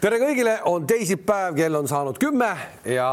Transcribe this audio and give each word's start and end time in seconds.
tere 0.00 0.16
kõigile, 0.20 0.54
on 0.68 0.86
teisipäev, 0.88 1.54
kell 1.58 1.76
on 1.76 1.88
saanud 1.88 2.18
kümme 2.20 2.50
ja 2.88 3.08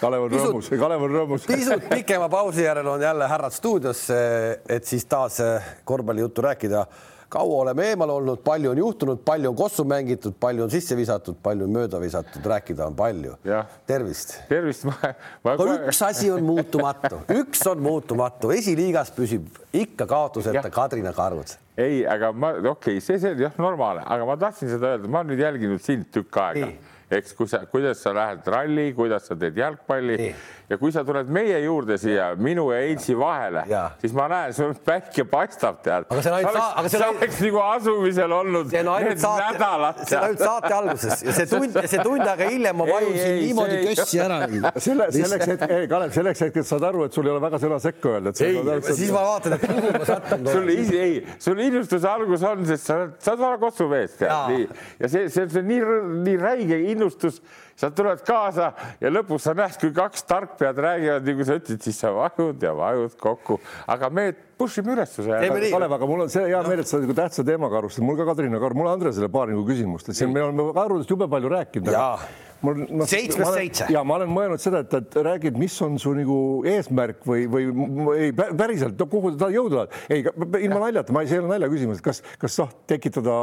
Kalev 0.00 0.24
on 0.26 0.32
rõõmus, 0.32 0.70
Kalev 0.74 1.04
on 1.06 1.12
rõõmus. 1.14 1.44
pisut 1.46 1.86
pikema 1.92 2.26
pausi 2.30 2.64
järel 2.64 2.88
on 2.90 3.02
jälle 3.02 3.28
härrad 3.30 3.54
stuudios, 3.54 4.08
et 4.10 4.84
siis 4.88 5.06
taas 5.06 5.38
korvpallijuttu 5.86 6.42
rääkida. 6.42 6.86
Kaua 7.32 7.62
oleme 7.62 7.86
eemal 7.92 8.10
olnud, 8.16 8.42
palju 8.44 8.72
on 8.72 8.80
juhtunud, 8.82 9.22
palju 9.24 9.50
on 9.52 9.56
kossu 9.56 9.84
mängitud, 9.88 10.34
palju 10.40 10.66
on 10.66 10.72
sisse 10.72 10.96
visatud, 10.98 11.38
palju 11.42 11.66
on 11.66 11.74
mööda 11.78 12.00
visatud, 12.02 12.44
rääkida 12.52 12.86
on 12.90 12.96
palju. 12.98 13.36
Tervist. 13.88 14.36
tervist, 14.50 14.86
aga 15.54 15.68
üks 15.88 16.02
asi 16.06 16.30
on 16.34 16.44
muutumatu, 16.46 17.22
üks 17.40 17.64
on 17.70 17.82
muutumatu, 17.84 18.52
esiliigas 18.54 19.12
püsib 19.16 19.48
ikka 19.72 20.06
kaotuseta. 20.10 20.68
Kadrina 20.72 21.14
Karud. 21.16 21.56
ei, 21.80 22.02
aga 22.06 22.32
ma 22.36 22.52
okei 22.58 22.98
okay,, 22.98 23.00
see, 23.00 23.18
see 23.22 23.36
jah, 23.40 23.54
normaalne, 23.60 24.04
aga 24.04 24.28
ma 24.28 24.36
tahtsin 24.40 24.68
seda 24.74 24.94
öelda, 24.94 25.08
ma 25.08 25.22
olen 25.22 25.32
nüüd 25.32 25.46
jälginud 25.46 25.84
sind 25.84 26.10
tükk 26.12 26.40
aega 26.44 26.72
eks, 27.12 27.34
kui 27.36 27.46
sa, 27.50 27.62
kuidas 27.70 28.00
sa 28.02 28.12
lähed 28.16 28.46
ralli, 28.48 28.90
kuidas 28.96 29.26
sa 29.28 29.36
teed 29.38 29.56
jalgpalli. 29.60 30.16
Nii. 30.22 30.34
ja 30.72 30.76
kui 30.80 30.88
sa 30.94 31.02
tuled 31.04 31.28
meie 31.28 31.58
juurde 31.60 31.98
siia 32.00 32.30
minu 32.40 32.70
ja 32.72 32.78
Heitsi 32.80 33.12
vahele 33.18 33.64
siis 34.00 34.12
ma 34.16 34.24
näen, 34.30 34.54
sul 34.56 34.70
päike 34.86 35.24
paistab, 35.28 35.82
tead. 35.84 36.06
Aga 36.08 36.22
see 36.24 36.30
on 36.32 36.36
ainult 36.38 36.54
saa- 36.56 36.72
aga 36.80 36.88
see 36.88 36.96
on 36.96 37.02
sa 37.02 37.08
ainult- 37.10 37.18
oleks 37.22 37.40
nagu 37.42 37.58
asumisel 37.66 38.32
olnud 38.32 38.70
see 38.70 38.80
on 38.80 38.88
ainult 38.94 39.08
need 39.10 39.20
saate, 39.20 39.42
nädalad. 39.58 40.00
see 40.08 40.16
on 40.16 40.24
ainult 40.24 40.38
saate 40.46 40.72
alguses. 40.78 41.22
Ja 41.26 41.32
see 41.36 41.46
tund, 41.50 41.76
see 41.92 42.02
tund 42.06 42.24
aega 42.24 42.48
hiljem 42.48 42.76
ma 42.80 42.86
vajusin 42.88 43.26
ei, 43.26 43.42
niimoodi 43.50 43.80
kössi 43.90 44.22
ära. 44.24 44.38
selle, 44.80 45.10
selleks 45.18 45.46
hetkeks, 45.52 45.74
ei 45.76 45.90
Kalev, 45.92 46.14
selleks 46.16 46.40
hetkeks 46.46 46.72
saad 46.72 46.88
aru, 46.88 47.04
et 47.10 47.12
sul 47.18 47.28
ei 47.28 47.34
ole 47.34 47.42
väga 47.44 47.60
sõna 47.66 47.80
sekka 47.82 48.14
öelda, 48.16 48.32
Ei, 48.40 48.56
siis 48.96 49.12
ma 49.12 49.26
vaatan, 49.28 49.58
et 49.58 49.66
kuhu 49.68 49.92
ma 49.98 50.04
sattunud 50.08 50.52
sul 50.56 50.72
isi- 50.78 50.98
ei, 51.02 51.20
sul 51.42 51.60
innustuse 51.66 52.08
algus 52.08 52.42
on, 52.48 52.64
sest 52.70 52.88
sa 52.88 52.96
oled, 53.02 53.12
sa 53.20 53.34
oled 53.34 53.44
vana 53.44 53.58
kotsumees 53.60 54.16
tead. 54.22 54.32
Nii. 54.54 54.66
Ja 55.04 55.08
see, 55.12 55.28
see, 55.28 55.46
see 55.52 55.62
nii, 55.68 55.80
nii 56.30 56.36
räige 56.40 56.80
innustus, 56.80 57.01
sa 57.76 57.90
tuled 57.90 58.22
kaasa 58.26 58.72
ja 59.00 59.10
lõpus 59.12 59.48
sa 59.48 59.54
näed, 59.56 59.76
kui 59.80 59.92
kaks 59.96 60.26
tarkpead 60.28 60.78
räägivad, 60.86 61.26
nagu 61.26 61.46
sa 61.48 61.58
ütlesid, 61.58 61.82
siis 61.86 61.98
sa 62.02 62.12
vajud 62.14 62.62
ja 62.62 62.74
vajud 62.78 63.16
kokku, 63.20 63.58
aga 63.90 64.10
me 64.10 64.28
push 64.58 64.82
ime 64.82 64.94
üles. 64.96 65.16
Kalev, 65.72 65.96
aga 65.98 66.08
mul 66.08 66.26
on 66.26 66.32
see 66.32 66.46
hea 66.46 66.62
meel, 66.68 66.84
et 66.84 66.90
sa 66.90 67.02
nagu 67.02 67.16
tähtsa 67.18 67.44
teemaga 67.46 67.80
alustasid, 67.82 68.06
mul 68.06 68.20
ka 68.20 68.28
Kadrina 68.30 68.62
mul 68.62 68.92
Andresele 68.92 69.30
paar 69.32 69.50
nagu 69.50 69.66
küsimust, 69.68 70.08
et 70.12 70.18
siin 70.18 70.32
me 70.32 70.44
oleme 70.44 70.70
Kaarudest 70.76 71.10
jube 71.10 71.28
palju 71.30 71.52
rääkinud. 71.52 71.92
Jaa. 72.62 73.06
Seitsmest 73.10 73.54
seitse. 73.56 73.86
ja 73.90 74.02
ma 74.06 74.16
olen 74.20 74.30
mõelnud 74.30 74.62
seda, 74.62 74.82
et, 74.84 74.94
et 74.94 75.16
räägid, 75.26 75.56
mis 75.58 75.74
on 75.82 75.96
su 76.02 76.12
nagu 76.14 76.36
eesmärk 76.68 77.24
või, 77.26 77.46
või 77.50 77.64
ei 78.28 78.34
pä- 78.36 78.50
päriselt, 78.58 78.94
no 79.00 79.06
kuhu 79.10 79.32
sa 79.34 79.48
jõuda 79.52 79.82
tahad? 79.82 79.96
ei, 80.12 80.22
ilma 80.66 80.82
naljata, 80.84 81.14
ma 81.16 81.24
ei, 81.24 81.30
see 81.30 81.38
ei 81.40 81.42
ole 81.42 81.50
nalja 81.50 81.70
küsimus, 81.72 82.02
kas, 82.04 82.22
kas 82.38 82.58
noh, 82.62 82.70
tekitada 82.90 83.34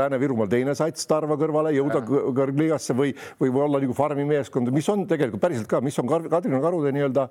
Lääne-Virumaal 0.00 0.50
teine 0.52 0.74
sats 0.78 1.08
Tarva 1.10 1.38
kõrvale, 1.40 1.72
jõuda 1.76 2.02
kõ- 2.06 2.26
kõrgliigasse 2.36 2.96
või, 2.98 3.14
või 3.40 3.54
olla 3.64 3.80
nagu 3.80 3.96
farmi 3.96 4.26
meeskond, 4.28 4.68
mis 4.74 4.88
on 4.92 5.06
tegelikult 5.10 5.40
päriselt 5.42 5.70
ka, 5.70 5.80
mis 5.84 5.96
on 6.02 6.10
Kadrina 6.10 6.60
Karude 6.60 6.92
nii-öelda 6.94 7.28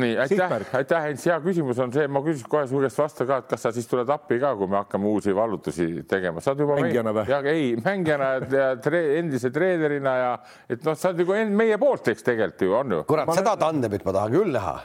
nii 0.00 0.16
aitäh 0.20 0.54
aitäh, 0.76 1.04
Heinz, 1.06 1.22
hea 1.24 1.36
küsimus 1.40 1.78
on 1.80 1.92
see, 1.94 2.04
ma 2.12 2.20
küsiks 2.24 2.48
kohe 2.52 2.66
su 2.68 2.80
käest 2.82 3.00
vasta 3.00 3.26
ka, 3.28 3.38
et 3.42 3.48
kas 3.52 3.62
sa 3.64 3.72
siis 3.72 3.88
tuled 3.88 4.10
appi 4.12 4.36
ka, 4.42 4.50
kui 4.58 4.68
me 4.68 4.76
hakkame 4.82 5.08
uusi 5.08 5.32
vallutusi 5.36 5.86
tegema, 6.08 6.42
sa 6.44 6.52
oled 6.52 6.64
juba 6.66 6.76
Mängijana 6.80 7.14
või? 7.16 7.24
ja 7.32 7.40
ei 7.52 7.70
mängijana 7.80 8.28
ja 8.52 8.66
tre, 8.82 9.00
endise 9.20 9.50
treenerina 9.54 10.16
ja 10.20 10.34
et 10.68 10.84
noh, 10.84 10.98
sa 10.98 11.14
oled 11.14 11.24
nagu 11.24 11.38
meie 11.62 11.80
poolt, 11.80 12.12
eks 12.12 12.28
tegelikult 12.28 12.66
ju 12.68 12.76
on 12.76 12.98
ju. 12.98 13.00
kurat, 13.08 13.32
seda 13.38 13.56
tandemit 13.60 14.04
ma 14.04 14.16
tahan 14.18 14.36
küll 14.36 14.52
näha. 14.58 14.76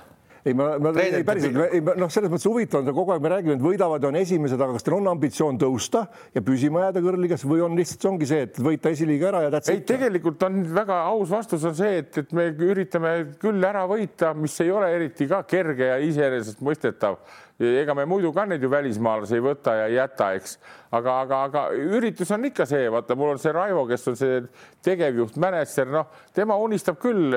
ei, 0.45 0.53
ma, 0.58 0.72
ma 0.81 0.92
ei, 1.02 1.23
päriselt 1.28 1.58
noh, 2.00 2.09
selles 2.11 2.31
mõttes 2.31 2.47
huvitav 2.50 2.81
on 2.81 2.88
see 2.89 2.95
kogu 2.97 3.14
aeg, 3.14 3.23
me 3.23 3.31
räägime, 3.34 3.58
et 3.58 3.64
võidavad 3.64 4.02
ja 4.02 4.09
on 4.09 4.17
esimesed, 4.20 4.61
aga 4.61 4.78
kas 4.78 4.88
teil 4.88 4.97
on 4.97 5.11
ambitsioon 5.11 5.59
tõusta 5.61 6.06
ja 6.36 6.44
püsima 6.45 6.88
jääda 6.88 7.03
kõrgligas 7.06 7.45
või 7.47 7.61
on 7.66 7.78
lihtsalt, 7.78 8.02
see 8.02 8.11
ongi 8.11 8.30
see, 8.30 8.47
et 8.47 8.59
võita 8.64 8.94
esiliiga 8.95 9.30
ära 9.30 9.44
ja 9.45 9.53
that's 9.53 9.73
ei, 9.73 9.84
tegelikult 9.88 10.42
on 10.47 10.64
väga 10.73 10.97
aus 11.12 11.30
vastus 11.34 11.66
on 11.69 11.78
see, 11.78 12.02
et, 12.02 12.22
et 12.23 12.36
me 12.38 12.50
üritame 12.72 13.14
küll 13.42 13.69
ära 13.69 13.86
võita, 13.89 14.34
mis 14.38 14.58
ei 14.64 14.73
ole 14.73 14.89
eriti 14.95 15.30
ka 15.30 15.44
kerge 15.50 15.94
ja 15.94 16.01
iseenesestmõistetav. 16.01 17.22
ega 17.62 17.94
me 17.94 18.07
muidu 18.09 18.34
ka 18.34 18.47
neid 18.50 18.63
ju 18.63 18.69
välismaalasi 18.72 19.38
ei 19.38 19.44
võta 19.46 19.75
ja 19.78 19.90
ei 19.90 20.00
jäta, 20.00 20.31
eks, 20.40 20.57
aga, 20.91 21.16
aga, 21.24 21.40
aga 21.47 21.63
üritus 21.75 22.31
on 22.35 22.46
ikka 22.50 22.66
see, 22.69 22.90
vaata, 22.91 23.16
mul 23.19 23.34
on 23.34 23.41
see 23.41 23.53
Raivo, 23.56 23.85
kes 23.90 24.07
on 24.12 24.18
see 24.19 24.41
tegevjuht, 24.84 25.38
mänedžer, 25.41 25.90
noh, 25.91 26.09
tema 26.35 26.57
unistab 26.59 27.00
küll, 27.02 27.35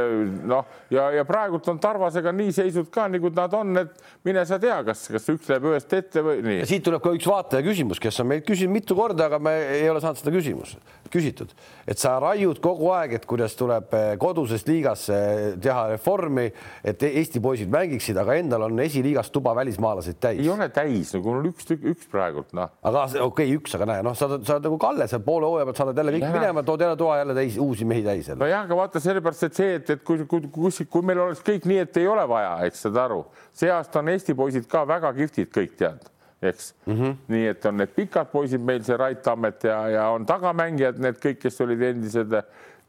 noh, 0.50 0.68
ja, 0.94 1.08
ja 1.14 1.26
praegult 1.28 1.68
on 1.70 1.80
Tarvasega 1.82 2.32
nii 2.34 2.54
seisud 2.56 2.90
ka 2.94 3.06
nagu 3.12 3.30
nad 3.34 3.54
on, 3.54 3.76
et 3.84 4.04
mine 4.26 4.44
sa 4.48 4.58
tea, 4.62 4.80
kas, 4.86 5.06
kas 5.12 5.30
üks 5.34 5.50
läheb 5.52 5.70
ühest 5.70 5.94
ette 5.96 6.24
või 6.24 6.42
nii. 6.44 6.66
Siit 6.68 6.86
tuleb 6.86 7.04
ka 7.04 7.14
üks 7.14 7.28
vaataja 7.30 7.66
küsimus, 7.66 8.02
kes 8.02 8.22
on 8.24 8.32
meilt 8.32 8.46
küsinud 8.48 8.74
mitu 8.74 8.98
korda, 8.98 9.28
aga 9.30 9.40
me 9.42 9.54
ei 9.78 9.88
ole 9.90 10.02
saanud 10.02 10.20
seda 10.22 10.34
küsimust 10.34 10.82
küsitud, 11.14 11.52
et 11.86 12.00
sa 12.00 12.16
raiud 12.22 12.58
kogu 12.62 12.90
aeg, 12.94 13.14
et 13.18 13.26
kuidas 13.28 13.54
tuleb 13.58 13.92
eh, 13.94 14.14
koduses 14.20 14.64
liigas 14.66 15.06
eh, 15.14 15.54
teha 15.62 15.86
reformi, 15.92 16.48
et 16.82 17.02
Eesti 17.04 17.42
poisid 17.44 17.70
mängiksid, 17.72 18.18
aga 18.18 18.36
endal 18.40 18.66
on 18.66 18.80
esiliigas 18.82 19.30
tuba 19.34 19.54
välismaalaseid 19.56 20.18
täis. 20.22 20.40
Ei. 20.42 20.50
ole 20.50 20.68
täis, 20.74 21.12
nagu 21.14 21.30
mul 21.30 21.42
on 21.42 21.50
üks, 21.52 21.68
üks 21.76 22.08
praegult, 22.10 22.50
noh. 22.56 22.72
Aga 22.82 23.06
see- 23.12 23.22
okei 23.44 23.52
okay,, 23.52 23.60
üks, 23.60 23.74
aga 23.76 23.88
näe, 23.88 24.04
noh, 24.04 24.14
sa 24.16 24.28
oled, 24.28 24.44
sa 24.46 24.56
oled 24.56 24.66
nagu 24.68 24.78
Kalle, 24.80 25.06
sa 25.10 25.20
poole 25.24 25.48
hooaja 25.48 25.66
pealt 25.68 25.80
saadad 25.80 26.00
jälle 26.00 26.14
kõik 26.16 26.24
Jaa. 26.24 26.32
minema, 26.38 26.62
tood 26.66 26.84
jälle 26.84 26.96
toa 26.96 27.18
jälle 27.20 27.36
täis 27.36 27.58
uusi 27.60 27.84
mehi 27.88 28.04
täis 28.06 28.30
nojah, 28.32 28.64
aga 28.64 28.78
vaata 28.78 29.02
sellepärast, 29.02 29.46
et 29.48 29.60
see, 29.60 29.76
et, 29.78 29.90
et 29.94 30.02
kui, 30.06 30.24
kui, 30.30 30.48
kui, 30.52 30.86
kui 30.90 31.06
meil 31.06 31.22
oleks 31.26 31.44
kõik 31.44 31.68
nii, 31.68 31.78
et 31.84 32.00
ei 32.00 32.08
ole 32.10 32.24
vaja, 32.30 32.56
eks 32.68 32.84
saad 32.86 33.00
aru, 33.04 33.20
see 33.52 33.72
aasta 33.72 34.00
on 34.00 34.12
Eesti 34.14 34.36
poisid 34.38 34.68
ka 34.70 34.84
väga 34.88 35.12
kihvtid 35.18 35.50
kõik 35.54 35.74
tead, 35.80 36.06
eks 36.42 36.72
mm. 36.86 36.94
-hmm. 36.94 37.18
nii 37.34 37.50
et 37.52 37.66
on 37.70 37.76
need 37.82 37.96
pikad 37.96 38.30
poisid 38.32 38.64
meil 38.64 38.84
see 38.84 38.96
Rait 39.00 39.22
Tammet 39.22 39.68
ja, 39.68 39.80
ja 39.88 40.08
on 40.14 40.26
tagamängijad, 40.26 41.00
need 41.02 41.20
kõik, 41.20 41.42
kes 41.44 41.60
olid 41.60 41.82
endised 41.92 42.40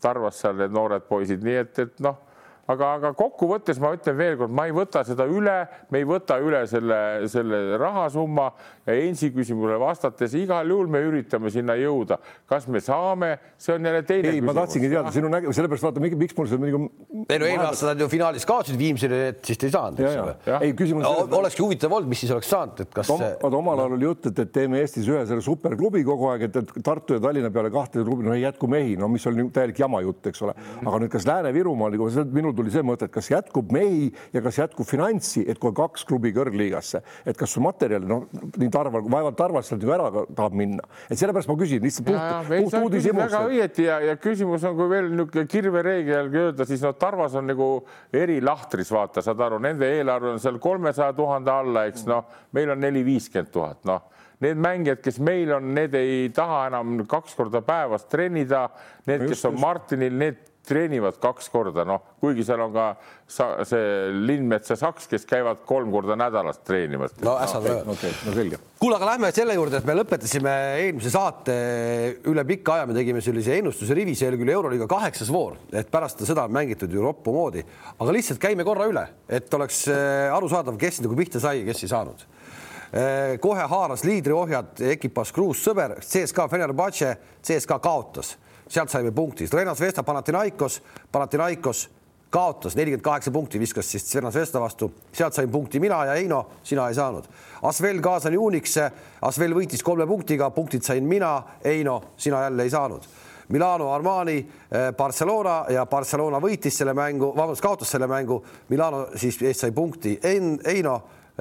Tarvas 0.01 0.39
seal 0.41 0.57
need 0.59 0.73
noored 0.75 1.05
poisid, 1.09 1.43
nii 1.43 1.59
et, 1.63 1.79
et 1.79 1.99
noh, 2.03 2.17
aga, 2.71 2.91
aga 2.99 3.11
kokkuvõttes 3.17 3.79
ma 3.81 3.91
ütlen 3.95 4.17
veelkord, 4.17 4.53
ma 4.55 4.65
ei 4.69 4.73
võta 4.75 5.03
seda 5.05 5.27
üle, 5.29 5.55
me 5.93 6.01
ei 6.01 6.07
võta 6.07 6.37
üle 6.41 6.63
selle, 6.69 6.97
selle 7.31 7.79
rahasumma 7.81 8.47
ja 8.85 8.95
Ensi 9.05 9.31
küsimusele 9.33 9.77
vastates 9.81 10.33
igal 10.37 10.69
juhul 10.69 10.89
me 10.91 11.01
üritame 11.05 11.51
sinna 11.53 11.75
jõuda. 11.77 12.17
kas 12.49 12.67
me 12.71 12.81
saame, 12.81 13.35
see 13.57 13.75
on 13.75 13.85
jälle 13.85 14.01
teine 14.07 14.33
ei, 14.33 14.41
ma 14.45 14.55
tahtsingi 14.57 14.89
teada 14.89 15.11
sinu 15.13 15.29
nägemust, 15.29 15.59
sellepärast 15.59 15.87
vaata, 15.87 16.03
miks 16.03 16.37
mul 16.37 16.49
see 16.49 16.61
nagu. 16.61 16.81
ei 17.29 17.39
no 17.39 17.49
eelmine 17.49 17.67
aasta 17.69 17.91
nad 17.91 18.01
ju 18.01 18.09
finaalis 18.09 18.47
kaotasid 18.49 18.79
Viimsile, 18.79 19.21
et 19.33 19.45
siis 19.45 19.61
te 19.61 19.69
ei 19.69 19.75
saanud, 19.75 20.01
eks 20.01 20.19
ole., 20.23 20.35
ei 20.65 20.73
küsimus 20.77 21.05
no,. 21.05 21.13
olekski 21.39 21.63
huvitav 21.65 21.93
olnud, 21.93 22.09
mis 22.09 22.23
siis 22.25 22.33
oleks 22.35 22.49
saanud, 22.53 22.81
et 22.85 22.93
kas 22.93 23.09
vaata 23.13 23.51
omal 23.61 23.83
ajal 23.83 23.97
oli 23.97 24.09
jutt, 24.09 24.29
et, 24.31 24.43
et 24.45 24.53
teeme 24.59 24.81
Eestis 24.81 25.09
ühe 25.09 25.21
selle 25.29 25.45
superklubi 25.45 26.03
kogu 26.07 26.29
aeg, 26.33 26.47
et, 26.49 26.61
et 26.61 26.75
Tartu 26.85 27.17
ja 27.17 27.23
Tallinna 27.23 27.51
peale 27.53 27.71
kahte 27.73 28.03
klubi, 28.03 28.25
no 28.25 28.35
ei 28.35 28.43
jätku 28.43 28.69
mehi, 28.71 28.95
no 28.99 29.09
mis 29.11 29.25
oli 29.29 29.47
täielik 29.53 29.79
jama 29.79 30.01
jutt, 30.05 30.31
eks 30.31 30.45
ole. 30.45 30.55
aga 30.81 31.01
nüüd, 31.01 31.13
kas 31.13 31.25
Lääne-Virumaal 31.29 31.95
nagu 31.95 32.09
minul 32.55 32.63
tuli 32.63 32.73
see 32.73 32.85
mõte, 32.85 33.07
et 33.07 33.13
kas 33.13 33.29
jätkub 33.31 33.71
mehi 33.75 34.07
ja 34.33 34.41
kas 34.43 34.59
jätkub 34.61 34.88
finantsi, 34.88 35.43
et 35.47 35.59
kui 35.59 35.71
on 35.71 35.75
kaks 35.77 36.05
klubi 36.07 36.31
kõrgliigasse, 36.35 37.01
et 37.27 37.38
kas 37.38 37.51
su 37.55 37.63
materjal 37.63 38.05
noh, 38.07 38.25
nii 38.55 38.71
Tarval, 38.73 39.05
vaevalt 39.11 39.38
Tarvas 39.39 39.69
sealt 39.69 39.83
ju 39.83 39.91
ära 39.93 40.07
tahab 40.11 40.55
minna, 40.57 40.85
et 41.09 41.19
sellepärast 41.19 41.51
ma 41.51 41.57
küsin 41.59 41.83
lihtsalt 41.83 42.07
puht, 42.09 42.17
puht 42.47 42.55
küsid 42.55 42.71
väga 42.71 42.83
uudishimust. 42.88 43.38
õieti 43.51 43.88
ja, 43.89 43.99
ja 44.11 44.17
küsimus 44.21 44.66
on, 44.67 44.77
kui 44.79 44.89
veel 44.91 45.11
niisugune 45.11 45.51
kirvereegli 45.51 46.16
järgi 46.16 46.43
öelda, 46.45 46.67
siis 46.69 46.83
no 46.85 46.95
Tarvas 46.99 47.38
on 47.39 47.49
nagu 47.51 47.69
erilahtris, 48.16 48.91
vaata, 48.95 49.23
saad 49.25 49.45
aru, 49.47 49.61
nende 49.63 49.89
eelarve 49.97 50.35
on 50.35 50.43
seal 50.43 50.59
kolmesaja 50.63 51.16
tuhande 51.17 51.53
alla, 51.53 51.87
eks 51.91 52.07
noh, 52.09 52.25
meil 52.55 52.75
on 52.75 52.83
neli-viiskümmend 52.85 53.53
tuhat, 53.53 53.83
noh 53.89 54.11
Need 54.43 54.59
mängijad, 54.59 54.99
kes 54.99 55.16
meil 55.23 55.53
on, 55.55 55.69
need 55.77 55.93
ei 55.95 56.25
taha 56.35 56.66
enam 56.67 56.97
kaks 57.07 57.37
korda 57.37 57.61
päevas 57.63 58.03
treenida. 58.11 58.66
Need, 59.07 59.29
kes 59.31 59.45
on 59.47 59.55
Martinil, 59.61 60.17
need 60.19 60.41
treenivad 60.67 61.17
kaks 61.21 61.47
korda, 61.53 61.85
noh, 61.87 62.01
kuigi 62.21 62.43
seal 62.45 62.61
on 62.65 62.73
ka 62.73 62.85
see 63.27 64.11
Lindmetsa 64.27 64.77
Saks, 64.79 65.07
kes 65.09 65.25
käivad 65.29 65.63
kolm 65.65 65.91
korda 65.93 66.17
nädalas 66.19 66.59
treenimas. 66.65 67.15
no 67.25 67.35
äsja 67.41 67.61
tuleb 67.63 67.89
okei, 67.95 68.11
no 68.27 68.35
selge. 68.35 68.59
kuule, 68.81 68.99
aga 68.99 69.09
lähme 69.11 69.31
selle 69.35 69.55
juurde, 69.57 69.79
et 69.81 69.87
me 69.87 69.95
lõpetasime 69.97 70.53
eelmise 70.83 71.11
saate 71.13 71.55
üle 72.29 72.45
pika 72.47 72.77
aja, 72.77 72.87
me 72.89 72.97
tegime 72.97 73.23
sellise 73.25 73.57
ennustuse 73.57 73.97
rivi, 73.97 74.16
see 74.17 74.29
oli 74.29 74.41
küll 74.43 74.53
Euroliiga 74.53 74.87
kaheksas 74.91 75.31
voor, 75.34 75.57
et 75.73 75.90
pärast 75.91 76.22
seda 76.28 76.45
on 76.45 76.55
mängitud 76.55 76.93
ju 76.93 77.03
roppu 77.05 77.34
moodi, 77.35 77.66
aga 77.97 78.17
lihtsalt 78.17 78.41
käime 78.41 78.67
korra 78.67 78.90
üle, 78.91 79.07
et 79.29 79.53
oleks 79.57 79.85
äh, 79.93 80.29
arusaadav, 80.35 80.78
kes 80.81 81.01
nagu 81.05 81.17
pihta 81.17 81.41
sai, 81.43 81.66
kes 81.67 81.85
ei 81.85 81.93
saanud. 81.95 82.31
kohe 83.43 83.63
haaras 83.67 84.05
liidriohjad 84.07 84.79
Ekipas 84.93 85.34
Kruus 85.35 85.59
sõber, 85.66 85.97
CSKA 85.99 86.45
Fenerbahce, 86.47 87.09
CSKA 87.43 87.79
kaotas, 87.84 88.35
sealt 88.67 88.90
saime 88.90 89.12
punkti, 89.12 89.47
Renas 89.53 89.79
Vesta 89.79 90.03
Panathinaikos, 90.03 90.82
Panathinaikos 91.12 91.90
kaotas 92.35 92.76
nelikümmend 92.76 93.03
kaheksa 93.03 93.32
punkti, 93.32 93.59
viskas 93.59 93.91
siis 93.91 94.12
Svernas 94.12 94.35
Vesta 94.35 94.59
vastu, 94.59 94.90
sealt 95.14 95.34
sain 95.34 95.50
punkti 95.50 95.79
mina 95.79 96.02
ja 96.06 96.17
Heino, 96.17 96.41
sina 96.64 96.88
ei 96.90 96.97
saanud. 96.97 97.29
Asvel 97.64 98.02
kaasani 98.03 98.38
Unix'e, 98.38 98.90
Asvel 99.22 99.56
võitis 99.56 99.84
kolme 99.84 100.08
punktiga, 100.08 100.50
punktid 100.52 100.84
sain 100.84 101.08
mina, 101.08 101.38
Heino, 101.64 102.02
sina 102.17 102.41
jälle 102.44 102.64
ei 102.64 102.73
saanud. 102.73 103.08
Milano 103.47 103.91
Armani, 103.94 104.40
Barcelona 104.97 105.66
ja 105.70 105.85
Barcelona 105.85 106.40
võitis 106.41 106.76
selle 106.82 106.96
mängu, 106.97 107.29
vabandust, 107.35 107.62
kaotas 107.64 107.91
selle 107.94 108.08
mängu, 108.09 108.41
Milano 108.70 109.06
siis 109.16 109.38
eest 109.46 109.67
sai 109.67 109.72
punkti, 109.72 110.17
Heino, 110.23 110.96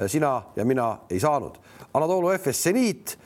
sina 0.07 0.35
ja 0.55 0.65
mina 0.65 0.91
ei 1.09 1.19
saanud. 1.19 1.57
Anatoolu 1.93 2.29
FS 2.37 2.63
Seniit, 2.69 3.17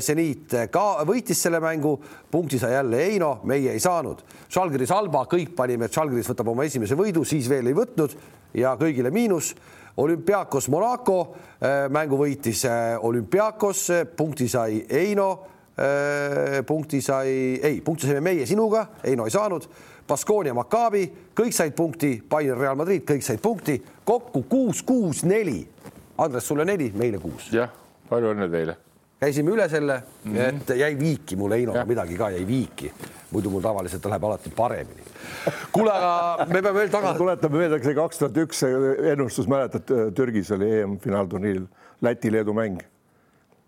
seniit 0.00 0.54
ka 0.72 1.04
võitis 1.04 1.42
selle 1.44 1.58
mängu, 1.60 1.92
punkti 2.32 2.58
sai 2.58 2.72
jälle 2.72 3.02
Eino, 3.04 3.34
meie 3.44 3.74
ei 3.74 3.80
saanud. 3.80 4.22
Žalgiris 4.48 4.94
Alba, 4.96 5.26
kõik 5.28 5.52
panime, 5.56 5.84
et 5.84 5.92
Žalgiris 5.92 6.30
võtab 6.32 6.48
oma 6.54 6.64
esimese 6.64 6.96
võidu, 6.96 7.26
siis 7.28 7.48
veel 7.50 7.68
ei 7.68 7.76
võtnud 7.76 8.16
ja 8.56 8.72
kõigile 8.80 9.12
miinus. 9.12 9.54
olümpiaakos 10.00 10.68
Monaco 10.68 11.34
mängu 11.90 12.16
võitis 12.16 12.64
olümpiaakos, 13.02 13.90
punkti 14.16 14.48
sai 14.48 14.86
Eino 14.88 15.28
punkti 16.66 17.00
sai, 17.00 17.60
ei, 17.62 17.80
punkti 17.80 18.06
saime 18.06 18.20
meie 18.20 18.46
sinuga, 18.46 18.86
Eino 19.04 19.24
ei 19.24 19.30
saanud. 19.30 19.68
Baskonia, 20.10 20.54
Maccabi, 20.54 21.04
kõik 21.38 21.54
said 21.54 21.74
punkti, 21.78 22.16
Bayern, 22.28 22.58
Real 22.58 22.76
Madrid, 22.76 23.04
kõik 23.06 23.22
said 23.22 23.40
punkti, 23.42 23.78
kokku 24.04 24.42
kuus, 24.50 24.82
kuus, 24.82 25.22
neli. 25.24 25.62
Andres, 26.20 26.48
sulle 26.50 26.66
neli, 26.66 26.90
meile 26.98 27.22
kuus. 27.22 27.52
jah, 27.54 27.70
palju 28.10 28.34
õnne 28.34 28.50
teile. 28.50 28.76
Käisime 29.20 29.52
üle 29.52 29.68
selle 29.68 30.00
mm, 30.00 30.34
-hmm. 30.34 30.60
et 30.60 30.76
jäi 30.80 30.92
viiki 30.98 31.36
mul 31.36 31.52
Heinoga 31.52 31.84
midagi 31.88 32.16
ka 32.16 32.30
jäi 32.30 32.46
viiki, 32.46 32.92
muidu 33.30 33.50
mul 33.52 33.64
tavaliselt 33.64 34.04
läheb 34.04 34.24
alati 34.24 34.52
paremini. 34.56 35.02
kuule, 35.74 35.92
aga 35.92 36.46
me 36.46 36.62
peame 36.62 36.78
veel 36.78 36.94
tagasi. 36.94 37.18
tuletame 37.18 37.58
meelde, 37.58 37.82
see 37.84 37.98
kaks 37.98 38.22
tuhat 38.22 38.40
üks 38.46 38.64
ennustus, 39.12 39.48
mäletad, 39.48 39.92
Türgis 40.16 40.52
oli 40.56 40.70
EM-finaalturniiril 40.80 41.68
Läti-Leedu 42.00 42.56
mäng 42.56 42.80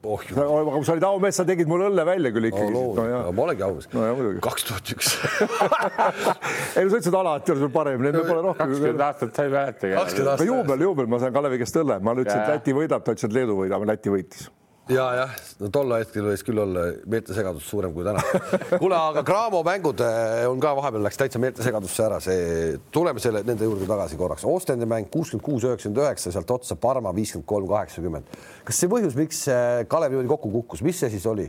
oh 0.03 0.23
aga 0.35 0.63
kui 0.73 0.87
sa 0.87 0.95
olid 0.97 1.05
aumees, 1.07 1.37
sa 1.37 1.45
tegid 1.47 1.69
mul 1.71 1.85
õlle 1.87 2.07
välja 2.07 2.33
küll 2.35 2.49
ikkagi 2.49 2.73
oh,. 2.73 2.97
No, 2.97 3.05
no, 3.07 3.21
ma 3.37 3.45
olengi 3.45 3.67
aumees 3.67 3.91
no,. 3.93 4.33
kaks 4.43 4.67
tuhat 4.71 4.95
üks. 4.97 5.13
ei 6.81 6.83
no 6.83 6.89
sa 6.89 6.97
ütlesid 6.97 7.19
alati 7.21 7.55
oli 7.55 7.63
sul 7.67 7.75
parem, 7.77 8.03
nüüd 8.03 8.19
pole 8.25 8.41
rohkem. 8.41 8.73
kakskümmend 8.73 9.05
aastat 9.11 9.37
sa 9.37 9.47
ei 9.47 9.53
mäleta. 9.53 9.93
juubel, 10.49 10.89
juubel, 10.89 11.13
ma 11.13 11.21
sain 11.23 11.37
Kalevi 11.37 11.61
käest 11.61 11.79
õlle, 11.85 12.01
ma 12.01 12.17
ütlesin, 12.17 12.41
et 12.41 12.57
Läti 12.57 12.75
võidab, 12.81 13.05
ta 13.05 13.15
ütles, 13.15 13.29
et 13.29 13.39
Leedu 13.39 13.61
võidab, 13.61 13.87
Läti 13.93 14.17
võitis 14.17 14.51
ja 14.91 15.05
jah, 15.15 15.35
no 15.63 15.69
tol 15.71 15.93
hetkel 15.95 16.27
võis 16.27 16.43
küll 16.43 16.59
olla 16.59 16.89
meeltesegadus 17.11 17.67
suurem 17.71 17.93
kui 17.95 18.03
täna. 18.07 18.23
kuule, 18.81 18.97
aga 18.97 19.23
Graamo 19.27 19.61
mängud 19.67 20.01
on 20.49 20.63
ka 20.63 20.73
vahepeal 20.79 21.05
läks 21.07 21.21
täitsa 21.21 21.41
meeltesegadusse 21.43 22.03
ära, 22.07 22.19
see, 22.25 22.73
tuleme 22.95 23.23
selle 23.23 23.45
nende 23.47 23.69
juurde 23.69 23.87
tagasi 23.89 24.19
korraks. 24.19 24.47
Ostende 24.49 24.89
mäng 24.91 25.07
kuuskümmend 25.13 25.45
kuus, 25.47 25.67
üheksakümmend 25.69 26.03
üheksa, 26.03 26.33
sealt 26.35 26.51
otsa 26.51 26.77
Parma 26.83 27.15
viiskümmend 27.15 27.47
kolm, 27.49 27.69
kaheksakümmend. 27.71 28.35
kas 28.67 28.83
see 28.83 28.91
põhjus, 28.91 29.15
miks 29.19 29.45
eh, 29.53 29.85
Kalev 29.91 30.17
niimoodi 30.17 30.33
kokku 30.35 30.51
kukkus, 30.59 30.83
mis 30.87 30.99
see 30.99 31.13
siis 31.15 31.29
oli? 31.31 31.47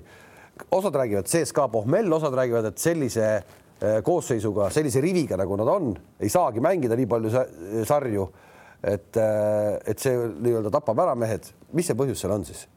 osad 0.69 0.93
räägivad 0.93 1.25
CSKA 1.25 1.65
pohmell, 1.73 2.13
osad 2.13 2.35
räägivad, 2.37 2.67
et 2.69 2.77
sellise 2.77 3.25
eh, 3.33 3.97
koosseisuga, 4.05 4.69
sellise 4.75 5.01
riviga, 5.01 5.39
nagu 5.41 5.57
nad 5.57 5.73
on, 5.73 5.89
ei 6.21 6.29
saagi 6.29 6.61
mängida 6.61 6.99
nii 6.99 7.09
palju 7.09 7.33
sarju. 7.89 8.29
et, 8.83 9.17
et 9.87 9.99
see 9.99 10.13
nii-öelda 10.43 10.69
tapab 10.69 10.99
ära 10.99 11.15
mehed. 11.15 11.49
mis 11.73 11.87
see 11.87 11.97
põhjus 11.97 12.21
seal 12.21 12.35
on 12.35 12.45
siis? 12.45 12.67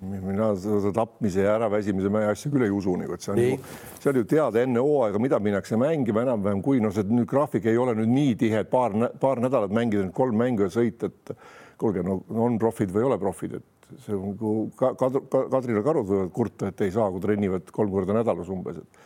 Mina 0.00 0.50
seda 0.60 0.92
tapmise 0.94 1.44
ja 1.44 1.54
äraväsimise 1.56 2.10
asja 2.28 2.50
küll 2.52 2.66
ei 2.66 2.72
usu, 2.74 2.96
nagu 3.00 3.16
et 3.16 3.24
see 3.24 3.32
on, 3.32 3.40
ju, 3.40 3.58
see 4.02 4.10
on 4.10 4.18
ju 4.20 4.24
teada 4.28 4.60
enne 4.62 4.82
hooaega, 4.84 5.20
mida 5.22 5.38
minnakse 5.42 5.78
mängima 5.80 6.24
enam-vähem, 6.26 6.60
kui 6.64 6.82
noh, 6.84 6.92
see 6.94 7.06
nüüd 7.08 7.28
graafik 7.30 7.68
ei 7.70 7.78
ole 7.80 7.96
nüüd 7.96 8.12
nii 8.12 8.34
tihe, 8.42 8.60
et 8.64 8.70
paar, 8.72 8.94
paar 9.22 9.40
nädalat 9.42 9.72
mängida 9.74 10.04
kolm 10.16 10.36
mängu 10.40 10.66
ja 10.66 10.72
sõita, 10.74 11.08
et 11.08 11.32
kuulge, 11.80 12.04
no 12.04 12.20
on 12.44 12.60
profid 12.60 12.92
või 12.92 13.04
ei 13.04 13.10
ole 13.10 13.18
profid, 13.22 13.56
et 13.60 14.00
see 14.04 14.16
on 14.16 14.34
nagu 14.34 14.54
Kadri, 14.76 15.24
Kadrile 15.32 15.84
karud 15.86 16.08
võivad 16.10 16.32
kurta, 16.34 16.70
et 16.72 16.86
ei 16.86 16.92
saa, 16.94 17.08
kui 17.14 17.24
trennivad 17.24 17.72
kolm 17.72 17.92
korda 17.94 18.16
nädalas 18.16 18.50
umbes, 18.52 18.82
et 18.82 19.04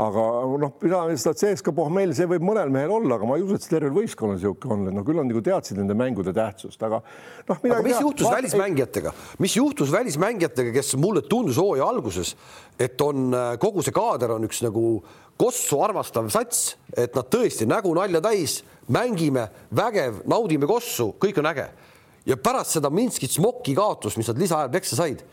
aga 0.00 0.24
noh, 0.60 0.72
CSKA 0.80 1.72
pohmell, 1.76 2.14
see 2.16 2.28
võib 2.30 2.44
mõnel 2.46 2.70
mehel 2.72 2.92
olla, 2.94 3.18
aga 3.18 3.28
ma 3.28 3.36
ei 3.36 3.44
usu, 3.44 3.56
et 3.58 3.64
see 3.64 3.72
tervel 3.74 3.92
võistkonnal 3.94 4.38
niisugune 4.38 4.74
on, 4.76 4.84
et 4.88 4.96
no 4.96 5.04
küll 5.06 5.18
nad 5.20 5.28
nagu 5.28 5.42
teadsid 5.44 5.80
nende 5.80 5.96
mängude 5.98 6.32
tähtsust, 6.36 6.80
aga 6.86 7.02
noh. 7.02 7.58
aga 7.60 7.80
mis 7.84 7.98
juhtus 8.00 8.28
ma... 8.28 8.36
välismängijatega, 8.38 9.12
mis 9.44 9.56
juhtus 9.58 9.92
välismängijatega, 9.92 10.72
kes 10.76 10.94
mulle 11.00 11.24
tundus 11.28 11.60
hooaja 11.60 11.88
alguses, 11.92 12.32
et 12.80 13.00
on 13.04 13.34
äh, 13.36 13.50
kogu 13.60 13.84
see 13.84 13.96
kaader 13.96 14.36
on 14.36 14.48
üks 14.48 14.62
nagu 14.64 14.84
kossu 15.40 15.80
armastav 15.84 16.30
sats, 16.32 16.74
et 16.96 17.16
nad 17.16 17.28
tõesti 17.32 17.68
nägu 17.68 17.92
nalja 17.96 18.22
täis, 18.24 18.60
mängime 18.92 19.48
vägev, 19.76 20.22
naudime 20.28 20.68
kossu, 20.70 21.10
kõik 21.20 21.42
on 21.42 21.50
äge. 21.52 21.68
ja 22.28 22.36
pärast 22.36 22.76
seda 22.76 22.90
Minskit 22.92 23.32
Smoki 23.32 23.74
kaotust, 23.76 24.20
mis 24.20 24.28
nad 24.28 24.40
lisaajal 24.40 24.72
peksa 24.72 24.96
said 24.96 25.24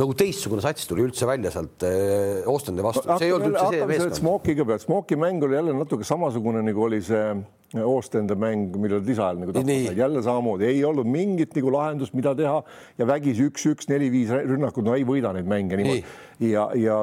nagu 0.00 0.14
teistsugune 0.18 0.62
sats 0.64 0.88
tuli 0.90 1.04
üldse 1.06 1.26
välja 1.28 1.52
sealt 1.54 1.84
Ostende 2.50 2.82
vastu, 2.82 3.06
see 3.18 3.28
ei 3.28 3.34
olnud 3.36 3.52
üldse 3.52 3.66
see 3.70 3.86
meeskond. 3.90 4.16
Smokiga 4.18 4.66
pealt, 4.66 4.82
Smoki 4.86 5.18
mäng 5.20 5.44
oli 5.46 5.54
jälle 5.58 5.76
natuke 5.76 6.06
samasugune, 6.08 6.64
nagu 6.66 6.82
oli 6.88 6.98
see 7.04 7.28
Oostende 7.82 8.36
mäng, 8.38 8.76
millal 8.78 9.00
lisaajal 9.02 9.40
nagu 9.40 9.54
said, 9.56 9.96
jälle 9.98 10.20
samamoodi, 10.22 10.68
ei 10.68 10.84
olnud 10.86 11.08
mingit 11.10 11.56
nagu 11.56 11.72
lahendust, 11.74 12.14
mida 12.14 12.34
teha. 12.38 12.60
Ja 12.98 13.06
vägisi 13.08 13.48
üks-üks, 13.48 13.88
neli-viis 13.90 14.30
rünnakut, 14.30 14.86
no 14.86 14.94
ei 14.94 15.02
võida 15.06 15.32
neid 15.34 15.48
mänge 15.50 15.80
niimoodi. 15.80 16.04
ja, 16.46 16.68
ja 16.78 17.00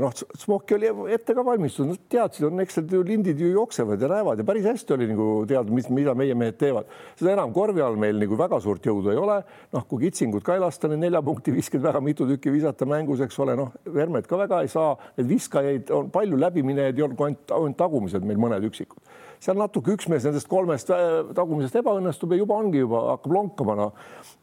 noh, 0.00 0.16
Smoki 0.38 0.74
oli 0.74 0.90
ette 1.14 1.36
ka 1.38 1.44
valmistunud, 1.46 1.94
nad 1.94 2.10
teadsid, 2.10 2.48
on 2.48 2.64
eks 2.64 2.80
need 2.80 2.96
lindid 3.12 3.42
ju 3.42 3.52
jooksevad 3.52 4.02
ja 4.02 4.10
näevad. 4.10 4.42
Ja 4.42 4.48
päris 4.48 4.66
hästi 4.66 4.96
oli 4.96 5.08
nagu 5.12 5.28
teada, 5.50 5.70
mis, 5.74 5.86
mida 5.94 6.16
meie 6.18 6.34
mehed 6.38 6.58
teevad. 6.58 6.90
seda 7.18 7.36
enam 7.36 7.54
korvi 7.54 7.84
all 7.84 7.98
meil 8.00 8.18
nagu 8.18 8.38
väga 8.38 8.58
suurt 8.64 8.86
jõudu 8.86 9.14
ei 9.14 9.22
ole. 9.22 9.38
noh, 9.72 9.86
kui 9.86 10.08
kitsingut 10.08 10.42
ka 10.42 10.58
ei 10.58 10.64
lasta, 10.64 10.90
need 10.90 11.04
nelja 11.06 11.22
punkti 11.22 11.54
viskad 11.54 11.82
väga 11.86 12.02
mitu 12.02 12.26
tükki 12.26 12.50
visata 12.54 12.88
mängus, 12.90 13.22
eks 13.22 13.38
ole, 13.38 13.54
noh, 13.58 13.70
Vermet 13.86 14.26
ka 14.26 14.38
väga 14.40 14.64
ei 14.66 14.70
saa, 14.72 14.96
neid 15.16 15.30
viskajaid 15.30 15.94
on 15.94 16.10
palju 16.10 16.38
läbiminejaid 16.42 16.98
ei 16.98 17.06
olnud, 17.06 17.22
ainult 17.54 17.78
tagumised 17.78 18.26
meil 18.26 18.40
mõned 18.42 18.66
üksikud 18.66 19.11
seal 19.42 19.58
natuke 19.58 19.96
üks 19.96 20.06
mees 20.10 20.22
nendest 20.26 20.46
kolmest 20.50 20.90
äh, 20.94 21.32
tagumisest 21.34 21.80
ebaõnnestub 21.80 22.34
ja 22.34 22.38
juba 22.42 22.58
ongi 22.62 22.82
juba 22.82 23.00
hakkab 23.10 23.34
lonkama 23.34 23.74
noh. 23.78 23.96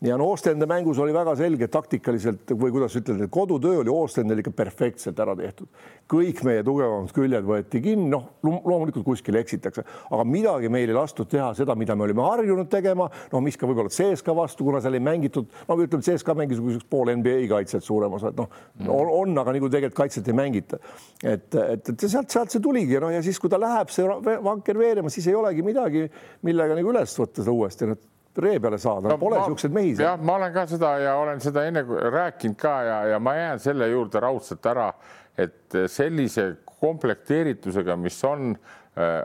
ja 0.03 0.17
no 0.19 0.27
Oostende 0.33 0.67
mängus 0.69 0.99
oli 0.99 1.15
väga 1.15 1.35
selge 1.39 1.69
taktikaliselt 1.71 2.51
või 2.59 2.73
kuidas 2.75 2.97
ütelda, 2.99 3.29
kodutöö 3.31 3.79
oli 3.83 3.93
Oostendel 3.93 4.43
ikka 4.43 4.51
perfektselt 4.55 5.19
ära 5.23 5.35
tehtud. 5.39 5.69
kõik 6.09 6.43
meie 6.43 6.63
tugevamad 6.65 7.13
küljed 7.15 7.45
võeti 7.45 7.81
kinni, 7.85 8.09
noh 8.11 8.39
loomulikult 8.43 9.05
kuskil 9.05 9.37
eksitakse, 9.39 9.85
aga 10.09 10.25
midagi 10.27 10.71
meil 10.73 10.89
ei 10.89 10.97
lastud 10.97 11.29
teha 11.31 11.51
seda, 11.55 11.75
mida 11.79 11.95
me 11.95 12.07
olime 12.07 12.25
harjunud 12.25 12.69
tegema, 12.71 13.07
no 13.31 13.41
mis 13.45 13.57
ka 13.59 13.69
võib-olla 13.69 13.93
CSKA 13.93 14.35
vastu, 14.35 14.65
kuna 14.67 14.81
seal 14.83 14.97
ei 14.97 15.03
mängitud, 15.05 15.47
no 15.69 15.77
ütleme, 15.79 16.03
CSKA 16.03 16.35
mängis 16.39 16.83
pool 16.89 17.13
NBA 17.13 17.45
kaitset 17.51 17.85
suurem 17.85 18.17
osa, 18.17 18.33
et 18.33 18.39
noh 18.39 18.49
mm., 18.49 18.89
on, 18.89 19.13
on, 19.21 19.37
aga 19.43 19.53
nagu 19.55 19.69
tegelikult 19.69 20.01
kaitset 20.01 20.27
ei 20.27 20.35
mängita. 20.35 20.81
et, 21.23 21.53
et, 21.55 21.93
et 21.93 22.07
sealt, 22.07 22.31
sealt 22.31 22.51
see 22.51 22.63
tuligi 22.63 22.97
ja 22.97 23.03
noh, 23.03 23.13
ja 23.13 23.21
siis, 23.23 23.39
kui 23.39 23.51
ta 23.51 23.59
läheb, 23.61 23.93
see 23.93 24.07
vanker 24.43 24.79
veerema, 24.89 25.13
siis 25.13 25.29
ei 25.29 25.37
olegi 25.37 25.65
midagi, 25.65 26.07
millega 26.47 26.77
nagu 26.77 26.93
üles 26.93 27.13
võtta 27.21 27.43
seda 27.43 27.55
uuesti, 27.55 27.89
et 27.93 28.07
ree 28.39 28.59
peale 28.59 28.77
saada. 28.77 29.09
No,, 29.11 29.17
pole 29.21 29.39
niisuguseid 29.39 29.75
mehi. 29.75 29.95
jah, 29.99 30.19
ma 30.21 30.37
olen 30.39 30.53
ka 30.55 30.65
seda 30.69 30.93
ja 31.03 31.15
olen 31.19 31.41
seda 31.43 31.65
enne 31.69 31.83
rääkinud 31.85 32.59
ka 32.59 32.75
ja, 32.87 32.99
ja 33.13 33.19
ma 33.23 33.35
jään 33.35 33.63
selle 33.63 33.89
juurde 33.91 34.21
raudselt 34.23 34.69
ära, 34.71 34.91
et 35.39 35.77
sellise 35.91 36.51
komplekteeritusega, 36.79 37.95
mis 37.99 38.19
on 38.27 38.53
äh,, 38.53 39.19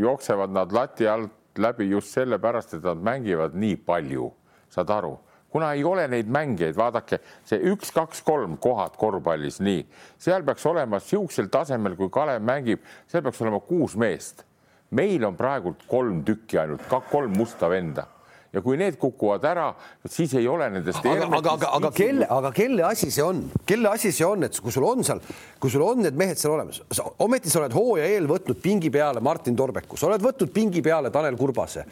jooksevad 0.00 0.54
nad 0.56 0.72
lati 0.72 1.08
alt 1.08 1.58
läbi 1.58 1.88
just 1.90 2.12
sellepärast, 2.16 2.76
et 2.76 2.84
nad 2.84 3.00
mängivad 3.00 3.56
nii 3.56 3.78
palju, 3.86 4.30
saad 4.72 4.92
aru? 4.92 5.14
Kuna 5.56 5.70
ei 5.72 5.84
ole 5.88 6.04
neid 6.10 6.28
mängijaid, 6.28 6.74
vaadake 6.76 7.20
see 7.46 7.62
üks, 7.70 7.92
kaks, 7.94 8.20
kolm 8.26 8.58
kohad 8.60 8.98
korvpallis, 9.00 9.60
nii 9.64 9.86
seal 10.20 10.44
peaks 10.44 10.66
olema 10.68 11.00
niisugusel 11.00 11.48
tasemel, 11.52 11.94
kui 11.96 12.10
Kalev 12.12 12.44
mängib, 12.44 12.82
seal 13.08 13.24
peaks 13.24 13.40
olema 13.44 13.62
kuus 13.64 13.96
meest 13.96 14.44
meil 14.90 15.24
on 15.26 15.38
praegult 15.38 15.86
kolm 15.88 16.22
tükki 16.26 16.60
ainult, 16.62 16.86
kolm 17.10 17.34
musta 17.36 17.70
venda. 17.70 18.06
Ja 18.54 18.62
kui 18.64 18.78
need 18.80 18.94
kukuvad 18.96 19.42
ära, 19.44 19.66
siis 20.08 20.32
ei 20.38 20.46
ole 20.48 20.70
nendest. 20.72 21.04
aga, 21.04 21.26
aga, 21.26 21.50
aga, 21.58 21.70
aga 21.76 21.90
kelle, 21.92 22.24
aga 22.30 22.52
kelle 22.56 22.86
asi 22.88 23.10
see 23.12 23.24
on, 23.24 23.42
kelle 23.68 23.90
asi 23.90 24.12
see 24.16 24.24
on, 24.24 24.46
et 24.46 24.60
kui 24.62 24.72
sul 24.72 24.86
on 24.88 25.04
seal, 25.04 25.20
kui 25.60 25.72
sul 25.72 25.84
on 25.84 26.00
need 26.00 26.16
mehed 26.16 26.40
seal 26.40 26.54
olemas, 26.54 26.80
ometi 27.26 27.52
sa 27.52 27.60
oled 27.60 27.76
hooaja 27.76 28.06
eel 28.14 28.30
võtnud 28.30 28.62
pingi 28.62 28.88
peale 28.94 29.20
Martin 29.20 29.58
Torbeku, 29.58 29.98
sa 30.00 30.08
oled 30.08 30.24
võtnud 30.24 30.54
pingi 30.54 30.80
peale 30.86 31.12
Tanel 31.12 31.36
Kurbase. 31.36 31.84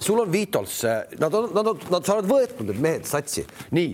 Sul 0.00 0.22
on 0.22 0.32
Vitols, 0.32 0.80
nad 1.20 1.36
on, 1.36 1.52
nad 1.52 1.72
on, 1.74 1.86
nad, 1.92 2.08
sa 2.08 2.16
oled 2.16 2.30
võetnud 2.30 2.72
need 2.72 2.82
mehed 2.88 3.12
satsi, 3.12 3.44
nii 3.76 3.92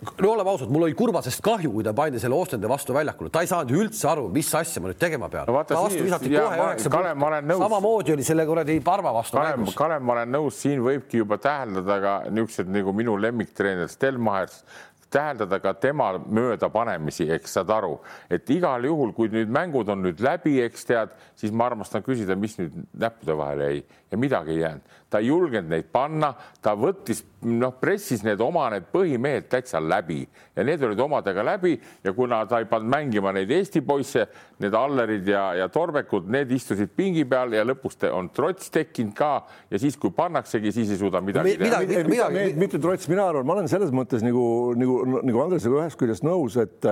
no 0.00 0.32
oleme 0.32 0.50
ausad, 0.50 0.70
mul 0.72 0.86
oli 0.86 0.94
Kurbasest 0.96 1.42
kahju, 1.44 1.70
kui 1.74 1.84
ta 1.84 1.92
pandi 1.96 2.20
selle 2.22 2.36
Ostende 2.36 2.68
vastu 2.70 2.94
väljakule, 2.96 3.30
ta 3.32 3.42
ei 3.44 3.50
saanud 3.50 3.72
üldse 3.76 4.08
aru, 4.10 4.28
mis 4.32 4.48
asja 4.56 4.82
ma 4.82 4.90
nüüd 4.90 5.00
tegema 5.00 5.28
pean. 5.32 5.48
No,. 5.48 5.62
ta 5.68 5.80
vastu 5.84 6.04
visati 6.06 6.32
kohe 6.32 6.60
üheksa 6.64 6.92
punkti. 6.92 7.56
samamoodi 7.64 8.14
oli 8.16 8.26
selle 8.26 8.46
kuradi 8.48 8.78
Parva 8.84 9.12
vastu 9.16 9.38
Kalev, 9.38 9.66
Kalev, 9.76 10.04
ma 10.04 10.16
olen 10.18 10.32
nõus, 10.36 10.60
siin 10.64 10.80
võibki 10.84 11.20
juba 11.20 11.40
täheldada 11.42 11.98
ka 12.04 12.14
niisugused 12.30 12.70
nagu 12.72 12.94
minu 12.96 13.16
lemmiktreener 13.20 13.90
Stelmachers, 13.92 14.62
täheldada 15.10 15.58
ka 15.60 15.74
tema 15.74 16.12
möödapanemisi, 16.18 17.26
eks 17.34 17.58
saad 17.58 17.70
aru, 17.74 17.96
et 18.30 18.48
igal 18.54 18.84
juhul, 18.86 19.12
kui 19.16 19.30
nüüd 19.32 19.50
mängud 19.52 19.90
on 19.90 20.04
nüüd 20.06 20.22
läbi, 20.22 20.60
eks 20.64 20.86
tead, 20.86 21.16
siis 21.38 21.52
ma 21.52 21.66
armastan 21.66 22.04
küsida, 22.06 22.38
mis 22.38 22.56
nüüd 22.60 22.76
näppude 22.94 23.36
vahele 23.36 23.72
jäi 23.72 23.80
ja 24.10 24.18
midagi 24.18 24.50
ei 24.50 24.60
jäänud. 24.60 24.80
ta 25.10 25.18
ei 25.18 25.26
julgenud 25.26 25.70
neid 25.70 25.88
panna, 25.92 26.28
ta 26.62 26.76
võttis, 26.78 27.24
noh, 27.42 27.72
pressis 27.80 28.22
need 28.22 28.40
oma 28.40 28.68
need 28.70 28.84
põhimehed 28.92 29.48
täitsa 29.50 29.80
läbi 29.82 30.20
ja 30.56 30.64
need 30.66 30.82
olid 30.86 31.00
omadega 31.02 31.44
läbi 31.44 31.72
ja 32.04 32.12
kuna 32.14 32.44
ta 32.46 32.60
ei 32.62 32.68
pannud 32.70 32.90
mängima 32.90 33.32
neid 33.34 33.50
Eesti 33.50 33.82
poisse, 33.82 34.26
need 34.62 34.74
Allerid 34.74 35.26
ja, 35.26 35.48
ja 35.58 35.68
Torbekud, 35.68 36.28
need 36.30 36.52
istusid 36.54 36.92
pingi 36.96 37.24
peal 37.24 37.56
ja 37.58 37.64
lõpuks 37.66 37.98
on 38.10 38.30
trots 38.34 38.70
tekkinud 38.70 39.14
ka 39.18 39.32
ja 39.70 39.82
siis, 39.82 39.98
kui 39.98 40.14
pannaksegi, 40.14 40.72
siis 40.72 40.94
ei 40.94 41.00
suuda 41.00 41.22
midagi 41.24 41.56
teha. 41.58 42.30
mitte 42.56 42.78
trots, 42.78 43.08
mina 43.10 43.26
arvan, 43.30 43.46
ma 43.46 43.58
olen 43.58 43.70
selles 43.72 43.90
mõttes 43.94 44.22
nagu, 44.26 44.44
nagu 44.78 45.00
nagu 45.22 45.42
Andresega 45.42 45.82
ühest 45.84 45.98
küljest 46.00 46.26
nõus, 46.26 46.58
et 46.60 46.86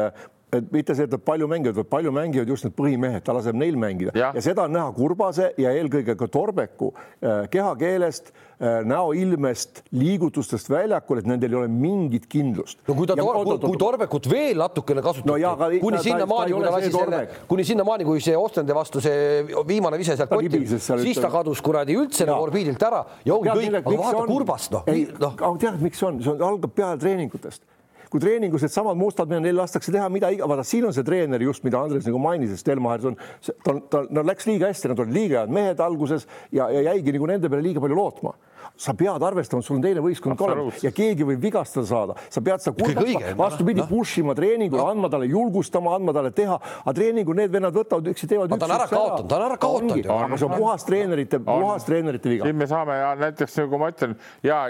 et 0.52 0.72
mitte 0.72 0.94
see, 0.96 1.04
et 1.04 1.12
nad 1.12 1.22
palju 1.24 1.48
mängivad, 1.50 1.76
vaid 1.76 1.88
palju 1.92 2.12
mängivad 2.14 2.48
just 2.48 2.64
need 2.64 2.74
põhimehed, 2.76 3.20
ta 3.24 3.34
laseb 3.36 3.56
neil 3.58 3.76
mängida. 3.80 4.14
Ja, 4.16 4.30
ja 4.34 4.44
seda 4.44 4.64
on 4.64 4.72
näha 4.72 4.92
Kurbase 4.96 5.50
ja 5.60 5.74
eelkõige 5.76 6.16
ka 6.18 6.28
Torbeku 6.32 6.90
äh, 6.94 7.44
kehakeelest, 7.52 8.32
äh, 8.32 8.78
näoilmest, 8.88 9.82
liigutustest 9.92 10.70
väljakul, 10.72 11.20
et 11.20 11.28
nendel 11.28 11.52
ei 11.52 11.60
ole 11.60 11.70
mingit 11.72 12.28
kindlust. 12.32 12.80
no 12.88 12.96
kui 12.96 13.08
ta, 13.10 13.18
kui, 13.20 13.58
kui 13.66 13.80
Torbekut 13.80 14.30
veel 14.32 14.62
natukene 14.62 15.04
kasutati 15.04 15.44
no, 15.44 15.70
kuni 15.84 16.02
sinnamaani, 16.08 16.56
kui 16.56 16.64
ta 16.64 16.74
lasi 16.78 16.92
selle, 16.96 17.22
kuni 17.52 17.68
sinnamaani, 17.68 18.08
kui 18.08 18.24
see 18.24 18.36
Ostende 18.38 18.76
vastu 18.76 19.04
see 19.04 19.44
viimane 19.68 20.00
vise 20.00 20.16
sealt 20.16 20.32
kotti, 20.32 20.64
siis 21.04 21.20
ta 21.20 21.32
kadus 21.32 21.60
kuradi 21.64 21.96
üldse 21.98 22.28
nagu 22.28 22.48
orbiidilt 22.48 22.88
ära. 22.88 23.04
Ja 23.28 23.36
ongi 23.36 23.52
kõik, 23.52 23.80
aga 23.82 23.98
vaata 24.04 24.28
Kurbast 24.32 24.78
noh. 24.78 24.88
aga 25.28 25.56
tead, 25.60 25.82
miks 25.84 26.00
see 26.00 26.08
on, 26.08 26.22
see 26.24 26.32
on, 26.32 26.46
algab 26.48 26.72
pealetreeningutest 26.78 27.66
kui 28.12 28.22
treeningus 28.22 28.64
needsamad 28.64 28.98
mustad 28.98 29.30
mehed, 29.30 29.44
neil 29.44 29.58
lastakse 29.60 29.92
teha 29.94 30.08
mida 30.12 30.30
iga, 30.34 30.48
vaata 30.50 30.64
siin 30.66 30.88
on 30.88 30.96
see 30.96 31.06
treener 31.06 31.42
just, 31.44 31.64
mida 31.66 31.80
Andres 31.80 32.06
nagu 32.08 32.20
mainis, 32.22 32.52
et 32.54 32.62
Stelmachers 32.62 33.10
on, 33.12 33.18
ta, 33.64 33.76
ta, 33.92 34.04
no 34.10 34.24
läks 34.26 34.48
liiga 34.48 34.70
hästi, 34.70 34.92
nad 34.92 35.02
olid 35.04 35.16
liiga 35.16 35.42
head 35.42 35.54
mehed 35.54 35.82
alguses 35.84 36.26
ja, 36.52 36.70
ja 36.72 36.84
jäigi 36.92 37.14
nagu 37.16 37.28
nende 37.30 37.50
peale 37.50 37.66
liiga 37.68 37.82
palju 37.84 37.98
lootma 37.98 38.34
sa 38.78 38.94
pead 38.98 39.22
arvestama, 39.22 39.62
sul 39.64 39.78
on 39.78 39.84
teine 39.84 40.02
võistkond 40.04 40.38
ka 40.38 40.46
olemas 40.48 40.82
ja 40.84 40.92
keegi 40.94 41.26
võib 41.26 41.42
vigastada 41.48 41.86
saada, 41.88 42.16
sa 42.30 42.42
pead 42.44 42.64
seda 42.64 42.76
kurbata, 42.78 43.34
vastupidi 43.38 43.82
no. 43.82 43.88
push 43.90 44.22
ima 44.22 44.36
treeningul 44.38 44.80
no., 44.82 44.88
andma 44.92 45.10
talle 45.12 45.28
julgustama, 45.30 45.94
andma 45.98 46.14
talle 46.16 46.32
teha, 46.36 46.58
aga 46.84 46.94
treeningul 46.96 47.38
need 47.38 47.52
vennad 47.54 47.76
võtavad 47.76 48.12
üksi, 48.12 48.30
teevad. 48.30 48.54
ta 48.54 48.68
on 48.68 48.76
ära 48.78 48.88
kaotanud, 48.90 49.28
ta 49.28 49.40
on 49.40 49.46
ära 49.48 49.58
kaotanud. 49.60 50.10
aga 50.18 50.38
see 50.38 50.48
on 50.48 50.56
puhas 50.56 50.88
treenerite, 50.88 51.42
puhas 51.48 51.88
treenerite 51.88 52.34
viga. 52.34 52.48
siin 52.48 52.60
me 52.62 52.70
saame 52.70 52.98
ja 53.00 53.12
näiteks 53.18 53.58
nagu 53.62 53.82
ma 53.82 53.92
ütlen 53.94 54.18
ja 54.46 54.62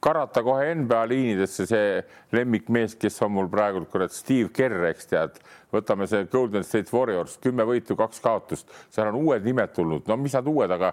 karata 0.00 0.42
kohe 0.44 0.74
NBA 0.74 1.02
liinidesse 1.10 1.66
see 1.68 2.00
lemmikmees, 2.34 2.96
kes 3.00 3.20
on 3.26 3.34
mul 3.36 3.50
praegu 3.52 3.84
kurat 3.90 4.14
Steve 4.14 4.48
Kerr, 4.54 4.88
eks 4.90 5.10
tead 5.10 5.40
võtame 5.74 6.08
see 6.10 6.26
Golden 6.32 6.64
State 6.66 6.92
Warriors, 6.94 7.36
kümme 7.42 7.66
võitu, 7.68 7.96
kaks 7.98 8.22
kaotust, 8.24 8.70
seal 8.94 9.10
on 9.10 9.20
uued 9.20 9.44
nimed 9.46 9.74
tulnud, 9.74 10.06
no 10.08 10.18
mis 10.20 10.36
nad 10.36 10.48
uued, 10.50 10.70
aga 10.74 10.92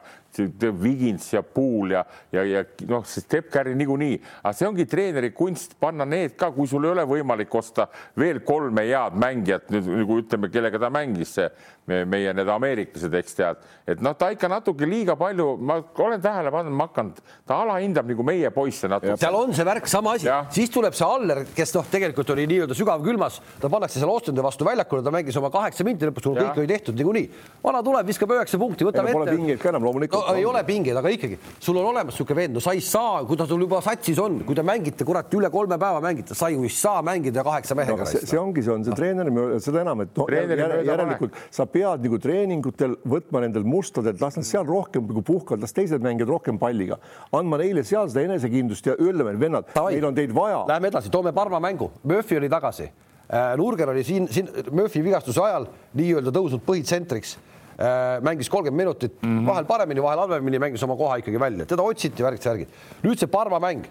Wigins 0.81 1.27
ja 1.33 1.43
Pool 1.45 1.95
ja, 1.95 2.03
ja, 2.33 2.45
ja 2.47 2.63
noh, 2.89 3.05
see 3.07 3.23
Step 3.23 3.51
Curry 3.53 3.75
niikuinii, 3.79 4.19
aga 4.41 4.53
see 4.57 4.69
ongi 4.69 4.87
treeneri 4.89 5.31
kunst 5.35 5.77
panna 5.81 6.07
need 6.07 6.35
ka, 6.39 6.51
kui 6.55 6.69
sul 6.69 6.87
ei 6.87 6.95
ole 6.95 7.05
võimalik 7.09 7.53
osta 7.55 7.87
veel 8.19 8.41
kolme 8.47 8.85
head 8.87 9.17
mängijat, 9.21 9.69
nüüd 9.73 9.89
nagu 10.01 10.19
ütleme, 10.23 10.51
kellega 10.53 10.81
ta 10.81 10.91
mängis, 10.93 11.35
see 11.37 11.49
meie 11.89 12.33
need 12.35 12.49
ameeriklased, 12.51 13.13
eks 13.17 13.35
tead, 13.37 13.61
et 13.89 14.01
noh, 14.05 14.13
ta 14.17 14.29
ikka 14.33 14.47
natuke 14.51 14.85
liiga 14.85 15.15
palju, 15.19 15.55
ma 15.57 15.79
olen 15.81 16.21
tähele 16.21 16.51
pannud, 16.53 16.75
ma 16.77 16.85
hakkan, 16.87 17.09
ta 17.47 17.57
alahindab 17.63 18.05
nagu 18.11 18.25
meie 18.25 18.51
poisse 18.53 18.89
natuke. 18.91 19.17
seal 19.19 19.37
on 19.37 19.53
see 19.57 19.65
värk, 19.65 19.89
sama 19.89 20.13
asi, 20.17 20.29
siis 20.53 20.69
tuleb 20.73 20.93
see 20.97 21.07
Aller, 21.07 21.41
kes 21.55 21.73
noh, 21.75 21.87
tegelikult 21.91 22.29
oli 22.35 22.45
nii-öelda 22.51 22.77
sügavkülmas, 22.77 23.39
ta 23.61 23.71
pannakse 23.73 23.99
seal 23.99 24.13
Ostende 24.13 24.45
vastu 24.45 24.67
väljakule, 24.67 25.03
ta 25.03 25.13
mängis 25.13 25.39
oma 25.41 25.49
kaheksa 25.53 25.85
minti 25.87 26.05
lõpuks, 26.05 26.29
kõik 26.37 26.61
oli 26.61 26.69
tehtud 26.69 27.01
niikuinii. 27.01 27.25
vana 27.63 27.81
tuleb, 27.85 28.07
viskab 28.13 28.35
üheksa 28.37 28.61
punkti, 28.61 28.85
võtab 28.85 29.09
ette. 29.09 29.17
Pole 29.17 29.33
pingeid 29.33 29.61
ka 29.61 29.73
enam 29.73 29.87
loomulikult 29.89 30.29
no,. 30.29 30.37
ei 30.37 30.45
ole 30.45 30.61
pingeid, 30.67 30.97
aga 31.01 31.15
ikkagi 31.17 31.39
sul 31.57 31.81
on 31.81 31.89
olemas 31.91 32.13
niisugune 32.13 32.41
vend, 32.43 32.57
no 32.59 32.63
sa 32.63 32.75
ei 32.77 32.85
saa, 32.85 33.23
kui 33.25 33.39
ta 33.39 33.49
sul 33.49 33.65
juba 33.65 33.81
satsis 33.81 34.21
on, 34.21 34.41
kui 34.45 34.57
te 34.57 34.65
mängite 34.65 35.07
kurat 35.07 35.33
üle 35.33 35.49
kolme 35.53 35.79
päeva 35.81 36.01
mängite, 36.03 36.37
sa 36.37 36.51
ju 36.53 36.61
ei 36.67 36.73
saa 36.75 37.01
mängida 37.05 37.43
kaheksa 37.47 37.77
mehega 37.79 38.05
no,. 38.05 38.09
See, 38.11 38.21
see 38.27 38.39
ongi, 38.39 38.63
see 38.65 38.73
on 38.75 38.85
see 38.85 38.97
treeneri, 38.97 39.33
seda 39.63 39.81
enam, 39.85 40.05
et 40.05 40.17
no, 40.19 40.27
järelikult 40.29 41.37
sa 41.49 41.65
pead 41.73 42.05
nagu 42.05 42.19
treeningutel 42.21 42.97
võtma 43.07 43.41
nendel 43.43 43.65
mustadelt, 43.67 44.21
las 44.21 44.37
nad 44.37 44.47
seal 44.47 44.65
rohkem 44.67 45.05
nagu 45.09 45.23
puhkavad, 45.25 45.63
las 45.63 45.75
teised 45.75 46.03
mängivad 46.03 46.35
rohkem 46.35 46.59
palliga, 46.61 46.97
andma 47.35 47.61
neile 47.61 47.83
seal 47.87 48.09
seda 48.11 48.25
enesekindlust 48.27 48.91
ja 48.91 48.97
ütleme, 48.99 49.35
vennad, 49.39 49.71
meil 49.77 50.09
on 50.09 50.17
teid 50.17 50.33
vaja. 50.35 50.65
Läheme 50.69 50.91
edasi, 50.91 51.11
toome 51.13 51.33
Parma 51.35 51.61
mängu, 51.63 51.91
Murphy 52.03 52.37
oli 52.39 52.49
tagasi. 52.51 52.89
Äh, 53.31 53.53
Nurger 53.57 53.93
oli 53.93 54.03
siin, 54.03 54.27
siin 54.27 54.49
Murphy 54.71 55.03
vigastuse 55.05 55.39
ajal 55.45 55.69
nii-öelda 55.95 56.33
tõusnud 56.35 56.65
põhitsentriks 56.67 57.37
äh, 57.37 58.19
mängis 58.25 58.49
kolmkümmend 58.51 58.83
minutit 58.83 59.15
mm, 59.21 59.37
-hmm. 59.37 59.47
vahel 59.47 59.65
paremini, 59.69 60.03
vahel 60.03 60.25
halvemini, 60.25 60.59
mängis 60.59 60.83
oma 60.83 60.97
koha 60.99 61.21
ikkagi 61.21 61.39
välja, 61.39 61.65
teda 61.65 61.83
otsiti 61.83 62.23
värgid, 62.23 62.43
särgid. 62.43 62.79
nüüd 63.03 63.19
see 63.19 63.31
Parma 63.31 63.59
mäng, 63.63 63.87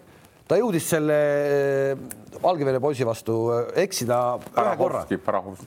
ta 0.51 0.59
jõudis 0.59 0.91
selle 0.91 1.17
äh, 1.95 2.05
Valgevene 2.41 2.81
poisi 2.81 3.05
vastu 3.05 3.37
eksida 3.79 4.21
ühe 4.41 4.77
korra, 4.81 5.05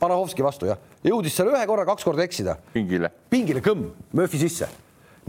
Parahovski 0.02 0.46
vastu 0.46 0.68
jah, 0.72 0.80
jõudis 1.06 1.36
seal 1.38 1.52
ühe 1.54 1.66
korra, 1.70 1.86
kaks 1.88 2.08
korda 2.08 2.25
eksida. 2.25 2.58
pingile, 2.74 3.12
pingile 3.32 3.63
kõmm, 3.63 3.92
Murphy 4.18 4.42
sisse. 4.42 4.68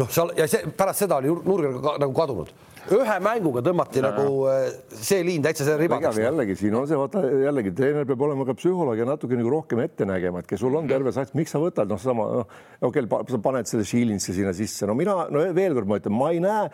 noh, 0.00 0.10
seal 0.10 0.32
ja 0.38 0.48
see 0.50 0.66
pärast 0.74 1.04
seda 1.04 1.20
oli 1.20 1.30
Nurger 1.30 1.76
ka, 1.82 1.98
nagu 2.02 2.16
kadunud 2.16 2.54
ühe 2.92 3.14
mänguga 3.24 3.62
tõmmati 3.64 4.00
ja. 4.00 4.10
nagu 4.10 4.42
äh, 4.50 4.66
see 4.92 5.22
liin 5.24 5.44
täitsa 5.44 5.64
selle 5.64 5.78
ribadeks. 5.84 6.18
jällegi 6.20 6.56
siin 6.58 6.74
on 6.76 6.88
see, 6.88 6.98
vaata 7.00 7.22
jällegi 7.44 7.72
treener 7.76 8.08
peab 8.08 8.26
olema 8.26 8.44
ka 8.48 8.56
psühholoog 8.58 9.00
ja 9.00 9.06
natuke 9.08 9.38
nagu 9.38 9.52
rohkem 9.54 9.80
ette 9.84 10.08
nägema, 10.08 10.42
et 10.42 10.50
kes 10.50 10.60
sul 10.60 10.74
on 10.76 10.90
terve 10.90 11.12
sats, 11.14 11.32
miks 11.38 11.54
sa 11.54 11.62
võtad 11.62 11.88
noh, 11.88 12.00
sama 12.00 12.26
noh, 12.40 12.58
okei 12.84 13.06
okay,, 13.06 13.32
sa 13.32 13.40
paned 13.44 13.70
selle 13.70 13.86
Shilinsi 13.88 14.36
sinna 14.36 14.52
sisse, 14.56 14.88
no 14.88 14.96
mina 14.98 15.16
no 15.32 15.46
veel 15.56 15.76
kord 15.78 15.88
ma 15.88 16.00
ütlen, 16.02 16.16
ma 16.18 16.30
ei 16.34 16.44
näe 16.44 16.68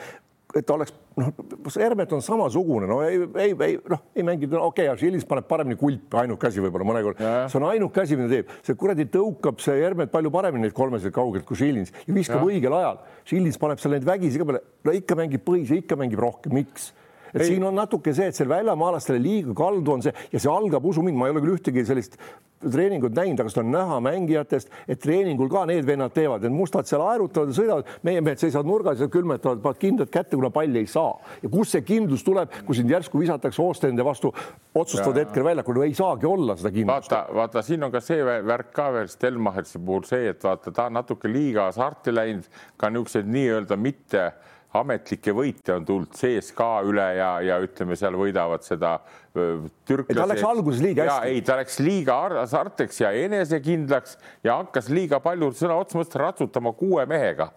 et 0.57 0.67
ta 0.67 0.75
oleks 0.75 0.93
noh, 1.21 1.31
Hermet 1.77 2.13
on 2.17 2.23
samasugune, 2.25 2.89
no 2.91 3.01
ei, 3.07 3.21
ei, 3.43 3.55
ei 3.67 3.77
noh, 3.91 4.03
ei 4.17 4.25
mängi, 4.27 4.49
okei 4.51 4.63
okay,, 4.67 4.89
Achilles 4.93 5.27
paneb 5.29 5.47
paremini 5.51 5.79
kulpi, 5.81 6.17
ainuke 6.23 6.49
asi 6.49 6.63
võib-olla 6.65 6.89
mõnekord, 6.89 7.21
see 7.51 7.61
on 7.61 7.69
ainuke 7.71 8.03
asi, 8.03 8.19
mida 8.19 8.31
teeb, 8.33 8.55
see 8.67 8.79
kuradi 8.79 9.07
tõukab 9.13 9.63
see 9.63 9.79
Hermet 9.81 10.13
palju 10.13 10.33
paremini 10.35 10.67
neid 10.67 10.77
kolmesid 10.77 11.15
kaugelt 11.15 11.47
kui 11.49 11.59
Achilles 11.59 11.93
ja 12.07 12.17
viskab 12.17 12.43
ja. 12.43 12.49
õigel 12.51 12.79
ajal. 12.81 13.03
Achilles 13.23 13.61
paneb 13.61 13.83
seal 13.83 13.97
neid 13.97 14.09
vägisi 14.09 14.41
ka 14.41 14.49
peale, 14.49 14.65
no 14.87 14.97
ikka 14.97 15.19
mängib 15.19 15.47
põhis 15.47 15.71
ja 15.71 15.79
ikka 15.81 15.99
mängib 16.01 16.23
rohkem, 16.23 16.57
miks? 16.61 16.91
et 17.31 17.45
ei. 17.45 17.53
siin 17.53 17.63
on 17.63 17.77
natuke 17.79 18.11
see, 18.17 18.27
et 18.31 18.35
seal 18.35 18.49
väljamaalastele 18.51 19.21
liiga 19.23 19.55
kaldu 19.55 19.93
on 19.95 20.03
see 20.03 20.15
ja 20.33 20.41
see 20.43 20.51
algab, 20.51 20.87
usu 20.91 21.05
mind, 21.07 21.19
ma 21.19 21.29
ei 21.29 21.35
ole 21.37 21.45
küll 21.45 21.59
ühtegi 21.59 21.85
sellist 21.87 22.19
treeningut 22.61 23.15
näinud, 23.17 23.41
aga 23.41 23.53
seda 23.53 23.63
on 23.65 23.71
näha 23.73 23.99
mängijatest, 24.05 24.73
et 24.89 25.01
treeningul 25.01 25.49
ka 25.53 25.65
need 25.71 25.87
vennad 25.89 26.13
teevad, 26.15 26.45
need 26.45 26.55
mustad 26.55 26.89
seal 26.89 27.03
aerutavad 27.07 27.53
ja 27.53 27.57
sõidavad, 27.57 27.93
meie 28.07 28.21
mehed 28.25 28.43
seisavad 28.43 28.69
nurgas 28.69 29.01
ja 29.01 29.09
külmetavad, 29.13 29.63
panevad 29.65 29.81
kindlalt 29.81 30.13
kätte, 30.13 30.37
kuna 30.37 30.51
palli 30.53 30.83
ei 30.83 30.91
saa. 30.91 31.15
ja 31.43 31.49
kust 31.49 31.77
see 31.77 31.85
kindlus 31.87 32.25
tuleb, 32.27 32.53
kui 32.67 32.77
sind 32.77 32.91
järsku 32.91 33.21
visatakse 33.21 33.63
Oostende 33.63 34.05
vastu 34.05 34.33
otsustatud 34.75 35.19
hetkel 35.21 35.45
väljakul, 35.45 35.83
ei 35.83 35.95
saagi 35.95 36.27
olla 36.27 36.57
seda 36.57 36.73
kindlust. 36.75 37.11
vaata, 37.11 37.35
vaata, 37.35 37.63
siin 37.63 37.85
on 37.85 37.93
ka 37.93 38.01
see 38.05 38.25
värk 38.25 38.73
ka 38.77 38.91
veel 38.93 39.09
Stelmachersi 39.09 39.79
puhul 39.79 40.05
see, 40.09 40.29
et 40.35 40.45
vaata, 40.45 40.73
ta 40.73 40.89
on 40.91 40.99
natuke 41.01 41.33
liiga 41.33 41.71
hasarti 41.71 42.15
läinud, 42.15 42.49
ka 42.77 42.91
niisuguseid 42.91 43.29
nii-öelda 43.31 43.77
mitte 43.81 44.33
ametlikke 44.79 45.33
võite 45.35 45.75
on 45.75 45.87
tulnud 45.87 46.15
CSKA 46.15 46.71
üle 46.87 47.07
ja, 47.17 47.31
ja 47.43 47.59
ütleme, 47.63 47.97
seal 47.99 48.15
võidavad 48.19 48.63
seda 48.63 48.99
türklased. 49.31 50.19
ta 50.19 50.27
läks 50.27 50.45
alguses 50.47 50.83
liiga 50.83 51.07
hästi. 51.07 51.31
ei, 51.31 51.43
ta 51.47 51.57
läks 51.59 51.79
liiga 51.83 52.17
sarteks 52.51 53.01
ja 53.03 53.11
enesekindlaks 53.25 54.17
ja 54.47 54.57
hakkas 54.61 54.91
liiga 54.91 55.21
palju 55.23 55.53
sõna 55.59 55.77
otseses 55.79 56.01
mõttes 56.01 56.21
ratsutama 56.23 56.73
kuue 56.79 57.07
mehega. 57.11 57.51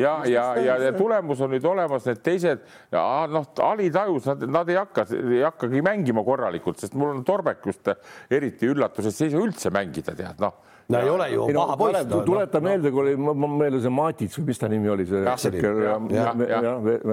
ja, 0.00 0.14
ja, 0.28 0.46
ja, 0.60 0.78
ja 0.84 0.94
tulemus 0.96 1.40
on 1.44 1.52
nüüd 1.54 1.66
olemas, 1.68 2.08
need 2.08 2.24
teised, 2.24 2.64
noh, 2.92 3.52
Ali 3.64 3.90
tajus, 3.92 4.28
nad, 4.30 4.48
nad 4.60 4.72
ei 4.72 4.80
hakka, 4.80 5.06
ei 5.16 5.44
hakkagi 5.44 5.84
mängima 5.84 6.24
korralikult, 6.24 6.80
sest 6.80 6.96
mul 6.96 7.14
on 7.14 7.24
Torbekust 7.24 7.92
eriti 8.32 8.68
üllatus, 8.68 9.08
et 9.08 9.16
see 9.16 9.28
ei 9.28 9.36
saa 9.36 9.44
üldse 9.44 9.72
mängida, 9.74 10.16
tead, 10.16 10.40
noh 10.40 10.69
no 10.90 11.00
ei 11.00 11.10
ole 11.10 11.28
ju 11.32 11.46
paha 11.54 11.76
poiss. 11.78 12.08
tuletan 12.26 12.64
meelde, 12.64 12.90
kui 12.92 13.00
oli, 13.04 13.14
ma 13.16 13.48
meelde 13.48 13.80
see 13.84 13.92
Matits 13.94 14.38
või 14.38 14.46
mis 14.50 14.60
ta 14.60 14.68
nimi 14.70 14.90
oli, 14.92 15.06
see 15.08 15.22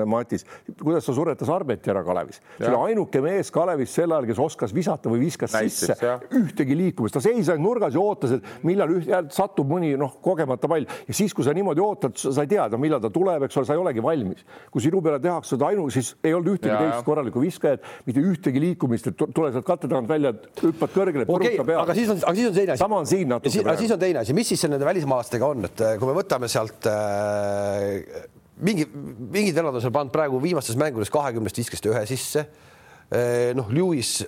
Matis, 0.05 0.45
kuidas 0.81 1.07
ta 1.07 1.15
suretas 1.15 1.51
Arbeti 1.53 1.91
ära 1.93 2.03
Kalevis. 2.07 2.41
see 2.57 2.71
oli 2.71 2.91
ainuke 2.91 3.21
mees 3.23 3.51
Kalevis 3.53 3.93
sel 3.97 4.11
ajal, 4.11 4.27
kes 4.29 4.41
oskas 4.47 4.75
visata 4.75 5.11
või 5.11 5.23
viskas 5.25 5.55
Näitis, 5.55 5.79
sisse 5.83 5.97
jah. 6.01 6.23
ühtegi 6.41 6.77
liikumist, 6.77 7.17
ta 7.17 7.23
seisis 7.23 7.51
ainult 7.53 7.67
nurgas 7.67 7.97
ja 7.97 8.01
ootas, 8.03 8.37
et 8.37 8.65
millal 8.67 8.95
üht, 8.97 9.11
satub 9.35 9.69
mõni 9.71 9.93
noh, 9.99 10.17
kogemata 10.23 10.69
pall 10.71 10.87
ja 10.87 11.13
siis, 11.15 11.35
kui 11.35 11.45
sa 11.45 11.55
niimoodi 11.57 11.83
ootad, 11.83 12.17
sa 12.17 12.45
ei 12.45 12.51
tea, 12.51 12.67
millal 12.77 13.01
ta 13.03 13.11
tuleb, 13.13 13.47
eks 13.47 13.61
ole, 13.61 13.69
sa 13.69 13.77
ei 13.77 13.81
olegi 13.81 14.03
valmis. 14.03 14.45
kui 14.71 14.83
sinu 14.83 15.01
peale 15.03 15.19
tehakse 15.23 15.55
seda 15.55 15.71
ainu, 15.71 15.87
siis 15.93 16.13
ei 16.23 16.33
olnud 16.35 16.55
ühtegi 16.55 16.73
ja, 16.73 16.79
teist 16.81 17.05
korralikku 17.07 17.41
viskajat, 17.41 17.85
mitte 18.07 18.23
ühtegi 18.23 18.61
liikumist, 18.61 19.11
et 19.11 19.25
tule 19.35 19.51
sealt 19.53 19.67
katte 19.67 19.87
tagant 19.87 20.09
välja, 20.09 20.33
hüppad 20.61 20.93
kõrgele, 20.93 21.27
põruta 21.29 21.53
okay, 21.53 21.65
peale. 21.65 21.83
aga 21.83 21.95
siis 21.97 22.11
on, 22.13 22.21
aga 22.23 22.35
siis 22.37 22.49
on 22.49 22.57
teine 22.57 22.75
asi. 22.75 22.83
sama 22.83 23.01
on 23.01 23.09
siin 23.09 23.31
natuke 23.31 23.66
aga 23.67 23.77
siis 23.81 23.93
on 23.95 24.01
teine 24.01 24.23
asi, 24.23 24.35
mis 24.37 24.49
siis 24.51 24.63
nende 24.67 24.87
välismaalastega 24.87 25.51
on, 25.51 25.67
et 25.69 25.83
äh, 25.83 25.95
kui 25.99 26.09
me 26.09 26.15
võtame 26.17 26.49
sealt 26.51 26.87
äh, 26.91 28.25
mingi, 28.63 28.87
mingid 28.87 29.57
vennad 29.57 29.77
on 29.77 29.95
pannud 29.99 30.15
praegu 30.15 30.41
viimastes 30.43 30.79
mängudes 30.79 31.11
kahekümnest 31.13 31.61
viskast 31.63 31.91
ühe 31.91 32.03
sisse 32.09 32.45
äh,. 32.47 33.53
noh, 33.57 33.71
Lewis, 33.73 34.19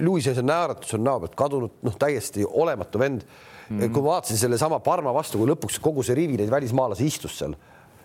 Lewis'i 0.00 0.34
see 0.36 0.46
naeratus 0.46 0.96
on 0.98 1.06
näo 1.06 1.22
pealt 1.22 1.38
kadunud, 1.38 1.80
noh, 1.86 1.98
täiesti 2.00 2.44
olematu 2.44 3.00
vend 3.00 3.24
mm. 3.24 3.78
-hmm. 3.78 3.92
kui 3.92 4.02
ma 4.02 4.16
vaatasin 4.16 4.40
sellesama 4.44 4.80
Parma 4.84 5.14
vastu, 5.14 5.40
kui 5.40 5.50
lõpuks 5.50 5.80
kogu 5.82 6.04
see 6.06 6.18
rivi 6.18 6.40
neid 6.40 6.50
välismaalasi 6.52 7.06
istus 7.06 7.38
seal 7.40 7.56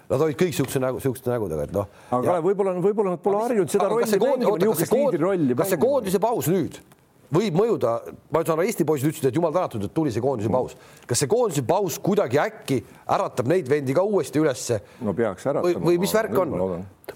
Nad 0.06 0.22
olid 0.22 0.38
kõik 0.38 0.54
siukse 0.54 0.80
nägu, 0.82 1.00
siukeste 1.02 1.32
nägudega, 1.32 1.66
et 1.66 1.72
noh. 1.74 1.88
aga 2.14 2.36
ja... 2.36 2.42
võib-olla, 2.46 2.76
võib-olla 2.78 3.16
nad 3.16 3.22
pole 3.24 3.40
harjunud 3.42 3.72
seda 3.74 3.88
rolli 3.90 4.06
mängima, 4.06 4.58
niisugust 4.62 4.94
liidri 4.94 5.22
rolli. 5.24 5.56
kas 5.58 5.72
see 5.74 5.82
koondise 5.82 6.22
paus 6.22 6.50
nüüd 6.52 6.78
võib 7.34 7.56
mõjuda, 7.58 7.96
ma 8.34 8.42
saan 8.44 8.60
aru, 8.60 8.68
Eesti 8.70 8.86
poisid 8.88 9.10
ütlesid, 9.10 9.30
et 9.30 9.38
jumal 9.38 9.54
tänatud, 9.56 9.86
et 9.88 9.94
tuli 9.96 10.12
see 10.14 10.24
koondise 10.24 10.52
paus. 10.52 10.76
kas 11.08 11.22
see 11.22 11.30
koondise 11.32 11.64
paus 11.66 11.98
kuidagi 12.04 12.40
äkki 12.42 12.82
äratab 13.16 13.50
neid 13.50 13.70
vendi 13.70 13.96
ka 13.96 14.04
uuesti 14.06 14.42
ülesse? 14.42 14.82
no 15.02 15.14
peaks 15.18 15.48
äratama. 15.48 15.66
või, 15.66 15.90
või 15.90 16.02
mis 16.04 16.14
värk 16.16 16.38
on? 16.42 16.56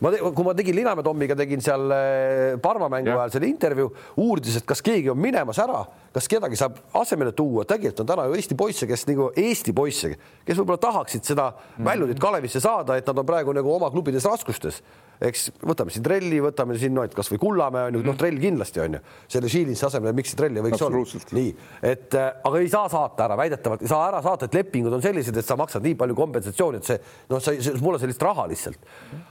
ma, 0.02 0.14
kui 0.14 0.46
ma 0.48 0.54
tegin 0.58 0.78
Linamäe 0.80 1.06
Tommiga, 1.06 1.38
tegin 1.38 1.64
seal 1.66 1.94
eh, 1.96 2.56
Parma 2.62 2.90
mängu 2.92 3.14
ajal 3.16 3.36
selle 3.36 3.50
intervjuu, 3.50 3.90
uurides, 4.22 4.62
et 4.62 4.68
kas 4.70 4.84
keegi 4.86 5.12
on 5.14 5.20
minemas 5.20 5.60
ära, 5.62 5.84
kas 6.16 6.30
kedagi 6.32 6.60
saab 6.60 6.80
asemele 7.02 7.34
tuua, 7.38 7.66
tegelikult 7.70 8.06
on 8.06 8.14
täna 8.14 8.30
ju 8.30 8.40
Eesti 8.40 8.58
poisse, 8.60 8.90
kes 8.90 9.06
nagu 9.10 9.30
Eesti 9.36 9.76
poisse, 9.76 10.14
kes 10.46 10.62
võib-olla 10.62 10.82
tahaksid 10.90 11.30
seda 11.34 11.52
mm. 11.52 11.86
väljundit 11.86 12.22
Kalevisse 12.22 12.64
saada, 12.64 12.98
et 12.98 13.08
nad 13.10 13.22
on 13.22 13.30
praegu 13.30 13.56
nagu 13.56 13.76
oma 13.76 13.92
klubides 13.94 14.26
raskustes 14.30 14.82
eks 15.20 15.50
võtame 15.68 15.92
siin 15.94 16.04
Trelli, 16.06 16.40
võtame 16.44 16.78
siin 16.80 16.94
no, 16.96 17.04
et 17.04 17.16
kasvõi 17.16 17.40
Kullamäe 17.42 17.90
on 17.90 17.98
ju, 17.98 18.04
noh, 18.08 18.18
Trell 18.20 18.40
kindlasti 18.40 18.84
on 18.84 18.98
ju. 18.98 19.02
Selle 19.32 19.52
Šiilinsi 19.52 19.86
asemel, 19.90 20.16
miks 20.16 20.32
see 20.34 20.40
Trell 20.40 20.60
ei 20.60 20.64
võiks 20.64 20.86
olla. 20.86 21.02
nii, 21.36 21.52
et 21.92 22.16
äh, 22.20 22.30
aga 22.48 22.62
ei 22.64 22.72
saa 22.72 22.88
saata 22.92 23.28
ära, 23.28 23.40
väidetavalt 23.40 23.84
ei 23.84 23.92
saa 23.92 24.08
ära 24.08 24.24
saata, 24.26 24.48
et 24.48 24.60
lepingud 24.62 24.96
on 24.96 25.04
sellised, 25.04 25.36
et 25.36 25.48
sa 25.48 25.60
maksad 25.60 25.84
nii 25.86 25.98
palju 26.00 26.16
kompensatsiooni, 26.20 26.80
et 26.80 26.92
see 26.94 27.02
noh, 27.34 27.44
sa 27.44 27.56
ei, 27.56 27.76
pole 27.84 28.00
sellist 28.02 28.24
raha 28.24 28.48
lihtsalt. 28.52 28.90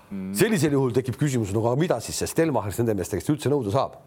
Mm.. 0.09 0.33
sellisel 0.37 0.77
juhul 0.77 0.95
tekib 0.97 1.19
küsimus, 1.21 1.53
no 1.57 1.65
aga 1.65 1.81
mida 1.81 1.99
siis 2.05 2.21
see 2.21 2.31
Stelmachers 2.31 2.81
nende 2.83 2.97
meeste 2.99 3.19
käest 3.19 3.33
üldse 3.33 3.53
nõuda 3.53 3.73
saab 3.75 3.99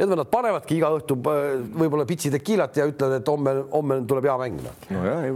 Need 0.00 0.08
vennad 0.08 0.30
panevadki 0.32 0.78
iga 0.78 0.88
õhtu 0.96 1.12
äh, 1.28 1.58
võib-olla 1.76 2.06
pitsi 2.08 2.30
tekiilat 2.32 2.78
ja 2.80 2.86
ütlevad, 2.88 3.18
et 3.20 3.26
homme, 3.28 3.52
homme 3.68 3.98
tuleb 4.08 4.30
hea 4.30 4.36
mäng. 4.40 4.62
Nojah, 4.88 5.26
ei, 5.26 5.34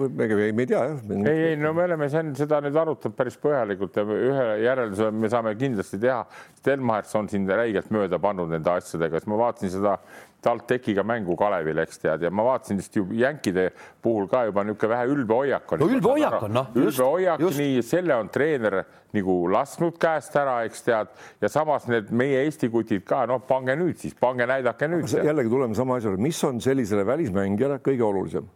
me 0.56 0.64
ei 0.64 0.70
tea 0.70 0.84
jah. 0.88 1.02
ei, 1.18 1.42
ei, 1.50 1.58
no 1.60 1.74
me 1.76 1.84
oleme 1.84 2.08
siin 2.08 2.30
seda 2.38 2.62
nüüd 2.64 2.78
arutanud 2.80 3.18
päris 3.18 3.36
põhjalikult 3.42 3.98
ja 4.00 4.06
ühe 4.08 4.46
järelduse 4.64 5.10
me 5.12 5.28
saame 5.32 5.52
kindlasti 5.60 6.00
teha. 6.00 6.22
Stelmachers 6.62 7.12
on 7.20 7.28
siin 7.28 7.44
räigelt 7.50 7.92
mööda 7.92 8.16
pannud 8.22 8.48
nende 8.56 8.72
asjadega, 8.72 9.20
sest 9.20 9.28
ma 9.28 9.42
vaatasin 9.42 9.74
seda 9.74 9.98
TalTechiga 10.44 11.04
mängu 11.06 11.36
Kalevil, 11.38 11.80
eks 11.84 12.02
tead, 12.02 12.24
ja 12.26 12.30
ma 12.30 12.44
vaatasin 12.46 12.80
vist 12.80 12.96
ju 12.96 13.06
jänkide 13.18 13.70
puhul 14.02 14.28
ka 14.30 14.44
juba 14.48 14.64
niisugune 14.64 14.92
vähe 14.94 15.08
ülbe 15.14 15.38
hoiak 15.38 15.72
on. 15.72 15.84
no 15.84 15.88
ülbe 15.90 16.12
hoiak 16.12 16.42
on 16.42 16.54
noh. 16.58 16.70
ülbe 16.76 17.08
hoiak, 17.08 17.44
nii 17.58 17.84
selle 17.86 18.16
on 18.16 18.30
treener 18.32 18.82
nagu 19.14 19.36
lasknud 19.52 19.96
käest 20.00 20.34
ära, 20.36 20.58
eks 20.66 20.84
tead, 20.88 21.14
ja 21.40 21.50
samas 21.52 21.86
need 21.90 22.10
meie 22.10 22.42
Eesti 22.44 22.68
kutid 22.72 23.06
ka, 23.06 23.24
noh, 23.30 23.40
pange 23.46 23.76
nüüd 23.78 24.00
siis, 24.00 24.16
pange 24.18 24.46
näidake 24.50 24.90
nüüd. 24.90 25.08
jällegi 25.08 25.52
tuleme 25.52 25.78
sama 25.78 26.00
asja 26.00 26.10
juurde, 26.10 26.22
mis 26.22 26.44
on 26.44 26.60
sellisele 26.64 27.06
välismängijale 27.06 27.80
kõige 27.84 28.06
olulisem 28.06 28.50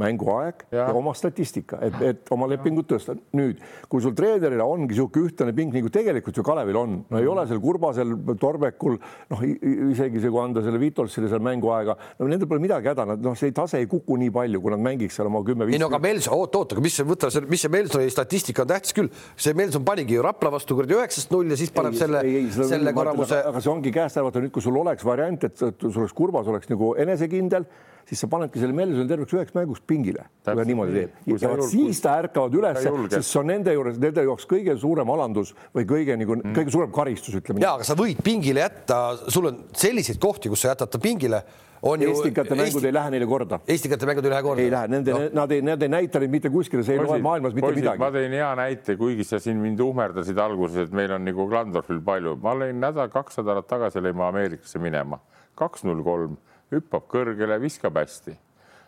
mänguaeg 0.00 0.64
ja, 0.72 0.88
ja 0.88 0.94
oma 0.96 1.12
statistika, 1.14 1.78
et, 1.86 2.00
et 2.02 2.30
oma 2.34 2.48
lepingut 2.50 2.88
tõsta. 2.90 3.14
nüüd, 3.38 3.60
kui 3.90 4.02
sul 4.02 4.14
treenerina 4.18 4.66
ongi 4.66 4.90
niisugune 4.90 5.28
ühtlane 5.30 5.54
ping, 5.54 5.74
nagu 5.74 5.90
tegelikult 5.92 6.38
ju 6.40 6.44
Kalevil 6.46 6.78
on, 6.80 6.96
no 7.10 7.20
ei 7.20 7.28
ole 7.30 7.44
seal 7.46 7.60
Kurbasel, 7.62 8.10
Torbekul, 8.40 8.98
noh, 9.30 9.44
isegi 9.44 10.22
see, 10.22 10.32
kui 10.32 10.42
anda 10.42 10.64
selle 10.66 10.80
Vitolsile 10.82 11.30
seal 11.30 11.44
mänguaega, 11.46 11.94
no 12.18 12.30
nendel 12.30 12.50
pole 12.50 12.64
midagi 12.64 12.90
häda, 12.90 13.06
nad 13.12 13.22
noh, 13.22 13.38
see 13.38 13.54
tase 13.54 13.78
ei 13.82 13.86
kuku 13.90 14.18
nii 14.24 14.34
palju, 14.34 14.62
kui 14.64 14.74
nad 14.74 14.82
mängiks 14.82 15.20
seal 15.20 15.30
oma 15.30 15.44
kümme-viis. 15.46 15.78
ei 15.78 15.82
no 15.84 15.90
aga 15.92 16.02
Melson, 16.02 16.34
oot, 16.40 16.58
oot, 16.58 16.74
aga 16.74 16.84
mis, 16.84 16.98
võta 17.06 17.30
see, 17.30 17.46
mis 17.54 17.62
see 17.62 17.74
Melsoni 17.76 18.10
statistika 18.10 18.66
on 18.66 18.74
tähtis 18.74 18.98
küll, 18.98 19.14
see 19.38 19.54
Melson 19.54 19.86
panigi 19.86 20.18
ju 20.18 20.26
Rapla 20.26 20.50
vastu 20.56 20.74
kuradi 20.74 20.98
üheksast 20.98 21.30
null 21.34 21.54
ja 21.54 21.60
siis 21.60 21.70
paneb 21.74 21.94
ei, 21.94 22.02
selle, 22.50 22.68
selle 22.74 22.96
kuramuse. 22.96 23.44
aga 23.46 23.62
see 23.62 23.70
ongi 23.70 23.94
käest 23.94 24.18
ära, 24.18 24.26
vaata 24.26 24.42
nüüd, 24.42 24.54
kui 24.54 24.64
sul 24.64 24.82
oleks 24.82 25.06
variant, 25.06 25.46
et 25.46 25.58
sul 25.62 26.02
oleks 26.02 26.18
Kurbas 26.18 26.50
oleks 26.50 26.70
nagu 26.72 26.96
enesekindel 26.98 27.70
siis 28.08 28.22
sa 28.24 28.28
panedki 28.30 28.60
selle 28.62 28.76
Melsoni 28.76 29.08
terveks 29.10 29.34
üheks 29.36 29.56
mänguks 29.56 29.82
pingile, 29.88 30.28
kui 30.44 30.56
ta 30.60 30.68
niimoodi 30.68 30.94
teeb. 30.98 31.18
ja 31.40 31.52
vot 31.52 31.66
siis 31.72 32.00
ta 32.04 32.16
ärkavad 32.22 32.56
üles, 32.60 32.80
sest 33.16 33.30
see 33.30 33.40
on 33.40 33.50
nende 33.52 33.74
juures, 33.74 34.00
nende 34.00 34.24
jaoks 34.28 34.48
kõige 34.50 34.76
suurem 34.80 35.12
alandus 35.16 35.54
või 35.74 35.88
kõige 35.88 36.18
nagu 36.20 36.38
mm. 36.38 36.56
kõige 36.56 36.74
suurem 36.74 36.94
karistus, 36.94 37.38
ütleme. 37.40 37.64
ja, 37.64 37.74
aga 37.78 37.86
sa 37.88 37.96
võid 37.98 38.20
pingile 38.24 38.64
jätta, 38.64 39.02
sul 39.28 39.50
on 39.52 39.62
selliseid 39.76 40.20
kohti, 40.22 40.52
kus 40.52 40.64
sa 40.64 40.74
jätad 40.74 40.92
ta 40.92 41.02
pingile 41.02 41.44
on 41.84 42.02
Estikate 42.02 42.54
mängud 42.56 42.80
Eesti... 42.80 42.86
ei 42.88 42.94
lähe 42.96 43.10
neile 43.12 43.26
korda. 43.28 43.58
Estikate 43.68 44.06
mängud 44.08 44.24
ei 44.24 44.32
lähe 44.32 44.42
korda. 44.42 44.62
ei 44.62 44.70
lähe, 44.72 44.88
nende 44.88 45.12
no., 45.12 45.26
nad 45.36 45.52
ei, 45.52 45.60
nad 45.64 45.82
ei 45.84 45.90
näita 45.92 46.22
neid 46.22 46.32
mitte 46.32 46.50
kuskile, 46.52 46.84
see 46.86 46.96
ei 46.96 47.02
loe 47.02 47.18
maailmas 47.24 47.52
mitte 47.52 47.66
poisid, 47.66 47.82
midagi. 47.82 48.00
ma 48.00 48.08
tõin 48.14 48.36
hea 48.38 48.48
näite, 48.60 48.96
kuigi 49.00 49.26
sa 49.28 49.40
siin 49.42 49.60
mind 49.60 49.82
uhmerdasid 49.84 50.40
alguses, 50.40 50.88
et 50.88 50.96
meil 50.96 51.12
on 51.12 51.24
nagu 51.28 51.46
Glandorfil 51.50 52.00
palju, 52.06 52.38
ma 52.42 52.54
olin 52.56 52.80
nädal, 52.80 53.10
kaks 53.12 53.42
nädalat 53.42 53.68
tagasi 53.68 54.00
lõime 54.04 54.24
Ameerikasse 54.30 54.80
minema, 54.80 55.20
kaks 55.60 55.84
null 55.84 56.00
kolm 56.06 56.38
hüppab 56.72 57.06
kõrgele, 57.10 57.58
viskab 57.60 57.96
hästi. 58.00 58.36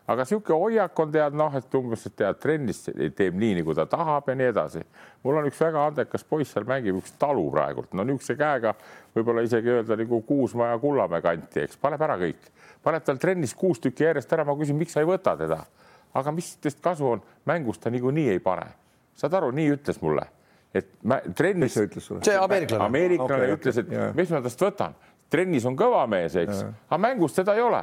aga 0.07 0.23
niisugune 0.23 0.59
hoiak 0.61 1.01
on 1.03 1.11
tead 1.13 1.35
noh, 1.35 1.55
et 1.59 1.75
umbes, 1.75 2.05
et 2.07 2.15
tead 2.17 2.39
trennis 2.39 2.85
teeb 2.87 3.35
nii, 3.35 3.57
nagu 3.59 3.75
ta 3.75 3.87
tahab 3.91 4.29
ja 4.29 4.37
nii 4.39 4.51
edasi. 4.53 4.83
mul 5.23 5.41
on 5.41 5.49
üks 5.51 5.61
väga 5.61 5.87
andekas 5.87 6.25
poiss 6.25 6.53
seal 6.53 6.65
mängib 6.65 7.01
üks 7.01 7.17
talu 7.19 7.51
praegult, 7.51 7.93
no 7.93 8.05
niisuguse 8.05 8.37
käega 8.37 8.75
võib-olla 9.17 9.43
isegi 9.43 9.75
öelda 9.75 9.97
nagu 9.97 10.23
Kuusma 10.23 10.71
ja 10.73 10.79
Kullamäe 10.79 11.23
kanti, 11.23 11.65
eks 11.67 11.77
paneb 11.77 12.03
ära 12.03 12.19
kõik, 12.23 12.51
paneb 12.83 13.05
tal 13.05 13.19
trennis 13.19 13.55
kuus 13.55 13.81
tükki 13.81 14.05
järjest 14.05 14.33
ära, 14.33 14.45
ma 14.45 14.57
küsin, 14.57 14.79
miks 14.79 14.95
sa 14.95 15.03
ei 15.03 15.11
võta 15.11 15.37
teda, 15.37 15.65
aga 16.15 16.33
mis 16.33 16.55
tast 16.63 16.81
kasu 16.81 17.13
on, 17.17 17.23
mängus 17.45 17.79
ta 17.79 17.91
niikuinii 17.91 18.31
ei 18.31 18.39
pane. 18.39 18.67
saad 19.17 19.35
aru, 19.35 19.51
nii 19.51 19.71
ütles 19.75 20.03
mulle 20.03 20.31
et 20.77 20.89
trennis. 21.37 21.75
see 21.75 22.37
ameeriklane. 22.37 22.85
ameeriklane 22.85 23.45
okay, 23.45 23.57
ütles, 23.57 23.81
et 23.81 23.91
okay, 23.91 24.13
mis 24.19 24.33
ma 24.33 24.43
tast 24.45 24.63
võtan, 24.63 24.97
trennis 25.31 25.65
on 25.67 25.77
kõva 25.77 26.07
mees, 26.09 26.37
eks, 26.37 26.63
aga 26.89 26.99
mängus 27.03 27.35
teda 27.35 27.55
ei 27.57 27.63
ole 27.63 27.83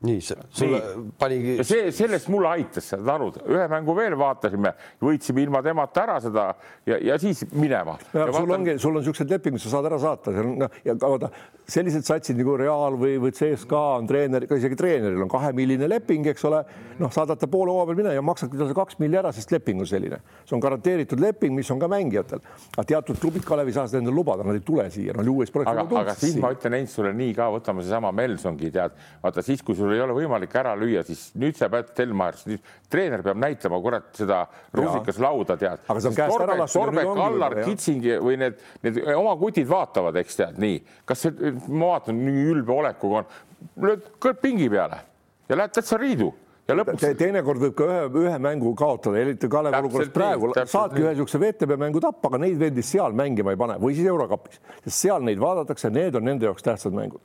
nii, 0.00 0.20
sulle 0.22 0.80
panigi. 1.18 1.56
see, 1.66 1.90
sellest 1.90 2.28
mulle 2.30 2.52
aitas 2.52 2.86
seda 2.92 3.16
aru, 3.16 3.32
ühe 3.50 3.64
mängu 3.70 3.96
veel 3.98 4.14
vaatasime, 4.18 4.70
võitsime 5.02 5.42
ilma 5.42 5.62
temata 5.64 6.04
ära 6.04 6.18
seda 6.22 6.44
ja, 6.86 7.00
ja 7.02 7.16
siis 7.18 7.42
minema. 7.50 7.96
sul 8.12 8.22
vaatan... 8.22 8.52
ongi, 8.60 8.76
sul 8.78 8.94
on 8.94 9.02
niisugused 9.02 9.34
lepingud, 9.34 9.62
sa 9.62 9.72
saad 9.72 9.88
ära 9.90 9.98
saata, 9.98 10.34
seal 10.36 10.52
on 10.52 10.60
noh, 10.62 10.76
ja 10.86 10.94
vaata 11.02 11.32
sellised 11.68 12.06
satsid 12.06 12.38
nagu 12.38 12.54
Real 12.60 12.94
või, 13.00 13.16
või 13.20 13.32
CSKA 13.34 13.80
on 13.98 14.06
treener, 14.08 14.46
isegi 14.46 14.78
treeneril 14.78 15.24
on 15.24 15.32
kahemilline 15.32 15.90
leping, 15.90 16.30
eks 16.30 16.46
ole. 16.46 16.62
noh, 16.98 17.10
saadad 17.14 17.42
ta 17.42 17.50
poole 17.50 17.74
hooaja 17.74 17.90
peal 17.90 17.98
minema 17.98 18.14
ja 18.14 18.22
maksad 18.24 18.54
talle 18.54 18.74
kaks 18.78 19.00
milli 19.02 19.18
ära, 19.18 19.34
sest 19.34 19.50
leping 19.52 19.82
on 19.82 19.90
selline, 19.90 20.22
see 20.46 20.56
on 20.56 20.62
garanteeritud 20.62 21.20
leping, 21.22 21.58
mis 21.58 21.68
on 21.74 21.82
ka 21.82 21.90
mängijatel. 21.90 22.40
aga 22.76 22.86
teatud 22.94 23.18
klubid 23.18 23.44
Kalev 23.46 23.68
ei 23.68 23.76
saa 23.76 23.86
seda 23.90 24.00
endale 24.04 24.16
lubada, 24.16 24.46
nad 24.46 24.56
ei 24.56 24.64
tule 24.64 24.86
siia, 24.94 25.12
ju 25.12 25.34
uuesti. 25.34 25.66
aga, 25.66 25.84
aga 26.04 26.16
siis 26.18 26.38
ma 26.40 26.54
ütlen, 26.54 26.78
Heinz, 26.78 26.94
sulle 26.94 27.12
nii 27.18 27.34
ka, 27.36 27.50
võtame 27.58 27.82
seesama 27.84 28.14
Melsongi 28.14 28.72
tead, 28.74 28.96
vaata 29.22 29.44
siis, 29.44 29.62
kui 29.66 29.76
sul 29.76 29.87
sul 29.88 29.96
ei 29.96 30.02
ole 30.04 30.16
võimalik 30.16 30.54
ära 30.60 30.74
lüüa, 30.78 31.02
siis 31.06 31.28
nüüd 31.40 31.56
sa 31.56 31.70
pead 31.72 31.92
Stelmachers, 31.92 32.62
treener 32.92 33.22
peab 33.24 33.40
näitama, 33.40 33.80
kurat, 33.84 34.10
seda 34.16 34.42
rusikas 34.76 35.20
lauda 35.22 35.56
tead. 35.60 35.84
aga 35.86 36.02
see 36.02 36.10
on 36.10 36.18
käest 36.18 36.44
ära 36.44 36.56
lastud. 36.60 36.80
Torbek, 36.80 37.12
Kallar, 37.18 37.56
Kitsingi 37.64 38.18
või 38.24 38.40
need, 38.42 38.58
need 38.84 39.00
oma 39.14 39.34
kutid 39.40 39.68
vaatavad, 39.70 40.18
eks 40.20 40.40
tead 40.42 40.60
nii, 40.60 40.82
kas 41.08 41.24
see, 41.24 41.54
ma 41.68 41.94
vaatan 41.94 42.20
nii 42.26 42.44
ülbe 42.52 42.74
olekuga 42.76 43.22
on, 43.22 43.32
lööd 43.86 44.12
pingi 44.42 44.68
peale 44.72 45.00
ja 45.48 45.58
lähed 45.58 45.74
täitsa 45.78 45.98
riidu 46.00 46.30
ja 46.68 46.76
lõpuks 46.76 47.00
Te,. 47.00 47.14
teinekord 47.16 47.62
võib 47.62 47.74
ka 47.78 47.86
ühe, 47.88 48.00
ühe 48.26 48.34
mängu 48.44 48.74
kaotada, 48.76 49.16
eriti 49.22 49.48
Kalevi 49.50 49.78
olukorras 49.78 50.10
praegu 50.12 50.50
saadki 50.68 51.00
ühe 51.00 51.12
niisuguse 51.14 51.40
VTB 51.40 51.78
mängu 51.80 52.02
tappa, 52.04 52.28
aga 52.28 52.40
neid 52.42 52.58
vendi 52.60 52.84
seal 52.84 53.16
mängima 53.16 53.54
ei 53.54 53.60
pane 53.60 53.78
või 53.80 53.96
siis 53.96 54.08
Eurokapis, 54.10 54.60
sest 54.84 54.96
seal 54.98 55.24
neid 55.24 55.40
vaadatakse, 55.40 55.88
need 55.94 56.18
on 56.18 56.26
nende 56.28 56.48
jaoks 56.48 56.66
tähtsad 56.66 56.92
mängud. 56.96 57.22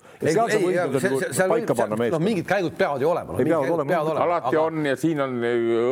noh, 2.16 2.24
mingid 2.24 2.48
käigud 2.48 2.78
peavad 2.80 3.04
ju 3.04 3.12
olema 3.12 3.36
no,. 3.36 3.40
peavad 3.42 3.74
olema, 3.76 4.00
olema. 4.00 4.28
alati 4.30 4.54
aga... 4.54 4.64
on 4.64 4.88
ja 4.88 4.96
siin 5.04 5.24
on 5.26 5.36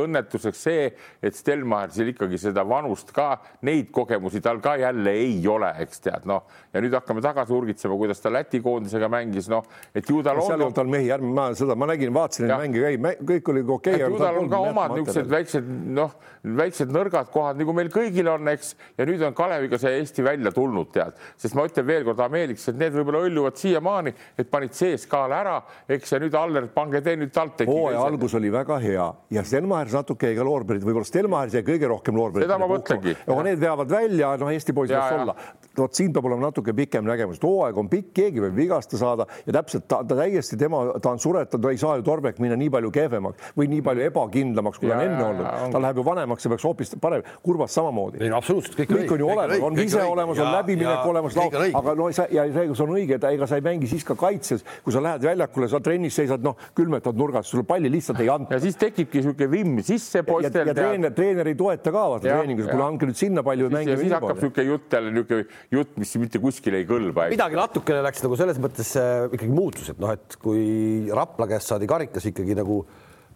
õnnetuseks 0.05 0.63
see, 0.69 0.87
et 1.19 1.35
Stelmachersil 1.35 2.13
ikkagi 2.13 2.39
seda 2.39 2.63
vanust 2.67 3.11
ka, 3.15 3.33
neid 3.67 3.91
kogemusi 3.91 4.39
tal 4.43 4.63
ka 4.63 4.77
jälle 4.79 5.15
ei 5.25 5.35
ole, 5.51 5.73
eks 5.83 6.05
tead, 6.07 6.29
noh, 6.29 6.47
ja 6.71 6.79
nüüd 6.83 6.95
hakkame 6.95 7.23
tagasi 7.23 7.55
urgitsema, 7.57 7.99
kuidas 7.99 8.23
ta 8.23 8.31
Läti 8.31 8.63
koondisega 8.63 9.11
mängis, 9.11 9.51
noh, 9.51 9.67
et 9.91 10.07
ju 10.07 10.23
tal 10.23 10.39
on. 10.39 10.47
seal 10.47 10.63
on 10.69 10.75
tal 10.75 10.87
mehi, 10.87 11.11
ärme 11.11 11.35
ma 11.35 11.49
seda, 11.57 11.75
ma 11.75 11.89
nägin, 11.91 12.13
vaatasin 12.15 12.47
neid 12.47 13.03
mänge, 13.03 13.19
kõik 13.27 13.40
kõik 13.41 13.53
oli 13.53 13.65
okei 13.65 13.97
okay,. 13.97 14.07
ju 14.07 14.21
tal 14.21 14.37
on 14.41 14.49
ka 14.51 14.61
omad 14.69 14.93
niisugused 14.95 15.29
väiksed 15.31 15.69
noh, 15.97 16.13
väiksed 16.61 16.91
nõrgad 16.93 17.29
kohad, 17.33 17.59
nagu 17.59 17.73
meil 17.75 17.89
kõigil 17.93 18.29
on, 18.31 18.47
eks, 18.53 18.73
ja 18.97 19.05
nüüd 19.09 19.21
on 19.25 19.35
Kaleviga 19.37 19.77
see 19.81 19.93
Eesti 19.99 20.25
välja 20.25 20.53
tulnud, 20.55 20.89
tead, 20.93 21.17
sest 21.41 21.57
ma 21.57 21.65
ütlen 21.67 21.85
veelkord 21.87 22.21
ameeriklased, 22.25 22.77
need 22.79 22.95
võib-olla 22.95 23.23
hõljuvad 23.25 23.59
siiamaani, 23.61 24.13
et 24.41 24.49
panid 24.51 24.75
CSKA-le 24.77 25.37
ära, 25.37 25.57
eks, 25.91 26.15
ja 26.15 26.21
nüüd 26.21 26.37
Aller, 26.37 26.67
pange 26.73 27.01
te 27.05 27.15
nüüd 27.19 27.33
TalTechi. 27.35 27.69
hooaja 27.69 28.05
algus 28.07 28.35
oli 28.39 28.51
väga 28.53 28.79
hea 28.81 29.07
ja 29.35 29.45
Stelmachers 29.45 29.97
natuke 29.99 30.33
ka 30.37 30.45
loorberid, 30.47 30.85
võib-olla 30.85 31.07
Stelmachers 31.07 31.59
jäi 31.59 31.65
kõige 31.67 31.91
rohkem 31.91 32.17
loorberid. 32.17 32.47
seda 32.47 32.59
ma 32.61 32.69
mõtlengi. 32.71 33.15
aga 33.27 33.47
need 33.47 33.61
veavad 33.61 33.91
välja, 33.91 34.33
noh, 34.41 34.51
Eesti 34.51 34.75
poiss 34.77 34.93
võiks 34.93 35.21
olla. 35.21 35.35
vot 35.77 35.95
siin 35.95 36.13
peab 36.13 36.25
olema 36.27 36.49
natuke 36.49 36.73
pikem 36.75 37.05
nägemus, 37.07 37.37
et 37.39 37.45
hooaeg 37.45 37.77
on 37.77 37.89
pikk, 37.91 38.11
keegi 38.17 38.43
võib 38.43 38.57
vigasta 38.57 38.99
saada 38.99 39.27
ja 39.45 39.55
täpselt 39.61 39.87
ta, 39.87 40.01
ta 40.03 40.17
täiesti 40.17 40.57
tema, 40.59 40.83
ta 40.99 41.13
on 41.13 41.21
suretatud, 41.21 41.69
ei 41.71 41.79
saa 41.79 41.99
ju 41.99 42.05
Torbek 42.07 42.41
minna 42.43 42.57
nii 42.59 42.69
palju 42.73 42.91
kehvemaks 42.91 43.30
kindlamaks 43.31 43.57
või 43.57 43.69
nii 43.71 43.81
palju 43.85 44.05
ebakindlamaks, 44.07 44.79
kui 44.79 44.89
ta 44.89 44.97
on 44.97 45.03
enne 45.05 45.25
olnud. 45.25 45.71
ta 45.71 45.81
läheb 45.81 45.99
ju 45.99 46.05
vanemaks 46.05 46.45
ja 46.45 46.51
peaks 46.51 46.65
hoopis 46.65 46.93
parem, 47.01 47.23
kurvas 47.43 47.73
samamoodi. 47.75 48.21
Ei 48.21 48.29
no 48.31 48.37
absoluutselt 48.37 48.77
kõik, 48.79 48.91
kõik 48.91 49.13
on 49.15 49.23
ju 49.23 49.29
olemas, 49.31 49.63
on 49.67 49.75
vise 49.77 50.03
olemas, 50.03 50.41
on 50.41 50.51
läbiminek 50.55 51.05
olemas, 51.05 51.37
aga 51.81 51.95
no 51.95 52.09
sa 52.15 52.27
ja 52.31 52.45
see, 52.51 52.67
see 52.73 52.85
on 52.85 52.93
õige, 52.95 53.17
et 53.17 53.27
ega 53.31 53.47
sa 53.49 53.59
ei 53.59 53.65
mängi 53.65 53.89
siis 53.91 54.05
ka 54.07 54.15
kaitses, 54.19 54.65
kui 54.85 54.95
sa 54.95 55.03
lähed 55.03 55.25
väljakule, 55.25 55.69
sa 55.71 55.81
trennis 55.83 56.17
seisad, 56.17 56.43
noh, 56.45 56.57
külmetad 56.77 57.17
nurgas, 57.17 57.49
sulle 57.51 57.65
palli 57.67 57.91
lihtsalt 57.91 58.21
ei 58.23 58.31
anta. 58.31 58.57
ja 58.57 58.63
siis 58.63 58.79
tekibki 58.79 59.21
niisugune 59.21 59.51
vimm 59.51 59.81
sisse 59.85 60.23
poistel. 60.27 60.67
ja 60.67 60.75
treener, 60.77 61.13
treener 61.15 61.51
ei 61.51 61.57
toeta 61.59 61.93
ka 61.93 62.07
vaata 62.15 62.27
treeningus, 62.27 62.69
kuule 62.71 62.87
andke 62.87 63.09
nüüd 63.09 63.19
sinna 63.19 63.45
palju 63.45 63.67
või 63.67 63.71
ja 63.71 63.77
mängige 63.79 63.99
siis 64.01 64.15
hakkab 64.17 64.41
niisugune 64.41 64.67
jutt 64.71 64.97
jälle 64.97 65.13
niisugune 65.15 65.47
jutt, 65.77 65.95
mis 66.01 66.15
mitte 66.21 66.41
kuskile 66.43 66.81
ei 66.81 66.89
kõlba. 66.89 67.29
midagi 67.31 67.59
natukene 67.59 68.03
läks 68.05 68.25
nagu 68.25 68.39
selles 68.39 68.59
mõttes 68.61 68.95
äh, 68.99 69.27
ikkagi 69.31 69.53
muutus, 69.53 69.93
et 69.93 70.01
noh, 70.01 70.13
et 70.15 70.37
kui 70.41 71.09
Rapla 71.11 71.47
käest 71.51 71.71
saadi 71.71 71.89
karikas 71.89 72.27
ikkagi 72.31 72.55
nagu 72.57 72.81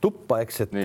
tuppa, 0.06 0.40
eks, 0.46 0.62
et, 0.68 0.76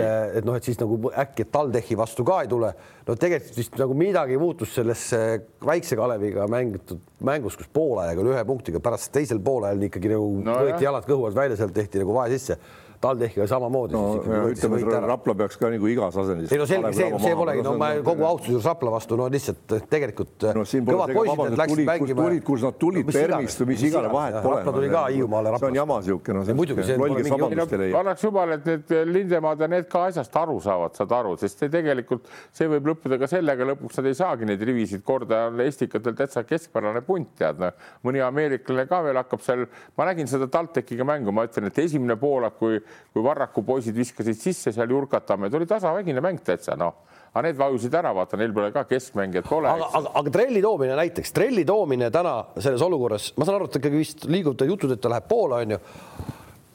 et 0.41 0.49
noh, 0.49 0.57
et 0.57 0.65
siis 0.65 0.81
nagu 0.81 0.99
äkki 1.13 1.45
TalTechi 1.53 1.99
vastu 2.01 2.25
ka 2.27 2.41
ei 2.45 2.49
tule. 2.51 2.73
no 3.07 3.17
tegelikult 3.21 3.57
vist 3.61 3.77
nagu 3.81 3.95
midagi 3.99 4.39
muutus 4.41 4.73
selles 4.75 5.07
äh, 5.17 5.37
väikse 5.67 5.99
Kaleviga 6.01 6.47
mängitud 6.51 7.01
mängus, 7.27 7.57
kus 7.61 7.69
poolajaga 7.73 8.25
oli 8.25 8.33
ühe 8.35 8.45
punktiga, 8.49 8.81
pärast 8.81 9.13
teisel 9.13 9.43
poolajal 9.45 9.83
ikkagi 9.91 10.15
nagu 10.15 10.31
No 10.41 10.55
võeti 10.63 10.79
jah. 10.79 10.87
jalad 10.89 11.09
kõhu 11.11 11.29
alt 11.29 11.37
välja, 11.37 11.59
sealt 11.61 11.77
tehti 11.77 12.01
nagu 12.01 12.17
vahe 12.17 12.33
sisse. 12.33 12.57
TalTechiga 13.01 13.47
samamoodi 13.49 13.97
no 13.97 14.49
ütleme. 14.51 14.81
Rapla 15.09 15.35
peaks 15.39 15.57
ka 15.57 15.71
nagu 15.73 15.89
igas 15.89 16.17
asendis. 16.21 16.53
ei 16.53 16.59
no 16.61 16.67
selge, 16.69 16.93
see, 16.97 17.09
see 17.23 17.37
polegi, 17.39 17.63
no 17.65 17.73
ma 17.81 17.89
kogu 18.05 18.27
austuse 18.29 18.53
juures 18.53 18.67
Rapla 18.69 18.93
vastu, 18.93 19.17
no 19.17 19.29
lihtsalt 19.33 19.75
tegelikult 19.89 20.45
no 20.57 20.65
siin 20.69 20.85
pole 20.85 20.99
kõvad 20.99 21.15
poisid, 21.17 21.41
need 21.41 21.63
läksid 21.63 21.83
mängima. 21.89 22.27
tulid, 22.27 22.43
kus 22.45 22.67
nad 22.67 22.77
tulid, 22.83 23.09
iganes, 23.09 23.31
Permist 23.31 23.63
või 23.63 23.71
mis 23.73 23.85
iganes, 23.89 24.13
vahet 24.13 24.37
pole. 24.45 24.59
Rapla 24.61 24.75
tuli 24.77 24.91
ka 24.93 25.05
Hiiumaale 25.15 25.55
see 25.57 25.71
on 25.71 25.79
jama 25.81 25.97
siukene, 26.11 26.45
Ei, 26.51 26.59
muidugi, 26.59 26.85
see 26.91 26.99
pole 27.01 27.25
mingi 27.25 27.89
annaks 28.03 28.27
jumal, 28.27 28.55
et 28.59 28.69
need 28.69 28.95
Lindemaad 29.15 29.65
ja 29.65 29.71
need 29.73 29.89
ka 29.93 30.05
asjast 30.11 30.37
aru 30.43 30.59
saavad, 30.61 31.01
saad 31.01 31.17
aru, 31.21 31.35
sest 31.41 31.65
see 31.65 31.73
tegelikult, 31.73 32.29
see 32.57 32.69
võib 32.75 32.93
lõppeda 32.93 33.21
ka 33.25 33.31
sellega, 33.33 33.71
lõpuks 33.73 34.01
nad 34.01 34.11
ei 34.13 34.21
saagi 34.21 34.51
neid 34.51 34.67
rivisid 34.69 35.05
korda, 35.09 35.47
on 35.49 35.65
Estikatel 35.65 36.19
täitsa 36.21 36.45
keskpärane 36.45 37.01
punt, 37.07 37.33
tead 37.41 37.65
noh. 37.65 37.73
mõni 38.05 38.21
ameeriklane 38.25 38.85
ka 38.91 39.01
veel 39.09 39.21
hakkab 39.23 39.45
seal, 39.45 39.67
ma 39.97 40.09
nägin 40.11 40.29
seda 40.31 40.51
TalTechiga 40.53 41.09
mängu, 41.09 41.33
ma 41.33 41.49
ütlen, 41.49 41.71
et 41.71 41.81
esimene 41.81 42.17
poolak, 42.21 42.59
kui, 42.61 42.81
kui 43.13 43.25
Varraku 43.25 43.65
poisid 43.67 43.97
viskasid 43.97 44.39
sisse 44.39 44.73
seal 44.75 44.91
Jurkatamäed, 44.91 45.55
oli 45.55 45.69
tasavägine 45.71 46.23
mäng 46.25 46.43
täitsa 46.45 46.77
noh, 46.79 47.07
aga 47.31 47.47
need 47.47 47.59
vajusid 47.61 47.95
ära, 47.95 48.11
vaata, 48.15 48.39
neil 48.41 48.53
pole 48.55 48.73
ka 48.75 48.85
keskmängijat 48.91 49.47
pole. 49.47 49.71
aga, 49.71 49.89
aga, 50.01 50.13
aga 50.21 50.35
trelli 50.35 50.63
toomine 50.65 50.99
näiteks, 50.99 51.33
trelli 51.37 51.65
toomine 51.67 52.11
täna 52.15 52.35
selles 52.59 52.83
olukorras, 52.83 53.31
ma 53.39 53.47
saan 53.47 53.61
aru, 53.61 53.71
et 53.71 53.81
ikkagi 53.81 54.03
vist 54.03 54.27
liigub 54.31 54.67
jutud, 54.67 54.95
et 54.95 55.03
ta 55.03 55.13
läheb 55.13 55.29
Poola, 55.31 55.61
onju. 55.63 55.79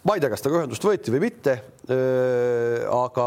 ma 0.06 0.15
ei 0.15 0.21
tea, 0.23 0.30
kas 0.32 0.45
temaga 0.45 0.63
ühendust 0.63 0.88
võeti 0.88 1.12
või 1.12 1.23
mitte. 1.25 1.58
aga 2.95 3.25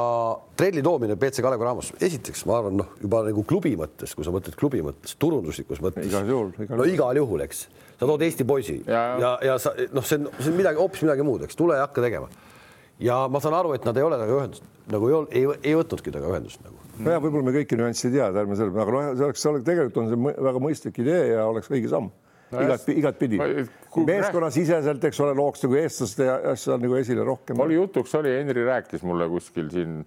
trelli 0.58 0.82
toomine 0.82 1.18
BC 1.20 1.44
Kalev 1.44 1.60
Cramos, 1.60 1.92
esiteks 2.00 2.46
ma 2.48 2.58
arvan, 2.62 2.80
noh, 2.80 2.96
juba 3.02 3.22
nagu 3.28 3.44
klubi 3.46 3.74
mõttes, 3.78 4.16
kui 4.16 4.26
sa 4.26 4.32
mõtled 4.34 4.56
klubi 4.58 4.80
mõttes, 4.82 5.18
turunduslikus 5.20 5.82
mõttes. 5.84 6.08
Igal 6.08 6.32
juhul, 6.32 6.54
no 6.70 6.88
igal 6.88 7.20
juhul, 7.20 7.44
eks, 7.44 7.66
sa 7.98 8.08
tood 8.08 8.24
Eesti 8.24 8.46
poisi 8.48 8.80
ja, 8.86 9.04
Ja, 9.20 9.20
ja, 9.20 9.32
ja 9.52 9.58
sa 9.62 9.76
noh, 9.92 10.06
see 10.06 10.22
on, 10.22 10.30
see 10.40 10.54
on 10.54 10.58
midagi 10.62 10.80
hoopis 10.80 11.04
midagi 11.04 11.26
muud, 11.28 11.44
eks, 11.44 11.58
tule 11.60 11.76
ja 11.76 11.84
hakka 11.84 12.08
tegema. 12.08 12.32
Ja 13.00 13.18
ma 13.30 13.40
saan 13.40 13.54
aru, 13.58 13.72
et 13.76 13.84
nad 13.86 13.96
ei 13.96 14.02
ole 14.06 14.16
temaga 14.18 14.38
ühendust 14.40 14.64
nagu 14.92 15.08
ei, 15.08 15.14
ol- 15.14 15.28
ei, 15.30 15.44
ei 15.70 15.74
võtnudki 15.78 16.10
temaga 16.14 16.32
ühendust 16.36 16.62
nagu. 16.64 16.76
nojah, 16.98 17.20
võib-olla 17.22 17.44
me 17.50 17.56
kõiki 17.60 17.78
nüansse 17.78 18.08
ei 18.08 18.16
tea, 18.16 18.30
ärme 18.32 18.56
selle, 18.58 18.72
aga 18.74 18.94
noh, 18.96 19.10
see 19.18 19.26
oleks, 19.28 19.42
see 19.44 19.50
oleks 19.52 19.66
tegelikult 19.68 20.00
on 20.02 20.08
see 20.12 20.46
väga 20.48 20.62
mõistlik 20.64 20.98
idee 21.04 21.20
ja 21.34 21.44
oleks 21.50 21.70
õige 21.70 21.92
samm 21.92 22.10
No 22.48 22.62
igat, 22.64 22.86
igatpidi 22.88 23.36
meeskonnasiseselt, 24.08 25.02
eks 25.04 25.18
ole, 25.20 25.34
looks 25.36 25.64
nagu 25.66 25.76
eestlaste 25.76 26.28
asja 26.52 26.78
nagu 26.80 26.96
esile 26.96 27.24
rohkem. 27.26 27.60
oli 27.60 27.76
jutuks, 27.76 28.14
oli, 28.16 28.32
Henri 28.38 28.64
rääkis 28.64 29.04
mulle 29.04 29.26
kuskil 29.28 29.68
siin 29.72 29.98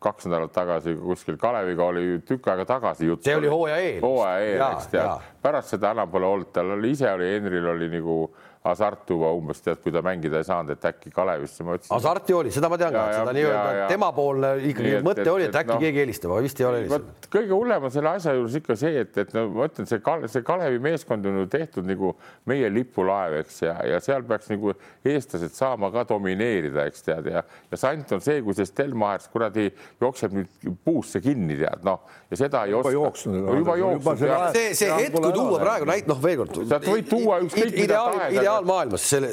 kaks 0.00 0.26
nädalat 0.28 0.52
tagasi 0.52 0.94
kuskil 0.96 1.36
Kaleviga 1.40 1.84
oli 1.92 2.20
tükk 2.28 2.46
aega 2.52 2.64
tagasi 2.68 3.08
jutt. 3.08 3.24
See 3.24 3.36
oli 3.36 3.48
hooaja 3.52 3.76
eel. 3.84 3.98
hooaja 4.04 4.44
eel, 4.46 4.62
eks 4.74 4.86
tead 4.92 5.26
pärast 5.44 5.74
seda 5.74 5.90
enam 5.96 6.08
pole 6.12 6.28
olnud, 6.28 6.52
tal 6.52 6.72
oli 6.76 6.92
ise 6.96 7.08
oli, 7.12 7.28
Henril 7.34 7.68
oli 7.74 7.88
nagu 7.92 8.16
hasart 8.64 9.06
tuua 9.08 9.30
umbes 9.32 9.62
tead, 9.64 9.78
kui 9.80 9.92
ta 9.92 10.02
mängida 10.04 10.36
ei 10.36 10.44
saanud, 10.44 10.74
et 10.74 10.82
äkki 10.84 11.08
Kalevisse, 11.14 11.64
ma 11.64 11.78
ütlesin. 11.78 11.94
hasarti 11.94 12.34
oli, 12.36 12.50
seda 12.52 12.68
ma 12.68 12.76
tean 12.76 12.92
ka, 12.92 13.04
et 13.08 13.14
seda 13.16 13.32
nii-öelda 13.32 13.86
temapoolne 13.88 14.50
ikkagi 14.68 14.84
Nii 14.84 14.96
et- 14.98 15.06
mõte 15.06 15.22
et- 15.24 15.30
oli, 15.32 15.44
et 15.48 15.54
äkki 15.56 15.72
noh, 15.72 15.80
keegi 15.80 16.02
helistab, 16.02 16.34
aga 16.34 16.42
vist 16.44 16.60
ei 16.60 16.66
ole 16.68 16.82
helistanud. 16.82 17.14
kõige 17.32 17.56
hullem 17.56 17.84
on 17.88 17.90
selle 17.94 18.10
asja 18.10 18.34
juures 18.36 18.54
ikka 18.60 18.76
see, 18.76 19.00
et, 19.00 19.16
et 19.16 19.32
no 19.32 19.46
ma 19.48 19.64
ütlen, 19.70 19.88
see 19.88 19.98
Kale, 20.04 20.28
see 20.28 20.42
Kalevi 20.44 20.78
meeskond 20.78 21.24
on 21.26 21.38
ju 21.40 21.46
tehtud 21.46 21.88
nagu 21.88 22.14
meie 22.46 22.68
lipulaev, 22.68 23.38
eks 23.40 23.62
ja, 23.62 23.78
ja 23.94 24.00
seal 24.04 24.22
peaks 24.28 24.50
nagu 24.52 24.74
eestlased 25.08 25.56
saama 25.56 25.90
ka 25.90 26.04
domineerida, 26.04 26.84
eks 26.90 27.02
tead 27.08 27.30
ja, 27.32 27.42
ja 27.70 27.76
sant 27.80 28.12
on 28.12 28.20
see, 28.20 28.42
kui 28.44 28.52
see 28.52 28.68
Stelmachers 28.68 29.30
kuradi 29.32 29.70
jookseb 30.02 30.36
nüüd 30.36 30.76
puusse 30.84 31.22
kinni, 31.24 31.56
tead 31.56 31.80
noh, 31.88 32.04
ja 32.28 32.36
seda 32.36 32.66
ei 32.68 32.74
oska. 32.76 32.92
jooksnud, 32.92 33.40
juba 33.40 33.56
juba 33.56 33.78
jooksnud. 33.78 34.52
see 34.52 34.74
see, 34.74 34.92
hetk, 34.92 35.16
kui 35.16 35.32
tuua 35.32 35.58
praegu 35.64 35.88
näit-, 35.88 36.06
noh, 36.10 36.20
veel 36.20 36.36
kord. 36.44 36.60
Sealt 36.68 36.84
võid 36.84 37.08
tuua 37.08 37.40
ükskõik 37.40 37.72
mida 37.72 37.84
ideaal, 37.88 38.12
tahes, 38.18 38.49
ideaalmaailmas 38.50 39.08
selle, 39.14 39.32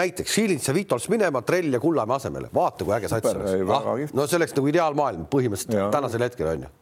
näiteks 0.00 0.34
Šilin 0.34 0.60
sa 0.62 0.74
Vitols 0.76 1.08
minema 1.12 1.42
Trell 1.46 1.76
ja 1.76 1.80
Kullamäe 1.82 2.18
asemele, 2.18 2.50
vaata, 2.54 2.84
kui 2.84 2.96
äge 2.96 3.10
sats 3.12 3.32
oleks 3.32 3.72
ah, 3.76 3.90
no 4.16 4.26
see 4.26 4.40
oleks 4.40 4.56
nagu 4.56 4.70
ideaalmaailm 4.72 5.26
põhimõtteliselt 5.32 5.76
Jaa. 5.78 5.90
tänasel 5.94 6.26
hetkel 6.26 6.52
on 6.52 6.64
ju. 6.66 6.72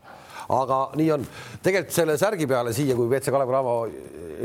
aga 0.59 0.79
nii 1.01 1.11
on, 1.17 1.27
tegelikult 1.65 1.97
selle 1.97 2.17
särgi 2.21 2.49
peale 2.49 2.73
siia, 2.77 2.97
kui 2.97 3.11
WC 3.11 3.35
Kalev 3.35 3.51
Cramo 3.51 3.75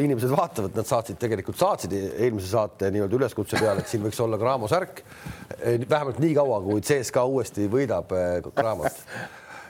inimesed 0.03 0.33
vaatavad, 0.33 0.73
nad 0.75 0.89
saatsid 0.89 1.19
tegelikult 1.21 1.59
saatsid 1.59 1.93
eelmise 1.93 2.49
saate 2.49 2.89
nii-öelda 2.93 3.19
üleskutse 3.19 3.59
peale, 3.61 3.83
et 3.83 3.91
siin 3.91 4.03
võiks 4.05 4.19
olla 4.23 4.39
Cramo 4.41 4.69
särk 4.71 5.03
vähemalt 5.89 6.19
nii 6.19 6.33
kaua, 6.35 6.59
kui 6.65 6.81
CSKA 6.83 7.23
uuesti 7.29 7.69
võidab 7.71 8.11
eh, 8.17 8.51
Cramot. 8.55 9.01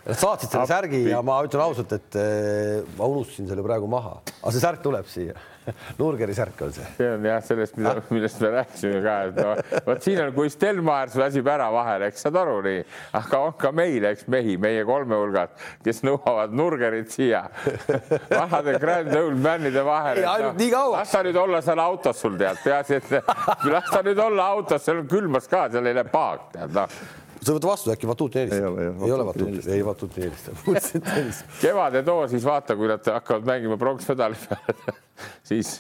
Nad 0.04 0.20
saatsid 0.20 0.52
selle 0.52 0.68
särgi 0.68 1.00
ja 1.08 1.22
ma 1.24 1.38
ütlen 1.46 1.64
ausalt, 1.64 1.94
et 1.96 2.18
eh, 2.20 2.94
ma 2.98 3.08
unustasin 3.08 3.48
selle 3.48 3.64
praegu 3.66 3.88
maha, 3.92 4.18
aga 4.42 4.52
see 4.52 4.64
särk 4.64 4.84
tuleb 4.84 5.08
siia. 5.12 5.36
Nurgeri 6.00 6.36
särk 6.36 6.62
on 6.62 6.74
see. 6.74 6.86
see 6.98 7.10
on 7.16 7.26
jah 7.28 7.40
sellest, 7.46 7.78
mida, 7.80 7.96
millest 8.10 8.42
me 8.44 8.52
rääkisime 8.58 9.00
ka, 9.04 9.16
et 9.30 9.40
no 9.40 9.82
vot 9.88 10.04
siin 10.06 10.22
on, 10.24 10.34
kui 10.36 10.52
Stelmachers 10.54 11.18
väsib 11.20 11.50
ära 11.54 11.70
vahele, 11.74 12.10
eks 12.12 12.26
saad 12.28 12.40
aru 12.44 12.60
nii, 12.66 12.84
aga 13.20 13.42
on 13.48 13.56
ka 13.60 13.74
meil, 13.76 14.08
eks 14.12 14.28
mehi, 14.32 14.58
meie 14.62 14.84
kolme 14.88 15.20
hulgas, 15.20 15.56
kes 15.86 16.04
nõuavad 16.08 16.54
nurgerit 16.56 17.12
siia 17.14 17.46
vanade 18.40 18.78
Grand 18.84 19.16
Old 19.18 19.42
Manide 19.44 19.86
vahele. 19.86 20.28
Ainult 20.34 20.60
nii 20.60 20.72
kaua. 20.74 21.02
las 21.02 21.16
ta 21.16 21.24
nüüd 21.26 21.40
olla 21.40 21.64
seal 21.66 21.84
autos 21.84 22.22
sul 22.24 22.38
tead, 22.40 22.62
peaasi, 22.64 23.02
et 23.02 23.12
las 23.74 23.92
ta 23.92 24.04
nüüd 24.06 24.22
olla 24.24 24.52
autos, 24.56 24.84
seal 24.86 25.04
on 25.04 25.12
külmas 25.12 25.50
ka, 25.52 25.68
seal 25.74 25.92
ei 25.92 26.00
lähe 26.00 26.10
paak, 26.12 26.50
tead 26.56 26.80
noh 26.80 27.22
sa 27.48 27.56
võta 27.56 27.70
vastu, 27.70 27.94
äkki 27.94 28.10
Vatutin 28.10 28.52
Ei 28.54 28.66
ole, 28.66 28.90
helistab? 28.90 29.00
ei, 29.00 29.08
ei 29.08 29.16
ole 29.16 29.88
Vatutin, 29.88 30.28
ei 30.28 30.36
mõtlesin, 30.66 31.02
et 31.02 31.10
helistab. 31.16 31.56
kevade 31.62 32.04
too, 32.08 32.28
siis 32.32 32.46
vaata, 32.48 32.78
kui 32.80 32.92
nad 32.92 33.10
hakkavad 33.16 33.50
mängima 33.50 33.78
pronksmedali 33.82 34.38
peale, 34.44 34.98
siis 35.50 35.76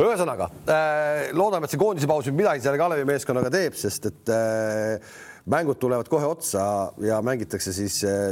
ühesõnaga 0.00 0.48
äh, 0.68 1.30
loodame, 1.36 1.68
et 1.68 1.74
see 1.74 1.80
koondise 1.80 2.08
paus 2.08 2.28
nüüd 2.28 2.38
midagi 2.40 2.64
selle 2.64 2.80
Kalevi 2.80 3.06
meeskonnaga 3.08 3.50
teeb, 3.52 3.76
sest 3.78 4.10
et 4.10 4.32
äh, 4.32 5.16
mängud 5.50 5.80
tulevad 5.80 6.08
kohe 6.10 6.28
otsa 6.28 6.62
ja 7.04 7.20
mängitakse 7.24 7.74
siis 7.76 8.02
äh, 8.08 8.30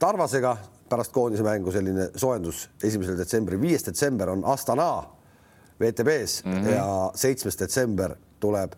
Tarvasega 0.00 0.54
pärast 0.90 1.12
koondise 1.12 1.44
mängu 1.44 1.72
selline 1.74 2.08
soojendus 2.18 2.64
esimesel 2.82 3.18
detsembril, 3.18 3.60
viies 3.60 3.84
detsember 3.86 4.32
on 4.32 4.46
Astana 4.48 4.90
VTB-s 5.80 6.44
mm 6.44 6.54
-hmm. 6.54 6.70
ja 6.74 6.86
seitsmes 7.14 7.58
detsember 7.58 8.16
tuleb 8.40 8.72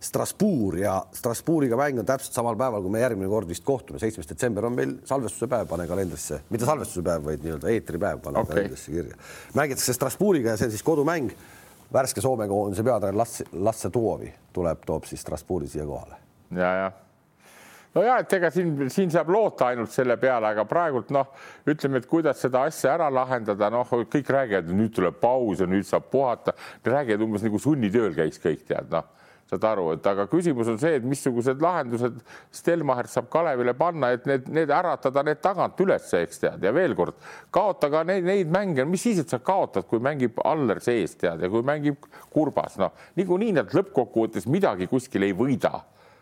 Strasbourg 0.00 0.78
ja 0.78 1.02
Strasbourgiga 1.12 1.76
mäng 1.76 1.98
on 1.98 2.06
täpselt 2.06 2.36
samal 2.36 2.56
päeval, 2.56 2.84
kui 2.84 2.92
me 2.94 3.00
järgmine 3.02 3.28
kord 3.30 3.48
vist 3.50 3.64
kohtume, 3.66 3.98
seitsmes 3.98 4.28
detsember 4.30 4.68
on 4.68 4.76
meil 4.76 4.92
salvestuse 5.08 5.48
päev, 5.50 5.66
pane 5.70 5.88
kalendrisse, 5.90 6.38
mitte 6.54 6.68
salvestuse 6.68 7.02
päev, 7.06 7.24
vaid 7.26 7.42
nii-öelda 7.42 7.72
eetripäev, 7.72 8.20
pane 8.22 8.38
okay. 8.38 8.60
Kalendrisse 8.60 8.94
kirja. 8.94 9.18
mängitakse 9.58 9.96
Strasbourgiga 9.96 10.54
ja 10.54 10.60
see 10.60 10.70
on 10.70 10.76
siis 10.76 10.86
kodumäng. 10.86 11.34
värske 11.92 12.20
Soome 12.20 12.46
koondise 12.48 12.84
peatreener 12.84 13.18
Lasse, 13.18 13.44
Lasse 13.52 13.90
Tuovi 13.90 14.32
tuleb, 14.52 14.86
toob 14.86 15.04
siis 15.04 15.20
Strasbourgi 15.20 15.68
siia 15.68 15.86
kohale. 15.86 16.14
ja, 16.54 16.72
ja 16.74 16.92
no 17.94 18.02
ja 18.02 18.18
et 18.22 18.32
ega 18.32 18.50
siin, 18.54 18.90
siin 18.90 19.10
saab 19.10 19.34
loota 19.34 19.72
ainult 19.72 19.90
selle 19.90 20.16
peale, 20.16 20.46
aga 20.46 20.64
praegult 20.64 21.10
noh, 21.10 21.34
ütleme, 21.66 21.98
et 21.98 22.06
kuidas 22.06 22.38
seda 22.38 22.62
asja 22.70 22.94
ära 22.94 23.10
lahendada, 23.10 23.70
noh, 23.70 23.90
kõik 23.90 24.30
räägivad, 24.30 24.70
nüüd 24.70 24.94
tuleb 24.94 25.18
paus 25.18 25.58
ja 25.58 25.66
nüüd 25.66 25.86
saab 25.88 26.06
puhata, 26.12 26.54
räägivad 26.86 27.26
umbes 27.26 27.42
nagu 27.42 27.58
sunnitööl 27.58 28.14
käis 28.14 28.38
kõik 28.38 28.62
tead 28.68 28.94
noh 28.94 29.16
saad 29.48 29.64
aru, 29.64 29.88
et 29.96 30.06
aga 30.10 30.26
küsimus 30.30 30.68
on 30.72 30.78
see, 30.80 30.98
et 30.98 31.06
missugused 31.08 31.62
lahendused 31.64 32.20
Stelmachers 32.54 33.16
saab 33.16 33.30
Kalevile 33.32 33.74
panna, 33.78 34.12
et 34.16 34.26
need, 34.28 34.48
need 34.52 34.72
äratada 34.74 35.24
need 35.26 35.40
tagant 35.44 35.80
üles, 35.84 36.08
eks 36.20 36.42
tead, 36.44 36.64
ja 36.64 36.72
veel 36.76 36.96
kord 36.98 37.16
kaota 37.54 37.90
ka 37.92 38.04
neid, 38.08 38.26
neid 38.28 38.52
mänge, 38.52 38.84
mis 38.88 39.06
siis, 39.08 39.22
et 39.22 39.32
sa 39.32 39.40
kaotad, 39.44 39.88
kui 39.88 40.02
mängib 40.04 40.40
Aller 40.48 40.82
sees 40.84 41.16
tead 41.20 41.44
ja 41.44 41.52
kui 41.52 41.64
mängib 41.66 42.08
Kurbas, 42.32 42.76
noh 42.80 42.92
niikuinii 43.18 43.54
nad 43.56 43.72
lõppkokkuvõttes 43.76 44.48
midagi 44.50 44.88
kuskil 44.90 45.26
ei 45.26 45.36
võida. 45.36 45.72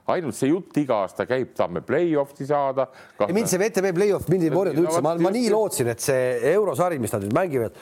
Ainult 0.06 0.36
see 0.38 0.52
jutt 0.52 0.76
iga 0.78 1.00
aasta 1.02 1.24
käib, 1.26 1.50
tahame 1.58 1.80
play-off'i 1.82 2.46
saada. 2.46 2.86
mind 3.26 3.50
see 3.50 3.58
VTB 3.58 3.90
play-off 3.96 4.28
mind 4.30 4.46
ei 4.46 4.52
korjanud 4.54 4.78
No 4.78 4.84
üldse, 4.86 5.02
ma, 5.02 5.16
ma 5.18 5.32
nii 5.34 5.48
lootsin, 5.50 5.90
et 5.90 6.04
see 6.04 6.52
eurosari, 6.52 7.00
mis 7.02 7.14
nad 7.14 7.26
nüüd 7.26 7.34
mängivad, 7.34 7.80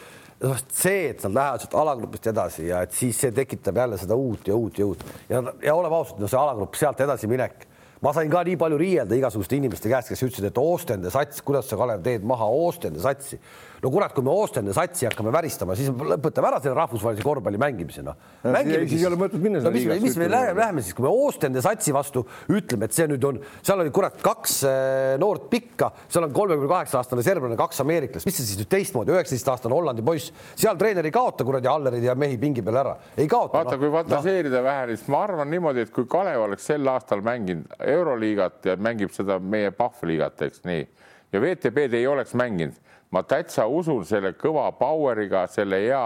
see, 0.69 1.11
et 1.11 1.23
nad 1.25 1.37
lähevad 1.39 1.63
sealt 1.63 1.77
alagrupist 1.79 2.27
edasi 2.33 2.67
ja 2.69 2.83
et 2.85 2.97
siis 2.97 3.19
see 3.21 3.33
tekitab 3.35 3.77
jälle 3.77 3.99
seda 4.01 4.17
uut 4.19 4.49
ja 4.49 4.57
uut 4.57 4.79
ja 4.79 4.87
uut. 4.87 5.05
Ja, 5.29 5.43
ja 5.63 5.75
oleme 5.75 5.97
ausad, 5.97 6.19
no 6.21 6.29
see 6.31 6.41
alagrupp 6.41 6.77
sealt 6.79 7.01
edasi 7.01 7.31
minek. 7.31 7.69
Ma 8.05 8.13
sain 8.13 8.29
ka 8.29 8.43
nii 8.45 8.59
palju 8.61 8.77
riielda 8.77 9.17
igasuguste 9.17 9.57
inimeste 9.57 9.89
käest, 9.89 10.11
kes 10.13 10.23
ütlesid, 10.27 10.51
et 10.51 10.59
Oostende 10.61 11.13
sats, 11.15 11.41
kuidas 11.47 11.71
sa, 11.71 11.79
Kalev, 11.81 12.03
teed 12.05 12.27
maha 12.27 12.51
Oostende 12.53 13.01
satsi 13.01 13.39
no 13.85 13.91
kurat, 13.93 14.15
kui 14.17 14.25
me 14.25 14.33
Oostende 14.33 14.73
satsi 14.77 15.07
hakkame 15.09 15.33
väristama, 15.35 15.77
siis 15.77 15.91
lõpetame 15.93 16.49
ära 16.49 16.61
selle 16.63 16.75
rahvusvahelise 16.79 17.25
korvpalli 17.25 17.61
mängimise, 17.61 18.05
noh. 18.07 18.17
siis 18.43 18.97
ei 18.97 19.09
ole 19.09 19.19
mõtet 19.21 19.43
minna 19.43 19.61
no, 19.65 19.73
mis, 19.75 19.85
mis 20.03 20.17
me 20.21 20.29
läheme, 20.31 20.57
läheme 20.63 20.85
siis, 20.85 20.97
kui 20.97 21.05
me 21.05 21.13
Oostende 21.13 21.61
satsi 21.65 21.93
vastu 21.95 22.25
ütleme, 22.53 22.89
et 22.89 22.97
see 22.97 23.07
nüüd 23.11 23.27
on, 23.29 23.41
seal 23.61 23.83
oli 23.85 23.93
kurat 23.95 24.17
kaks 24.25 24.57
äh, 24.69 25.15
noort 25.21 25.51
pikka, 25.53 25.91
seal 26.09 26.29
on 26.29 26.35
kolmekümne 26.37 26.71
kaheksa 26.71 27.03
aastane 27.03 27.25
serblane, 27.27 27.59
kaks 27.61 27.83
ameeriklast, 27.85 28.29
mis 28.29 28.39
see 28.41 28.49
siis 28.49 28.61
nüüd 28.63 28.71
teistmoodi, 28.73 29.13
üheksateist 29.15 29.53
aastane 29.53 29.77
Hollandi 29.77 30.05
poiss, 30.07 30.33
seal 30.57 30.81
treener 30.81 31.05
ei 31.05 31.15
kaota 31.15 31.47
kuradi 31.47 31.71
Allerid 31.71 32.09
ja 32.09 32.17
mehi 32.19 32.41
pingi 32.41 32.65
peal 32.65 32.81
ära, 32.81 32.97
ei 33.19 33.29
kaota. 33.29 33.59
vaata 33.59 33.77
no,, 33.77 33.83
kui 33.85 33.93
fantaseerida 33.93 34.63
no. 34.63 34.69
vähe, 34.71 34.89
siis 34.95 35.13
ma 35.13 35.25
arvan 35.29 35.53
niimoodi, 35.53 35.85
et 35.85 35.93
kui 35.95 36.09
Kalev 36.11 36.47
oleks 36.49 36.71
sel 36.73 36.89
aastal 36.89 37.25
mänginud 37.25 37.77
Euroliigat 37.95 38.73
ja 38.73 38.79
mängib 38.81 39.13
seda 39.13 39.37
meie 39.41 39.75
Pahvliigat, 39.77 40.41
eks 40.49 40.65
nii, 40.65 40.87
ja 41.35 41.43
VTB-d 41.43 42.01
ei 42.01 42.09
oleks 42.09 42.33
mänginud 42.39 42.81
ma 43.15 43.23
täitsa 43.23 43.67
usun 43.71 44.03
selle 44.09 44.33
kõva 44.39 44.67
power'iga, 44.75 45.45
selle 45.47 45.79
hea 45.85 46.03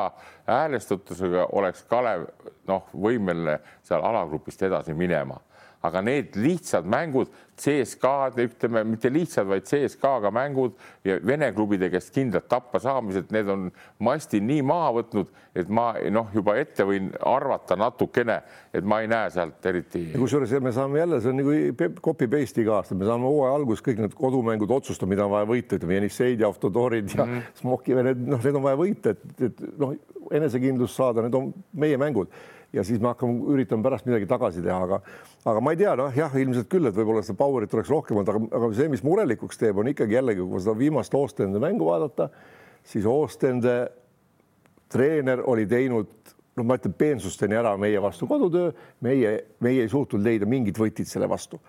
häälestatusega 0.49 1.49
oleks 1.57 1.87
Kalev 1.88 2.27
noh, 2.68 2.88
võimeline 2.92 3.59
seal 3.87 4.05
alagrupist 4.05 4.62
edasi 4.68 4.97
minema. 4.97 5.38
Aga 5.88 6.03
need 6.03 6.37
lihtsad 6.37 6.88
mängud, 6.90 7.31
CSKA-d, 7.59 8.44
ütleme 8.49 8.85
mitte 8.87 9.11
lihtsad, 9.12 9.49
vaid 9.49 9.66
CSKA-ga 9.68 10.31
mängud 10.35 10.77
ja 11.07 11.18
Vene 11.27 11.51
klubide 11.55 11.90
käest 11.92 12.12
kindlalt 12.14 12.49
tappa 12.51 12.81
saamised, 12.83 13.33
need 13.35 13.51
on 13.53 13.68
masti 14.05 14.40
nii 14.44 14.62
maha 14.66 14.90
võtnud, 14.99 15.31
et 15.59 15.71
ma 15.73 15.90
noh, 16.14 16.29
juba 16.35 16.55
ette 16.61 16.87
võin 16.87 17.11
arvata 17.27 17.77
natukene, 17.79 18.40
et 18.75 18.87
ma 18.87 19.01
ei 19.03 19.11
näe 19.11 19.31
sealt 19.35 19.66
eriti. 19.71 20.05
kusjuures 20.18 20.55
me 20.62 20.73
saame 20.75 21.03
jälle, 21.03 21.21
see 21.23 21.33
on 21.33 21.40
nagu 21.42 21.88
copy 22.05 22.29
paste 22.31 22.62
iga 22.62 22.79
aasta, 22.79 22.99
me 22.99 23.09
saame 23.09 23.27
hooaja 23.29 23.57
alguses 23.59 23.85
kõik 23.85 24.05
need 24.05 24.18
kodumängud 24.18 24.77
otsustada, 24.79 25.11
mida 25.11 25.27
on 25.27 25.35
vaja 25.35 25.49
võita, 25.49 25.81
ütleme 25.81 25.99
Jenisseid 25.99 26.44
ja 26.44 26.53
Avtodorid 26.53 27.11
ja 27.14 27.25
mm 27.25 27.35
-hmm. 27.35 27.59
Smoki, 27.62 27.97
need 27.99 28.23
noh, 28.29 28.44
need 28.44 28.61
on 28.61 28.68
vaja 28.68 28.79
võita, 28.79 29.16
et, 29.16 29.42
et 29.51 29.66
noh, 29.79 29.97
enesekindlust 30.31 30.94
saada, 30.94 31.25
need 31.25 31.35
on 31.35 31.53
meie 31.73 31.99
mängud 31.99 32.31
ja 32.72 32.85
siis 32.85 33.00
me 33.00 33.11
hakkame, 33.12 33.40
üritame 33.54 33.85
pärast 33.85 34.09
midagi 34.09 34.28
tagasi 34.28 34.62
teha, 34.64 34.78
aga, 34.85 35.00
aga 35.48 35.62
ma 35.64 35.72
ei 35.72 35.81
tea, 35.81 35.94
noh, 35.98 36.12
jah, 36.16 36.35
ilmselt 36.40 36.68
küll, 36.72 36.88
et 36.90 36.96
võib-olla 36.96 37.22
seda 37.24 37.38
power'it 37.40 37.74
oleks 37.76 37.92
rohkem 37.92 38.20
olnud, 38.20 38.33
aga, 38.35 38.42
aga 38.61 38.70
see, 38.76 38.90
mis 38.92 39.04
murelikuks 39.07 39.61
teeb, 39.61 39.81
on 39.81 39.88
ikkagi 39.92 40.18
jällegi, 40.18 40.44
kui 40.44 40.64
seda 40.64 40.76
viimast 40.78 41.16
Oostende 41.16 41.62
mängu 41.62 41.88
vaadata, 41.88 42.28
siis 42.88 43.09
Oostende 43.09 43.78
treener 44.92 45.44
oli 45.48 45.64
teinud, 45.68 46.12
noh, 46.59 46.68
ma 46.68 46.76
ütlen 46.76 46.94
peensusteni 46.98 47.57
ära 47.57 47.72
meie 47.81 48.02
vastu 48.02 48.28
kodutöö, 48.28 48.72
meie, 49.04 49.35
meie 49.64 49.85
ei 49.87 49.92
suutnud 49.92 50.24
leida 50.24 50.48
mingit 50.48 50.81
võtit 50.81 51.09
selle 51.09 51.28
vastu 51.31 51.61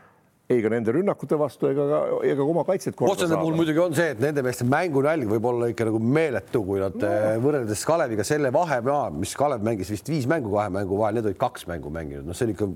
ei 0.50 0.64
ka 0.66 0.70
nende 0.74 0.90
rünnakute 0.96 1.38
vastu 1.38 1.68
ega 1.70 1.84
ka, 1.86 1.98
ega 2.26 2.36
ka 2.40 2.46
oma 2.50 2.64
kaitset 2.66 2.96
saada. 2.98 3.38
puhul 3.38 3.54
muidugi 3.60 3.82
on 3.84 3.94
see, 3.94 4.16
et 4.16 4.22
nende 4.24 4.42
meeste 4.42 4.66
mängunälg 4.66 5.30
võib 5.30 5.46
olla 5.46 5.68
ikka 5.70 5.86
nagu 5.86 6.00
meeletu, 6.02 6.64
kui 6.66 6.80
nad 6.82 6.96
no. 6.98 7.10
Eh, 7.10 7.36
võrreldes 7.44 7.84
Kaleviga 7.86 8.26
selle 8.26 8.50
vahemaa, 8.56 9.12
mis 9.14 9.36
Kalev 9.38 9.62
mängis 9.68 9.92
vist 9.94 10.10
viis 10.10 10.26
mängu 10.30 10.50
kahe 10.56 10.72
mängu 10.74 10.98
vahel, 10.98 11.20
need 11.20 11.30
olid 11.30 11.38
kaks 11.44 11.68
mängu 11.70 11.92
mänginud, 11.94 12.26
noh, 12.26 12.38
see 12.38 12.48
on 12.48 12.54
ikka. 12.56 12.70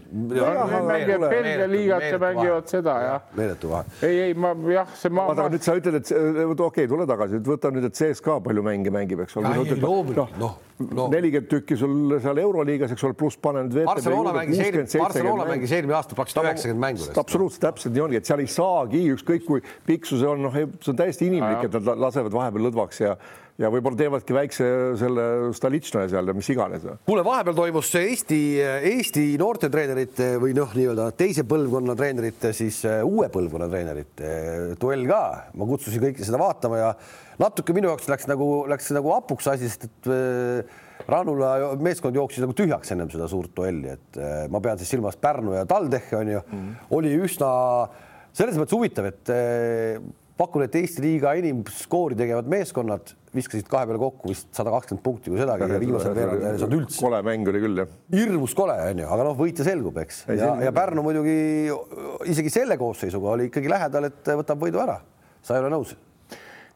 Belgia 1.34 1.66
liigat 1.72 2.06
mängivad 2.22 2.70
seda 2.70 2.98
jah. 3.08 3.26
meeletu 3.40 3.74
vahe. 3.74 3.90
ei, 4.06 4.20
ei 4.28 4.38
ma 4.38 4.54
jah, 4.70 4.94
see 5.00 5.10
ma. 5.10 5.26
vaata, 5.32 5.48
nüüd 5.56 5.66
sa 5.66 5.76
ütled, 5.80 5.98
et 6.04 6.14
okei 6.14 6.68
okay,, 6.68 6.92
tule 6.94 7.10
tagasi, 7.10 7.42
võta 7.50 7.74
nüüd, 7.74 7.90
et 7.90 7.98
CSKA 7.98 8.38
palju 8.52 8.68
mänge 8.70 8.94
mängib, 8.94 9.26
eks 9.26 9.42
ole. 9.42 9.50
noh, 9.50 11.10
nelikümmend 11.10 11.50
tükki 11.50 11.78
sul 11.78 12.16
seal 12.22 12.38
Euroliigas, 12.42 12.94
eks 12.94 13.10
ole, 13.10 13.18
pluss 13.18 13.38
pane 13.42 13.66
nüüd. 13.68 13.82
Barcelona 13.88 14.34
mängis 14.36 14.62
eelmine, 14.62 14.88
Barcelona 15.02 15.46
mängis 15.50 15.74
eelmine 15.74 15.98
aasta 15.98 16.18
praktiliselt 16.18 16.50
üheksakümmend 16.50 16.86
mängu. 16.86 17.12
absoluutselt 17.24 17.63
täpselt 17.64 17.96
nii 17.96 18.06
ongi, 18.08 18.20
et 18.20 18.30
seal 18.30 18.44
ei 18.44 18.52
saagi 18.52 19.06
ükskõik 19.16 19.48
kui 19.48 19.64
pikk 19.88 20.10
su 20.10 20.20
see 20.22 20.30
on, 20.30 20.44
noh, 20.48 20.54
see 20.54 20.92
on 20.94 21.00
täiesti 21.00 21.30
inimlik, 21.32 21.68
et 21.68 21.80
nad 21.80 22.06
lasevad 22.08 22.36
vahepeal 22.36 22.70
lõdvaks 22.70 23.04
ja 23.06 23.16
ja 23.62 23.70
võib-olla 23.70 23.98
teevadki 23.98 24.36
väikse 24.36 24.68
selle 24.98 25.26
Stalitšna 25.54 26.08
seal 26.10 26.30
ja 26.30 26.36
mis 26.36 26.50
iganes. 26.50 26.86
kuule, 27.06 27.24
vahepeal 27.26 27.58
toimus 27.58 27.92
Eesti, 28.00 28.40
Eesti 28.90 29.26
noortetreenerite 29.42 30.30
või 30.42 30.56
noh, 30.58 30.72
nii-öelda 30.74 31.12
teise 31.18 31.46
põlvkonna 31.50 31.96
treenerite, 32.00 32.54
siis 32.58 32.82
äh, 32.90 33.04
uue 33.06 33.30
põlvkonna 33.34 33.70
treenerite 33.70 34.32
duell 34.82 35.06
ka. 35.10 35.24
ma 35.54 35.70
kutsusin 35.70 36.02
kõiki 36.02 36.26
seda 36.26 36.42
vaatama 36.42 36.82
ja 36.82 36.90
natuke 37.42 37.76
minu 37.78 37.92
jaoks 37.92 38.10
läks 38.10 38.30
nagu, 38.32 38.50
läks 38.70 38.90
nagu 38.96 39.14
hapuks 39.14 39.52
asi, 39.54 39.70
sest 39.70 39.90
et 39.90 40.10
äh, 40.10 40.82
Rannula 41.10 41.76
meeskond 41.84 42.16
jooksis 42.16 42.44
nagu 42.46 42.56
tühjaks 42.56 42.94
ennem 42.96 43.10
seda 43.12 43.28
suurt 43.32 43.52
duelli, 43.58 43.96
et 43.98 44.20
äh, 44.22 44.48
ma 44.52 44.62
pean 44.64 44.80
siis 44.80 44.94
silmas 44.94 45.18
Pärnu 45.20 45.56
ja 45.58 45.66
TalTechi 45.70 46.16
on 46.20 46.34
ju 46.36 46.42
mm, 46.42 46.60
-hmm. 46.60 46.90
oli 46.98 47.16
üsna 47.26 47.54
selles 48.34 48.58
mõttes 48.58 48.74
huvitav, 48.78 49.06
et 49.12 49.30
pakun, 50.38 50.64
et 50.66 50.76
Eesti 50.78 51.04
liiga 51.04 51.34
enim 51.38 51.62
skoori 51.70 52.18
tegevad 52.18 52.48
meeskonnad 52.50 53.14
viskasid 53.34 53.68
kahe 53.70 53.88
peale 53.90 54.00
kokku 54.02 54.32
vist 54.32 54.50
sada 54.56 54.74
kakskümmend 54.74 55.04
punkti, 55.06 55.32
kui 55.34 55.42
sedagi 55.42 55.68
ja 55.70 55.82
viimasel 55.82 56.16
veerandil 56.18 56.48
ei 56.50 56.62
saanud 56.62 56.78
üldse. 56.80 57.00
kole 57.02 57.20
mäng 57.26 57.50
oli 57.50 57.62
küll 57.64 57.82
jah. 57.82 57.92
hirmus 58.14 58.56
kole 58.58 58.78
onju, 58.92 59.10
aga 59.16 59.28
noh, 59.30 59.38
võitja 59.38 59.66
selgub, 59.68 59.98
eks. 60.04 60.24
ja, 60.38 60.54
ja 60.68 60.74
Pärnu 60.76 61.06
muidugi 61.06 61.36
isegi 62.30 62.54
selle 62.54 62.78
koosseisuga 62.82 63.36
oli 63.36 63.50
ikkagi 63.50 63.72
lähedal, 63.74 64.10
et 64.10 64.34
võtab 64.44 64.66
võidu 64.66 64.82
ära. 64.84 65.00
sa 65.46 65.58
ei 65.58 65.66
ole 65.66 65.74
nõus? 65.74 65.96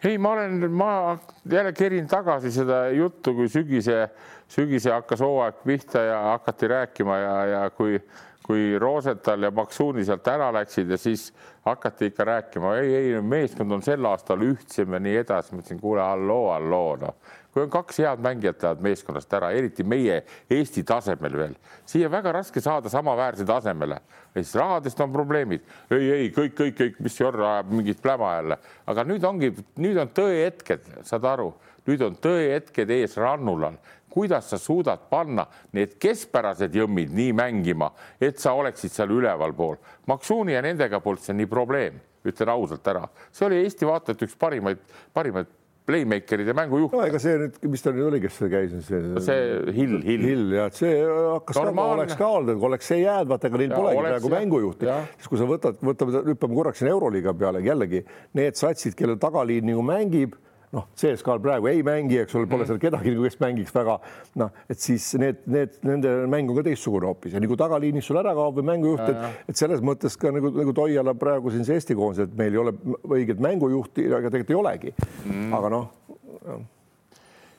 Ei, 0.03 0.17
ma 0.17 0.31
olen, 0.35 0.71
ma 0.71 1.17
jälle 1.49 1.73
kerin 1.73 2.07
tagasi 2.07 2.51
seda 2.51 2.87
juttu, 2.93 3.33
kui 3.33 3.49
sügise, 3.49 4.07
sügise 4.47 4.91
hakkas 4.93 5.23
hooaeg 5.25 5.63
pihta 5.65 6.05
ja 6.05 6.21
hakati 6.31 6.67
rääkima 6.67 7.17
ja, 7.17 7.35
ja 7.45 7.69
kui 7.69 8.01
kui 8.47 8.79
Rosenthal 8.79 9.43
ja 9.43 9.51
Maksuuni 9.51 10.05
sealt 10.07 10.27
ära 10.31 10.47
läksid 10.55 10.91
ja 10.93 10.97
siis 10.97 11.33
hakati 11.67 12.07
ikka 12.11 12.23
rääkima, 12.29 12.77
ei, 12.79 12.93
ei 12.95 13.21
meeskond 13.21 13.75
on 13.75 13.83
sel 13.83 14.07
aastal 14.07 14.45
ühtsem 14.45 14.95
ja 14.95 15.01
nii 15.03 15.17
edasi. 15.23 15.51
ma 15.51 15.59
ütlesin, 15.59 15.81
kuule, 15.81 16.01
halloo, 16.01 16.45
halloo, 16.53 16.95
noh, 17.01 17.33
kui 17.57 17.65
on 17.65 17.71
kaks 17.73 17.97
head 18.03 18.21
mängijat 18.21 18.61
lähevad 18.61 18.83
meeskonnast 18.85 19.31
ära, 19.33 19.47
eriti 19.57 19.81
meie 19.81 20.19
Eesti 20.53 20.83
tasemel 20.85 21.33
veel, 21.39 21.55
siia 21.89 22.09
väga 22.13 22.35
raske 22.35 22.61
saada 22.61 22.91
samaväärse 22.93 23.47
tasemele. 23.49 23.97
Ja 24.35 24.43
siis 24.43 24.53
rahadest 24.59 25.01
on 25.01 25.09
probleemid. 25.13 25.63
ei, 25.89 26.11
ei 26.11 26.29
kõik, 26.35 26.53
kõik, 26.59 26.75
kõik, 26.77 26.99
mis 27.01 27.17
Jorra 27.17 27.55
ajab 27.55 27.73
mingit 27.73 28.01
pläma 28.01 28.35
jälle, 28.35 28.59
aga 28.85 29.07
nüüd 29.09 29.25
ongi, 29.25 29.49
nüüd 29.81 29.97
on 29.97 30.13
tõehetked, 30.13 30.85
saad 31.09 31.25
aru, 31.25 31.49
nüüd 31.89 32.05
on 32.05 32.19
tõehetked 32.21 32.93
ees 32.93 33.17
Rannulal 33.17 33.79
kuidas 34.13 34.49
sa 34.49 34.57
suudad 34.61 35.09
panna 35.09 35.47
need 35.73 35.97
keskpärased 36.01 36.73
jõmmid 36.77 37.09
nii 37.13 37.33
mängima, 37.37 37.89
et 38.21 38.37
sa 38.41 38.53
oleksid 38.57 38.93
seal 38.93 39.11
ülevalpool. 39.13 39.75
Maksuuni 40.09 40.53
ja 40.53 40.61
nendega 40.65 41.01
polnud 41.01 41.25
see 41.25 41.35
nii 41.37 41.49
probleem, 41.49 41.99
ütlen 42.25 42.53
ausalt 42.53 42.87
ära, 42.87 43.07
see 43.33 43.49
oli 43.49 43.63
Eesti 43.65 43.89
vaatajate 43.89 44.29
üks 44.29 44.37
parimaid, 44.37 44.81
parimaid 45.13 45.56
playmaker'ide 45.87 46.55
mängujuht 46.57 46.95
no,. 46.95 47.03
ega 47.07 47.19
see 47.21 47.35
nüüd, 47.41 47.59
mis 47.71 47.83
ta 47.83 47.93
nüüd 47.95 48.09
oli, 48.09 48.19
kes 48.23 48.39
käis? 48.51 48.73
see, 48.87 48.99
see 49.23 49.75
Hill, 49.75 49.99
Hill. 50.03 50.25
Hill 50.27 50.55
ja 50.57 50.65
et 50.71 50.79
see 50.79 50.95
hakkas 51.03 51.59
ka, 51.59 51.85
oleks 51.85 52.17
ka 52.19 52.31
olnud, 52.39 52.65
oleks 52.69 52.91
see 52.91 52.99
jäänud, 53.03 53.31
vaata, 53.31 53.51
ega 53.51 53.61
neil 53.61 53.71
ja, 53.71 53.79
polegi 53.79 54.03
praegu 54.07 54.33
mängujuhti, 54.33 54.89
siis 55.15 55.31
kui 55.31 55.39
sa 55.39 55.47
võtad, 55.49 55.79
võtame, 55.87 56.25
hüppame 56.33 56.59
korraks 56.59 56.83
siin 56.83 56.91
Euroliiga 56.91 57.35
peale 57.37 57.63
jällegi 57.65 58.03
need 58.37 58.59
satsid, 58.59 58.97
kellel 58.99 59.19
tagaliin 59.21 59.69
nagu 59.71 59.85
mängib 59.85 60.35
noh, 60.75 60.87
CSKA-l 60.99 61.41
praegu 61.43 61.69
ei 61.71 61.83
mängi, 61.85 62.19
eks 62.23 62.35
ole, 62.35 62.49
pole 62.49 62.65
mm. 62.65 62.69
seal 62.71 62.81
kedagi 62.81 63.13
kes 63.15 63.39
mängiks 63.43 63.73
väga 63.75 63.97
noh, 64.41 64.63
et 64.69 64.81
siis 64.83 65.05
need, 65.21 65.43
need, 65.47 65.77
nende 65.87 66.13
mäng 66.31 66.51
on 66.51 66.59
ka 66.59 66.65
teistsugune 66.67 67.07
hoopis 67.07 67.37
ja 67.37 67.43
nagu 67.43 67.57
tagaliinis 67.59 68.07
sul 68.09 68.19
ära 68.19 68.35
kaob 68.37 68.59
või 68.59 68.69
mängujuht, 68.73 69.03
et, 69.07 69.43
et 69.53 69.59
selles 69.59 69.83
mõttes 69.85 70.19
ka 70.19 70.33
nagu, 70.35 70.51
nagu 70.57 70.75
Toiala 70.77 71.15
praegu 71.17 71.53
siin 71.53 71.67
see 71.67 71.79
Eesti 71.79 71.97
koondis, 71.97 72.27
et 72.27 72.39
meil 72.39 72.55
ei 72.55 72.63
ole 72.63 72.75
õiget 73.07 73.43
mängujuhti, 73.43 74.09
aga 74.11 74.33
tegelikult 74.33 74.55
ei 74.55 74.61
olegi. 74.63 74.97
Mm.. 75.27 75.53
aga 75.57 75.71
noh 75.73 75.93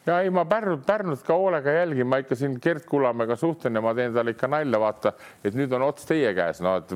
ja 0.09 0.21
ei, 0.25 0.31
ma 0.33 0.45
Pärnut, 0.49 0.85
Pärnut 0.87 1.23
ka 1.27 1.37
hoolega 1.37 1.73
jälgin, 1.73 2.07
ma 2.09 2.21
ikka 2.23 2.37
siin 2.39 2.57
Gerd 2.63 2.87
Kullamäega 2.89 3.37
suhtlen 3.37 3.77
ja 3.77 3.83
ma 3.85 3.93
teen 3.97 4.15
talle 4.15 4.33
ikka 4.35 4.49
nalja, 4.51 4.81
vaata, 4.81 5.13
et 5.45 5.57
nüüd 5.59 5.73
on 5.77 5.85
ots 5.89 6.07
teie 6.09 6.33
käes, 6.37 6.63
no 6.65 6.79
et 6.81 6.95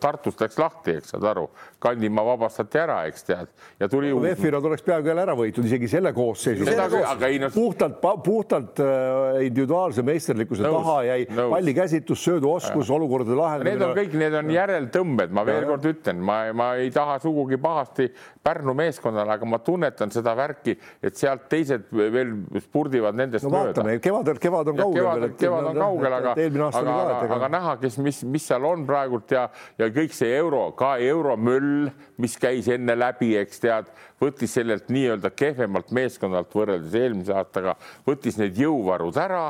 Tartust 0.00 0.40
läks 0.40 0.58
lahti, 0.60 0.96
eks 1.00 1.14
saad 1.14 1.26
aru, 1.34 1.46
Kandimaa 1.84 2.24
vabastati 2.30 2.80
ära, 2.80 3.02
eks 3.10 3.26
tead, 3.28 3.52
ja 3.80 3.88
tuli 3.92 4.12
no,. 4.12 4.22
VEF-il 4.24 4.54
nad 4.56 4.68
oleks 4.70 4.84
peaaegu 4.86 5.12
jälle 5.12 5.24
ära 5.26 5.36
võitnud, 5.38 5.68
isegi 5.68 5.90
selle 5.92 6.14
koosseisu. 6.16 6.64
No... 6.64 7.50
puhtalt, 7.54 8.00
puhtalt 8.24 8.80
äh, 8.84 9.42
individuaalse 9.48 10.04
meisterlikkuse 10.06 10.64
nõus, 10.64 10.78
taha 10.80 10.96
jäi 11.10 11.28
nõus. 11.30 11.50
pallikäsitlus, 11.52 12.24
sööduoskus, 12.30 12.92
olukordade 12.94 13.36
lahendamine. 13.38 13.74
Need 13.76 13.88
on 13.88 13.98
kõik, 13.98 14.16
need 14.24 14.38
on 14.40 14.54
järeltõmbed, 14.54 15.34
ma 15.36 15.44
veel 15.48 15.60
ja, 15.60 15.68
kord 15.74 15.90
ütlen, 15.92 16.22
ma, 16.24 16.40
ma 16.56 16.70
ei 16.80 16.92
taha 16.94 17.18
sugugi 17.22 17.60
pahasti 17.60 18.08
Pärnu 18.44 18.74
meeskonnale, 18.76 19.38
aga 19.38 19.46
ma 19.48 19.58
tunnetan 19.64 20.10
seda 20.12 20.34
värki, 20.36 20.74
et 21.04 21.16
sealt 21.16 21.46
teised 21.48 21.86
veel 21.92 22.34
spurdivad 22.62 23.16
nendest 23.18 23.46
no 23.46 23.50
mööda. 23.52 23.72
vaatame, 23.72 23.96
kevadel, 24.02 24.38
kevad 24.42 24.70
on 24.70 24.78
kaugel 24.78 25.04
kevad, 25.04 25.36
kevad 25.40 25.68
on 25.70 25.80
kaugel, 25.80 26.16
aga, 26.18 26.34
aga, 26.34 26.94
aga, 26.94 27.28
aga 27.38 27.50
näha, 27.56 27.74
kes, 27.82 27.98
mis, 28.04 28.20
mis 28.36 28.46
seal 28.50 28.66
on 28.68 28.84
praegult 28.88 29.34
ja, 29.34 29.46
ja 29.80 29.88
kõik 29.94 30.14
see 30.14 30.30
euro, 30.36 30.64
ka 30.78 30.94
euromöll, 31.02 31.90
mis 32.22 32.36
käis 32.40 32.68
enne 32.72 32.96
läbi, 32.98 33.32
eks 33.40 33.62
tead, 33.64 33.90
võttis 34.22 34.54
sellelt 34.58 34.90
nii-öelda 34.94 35.32
kehvemalt 35.34 35.90
meeskonnalt 35.94 36.54
võrreldes 36.54 36.94
eelmise 36.98 37.34
aastaga, 37.34 37.76
võttis 38.06 38.38
need 38.40 38.58
jõuvarud 38.62 39.18
ära, 39.20 39.48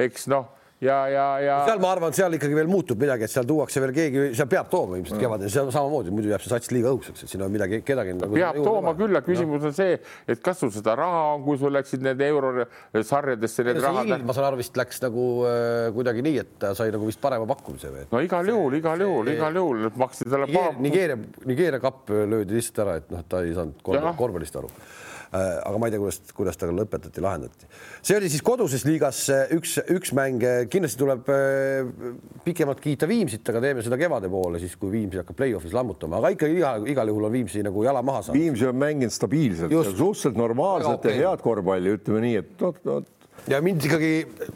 eks 0.00 0.28
noh, 0.32 0.48
ja, 0.80 0.96
ja, 1.08 1.24
ja 1.40 1.56
seal 1.64 1.80
ma 1.80 1.90
arvan, 1.94 2.14
seal 2.16 2.36
ikkagi 2.36 2.56
veel 2.58 2.68
muutub 2.68 3.00
midagi, 3.00 3.24
et 3.26 3.32
seal 3.32 3.46
tuuakse 3.48 3.80
veel 3.80 3.92
keegi, 3.96 4.24
seal 4.36 4.48
peab 4.50 4.68
tooma 4.72 4.98
ilmselt 5.00 5.20
kevadel, 5.22 5.50
seal 5.52 5.70
samamoodi, 5.72 6.12
muidu 6.14 6.32
jääb 6.32 6.44
see 6.44 6.52
sats 6.52 6.72
liiga 6.74 6.92
õhuseks, 6.92 7.24
et 7.24 7.32
siin 7.32 7.44
on 7.46 7.54
midagi, 7.54 7.80
kedagi 7.86 8.16
nagu 8.18 8.36
peab 8.36 8.60
tooma 8.60 8.92
küll 8.98 9.16
ja 9.16 9.22
küsimus 9.24 9.64
on 9.70 9.76
see, 9.76 9.96
et 10.28 10.42
kas 10.44 10.60
sul 10.60 10.72
seda 10.74 10.96
raha 11.00 11.22
on, 11.36 11.46
kui 11.46 11.60
sul 11.60 11.72
läksid 11.76 12.04
need 12.04 12.20
eurosarjadesse 12.28 13.66
need 13.70 13.80
rahad. 13.84 14.12
ma 14.28 14.36
saan 14.36 14.50
aru, 14.50 14.60
vist 14.60 14.76
läks 14.76 15.00
nagu 15.06 15.26
äh, 15.48 15.88
kuidagi 15.96 16.26
nii, 16.26 16.44
et 16.44 16.52
ta 16.60 16.74
sai 16.76 16.92
nagu 16.94 17.08
vist 17.08 17.22
parema 17.24 17.48
pakkumise 17.48 17.94
või? 17.94 18.06
no 18.12 18.22
igal 18.26 18.52
juhul, 18.52 18.78
igal 18.80 19.06
juhul, 19.06 19.32
igal 19.32 19.60
juhul 19.62 19.90
maksti 19.96 20.28
talle 20.28 20.52
Nigeeria, 20.82 21.16
Nigeeria, 21.48 21.80
kapp 21.82 22.12
löödi 22.12 22.58
lihtsalt 22.58 22.84
ära, 22.84 23.00
et 23.00 23.10
noh, 23.12 23.24
ta 23.28 23.40
ei 23.46 23.56
saanud 23.56 23.80
korv, 23.86 24.12
korvpallist 24.18 24.60
aru. 24.60 24.70
Aga 25.32 25.78
ma 25.80 25.88
ei 25.88 25.94
tea, 25.94 26.00
kuidas, 26.02 26.20
kuidas 26.36 26.60
temaga 26.60 26.82
lõpetati, 26.82 27.22
lahendati. 27.24 27.68
see 28.04 28.18
oli 28.18 28.30
siis 28.32 28.44
koduses 28.46 28.86
liigas 28.86 29.24
äh, 29.34 29.54
üks, 29.56 29.76
üks 29.92 30.12
mäng, 30.16 30.44
kindlasti 30.72 31.00
tuleb 31.02 31.30
äh, 31.32 32.12
pikemalt 32.44 32.82
kiita 32.84 33.08
Viimsit, 33.10 33.46
aga 33.50 33.62
teeme 33.64 33.84
seda 33.86 33.98
kevade 34.00 34.30
poole 34.32 34.60
siis, 34.62 34.76
kui 34.80 34.92
Viimsi 34.94 35.20
hakkab 35.22 35.38
play-off'is 35.40 35.74
lammutama, 35.76 36.20
aga 36.20 36.32
ikkagi 36.36 36.60
iga, 36.60 36.76
igal 36.94 37.12
juhul 37.12 37.28
on 37.30 37.36
Viimsi 37.36 37.64
nagu 37.66 37.84
jala 37.86 38.04
maha 38.06 38.22
saanud. 38.26 38.40
Viimsi 38.40 38.70
on 38.70 38.80
mänginud 38.80 39.14
stabiilselt, 39.14 39.74
suhteliselt 39.74 40.38
okei. 41.10 41.18
ja 41.20 41.32
head 41.34 41.44
korvpalli, 41.44 41.98
ütleme 41.98 42.24
nii, 42.26 42.40
et 42.44 42.62
noh, 42.62 42.80
noh 42.86 43.04
ja 43.50 43.60
mind 43.62 43.84
ikkagi 43.86 44.10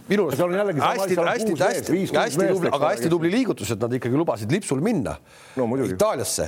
minu 0.08 0.26
arust 0.26 0.40
hästi, 0.40 1.16
hästi, 1.16 1.54
hästi, 1.60 1.98
hästi 2.16 2.46
tubli, 2.50 2.70
aga 2.74 2.90
hästi 2.92 3.10
tubli 3.12 3.30
liigutus, 3.32 3.70
et 3.74 3.82
nad 3.82 3.92
ikkagi 3.96 4.18
lubasid 4.18 4.52
lipsul 4.52 4.82
minna 4.84 5.16
No 5.56 5.66
muidugi. 5.70 5.94
Itaaliasse. 5.94 6.46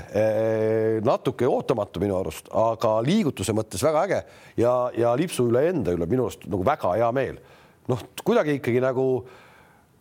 natuke 1.05 1.47
ootamatu 1.47 2.03
minu 2.03 2.16
arust, 2.18 2.51
aga 2.51 2.95
liigutuse 3.07 3.55
mõttes 3.57 3.83
väga 3.85 4.05
äge 4.07 4.23
ja, 4.62 4.75
ja 4.97 5.14
lipsu 5.18 5.47
üle 5.51 5.66
enda 5.71 5.95
üle 5.95 6.09
minu 6.11 6.27
arust 6.29 6.47
nagu 6.51 6.66
väga 6.66 6.97
hea 6.99 7.11
meel. 7.14 7.38
noh, 7.90 8.03
kuidagi 8.25 8.59
ikkagi 8.61 8.83
nagu, 8.83 9.07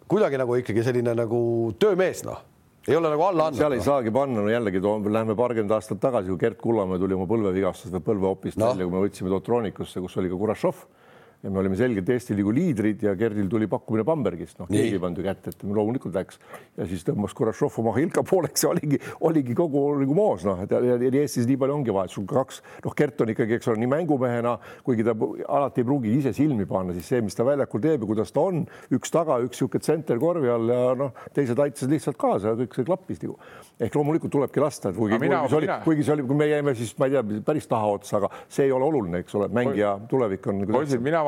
kuidagi 0.09 0.39
nagu 0.41 0.57
ikkagi 0.61 0.85
selline 0.85 1.13
nagu 1.17 1.41
töömees, 1.81 2.23
noh, 2.25 2.41
ei 2.87 2.97
ole 2.97 3.09
nagu 3.13 3.25
alla 3.25 3.51
seal 3.53 3.75
ei 3.75 3.77
andnud. 3.77 3.85
saagi 3.85 4.13
panna, 4.13 4.41
no 4.41 4.49
jällegi 4.49 4.81
toon, 4.81 5.05
lähme 5.13 5.35
paarkümmend 5.37 5.73
aastat 5.77 6.01
tagasi, 6.01 6.29
kui 6.33 6.41
Gert 6.41 6.57
Kullamäe 6.61 7.01
tuli 7.01 7.17
oma 7.17 7.27
põlvevigastusest 7.29 7.93
või 7.99 8.05
põlveopist 8.09 8.57
Noh. 8.57 8.65
no. 8.65 8.73
välja, 8.73 8.87
kui 8.89 8.95
me 8.95 9.05
võtsime 9.05 9.33
Dotroonikusse, 9.33 10.01
kus 10.01 10.17
oli 10.17 10.31
ka 10.31 10.41
Kurašov 10.41 10.81
ja 11.43 11.49
me 11.49 11.59
olime 11.61 11.77
selgelt 11.77 12.09
Eesti 12.13 12.35
liigu 12.37 12.53
liidrid 12.53 13.01
ja 13.05 13.13
Gerdil 13.17 13.47
tuli 13.49 13.67
pakkumine 13.69 14.05
Bambergist, 14.05 14.59
noh, 14.61 14.69
keegi 14.69 14.97
ei 14.97 15.01
pannud 15.01 15.21
ju 15.21 15.25
kätt 15.25 15.47
ette, 15.49 15.67
loomulikult 15.67 16.13
läks. 16.15 16.37
Ja 16.77 16.85
siis 16.89 17.05
tõmbas 17.07 17.33
Kurašov 17.37 17.79
oma 17.81 17.95
Hilka 17.97 18.23
pooleks 18.27 18.65
ja 18.65 18.69
oligi, 18.69 18.99
oligi 19.25 19.55
kogu 19.57 19.83
nagu 20.01 20.17
moos, 20.17 20.45
noh, 20.45 20.61
et 20.61 20.73
ja, 20.73 20.81
ja, 21.01 21.11
Eestis 21.21 21.49
nii 21.49 21.57
palju 21.61 21.79
ongi 21.79 21.95
vahet, 21.95 22.13
sul 22.13 22.27
kaks, 22.29 22.61
noh, 22.85 22.95
Gert 22.97 23.23
on 23.25 23.33
ikkagi, 23.33 23.57
eks 23.57 23.71
ole, 23.71 23.81
nii 23.81 23.89
mängumehena, 23.95 24.53
kuigi 24.85 25.05
ta 25.07 25.15
alati 25.17 25.81
ei 25.81 25.87
pruugi 25.89 26.13
ise 26.19 26.35
silmi 26.37 26.67
panna, 26.69 26.93
siis 26.97 27.09
see, 27.09 27.23
mis 27.25 27.37
ta 27.37 27.45
väljakul 27.47 27.81
teeb 27.83 28.05
ja 28.05 28.11
kuidas 28.13 28.35
ta 28.35 28.45
on, 28.51 28.63
üks 28.93 29.13
taga, 29.13 29.39
üks 29.41 29.57
niisugune 29.57 29.85
tsenter 29.85 30.21
korvi 30.21 30.49
all 30.49 30.69
ja 30.69 30.93
noh, 30.97 31.17
teised 31.35 31.59
aitasid 31.61 31.91
lihtsalt 31.93 32.17
kaasa 32.21 32.53
ja 32.53 32.59
kõik 32.61 32.77
see 32.77 32.85
klappis 32.87 33.21
nagu. 33.21 33.37
ehk 33.81 33.95
loomulikult 33.97 34.31
tulebki 34.33 34.61
lasta, 34.61 34.91
et 34.91 34.97
kuigi, 34.97 35.17
kuigi 35.17 35.49
see 35.49 35.57
oli 35.57 35.69
kuigi 35.85 36.05
see 36.05 36.13
oli, 36.15 36.25
kui 36.29 36.37
me 36.37 36.47
jäime 36.49 36.73
siis 36.77 36.93
ma 36.99 37.07
ei 37.09 37.15
tea, 37.15 37.41
päris 37.45 37.67
tahaotsa, 37.69 38.19
aga 38.19 38.29
see 38.47 38.67
ei 38.67 38.73
ole 38.75 38.85
oluline, 38.87 39.21
eks 39.23 39.35
ole, 39.39 39.49
mängija 39.53 39.95
tulevik 40.11 40.47
on 40.51 40.61
nagu 40.61 40.77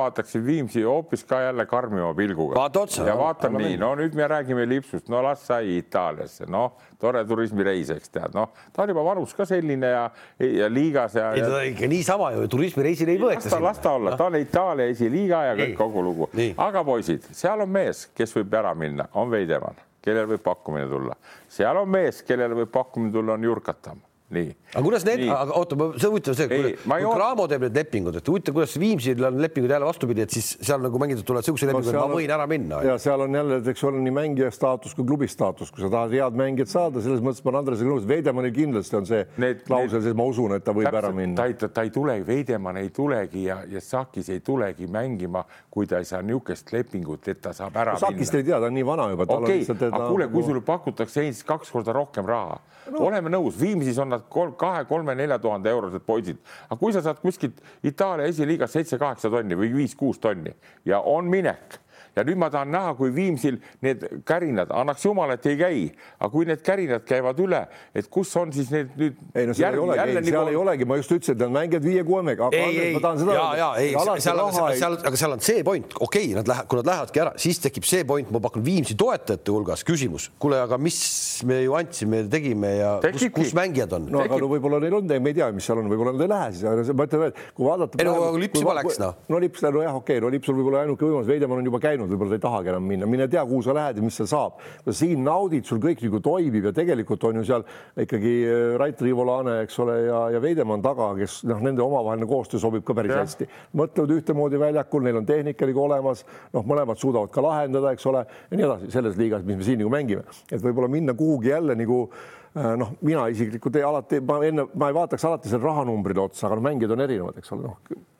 vaataksin 0.04 0.46
Viimsi 0.46 0.84
hoopis 0.86 1.24
ka 1.28 1.42
jälle 1.42 1.66
karmima 1.66 2.14
pilguga. 2.14 2.56
Vaata 2.60 2.84
otsa. 2.86 3.08
ja 3.08 3.18
vaatan 3.18 3.58
nii, 3.58 3.78
no 3.82 3.94
nüüd 4.00 4.16
me 4.18 4.28
räägime 4.28 4.68
lipsust, 4.70 5.10
no 5.10 5.24
las 5.24 5.48
sai 5.48 5.78
Itaaliasse, 5.80 6.48
noh, 6.52 6.76
tore 7.00 7.24
turismireis, 7.28 7.92
eks 7.96 8.14
tead, 8.14 8.36
noh, 8.38 8.52
ta 8.74 8.84
on 8.84 8.94
juba 8.94 9.04
vanus 9.06 9.34
ka 9.38 9.48
selline 9.50 9.90
ja, 9.94 10.04
ja 10.44 10.70
liigas 10.72 11.18
ja, 11.20 11.32
ei, 11.36 11.44
teda 11.44 11.64
ikka 11.72 11.90
niisama 11.92 12.32
ju 12.36 12.48
turismireisil 12.52 13.14
ei 13.14 13.20
võeta 13.22 13.42
las 13.44 13.50
ta, 13.52 13.62
las 13.64 13.82
ta 13.84 13.96
olla, 13.98 14.16
ta 14.20 14.30
on 14.30 14.40
Itaalia 14.40 14.92
esiliiga 14.94 15.44
ja 15.50 15.58
kõik 15.60 15.76
kogu 15.80 16.04
lugu 16.06 16.30
aga 16.58 16.84
poisid, 16.88 17.28
seal 17.36 17.66
on 17.66 17.74
mees, 17.74 18.08
kes 18.16 18.36
võib 18.38 18.56
ära 18.60 18.74
minna, 18.78 19.10
on 19.20 19.32
Veidemann, 19.34 19.80
kellel 20.04 20.30
võib 20.34 20.44
pakkumine 20.46 20.88
tulla. 20.92 21.18
seal 21.52 21.78
on 21.82 21.92
mees, 21.92 22.24
kellele 22.28 22.64
võib 22.64 22.74
pakkumine 22.74 23.14
tulla, 23.14 23.38
on 23.38 23.48
Jurkatam. 23.50 24.02
nii. 24.34 24.54
aga 24.74 24.84
kuidas 24.86 25.06
need, 25.08 25.24
aga 25.30 25.58
oota, 25.60 25.78
see 25.98 26.08
on 26.08 26.14
huvitav 26.16 26.38
see, 26.38 26.48
kui, 26.52 26.74
Cramo 26.84 27.48
teeb 27.50 27.68
need 27.68 27.78
lepingud, 27.78 28.18
et 28.20 28.30
huvitav, 28.32 28.56
kuidas 28.58 28.76
Viimsil 28.82 29.24
on 29.28 29.40
lepingud 29.42 29.72
jälle 29.72 29.88
vastupidi, 29.88 30.26
et 30.26 30.34
siis 30.34 30.54
seal 30.60 30.82
nagu 30.84 31.02
mängijad 31.02 31.24
tulevad 31.28 31.48
siukse 31.48 31.70
lepingu, 31.70 31.92
et 31.92 32.00
ma 32.00 32.08
võin 32.12 32.34
ära 32.38 32.48
minna. 32.50 32.82
ja 32.86 32.98
seal 33.02 33.26
on 33.26 33.38
jälle, 33.40 33.60
eks 33.74 33.86
ole, 33.90 34.02
nii 34.04 34.16
mängija 34.16 34.52
staatus 34.54 34.96
kui 34.98 35.08
klubi 35.08 35.30
staatus, 35.32 35.72
kui 35.74 35.86
sa 35.86 35.92
tahad 35.94 36.16
head 36.16 36.40
mängijat 36.40 36.74
saada, 36.74 37.04
selles 37.06 37.24
mõttes 37.24 37.44
ma 37.46 37.54
olen 37.54 37.62
Andresega 37.64 37.92
nõus, 37.92 38.08
Veidemannil 38.10 38.56
kindlasti 38.56 39.00
on 39.00 39.10
see 39.10 39.24
Need- 39.42 39.64
klausel, 39.68 40.04
siis 40.06 40.18
ma 40.18 40.28
usun, 40.30 40.58
et 40.58 40.66
ta 40.66 40.76
võib 40.76 40.90
ära 40.90 41.08
ta 41.10 41.14
minna. 41.16 41.48
ei, 41.48 41.58
ta 41.62 41.86
ei 41.86 41.94
tule, 41.94 42.18
Veidemann 42.28 42.82
ei 42.82 42.90
tulegi 42.94 43.46
ja, 43.48 43.62
ja 43.70 43.82
Sakis 43.84 44.30
ei 44.34 44.42
tulegi 44.46 44.88
mängima, 44.92 45.44
kui 45.72 45.88
ta 45.90 46.02
ei 46.02 46.10
saa 46.10 46.22
niisugust 46.22 46.74
lepingut, 46.74 47.28
et 47.32 47.42
ta 47.44 47.54
saab 47.56 47.78
ära 47.78 47.98
Sakist 48.02 48.34
minna. 48.34 48.42
ei 48.42 48.50
tea, 48.50 48.60
ta 48.60 48.72
on 48.72 48.78
nii 48.78 48.88
vana 48.88 49.10
juba. 49.14 49.28
okei 49.38 49.66
aga 49.70 50.06
kuule, 50.08 50.28
kui 50.34 50.44
sulle 50.44 50.64
pakutakse 50.66 51.24
kaks 51.48 51.72
korda 51.72 51.94
rohkem 51.96 52.28
raha 52.28 52.60
no., 52.92 53.04
oleme 53.08 53.32
nõus, 53.34 53.58
Viimsis 53.60 54.00
on 54.02 54.14
nad 54.14 54.23
kolm, 54.30 54.56
kahe, 54.60 54.86
kolme, 54.86 55.16
nelja 55.16 55.40
tuhande 55.40 55.70
eurosed 55.70 56.06
poisid, 56.06 56.40
aga 56.70 56.80
kui 56.80 56.94
sa 56.94 57.02
saad 57.02 57.22
kuskilt 57.22 57.62
Itaalia 57.84 58.28
esiliigas 58.32 58.74
seitse-kaheksa 58.74 59.32
tonni 59.34 59.58
või 59.58 59.74
viis-kuus 59.76 60.20
tonni 60.24 60.54
ja 60.86 61.00
on 61.00 61.30
minek 61.32 61.80
ja 62.16 62.26
nüüd 62.28 62.40
ma 62.40 62.50
tahan 62.54 62.72
näha, 62.74 62.94
kui 62.98 63.14
Viimsil 63.16 63.60
need 63.84 64.04
kärinad, 64.28 64.72
annaks 64.74 65.06
jumal, 65.06 65.34
et 65.36 65.46
ei 65.50 65.58
käi, 65.60 65.84
aga 66.20 66.30
kui 66.34 66.48
need 66.50 66.64
kärinad 66.66 67.06
käivad 67.08 67.40
üle, 67.44 67.64
et 67.96 68.10
kus 68.14 68.34
on 68.40 68.54
siis 68.56 68.72
need 68.74 68.94
nüüd 69.00 69.22
ei 69.34 69.50
no 69.50 69.56
seal 69.58 69.78
ei 69.78 69.84
olegi, 69.84 70.26
seal 70.30 70.52
ei 70.52 70.60
olegi, 70.60 70.88
ma 70.90 70.98
just 71.00 71.16
ütlesin, 71.16 71.38
et 71.38 71.44
nad 71.44 71.56
mängivad 71.58 71.88
viie-kuue 71.88 72.22
mehega, 72.28 72.50
aga 72.50 72.62
ei, 72.62 72.80
ei 72.88 72.98
ma 72.98 73.04
tahan, 73.08 73.22
seda 73.24 73.38
ja, 73.38 73.48
ja 73.60 73.70
ei, 73.82 73.94
seal, 74.24 74.42
raha 74.44 74.68
seal, 74.78 74.98
aga 75.12 75.22
seal 75.24 75.38
on 75.38 75.44
see 75.46 75.66
point, 75.66 75.98
okei 76.00 76.30
okay,, 76.30 76.38
nad 76.38 76.52
lähevad, 76.54 76.70
kui 76.72 76.82
nad 76.82 76.92
lähevadki 76.92 77.24
ära, 77.26 77.34
siis 77.42 77.62
tekib 77.64 77.88
see 77.90 78.06
point, 78.08 78.32
ma 78.34 78.44
pakun 78.44 78.66
Viimsi 78.66 78.96
toetajate 79.00 79.54
hulgas 79.54 79.84
küsimus, 79.88 80.30
kuule, 80.42 80.62
aga 80.64 80.78
mis 80.82 81.00
me 81.48 81.62
ju 81.64 81.78
andsime, 81.78 82.24
tegime 82.32 82.76
ja 82.78 82.94
kus, 83.02 83.10
Tekibki. 83.10 83.42
kus 83.42 83.56
mängijad 83.58 83.98
on? 83.98 84.08
No 84.14 84.24
aga 84.24 84.40
no 84.42 84.50
võib-olla 84.52 84.80
neil 84.84 84.98
on, 85.00 85.10
me 85.10 85.34
ei 85.34 85.38
tea, 85.38 85.50
mis 85.56 85.68
seal 85.68 85.82
on, 85.82 85.90
võib-olla 85.92 86.14
nad 86.16 86.26
ei 86.26 86.32
lähe 86.32 86.50
siis, 86.56 86.66
aga 86.70 86.98
ma 86.98 87.08
ütlen 87.10 87.24
veel, 87.26 87.36
kui 87.58 87.68
vaadata. 87.68 88.00
Ei 88.00 88.08
no 88.08 88.32
Lips 88.40 88.62
juba 88.62 88.76
läks, 88.80 89.00
noh. 89.02 89.18
no 89.32 89.42
Lips, 89.44 89.64
nojah, 89.66 89.98
okei 90.00 90.18
okay,, 90.18 90.24
no 90.24 90.32
Lipsul 90.34 90.58
võib-olla 90.58 90.84
ainuke 90.84 91.08
võimalus, 91.08 91.30
Veidemann 91.30 91.64
on 91.64 91.70
juba 91.70 91.82
käinud, 91.84 92.03
võib-olla 92.12 92.34
ta 92.34 92.40
ei 92.40 92.44
tahagi 92.44 92.72
enam 92.74 92.86
minna, 92.88 93.08
mine 93.10 93.28
tea, 93.32 93.44
kuhu 93.48 93.62
sa 93.66 93.76
lähed 93.76 94.00
ja 94.00 94.04
mis 94.06 94.18
seal 94.20 94.30
saab. 94.30 94.60
siin 94.90 95.24
naudid, 95.26 95.66
sul 95.66 95.80
kõik 95.84 96.04
nagu 96.06 96.20
toimib 96.24 96.70
ja 96.70 96.74
tegelikult 96.76 97.24
on 97.30 97.42
ju 97.42 97.46
seal 97.48 97.66
ikkagi 98.00 98.34
äh, 98.48 98.76
Rait 98.80 99.02
Riivolane, 99.02 99.60
eks 99.64 99.80
ole, 99.84 99.98
ja, 100.08 100.20
ja 100.36 100.44
Veidemann 100.44 100.84
taga, 100.84 101.12
kes 101.18 101.42
noh, 101.50 101.64
nende 101.64 101.84
omavaheline 101.86 102.28
koostöö 102.30 102.62
sobib 102.62 102.86
ka 102.88 102.96
päris 102.98 103.14
Jah. 103.14 103.24
hästi. 103.24 103.50
mõtlevad 103.80 104.16
ühtemoodi 104.18 104.62
väljakul, 104.62 105.04
neil 105.06 105.22
on 105.22 105.28
tehnika 105.30 105.70
nagu 105.70 105.84
olemas, 105.88 106.24
noh, 106.54 106.68
mõlemad 106.70 107.02
suudavad 107.02 107.34
ka 107.34 107.44
lahendada, 107.44 107.94
eks 107.96 108.08
ole, 108.12 108.24
ja 108.50 108.60
nii 108.60 108.70
edasi 108.70 108.94
selles 108.94 109.20
liigas, 109.20 109.44
mis 109.48 109.60
me 109.60 109.68
siin 109.68 109.84
nagu 109.84 109.92
mängime, 109.94 110.24
et 110.50 110.62
võib-olla 110.64 110.92
minna 110.92 111.18
kuhugi 111.18 111.54
jälle 111.54 111.76
nagu 111.80 112.00
äh, 112.08 112.74
noh, 112.80 112.96
mina 113.02 113.28
isiklikult 113.34 113.78
ei 113.80 113.86
alati, 113.88 114.22
ma 114.24 114.40
enne, 114.46 114.70
ma 114.74 114.90
ei 114.90 114.98
vaataks 115.02 115.30
alati 115.30 115.52
selle 115.52 115.66
rahanumbrile 115.68 116.28
otsa, 116.28 116.48
aga 116.48 116.60
no 116.60 116.68
mängijad 116.70 116.98
on 116.98 117.08
erinevad, 117.08 117.40
eks 117.42 117.56
ole, 117.56 117.70
noh 117.70 118.12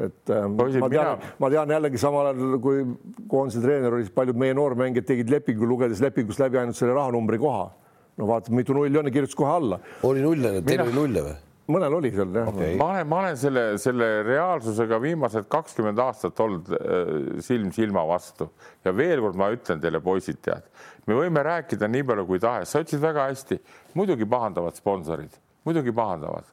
et 0.00 0.30
ähm, 0.32 0.56
Poisid, 0.56 0.80
ma 0.80 0.88
tean 0.88 1.20
ma 1.42 1.50
tean 1.52 1.72
jällegi 1.74 2.00
samal 2.00 2.30
ajal, 2.30 2.56
kui 2.64 2.82
koondise 3.28 3.60
treener 3.60 3.92
oli, 3.92 4.06
siis 4.06 4.14
paljud 4.16 4.38
meie 4.40 4.56
noormängijad 4.56 5.08
tegid 5.08 5.32
lepingu, 5.32 5.68
lugedes 5.68 6.00
lepingust 6.00 6.40
läbi 6.40 6.60
ainult 6.62 6.78
selle 6.78 6.96
rahanumbri 6.96 7.40
koha. 7.42 7.66
no 8.16 8.28
vaata, 8.28 8.52
mitu 8.56 8.76
nulli 8.76 8.98
on 8.98 9.08
ja 9.08 9.12
kirjutas 9.12 9.36
kohe 9.36 9.52
alla. 9.52 9.80
oli 10.08 10.22
nulle, 10.24 10.60
teil 10.64 10.86
oli 10.86 10.94
nulle 10.96 11.24
või? 11.28 11.34
mõnel 11.72 11.94
oli 11.94 12.10
seal 12.14 12.32
jah 12.34 12.48
okay.. 12.50 12.72
ma 12.80 12.88
olen, 12.94 13.10
ma 13.10 13.18
olen 13.20 13.36
selle, 13.38 13.66
selle 13.80 14.08
reaalsusega 14.26 14.98
viimased 15.02 15.46
kakskümmend 15.52 16.00
aastat 16.02 16.40
olnud 16.42 16.72
äh, 16.72 17.12
silm 17.44 17.70
silma 17.76 18.02
vastu 18.08 18.48
ja 18.86 18.94
veel 18.96 19.22
kord 19.22 19.38
ma 19.38 19.52
ütlen 19.54 19.82
teile, 19.82 20.00
poisid, 20.02 20.40
tead, 20.44 20.66
me 21.06 21.20
võime 21.20 21.44
rääkida 21.46 21.90
nii 21.92 22.08
palju 22.08 22.26
kui 22.32 22.42
tahes, 22.42 22.72
sa 22.72 22.82
ütlesid 22.82 23.04
väga 23.04 23.28
hästi, 23.28 23.60
muidugi 23.98 24.28
pahandavad 24.28 24.80
sponsorid, 24.80 25.36
muidugi 25.68 25.94
pahandavad 25.94 26.48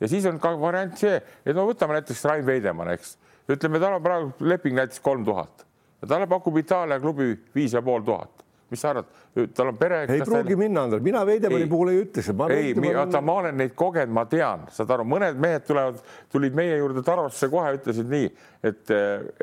ja 0.00 0.08
siis 0.10 0.26
on 0.30 0.40
ka 0.42 0.52
variant 0.60 0.98
see, 0.98 1.20
et 1.44 1.56
no 1.56 1.66
võtame 1.68 1.98
näiteks 1.98 2.24
Rain 2.28 2.46
Veidemann, 2.46 2.94
eks. 2.94 3.16
Ütleme, 3.48 3.80
tal 3.80 3.96
on 3.96 4.04
praegu 4.04 4.48
leping 4.50 4.76
näiteks 4.76 5.00
kolm 5.00 5.24
tuhat. 5.24 5.64
Ja 6.02 6.10
talle 6.10 6.26
pakub 6.30 6.56
Itaalia 6.60 7.00
klubi 7.00 7.32
viis 7.54 7.72
ja 7.74 7.80
pool 7.82 8.04
tuhat, 8.06 8.44
mis 8.70 8.82
sa 8.82 8.92
arvad, 8.92 9.08
tal 9.56 9.72
on 9.72 9.78
pere. 9.80 10.02
ei 10.12 10.20
pruugi 10.22 10.56
minna, 10.58 10.84
Andres, 10.86 11.02
mina 11.02 11.24
Veidemanni 11.26 11.64
Ei. 11.64 11.70
puhul 11.70 11.92
ei 11.94 12.02
ütleks, 12.04 12.28
ei, 12.54 12.74
oota, 12.92 13.22
ma 13.24 13.38
olen 13.42 13.56
neid 13.58 13.72
kogenud, 13.78 14.14
ma 14.14 14.26
tean, 14.30 14.68
saad 14.74 14.92
aru, 14.94 15.06
mõned 15.08 15.40
mehed 15.40 15.64
tulevad, 15.66 16.02
tulid 16.30 16.54
meie 16.58 16.76
juurde 16.78 17.02
Tarvasse 17.06 17.48
kohe, 17.50 17.72
ütlesid 17.80 18.12
nii, 18.12 18.28
et, 18.70 18.94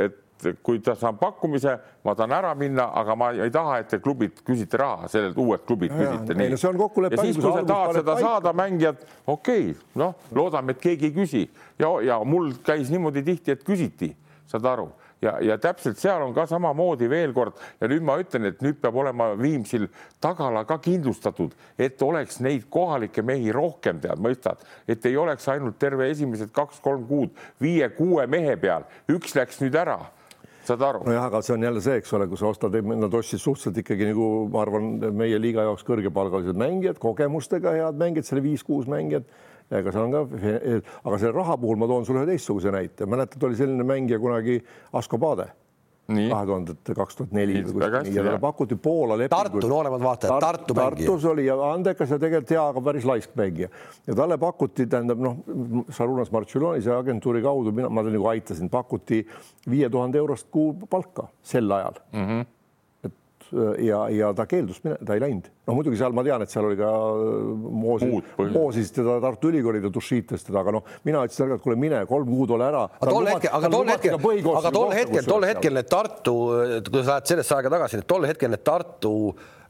et 0.05 0.21
kui 0.63 0.81
ta 0.83 0.95
saab 0.99 1.19
pakkumise, 1.19 1.77
ma 2.05 2.15
tahan 2.15 2.35
ära 2.37 2.53
minna, 2.59 2.89
aga 2.99 3.15
ma 3.15 3.31
ei 3.33 3.51
taha, 3.53 3.79
et 3.81 3.89
te 3.93 3.99
klubid 4.03 4.41
küsite 4.45 4.79
raha, 4.81 5.09
sellelt 5.11 5.37
uued 5.41 5.63
klubid 5.67 5.93
Ja, 5.95 6.11
küsite 6.11 6.35
Ei, 6.35 6.51
no 6.51 6.59
see 6.59 6.69
on 6.69 6.77
kokkulepe, 6.79 7.15
ja 7.15 7.23
siis, 7.23 7.39
kui 7.39 7.51
sa 7.51 7.63
tahad 7.63 7.95
seda 7.99 8.13
paika. 8.13 8.27
saada, 8.27 8.53
mängijad, 8.53 9.07
okei 9.25 9.71
okay,, 9.71 9.87
noh, 10.01 10.13
loodame, 10.35 10.75
et 10.75 10.83
keegi 10.83 11.09
ei 11.09 11.15
küsi. 11.15 11.47
Ja, 11.79 11.89
ja 12.03 12.19
mul 12.27 12.53
käis 12.65 12.91
niimoodi 12.93 13.23
tihti, 13.25 13.55
et 13.55 13.65
küsiti 13.65 14.11
saad 14.51 14.67
aru. 14.69 14.91
Ja, 15.23 15.37
ja 15.41 15.55
täpselt 15.57 15.97
seal 15.97 16.21
on 16.21 16.33
ka 16.35 16.43
samamoodi 16.45 17.07
veel 17.09 17.31
kord 17.33 17.55
ja 17.79 17.87
nüüd 17.89 18.03
ma 18.05 18.17
ütlen, 18.19 18.49
et 18.49 18.59
nüüd 18.61 18.77
peab 18.81 18.97
olema 18.99 19.31
Viimsil 19.39 19.87
tagala 20.21 20.65
ka 20.67 20.77
kindlustatud, 20.83 21.55
et 21.79 22.01
oleks 22.03 22.41
neid 22.43 22.67
kohalikke 22.69 23.23
mehi 23.25 23.53
rohkem, 23.55 24.01
tead, 24.03 24.19
mõistad, 24.21 24.61
et 24.87 25.05
ei 25.07 25.15
oleks 25.17 25.47
ainult 25.49 25.79
terve 25.81 26.09
esimesed 26.11 26.51
kaks-kolm 26.53 27.07
kuud 27.07 27.33
viie-kuue 27.63 28.27
mehe 28.29 28.57
peal, 28.59 28.85
üks 29.09 29.33
läks 29.39 29.63
nüüd 29.63 29.79
ära 29.79 30.01
saad 30.69 30.85
aru? 30.85 31.01
nojah, 31.07 31.27
aga 31.29 31.41
see 31.45 31.55
on 31.55 31.65
jälle 31.67 31.81
see, 31.83 31.97
eks 32.01 32.13
ole, 32.17 32.27
kui 32.31 32.39
sa 32.39 32.49
ostad, 32.51 32.77
nad 32.91 33.17
ostsid 33.19 33.41
suhteliselt 33.41 33.81
ikkagi 33.83 34.09
nagu 34.11 34.29
ma 34.53 34.63
arvan, 34.63 34.93
meie 35.17 35.41
liiga 35.41 35.65
jaoks 35.67 35.85
kõrgepalgalised 35.87 36.57
mängijad, 36.59 37.01
kogemustega 37.01 37.75
head 37.77 37.99
mängijad, 38.01 38.29
selle 38.29 38.45
viis-kuus 38.45 38.89
mängijat. 38.91 39.27
Ega 39.73 39.89
seal 39.89 40.05
on 40.05 40.11
ka, 40.13 40.41
aga 41.09 41.17
selle 41.17 41.33
raha 41.33 41.55
puhul 41.57 41.79
ma 41.81 41.89
toon 41.89 42.05
sulle 42.05 42.21
ühe 42.21 42.35
teistsuguse 42.35 42.73
näite, 42.73 43.07
mäletad, 43.09 43.41
oli 43.47 43.57
selline 43.57 43.85
mängija 43.87 44.21
kunagi 44.21 44.59
Asko 44.93 45.17
Paade 45.21 45.49
kahe 46.07 46.45
tuhandet, 46.45 46.91
kaks 46.95 47.19
tuhat 47.19 47.31
neli 47.35 47.59
ja 47.59 48.23
talle 48.23 48.39
pakuti 48.39 48.75
Poola 48.75 49.17
lepingut. 49.17 49.51
Tartu 49.51 49.69
nooremad 49.71 50.03
vaatajad 50.03 50.33
Tar, 50.33 50.57
Tartu 50.57 50.77
mängija. 50.77 51.07
Tartus 51.07 51.25
oli 51.31 51.45
ja 51.45 51.57
andekas 51.71 52.13
ja 52.13 52.19
tegelikult 52.21 52.53
hea, 52.53 52.65
aga 52.73 52.83
päris 52.89 53.07
laisk 53.09 53.37
mängija 53.39 53.69
ja 54.07 54.17
talle 54.17 54.37
pakuti, 54.41 54.87
tähendab 54.91 55.21
noh, 55.23 55.39
Sarunas 55.89 56.31
Marcellonis 56.35 56.85
ja 56.85 56.99
agentuuri 57.01 57.41
kaudu 57.45 57.73
mina, 57.75 57.89
ma 57.89 58.05
nagu 58.05 58.29
aitasin, 58.33 58.69
pakuti 58.69 59.23
viie 59.69 59.89
tuhande 59.89 60.21
eurost 60.21 60.51
kuu 60.51 60.73
palka 60.89 61.29
sel 61.41 61.71
ajal 61.71 62.03
mm. 62.11 62.27
-hmm 62.27 62.54
ja, 63.81 64.01
ja 64.09 64.31
ta 64.37 64.45
keeldus, 64.49 64.81
ta 64.83 65.15
ei 65.15 65.21
läinud. 65.21 65.49
no 65.67 65.75
muidugi 65.77 65.99
seal 65.99 66.13
ma 66.15 66.23
tean, 66.25 66.43
et 66.45 66.51
seal 66.51 66.67
oli 66.69 66.77
ka 66.79 66.91
äh, 66.91 67.49
moosi, 67.81 68.09
moosis 68.53 68.93
teda 68.95 69.17
Tartu 69.23 69.51
Ülikooli 69.51 69.81
ta 69.83 69.91
dušiitas 69.93 70.45
teda, 70.47 70.61
aga 70.61 70.75
noh, 70.77 70.85
mina 71.07 71.23
ütlesin 71.25 71.45
talle, 71.45 71.59
et 71.59 71.65
kuule, 71.65 71.79
mine 71.79 72.03
kolm 72.09 72.29
kuud 72.29 72.55
ole 72.57 72.67
ära. 72.67 72.85
aga 72.99 73.11
tol 73.11 73.29
hetkel, 73.31 73.51
aga 73.59 73.73
tol 73.75 73.91
hetkel, 73.93 74.17
aga 74.61 74.73
tol 74.77 74.95
hetkel, 74.99 75.27
tol 75.29 75.49
hetkel 75.49 75.77
need 75.79 75.91
Tartu, 75.91 76.37
kui 76.89 77.03
sa 77.03 77.17
lähed 77.17 77.33
sellesse 77.33 77.59
aega 77.59 77.73
tagasi, 77.77 78.01
tol 78.07 78.29
hetkel 78.29 78.53
need 78.53 78.65
Tartu 78.65 79.13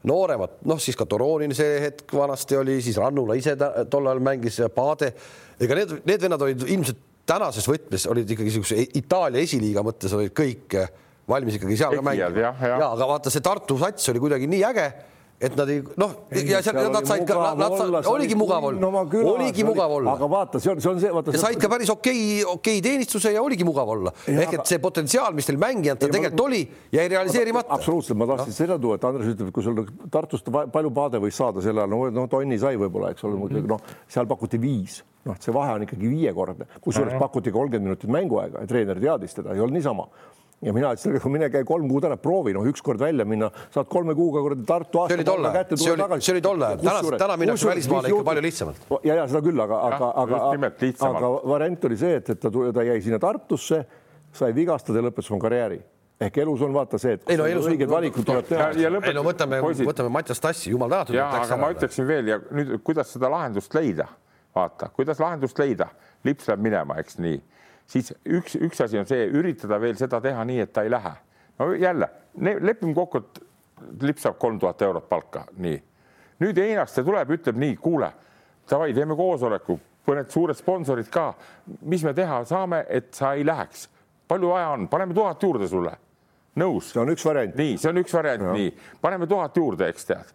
nooremad, 0.06 0.60
noh, 0.68 0.78
siis 0.82 0.96
ka 0.98 1.06
Toronin 1.08 1.54
see 1.56 1.80
hetk 1.82 2.14
vanasti 2.14 2.58
oli, 2.58 2.78
siis 2.84 2.98
Rannula 3.00 3.36
ise 3.38 3.56
tol 3.90 4.06
ajal 4.06 4.22
mängis 4.24 4.60
ja 4.62 4.70
Paade. 4.72 5.12
ega 5.60 5.78
need, 5.78 5.98
need 6.06 6.22
vennad 6.22 6.42
olid 6.46 6.62
ilmselt 6.66 7.02
tänases 7.26 7.66
võtmes 7.66 8.06
olid 8.10 8.30
ikkagi 8.30 8.52
niisuguse 8.52 8.84
Itaalia 9.00 9.42
esiliiga 9.42 9.82
mõttes 9.86 10.14
olid 10.14 10.34
kõik 10.36 10.76
valmis 11.28 11.58
ikkagi 11.58 11.76
seal 11.76 11.98
ka 11.98 12.06
mängima. 12.06 12.30
ja, 12.38 12.54
ja 12.76 12.88
aga 12.92 13.10
vaata, 13.12 13.32
see 13.34 13.44
Tartu 13.44 13.78
sats 13.80 14.12
oli 14.12 14.22
kuidagi 14.22 14.50
nii 14.50 14.64
äge 14.70 14.88
et 15.36 15.56
nad 15.56 15.68
ei 15.68 15.82
noh, 16.00 16.12
ja 16.32 16.62
seal 16.64 16.78
nad 16.92 17.04
said 17.08 17.26
ka, 17.28 17.36
nad 17.60 17.74
said, 17.76 18.06
oligi 18.08 18.36
mugav 18.38 18.64
olla 18.70 19.02
oligi 19.28 19.64
mugav 19.68 19.92
olla. 19.98 20.14
aga 20.16 20.28
vaata, 20.32 20.60
see 20.62 20.70
on, 20.72 20.80
see 20.80 20.90
on 20.90 21.00
see, 21.02 21.10
vaata. 21.12 21.34
said 21.36 21.58
ka 21.60 21.68
päris 21.68 21.90
okei 21.92 22.12
okay,, 22.16 22.44
okei 22.54 22.78
okay 22.78 22.84
teenistuse 22.84 23.32
ja 23.34 23.42
oligi 23.44 23.66
mugav 23.68 23.90
olla. 23.92 24.12
ehk 24.32 24.54
et 24.56 24.70
see 24.70 24.80
potentsiaal, 24.80 25.36
mis 25.36 25.48
teil 25.48 25.58
mängijatel 25.60 26.12
tegelikult 26.14 26.40
ma, 26.40 26.46
oli, 26.48 26.62
jäi 26.96 27.04
realiseerimata. 27.12 27.76
absoluutselt, 27.76 28.16
ma 28.16 28.30
tahtsin 28.30 28.54
no. 28.54 28.58
seda 28.62 28.78
tuua, 28.80 28.96
et 28.96 29.04
Andres 29.10 29.34
ütleb, 29.34 29.50
et 29.50 29.56
kui 29.58 29.66
sul 29.66 29.82
Tartust 30.14 30.48
palju 30.72 30.92
paade 30.96 31.20
võis 31.20 31.36
saada 31.36 31.64
sel 31.64 31.82
ajal, 31.82 31.92
no, 31.92 32.00
no 32.22 32.24
tonni 32.32 32.56
sai 32.62 32.80
võib-olla, 32.80 33.12
eks 33.12 33.28
ole 33.28 33.36
mm 33.36 33.52
-hmm., 33.52 33.68
noh, 33.74 33.92
seal 34.08 34.30
pakuti 34.30 34.60
viis 34.62 35.02
noh, 35.26 35.36
see 35.42 35.52
vahe 35.52 35.74
on 35.76 35.84
ikkagi 35.84 36.08
viiekordne, 36.08 36.70
kusjuures 36.80 37.20
pakuti 37.20 37.52
kolmkümmend 37.52 37.90
minutit 37.90 38.08
mänguaega 38.08 38.64
ja 38.64 38.72
treener 38.72 39.00
teadis 39.02 39.36
teda, 39.36 39.52
ei 39.52 39.60
olnud 39.60 39.76
niisama 39.76 40.08
ja 40.64 40.72
mina 40.72 40.92
ütlesin, 40.94 41.16
et 41.16 41.24
mine 41.30 41.48
käi 41.52 41.64
kolm 41.68 41.88
kuud 41.90 42.06
ära, 42.08 42.16
proovi 42.20 42.54
noh, 42.56 42.64
ükskord 42.70 43.00
välja 43.00 43.26
minna, 43.28 43.50
saad 43.74 43.88
kolme 43.92 44.14
kuuga 44.16 44.42
kuradi 44.44 44.64
Tartu 44.68 45.02
aasta. 45.02 45.12
see 45.12 45.18
oli 45.18 45.26
tol 45.28 45.48
ajal, 45.50 45.66
see 45.76 45.92
oli, 45.92 46.20
see 46.24 46.34
oli 46.34 46.44
tol 46.44 46.62
ajal, 46.68 46.84
täna, 46.84 47.18
täna 47.20 47.36
minnakse 47.42 47.68
välismaale 47.68 48.12
ikka 48.12 48.28
palju 48.30 48.44
lihtsamalt. 48.46 48.86
ja, 49.04 49.18
ja 49.20 49.26
seda 49.28 49.42
küll, 49.44 49.60
aga, 49.66 49.80
aga, 49.90 50.08
aga, 50.22 50.40
aga 51.10 51.32
variant 51.52 51.84
oli 51.90 51.98
see, 52.00 52.14
et, 52.22 52.30
et 52.32 52.40
ta, 52.40 52.52
ta 52.78 52.86
jäi 52.88 52.96
sinna 53.04 53.20
Tartusse, 53.22 53.82
sai 54.36 54.56
vigastada 54.56 55.02
ja 55.02 55.06
lõpetas 55.08 55.28
oma 55.32 55.44
karjääri. 55.44 55.78
Ehk 56.26 56.38
elus 56.40 56.62
on 56.64 56.72
vaata 56.72 56.96
see, 57.00 57.18
et 57.18 57.26
ei, 57.28 57.36
no, 57.36 57.44
elus 57.44 57.66
õiged 57.68 57.90
valikud 57.92 58.24
tuleb 58.24 58.46
teha. 58.48 58.70
ei 58.72 59.12
no 59.12 59.24
võtame, 59.26 59.58
võtame 59.60 60.08
Mattias 60.14 60.40
Tassi, 60.40 60.70
jumal 60.72 60.88
tänatud. 60.88 61.18
ja, 61.18 61.26
aga 61.42 61.58
ma 61.60 61.68
ütleksin 61.74 62.08
veel 62.08 62.30
ja 62.32 62.38
nüüd, 62.56 62.78
kuidas 62.86 63.12
seda 63.12 63.28
lahendust 63.28 63.76
leida, 63.76 64.08
vaata, 64.56 64.88
kuidas 64.96 65.20
lahendust 65.20 65.60
leida, 65.60 65.90
lips 66.24 66.48
läheb 66.48 66.64
minema, 66.64 66.96
eks 67.04 67.20
nii 67.20 67.36
siis 67.86 68.12
üks, 68.24 68.56
üks 68.60 68.80
asi 68.84 68.98
on 68.98 69.08
see, 69.08 69.26
üritada 69.32 69.78
veel 69.80 69.96
seda 69.98 70.20
teha 70.22 70.44
nii, 70.44 70.62
et 70.66 70.72
ta 70.74 70.84
ei 70.86 70.90
lähe. 70.90 71.12
no 71.58 71.72
jälle 71.74 72.08
lepime 72.40 72.94
kokku, 72.94 73.18
et 73.18 74.02
lipp 74.02 74.18
saab 74.18 74.38
kolm 74.38 74.58
tuhat 74.58 74.82
eurot 74.82 75.08
palka, 75.08 75.44
nii. 75.56 75.82
nüüd 76.40 76.58
Einaste 76.58 77.04
tuleb, 77.04 77.30
ütleb 77.38 77.58
nii, 77.60 77.76
kuule, 77.80 78.10
davai, 78.70 78.92
teeme 78.94 79.16
koosoleku, 79.16 79.78
mõned 80.06 80.32
suured 80.32 80.58
sponsorid 80.58 81.10
ka. 81.10 81.32
mis 81.82 82.04
me 82.04 82.14
teha 82.14 82.42
saame, 82.44 82.84
et 82.88 83.14
sa 83.14 83.34
ei 83.34 83.46
läheks? 83.46 83.88
palju 84.28 84.48
vaja 84.50 84.72
on, 84.74 84.88
paneme 84.88 85.14
tuhat 85.14 85.42
juurde 85.42 85.68
sulle. 85.68 85.96
nõus? 86.56 86.92
see 86.92 87.00
on 87.00 87.14
üks 87.14 87.24
variant. 87.24 87.54
nii, 87.56 87.78
see 87.78 87.90
on 87.90 88.02
üks 88.02 88.14
variant, 88.14 88.50
nii, 88.52 88.74
paneme 89.00 89.26
tuhat 89.26 89.56
juurde, 89.56 89.88
eks 89.88 90.10
tead 90.12 90.34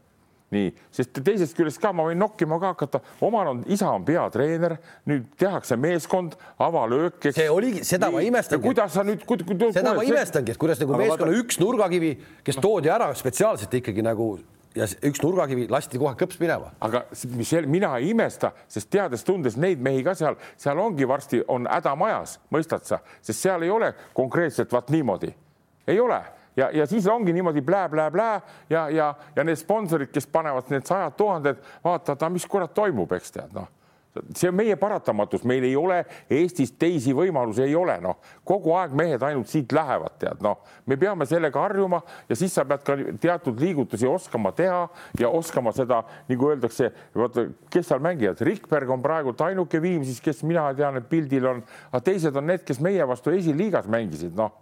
nii, 0.51 0.71
sest 0.91 1.19
teisest 1.23 1.55
küljest 1.57 1.79
ka 1.81 1.93
ma 1.95 2.05
võin 2.09 2.19
nokkima 2.19 2.59
ka 2.61 2.73
hakata, 2.73 3.01
omal 3.23 3.53
on, 3.53 3.63
isa 3.71 3.89
on 3.91 4.05
peatreener, 4.07 4.77
nüüd 5.09 5.29
tehakse 5.39 5.77
meeskond, 5.79 6.35
avalöök. 6.61 7.31
see 7.31 7.49
oligi, 7.51 7.85
seda 7.87 8.09
nii, 8.09 8.17
ma 8.17 8.23
imestangi. 8.27 8.63
kuidas 8.65 8.95
sa 8.95 9.05
nüüd. 9.07 9.23
seda 9.71 9.95
ma 9.95 10.07
imestangi, 10.07 10.55
et 10.55 10.61
kuidas 10.61 10.81
nagu 10.83 10.97
meeskonna 10.99 11.31
vaata... 11.31 11.43
üks 11.43 11.61
nurgakivi, 11.61 12.15
kes 12.47 12.59
toodi 12.61 12.91
ära 12.91 13.11
spetsiaalselt 13.15 13.79
ikkagi 13.79 14.03
nagu 14.05 14.33
ja 14.75 14.87
üks 15.07 15.21
nurgakivi 15.23 15.67
lasti 15.71 15.99
kohe 15.99 16.13
kõps 16.19 16.39
minema. 16.39 16.71
aga 16.83 17.03
mis 17.35 17.53
mina 17.67 17.95
ei 17.99 18.11
imesta, 18.11 18.51
sest 18.71 18.91
teades-tundes 18.91 19.57
neid 19.59 19.79
mehi 19.83 20.03
ka 20.03 20.15
seal, 20.15 20.37
seal 20.59 20.79
ongi 20.79 21.07
varsti 21.07 21.41
on 21.47 21.67
häda 21.71 21.95
majas, 21.99 22.37
mõistad 22.51 22.85
sa, 22.87 23.01
sest 23.21 23.39
seal 23.39 23.63
ei 23.63 23.71
ole 23.71 23.93
konkreetselt 24.17 24.71
vaat 24.71 24.91
niimoodi, 24.91 25.33
ei 25.87 25.99
ole 25.99 26.21
ja, 26.55 26.69
ja 26.73 26.85
siis 26.85 27.07
ongi 27.07 27.33
niimoodi 27.33 27.61
plää-plää-plää 27.61 28.41
ja, 28.69 28.89
ja, 28.89 29.13
ja 29.35 29.43
need 29.43 29.59
sponsorid, 29.59 30.11
kes 30.13 30.27
panevad 30.27 30.71
need 30.71 30.87
sajad 30.87 31.15
tuhanded, 31.17 31.61
vaatavad, 31.83 32.31
mis 32.33 32.47
kurat 32.47 32.73
toimub, 32.73 33.13
eks 33.17 33.37
tead, 33.37 33.53
noh. 33.55 33.69
See 34.35 34.49
on 34.49 34.57
meie 34.59 34.75
paratamatus, 34.75 35.45
meil 35.47 35.63
ei 35.63 35.75
ole 35.79 36.01
Eestis 36.35 36.73
teisi 36.75 37.13
võimalusi, 37.15 37.61
ei 37.63 37.75
ole, 37.79 37.93
noh, 38.03 38.17
kogu 38.43 38.73
aeg 38.75 38.91
mehed 38.99 39.21
ainult 39.23 39.47
siit 39.47 39.71
lähevad, 39.71 40.17
tead, 40.19 40.41
noh, 40.43 40.57
me 40.83 40.97
peame 40.99 41.23
sellega 41.23 41.61
harjuma 41.63 42.01
ja 42.27 42.35
siis 42.35 42.51
sa 42.51 42.65
pead 42.67 42.83
ka 42.83 42.97
teatud 43.23 43.63
liigutusi 43.63 44.09
oskama 44.11 44.51
teha 44.57 44.81
ja 45.19 45.29
oskama 45.31 45.71
seda, 45.71 46.01
nagu 46.27 46.49
öeldakse, 46.51 46.89
vaata, 47.15 47.45
kes 47.71 47.87
seal 47.87 48.03
mängivad, 48.03 48.43
Rikberg 48.43 48.91
on 48.91 49.05
praegult 49.05 49.45
ainuke 49.47 49.79
Viimsis, 49.79 50.19
kes 50.19 50.43
mina 50.43 50.67
tean, 50.75 50.99
et 50.99 51.07
pildil 51.07 51.47
on, 51.47 51.63
aga 51.93 52.03
teised 52.11 52.35
on 52.35 52.51
need, 52.51 52.67
kes 52.67 52.83
meie 52.83 53.07
vastu 53.07 53.31
esiliigas 53.31 53.87
mängisid, 53.87 54.35
noh 54.35 54.59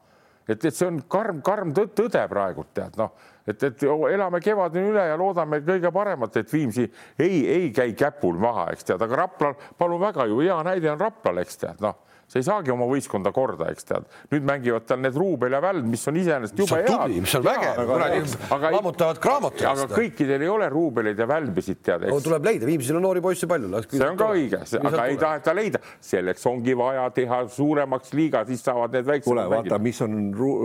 et, 0.49 0.65
et 0.65 0.75
see 0.75 0.87
on 0.89 0.99
karm, 1.09 1.43
karm 1.45 1.73
tõde 1.75 2.25
praegult 2.31 2.73
tead 2.75 2.97
noh, 2.99 3.13
et, 3.47 3.63
et 3.69 3.85
elame 3.85 4.41
kevadeni 4.43 4.91
üle 4.91 5.05
ja 5.11 5.17
loodame 5.19 5.61
kõige 5.65 5.93
paremat, 5.93 6.41
et 6.41 6.53
Viimsi 6.53 6.85
ei, 7.19 7.41
ei 7.47 7.71
käi 7.75 7.93
käpul 7.97 8.39
maha, 8.41 8.69
eks 8.73 8.91
tead, 8.91 9.01
aga 9.05 9.23
Raplal, 9.23 9.57
palun 9.77 10.01
väga 10.01 10.27
ju 10.29 10.41
hea 10.43 10.59
näide 10.67 10.91
on 10.93 11.01
Raplal, 11.01 11.43
eks 11.45 11.61
tead, 11.63 11.83
noh 11.85 12.08
sa 12.29 12.39
ei 12.39 12.45
saagi 12.45 12.73
oma 12.73 12.85
võistkonda 12.89 13.31
korda, 13.33 13.71
eks 13.73 13.87
tead. 13.89 14.05
nüüd 14.33 14.45
mängivad 14.45 14.85
tal 14.89 15.01
need 15.01 15.17
Ruubel 15.17 15.55
ja 15.55 15.61
Väld, 15.63 15.87
mis 15.89 16.05
on 16.09 16.19
iseenesest 16.21 16.61
jube 16.61 16.81
head. 16.85 17.15
mis 17.15 17.35
on 17.39 17.45
vägev, 17.45 17.79
kuradi 17.89 18.73
lammutavad 18.75 19.21
kraamatu. 19.23 19.65
aga 19.71 19.87
kõikidel 19.91 20.45
ei 20.45 20.51
ole 20.51 20.69
Ruubeleid 20.69 21.19
ja 21.19 21.27
Välbisid 21.29 21.81
tead. 21.85 22.05
No, 22.09 22.19
tuleb 22.23 22.45
leida, 22.45 22.67
Viimsil 22.69 22.99
on 22.99 23.05
noori 23.07 23.23
poisse 23.25 23.49
palju. 23.49 23.71
see 23.89 24.05
on 24.05 24.19
ka 24.19 24.29
õige, 24.35 24.61
aga 24.79 25.07
ei 25.09 25.17
taheta 25.21 25.55
leida, 25.57 25.81
selleks 26.11 26.45
ongi 26.49 26.77
vaja 26.77 27.07
teha 27.15 27.41
suuremaks 27.55 28.13
liiga, 28.17 28.43
siis 28.49 28.63
saavad 28.65 28.93
need 28.93 29.09
väiksemad. 29.09 29.29
kuule, 29.29 29.47
vaata, 29.55 29.81
mis 29.81 30.01
on 30.05 30.19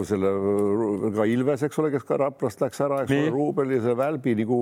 selle 0.04 0.34
ka 1.16 1.28
Ilves, 1.34 1.64
eks 1.68 1.80
ole, 1.80 1.94
kes 1.94 2.04
ka 2.08 2.20
Raplast 2.20 2.60
läks 2.60 2.84
ära, 2.84 3.02
eks 3.04 3.16
ole, 3.16 3.32
Ruubel 3.34 3.76
ja 3.78 3.80
see 3.88 3.96
Välbi 4.04 4.36
nagu 4.42 4.60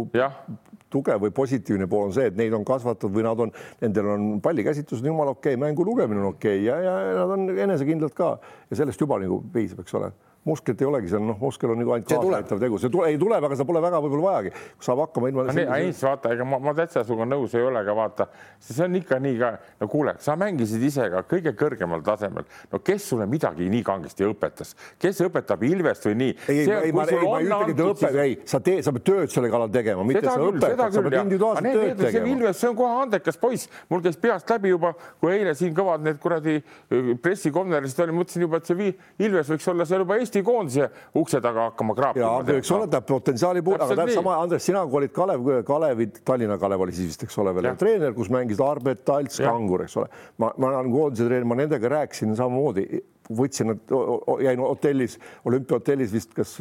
tugev 0.92 1.22
või 1.22 1.32
positiivne 1.34 1.88
pool 1.90 2.10
on 2.10 2.16
see, 2.16 2.28
et 2.30 2.36
neid 2.38 2.54
on 2.56 2.66
kasvatatud 2.68 3.14
või 3.14 3.24
nad 3.26 3.40
on, 3.46 3.54
nendel 3.82 4.10
on 4.14 4.28
pallikäsitlus 4.44 5.02
on 5.02 5.12
jumala 5.12 5.36
okei 5.36 5.56
okay,, 5.56 5.62
mängu 5.64 5.86
lugemine 5.88 6.22
on 6.22 6.34
okei 6.34 6.60
okay 6.60 6.68
ja, 6.68 6.78
ja 6.84 7.16
nad 7.22 7.32
on 7.36 7.48
enesekindlad 7.56 8.14
ka. 8.16 8.34
Ja 8.70 8.82
sellest 8.82 9.00
juba 9.00 9.18
nagu 9.22 9.42
piisab, 9.52 9.82
eks 9.84 9.98
ole 9.98 10.12
musklit 10.48 10.80
ei 10.82 10.86
olegi 10.88 11.12
seal, 11.12 11.22
noh, 11.22 11.36
muskel 11.38 11.70
on 11.70 11.78
nagu 11.78 11.92
ainult 11.94 12.08
kaasaaitav 12.10 12.58
tegu, 12.62 12.78
see 12.82 12.90
tule, 12.90 13.10
ei 13.12 13.18
tuleb, 13.20 13.44
aga 13.46 13.54
seda 13.54 13.66
pole 13.68 13.82
väga 13.84 14.00
võib-olla 14.02 14.24
vajagi, 14.26 14.52
saab 14.82 15.02
hakkama 15.04 15.30
ilma. 15.30 15.44
ei, 15.62 15.92
vaata, 16.00 16.32
ega 16.34 16.46
ma, 16.48 16.58
ma 16.62 16.74
täitsa 16.74 17.04
sinuga 17.06 17.28
nõus 17.30 17.54
ei 17.54 17.62
ole, 17.62 17.78
aga 17.78 17.94
vaata, 17.94 18.26
see 18.58 18.82
on 18.82 18.98
ikka 18.98 19.18
nii 19.22 19.36
ka, 19.38 19.50
no 19.78 19.88
kuule, 19.92 20.16
sa 20.24 20.34
mängisid 20.40 20.82
ise 20.88 21.06
ka 21.12 21.22
kõige 21.30 21.52
kõrgemal 21.58 22.02
tasemel, 22.06 22.48
no 22.72 22.80
kes 22.82 23.06
sulle 23.12 23.28
midagi 23.30 23.68
nii 23.70 23.84
kangesti 23.86 24.26
õpetas, 24.26 24.74
kes 25.02 25.22
õpetab 25.28 25.62
Ilvest 25.68 26.08
või 26.08 26.18
nii? 26.24 26.34
ei, 26.48 26.58
ei, 26.64 26.72
ei, 26.88 26.96
ma 26.96 27.06
ei, 27.06 27.22
ma 27.22 27.38
ei 27.38 27.46
ütlegi, 27.46 27.76
et 27.76 27.84
õpe, 27.86 28.12
ei, 28.24 28.36
sa 28.50 28.58
teed, 28.64 28.82
sa 28.82 28.94
pead 28.96 29.06
tööd 29.06 29.34
selle 29.36 29.52
kallal 29.52 29.70
tegema, 29.70 30.06
mitte 30.08 30.24
sa 30.26 30.40
õpetad, 30.42 30.82
sa 30.96 31.06
pead 31.06 31.18
individuaalselt 31.20 31.78
tööd 31.78 32.02
tegema. 32.02 32.32
Ilves, 32.32 32.58
see 32.58 32.72
on 32.72 32.78
kohe 32.82 32.98
andekas 33.04 33.38
poiss, 33.38 33.70
mul 33.92 34.02
käis 34.02 34.18
peast 34.18 34.50
läbi 34.50 34.74
juba, 34.74 34.92
kui 35.22 35.36
eile 35.36 35.54
siin 35.58 35.74
kõvad 35.76 36.02
need 36.02 36.18
kuradi 36.22 36.58
äh, 36.58 37.12
pressikonverentsid 37.22 38.02
oli, 38.06 38.18
mõtlesin 38.18 38.46
juba, 38.46 38.58
et 38.58 38.70
see 38.70 38.92
Ilves 39.22 39.50
võiks 39.52 39.68
olla 39.70 39.86
seal 39.86 40.02
juba 40.02 40.18
Eesti 40.18 40.31
koondise 40.40 40.88
ukse 41.20 41.40
taga 41.44 41.68
hakkama 41.68 41.94
kraapima. 41.98 42.32
eks 42.56 42.72
ole, 42.72 42.88
ta 42.88 43.02
potentsiaali 43.04 43.62
puhul, 43.62 43.80
aga 43.84 43.98
täpselt 44.00 44.22
sama, 44.22 44.38
Andres, 44.40 44.64
sina 44.64 44.86
kui 44.88 45.02
olid 45.02 45.12
Kalev, 45.12 45.52
Kalevi, 45.68 46.08
Tallinna 46.24 46.56
Kalev 46.58 46.86
oli 46.86 46.96
siis 46.96 47.12
vist, 47.12 47.28
eks 47.28 47.38
ole, 47.44 47.52
veel 47.58 47.74
treener, 47.76 48.16
kus 48.16 48.32
mängisid 48.32 48.64
Arbet, 48.64 49.04
Talts, 49.04 49.42
Kangur, 49.44 49.84
eks 49.84 50.00
ole. 50.00 50.08
ma, 50.40 50.54
ma 50.56 50.72
olen 50.72 50.92
koondise 50.94 51.28
treener, 51.28 51.48
ma 51.52 51.60
nendega 51.60 51.92
rääkisin 51.98 52.32
samamoodi 52.38 52.88
võtsin 53.30 53.70
nad, 53.72 53.94
jäin 54.42 54.60
hotellis, 54.62 55.18
olümpiahotellis 55.48 56.12
vist 56.12 56.32
kas 56.36 56.54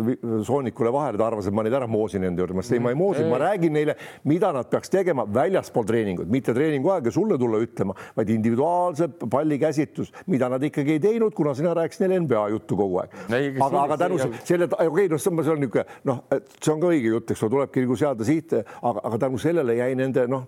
soonikule 0.47 0.91
vahele, 0.93 1.19
ta 1.19 1.27
arvas, 1.27 1.47
et 1.49 1.55
ma 1.55 1.65
neid 1.65 1.75
ära 1.77 1.87
moosin 1.89 2.25
enda 2.27 2.43
juurde, 2.43 2.57
ma 2.57 2.63
ütlesin 2.63 2.77
ei, 2.77 2.83
ma 2.83 2.93
ei 2.93 2.99
moosi, 2.99 3.25
ma 3.29 3.39
räägin 3.41 3.75
neile, 3.75 3.95
mida 4.29 4.51
nad 4.55 4.69
peaks 4.71 4.91
tegema 4.93 5.25
väljaspool 5.33 5.87
treeningut, 5.89 6.29
mitte 6.31 6.55
treeningu 6.57 6.93
aega 6.93 7.13
sulle 7.13 7.37
tulla 7.41 7.61
ütlema, 7.63 7.95
vaid 8.17 8.31
individuaalse 8.33 9.09
pallikäsitlus, 9.31 10.13
mida 10.31 10.49
nad 10.51 10.63
ikkagi 10.67 10.97
ei 10.97 11.03
teinud, 11.03 11.35
kuna 11.37 11.55
sina 11.57 11.73
rääkisid 11.77 12.05
neile 12.05 12.21
NBA 12.25 12.47
juttu 12.55 12.77
kogu 12.79 13.01
aeg. 13.03 13.17
aga, 13.31 13.85
aga 13.85 13.99
tänu 14.05 14.21
selle, 14.21 14.69
okei 14.69 14.87
okay,, 14.87 15.11
noh, 15.11 15.21
see 15.21 15.33
on 15.33 15.61
niisugune 15.61 15.85
noh, 16.09 16.23
see 16.59 16.73
on 16.73 16.81
ka 16.81 16.91
õige 16.93 17.15
jutt, 17.15 17.33
eks 17.33 17.45
ole, 17.45 17.55
tulebki 17.57 17.85
nagu 17.85 17.99
seada 17.99 18.27
sihte, 18.27 18.65
aga, 18.81 19.05
aga 19.09 19.21
tänu 19.25 19.41
sellele 19.41 19.77
jäi 19.79 19.93
nende 19.99 20.27
noh, 20.31 20.47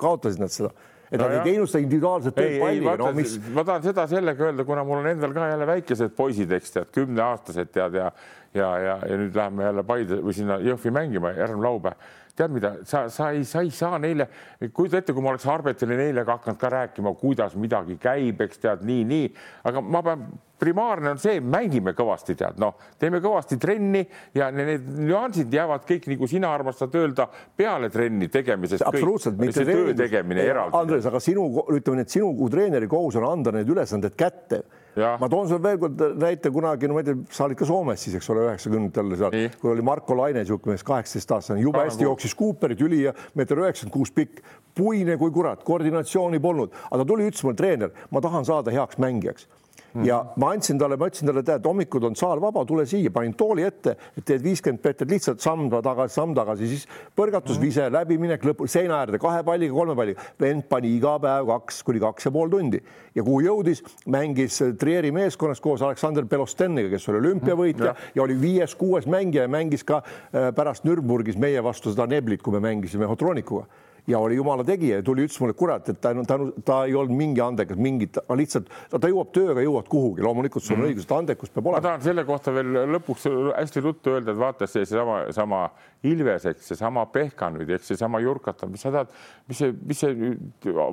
kaotasid 0.00 0.42
nad 0.42 0.52
seda 0.52 0.72
et 1.10 1.18
no 1.18 1.26
nad 1.26 1.32
jah. 1.34 1.44
ei 1.44 1.52
teinud 1.52 1.70
seda 1.70 1.82
individuaalset 1.82 2.36
tööd 2.36 2.56
palliga, 2.62 2.96
no 3.00 3.10
mis. 3.16 3.34
ma 3.50 3.64
tahan 3.66 3.86
seda 3.88 4.06
sellega 4.10 4.46
öelda, 4.46 4.66
kuna 4.68 4.84
mul 4.86 5.02
on 5.02 5.10
endal 5.10 5.34
ka 5.34 5.48
jälle 5.50 5.66
väikesed 5.72 6.14
poisid, 6.16 6.52
eks 6.54 6.76
tead, 6.76 6.92
kümneaastased 6.94 7.72
tead 7.74 7.98
ja 7.98 8.12
ja, 8.54 8.70
ja, 8.78 8.96
ja 9.06 9.20
nüüd 9.20 9.36
läheme 9.36 9.68
jälle 9.68 9.84
Paide 9.86 10.20
või 10.24 10.34
sinna 10.34 10.58
Jõhvi 10.64 10.92
mängima 10.94 11.34
järgmine 11.36 11.68
laupäev 11.68 12.08
tead 12.40 12.52
mida, 12.54 12.74
sa, 12.88 13.04
sa 13.12 13.30
ei, 13.34 13.44
sa 13.48 13.62
ei 13.64 13.72
saa 13.74 13.98
neile, 14.00 14.26
kujuta 14.72 15.00
ette, 15.00 15.14
kui 15.14 15.24
ma 15.24 15.32
oleks 15.34 15.46
Arbetile 15.50 15.96
neile 15.98 16.24
hakanud 16.26 16.60
ka 16.60 16.70
rääkima, 16.72 17.12
kuidas 17.20 17.56
midagi 17.60 17.98
käib, 18.00 18.40
eks 18.46 18.62
tead 18.62 18.86
nii, 18.86 19.02
nii, 19.08 19.26
aga 19.68 19.82
ma 19.84 20.02
pean 20.06 20.24
primaarne 20.60 21.14
on 21.14 21.20
see, 21.20 21.38
mängime 21.40 21.94
kõvasti, 21.96 22.36
tead, 22.36 22.58
noh, 22.60 22.76
teeme 23.00 23.22
kõvasti 23.24 23.56
trenni 23.60 24.02
ja 24.36 24.50
need 24.52 24.84
nüansid 25.00 25.52
jäävad 25.56 25.86
kõik, 25.88 26.10
nagu 26.12 26.28
sina 26.28 26.52
armastad 26.52 26.94
öelda, 27.00 27.26
peale 27.56 27.88
trenni 27.92 28.28
tegemisest. 28.32 28.84
absoluutselt, 28.86 29.40
mitte 29.40 29.64
töö 29.64 29.94
tegemine 29.96 30.44
eraldi. 30.44 30.76
Andres, 30.76 31.08
aga 31.08 31.22
sinu, 31.24 31.48
ütleme 31.72 32.02
nii, 32.02 32.08
et 32.08 32.18
sinu 32.18 32.34
kui 32.36 32.52
treeneri 32.52 32.90
kohus 32.92 33.16
on 33.20 33.28
anda 33.30 33.56
need 33.56 33.72
ülesanded 33.72 34.16
kätte 34.20 34.64
ma 34.96 35.28
toon 35.30 35.48
sulle 35.48 35.62
veel 35.62 35.78
kord 35.78 36.02
näite 36.18 36.50
kunagi, 36.54 36.88
no 36.88 36.96
ma 36.96 37.04
ei 37.04 37.10
tea, 37.10 37.20
sa 37.30 37.46
olid 37.46 37.58
ka 37.60 37.68
Soomes 37.68 38.02
siis, 38.02 38.16
eks 38.18 38.30
ole, 38.32 38.48
üheksakümnendatel 38.48 39.16
seal, 39.20 39.36
kui 39.60 39.72
oli 39.74 39.84
Marko 39.86 40.16
Laine, 40.18 40.42
niisugune 40.42 40.74
mees, 40.74 40.84
kaheksateistaastane, 40.86 41.62
jube 41.62 41.84
hästi 41.84 42.06
jooksis 42.08 42.34
Cooperit, 42.38 42.82
ülija, 42.82 43.14
meeter 43.38 43.62
üheksakümmend 43.62 43.94
kuus 43.94 44.10
pikk, 44.16 44.42
puine 44.74 45.16
kui 45.20 45.30
kurat, 45.34 45.62
koordinatsiooni 45.66 46.42
polnud, 46.42 46.74
aga 46.90 47.02
ta 47.02 47.08
tuli, 47.12 47.30
ütles 47.30 47.46
mulle 47.46 47.60
treener, 47.60 47.94
ma 48.10 48.22
tahan 48.24 48.48
saada 48.48 48.74
heaks 48.74 48.98
mängijaks 49.02 49.48
Mm 49.94 50.06
ja 50.06 50.20
ma 50.36 50.52
andsin 50.54 50.78
talle, 50.78 50.96
ma 50.96 51.08
ütlesin 51.10 51.26
talle, 51.26 51.42
tead, 51.46 51.64
hommikud 51.66 52.04
on 52.06 52.14
saal 52.18 52.40
vaba, 52.42 52.62
tule 52.66 52.84
siia, 52.86 53.10
panin 53.10 53.32
tooli 53.38 53.64
ette, 53.66 53.96
et 54.16 54.24
teed 54.26 54.42
viiskümmend 54.44 54.84
meetrit 54.84 55.10
lihtsalt 55.10 55.42
samm 55.42 55.66
tagasi, 55.70 56.14
samm 56.14 56.34
tagasi, 56.36 56.68
siis 56.70 56.84
põrgatus 57.18 57.58
mm, 57.58 57.64
vise, 57.64 57.88
läbiminek, 57.90 58.44
lõpu, 58.46 58.68
seina 58.70 59.00
äärde 59.00 59.18
kahe 59.22 59.42
palliga, 59.46 59.74
kolme 59.74 59.96
palliga. 59.98 60.22
vend 60.40 60.68
pani 60.70 60.94
iga 60.96 61.16
päev 61.22 61.50
kaks 61.50 61.82
kuni 61.86 62.02
kaks 62.02 62.28
ja 62.28 62.34
pool 62.34 62.52
tundi 62.52 62.80
ja 63.14 63.24
kuhu 63.26 63.42
jõudis, 63.48 63.82
mängis 64.06 64.60
Trieri 64.78 65.10
meeskonnas 65.14 65.60
koos 65.60 65.82
Aleksander 65.82 66.24
Belosteniga, 66.24 66.92
kes 66.94 67.08
oli 67.10 67.22
olümpiavõitja 67.24 67.90
mm 67.90 67.90
-hmm. 67.90 68.14
ja 68.14 68.22
oli 68.22 68.40
viies-kuues 68.40 69.06
mängija 69.10 69.42
ja 69.42 69.48
mängis 69.48 69.84
ka 69.84 70.02
äh, 70.04 70.54
pärast 70.54 70.84
Nürnbergis 70.84 71.38
meie 71.38 71.62
vastu 71.62 71.90
seda 71.90 72.06
Neblit, 72.06 72.42
kui 72.42 72.52
me 72.52 72.60
mängisime 72.60 73.06
Hotronikuga 73.06 73.66
ja 74.06 74.18
oli 74.18 74.36
jumala 74.36 74.64
tegija 74.64 75.00
ja 75.00 75.02
tuli, 75.04 75.24
ütles 75.26 75.40
mulle, 75.42 75.54
kurat, 75.58 75.88
et 75.92 76.00
ta, 76.00 76.12
ta, 76.26 76.38
ta 76.64 76.78
ei 76.88 76.94
olnud 76.96 77.16
mingi 77.16 77.42
andekas, 77.44 77.78
mingit, 77.80 78.18
lihtsalt 78.36 78.70
ta, 78.90 78.98
ta 78.98 79.10
jõuab 79.10 79.32
tööga, 79.34 79.64
jõuad 79.64 79.88
kuhugi, 79.90 80.24
loomulikult 80.24 80.64
sul 80.64 80.76
on 80.76 80.80
mm 80.80 80.86
-hmm. 80.86 80.94
õigus, 80.94 81.08
et 81.08 81.14
andekust 81.16 81.54
peab 81.54 81.66
olema. 81.66 81.80
ma 81.80 81.88
tahan 81.88 82.02
selle 82.08 82.24
kohta 82.24 82.54
veel 82.54 82.80
lõpuks 82.96 83.28
hästi 83.56 83.84
ruttu 83.84 84.14
öelda, 84.14 84.32
et 84.32 84.38
vaata 84.38 84.66
see 84.66 84.84
seesama, 84.84 85.24
sama 85.32 85.70
Ilves, 86.02 86.46
eks 86.46 86.68
seesama 86.72 87.04
Pehkan 87.12 87.58
või 87.60 87.74
eks 87.74 87.90
seesama 87.92 88.20
Jurkata, 88.24 88.66
mis 88.66 88.80
sa 88.80 88.90
tead, 88.94 89.10
mis 89.48 89.58
see, 89.58 89.74
mis 89.86 90.00
see 90.00 90.32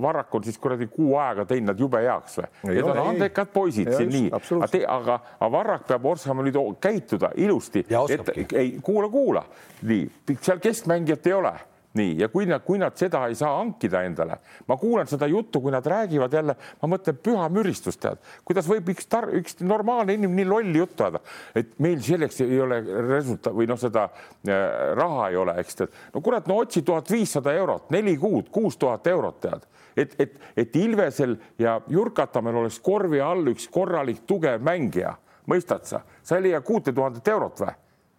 Varrak 0.02 0.36
on 0.36 0.44
siis 0.44 0.58
kuradi 0.58 0.88
kuu 0.92 1.16
aega 1.16 1.46
teinud 1.46 1.72
nad 1.72 1.80
jube 1.80 2.02
heaks 2.04 2.38
või? 2.42 2.50
Need 2.74 2.84
on 2.84 3.00
andekad 3.06 3.54
poisid 3.54 3.94
siin 3.96 4.12
nii, 4.12 4.28
aga, 4.36 4.84
aga, 4.98 5.20
aga 5.40 5.52
Varrak 5.52 5.88
peab 5.88 6.06
oskama 6.06 6.44
nüüd 6.44 6.60
käituda 6.84 7.32
ilusti, 7.36 7.86
et 7.88 8.54
ei 8.54 8.78
kuula, 8.84 9.10
kuula, 9.10 9.46
nii 9.88 10.36
seal 10.42 10.60
keskmängijat 10.60 11.28
ei 11.28 11.34
ole 11.34 11.54
nii, 11.98 12.16
ja 12.22 12.28
kui 12.30 12.46
nad, 12.50 12.64
kui 12.66 12.80
nad 12.82 12.96
seda 13.00 13.24
ei 13.30 13.36
saa 13.38 13.56
hankida 13.58 14.02
endale, 14.06 14.40
ma 14.68 14.78
kuulan 14.80 15.08
seda 15.10 15.28
juttu, 15.30 15.62
kui 15.64 15.72
nad 15.74 15.86
räägivad 15.88 16.34
jälle, 16.34 16.56
ma 16.82 16.90
mõtlen 16.92 17.20
püha 17.24 17.48
müristust, 17.54 18.02
tead, 18.04 18.22
kuidas 18.48 18.68
võib 18.70 18.92
üks 18.94 19.08
tar-, 19.10 19.30
üks 19.38 19.60
normaalne 19.64 20.18
inimene 20.18 20.42
nii 20.42 20.50
lolli 20.50 20.82
juttu 20.82 21.08
ajada, 21.08 21.22
et 21.58 21.74
meil 21.84 22.02
selleks 22.04 22.42
ei 22.46 22.60
ole 22.64 22.82
resultaat 23.08 23.56
või 23.58 23.70
noh, 23.70 23.80
seda 23.82 24.08
äh, 24.10 24.58
raha 24.98 25.30
ei 25.32 25.40
ole, 25.42 25.58
eks 25.64 25.82
tead. 25.82 25.96
no 26.14 26.24
kurat, 26.26 26.50
no 26.50 26.60
otsi 26.64 26.84
tuhat 26.86 27.10
viissada 27.12 27.56
eurot, 27.58 27.90
neli 27.96 28.18
kuud, 28.22 28.52
kuus 28.54 28.78
tuhat 28.78 29.08
eurot, 29.08 29.42
tead. 29.48 29.66
Et, 29.98 30.12
et, 30.22 30.36
et 30.62 30.76
Ilvesel 30.78 31.34
ja 31.58 31.80
Jurkatamäel 31.90 32.60
oleks 32.62 32.78
korvi 32.86 33.18
all 33.24 33.50
üks 33.50 33.66
korralik 33.74 34.22
tugev 34.30 34.62
mängija, 34.62 35.16
mõistad 35.50 35.88
sa, 35.90 36.04
sa 36.22 36.38
ei 36.38 36.50
leia 36.50 36.62
kuute 36.62 36.94
tuhandet 36.94 37.34
eurot 37.34 37.64
või? 37.64 37.74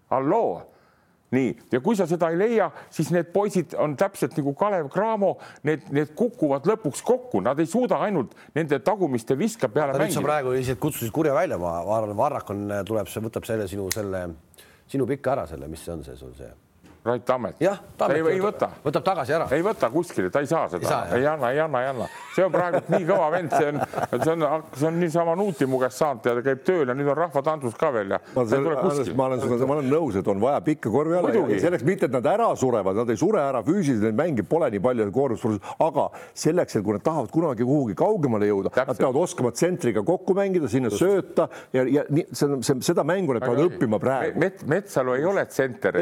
halloo 0.08 0.77
nii, 1.34 1.48
ja 1.72 1.80
kui 1.84 1.96
sa 1.98 2.06
seda 2.08 2.30
ei 2.32 2.38
leia, 2.40 2.70
siis 2.94 3.10
need 3.14 3.32
poisid 3.34 3.74
on 3.80 3.96
täpselt 4.00 4.36
nagu 4.38 4.54
Kalev 4.58 4.88
Cramo, 4.92 5.34
need, 5.68 5.88
need 5.94 6.14
kukuvad 6.18 6.68
lõpuks 6.68 7.02
kokku, 7.06 7.42
nad 7.44 7.58
ei 7.60 7.68
suuda 7.68 8.00
ainult 8.06 8.36
nende 8.56 8.80
tagumiste 8.84 9.36
viska 9.38 9.68
peale 9.72 9.96
mängida. 9.98 10.20
sa 10.20 10.24
praegu 10.24 10.54
lihtsalt 10.56 10.80
kutsusid 10.82 11.12
kurja 11.14 11.34
välja, 11.36 11.60
ma 11.60 11.80
arvan, 11.82 12.16
Varrak 12.18 12.54
on, 12.54 12.64
tuleb, 12.88 13.12
võtab 13.28 13.48
selle 13.48 13.68
sinu 13.68 13.90
selle, 13.94 14.24
sinu 14.88 15.06
pika 15.08 15.36
ära 15.36 15.46
selle, 15.50 15.68
mis 15.68 15.84
see 15.84 15.94
on 15.96 16.06
see 16.06 16.16
sul 16.16 16.32
see 16.38 16.50
Rait 17.04 17.24
Tammet. 17.24 17.54
jah, 17.60 17.78
ei, 18.10 18.22
ei 18.34 18.40
võta. 18.42 18.68
võtab 18.84 19.04
tagasi 19.06 19.34
ära. 19.36 19.46
ei 19.54 19.62
võta 19.64 19.90
kuskile, 19.92 20.30
ta 20.34 20.42
ei 20.42 20.48
saa 20.50 20.66
seda, 20.72 20.98
ei 21.16 21.26
anna, 21.26 21.52
ei 21.54 21.60
anna, 21.62 21.82
ei 21.82 21.90
anna. 21.92 22.08
see 22.34 22.44
on 22.44 22.52
praegu 22.52 22.80
nii 22.90 23.06
kõva 23.08 23.28
vend, 23.32 23.54
see 23.54 23.68
on, 23.70 23.80
see 24.24 24.32
on, 24.34 24.64
see 24.74 24.88
on 24.90 24.98
niisama 25.00 25.36
Nuuti 25.38 25.68
mu 25.70 25.80
käest 25.82 26.02
saanud 26.02 26.26
ja 26.26 26.34
ta 26.38 26.44
käib 26.44 26.64
tööl 26.66 26.90
ja 26.90 26.96
nüüd 26.98 27.10
on 27.12 27.18
rahvatantsus 27.18 27.76
ka 27.78 27.90
veel 27.94 28.16
ja. 28.16 28.20
ma, 28.34 28.42
olen 28.42 29.42
sinuga, 29.44 29.68
ma 29.68 29.78
olen 29.78 29.90
nõus, 29.92 30.18
et 30.18 30.28
on 30.28 30.42
vaja 30.42 30.60
pikka 30.66 30.92
korvi 30.92 31.16
alla 31.18 31.32
selleks 31.62 31.86
mitte, 31.86 32.08
et 32.10 32.16
nad 32.16 32.26
ära 32.28 32.50
surevad, 32.58 32.98
nad 32.98 33.14
ei 33.14 33.20
sure 33.20 33.42
ära 33.42 33.62
füüsiliselt, 33.66 34.08
neid 34.08 34.18
mänge 34.18 34.46
pole 34.48 34.70
nii 34.74 34.82
palju 34.84 35.08
koormus, 35.14 35.46
aga 35.84 36.08
selleks, 36.36 36.78
et 36.78 36.86
kui 36.86 36.98
nad 36.98 37.06
tahavad 37.06 37.32
kunagi 37.34 37.66
kuhugi 37.66 37.96
kaugemale 37.98 38.50
jõuda, 38.50 38.74
nad 38.74 38.98
peavad 38.98 39.20
oskama 39.22 39.52
tsentriga 39.54 40.04
kokku 40.06 40.36
mängida, 40.38 40.70
sinna 40.70 40.92
Just. 40.92 41.04
sööta 41.04 41.48
ja, 41.74 41.86
ja 41.86 42.04
nii, 42.10 42.26
see, 42.32 42.60
see, 42.66 42.82
seda 42.90 43.06
mängu 43.06 43.36
nad 43.36 43.46
peavad 43.46 43.64
õppima 43.68 44.02
praegu 44.02 44.38
Met,. 44.38 44.62
Metsalu 44.68 45.14
ei 45.18 45.24
ole 45.28 45.44
tsenter, 45.48 45.98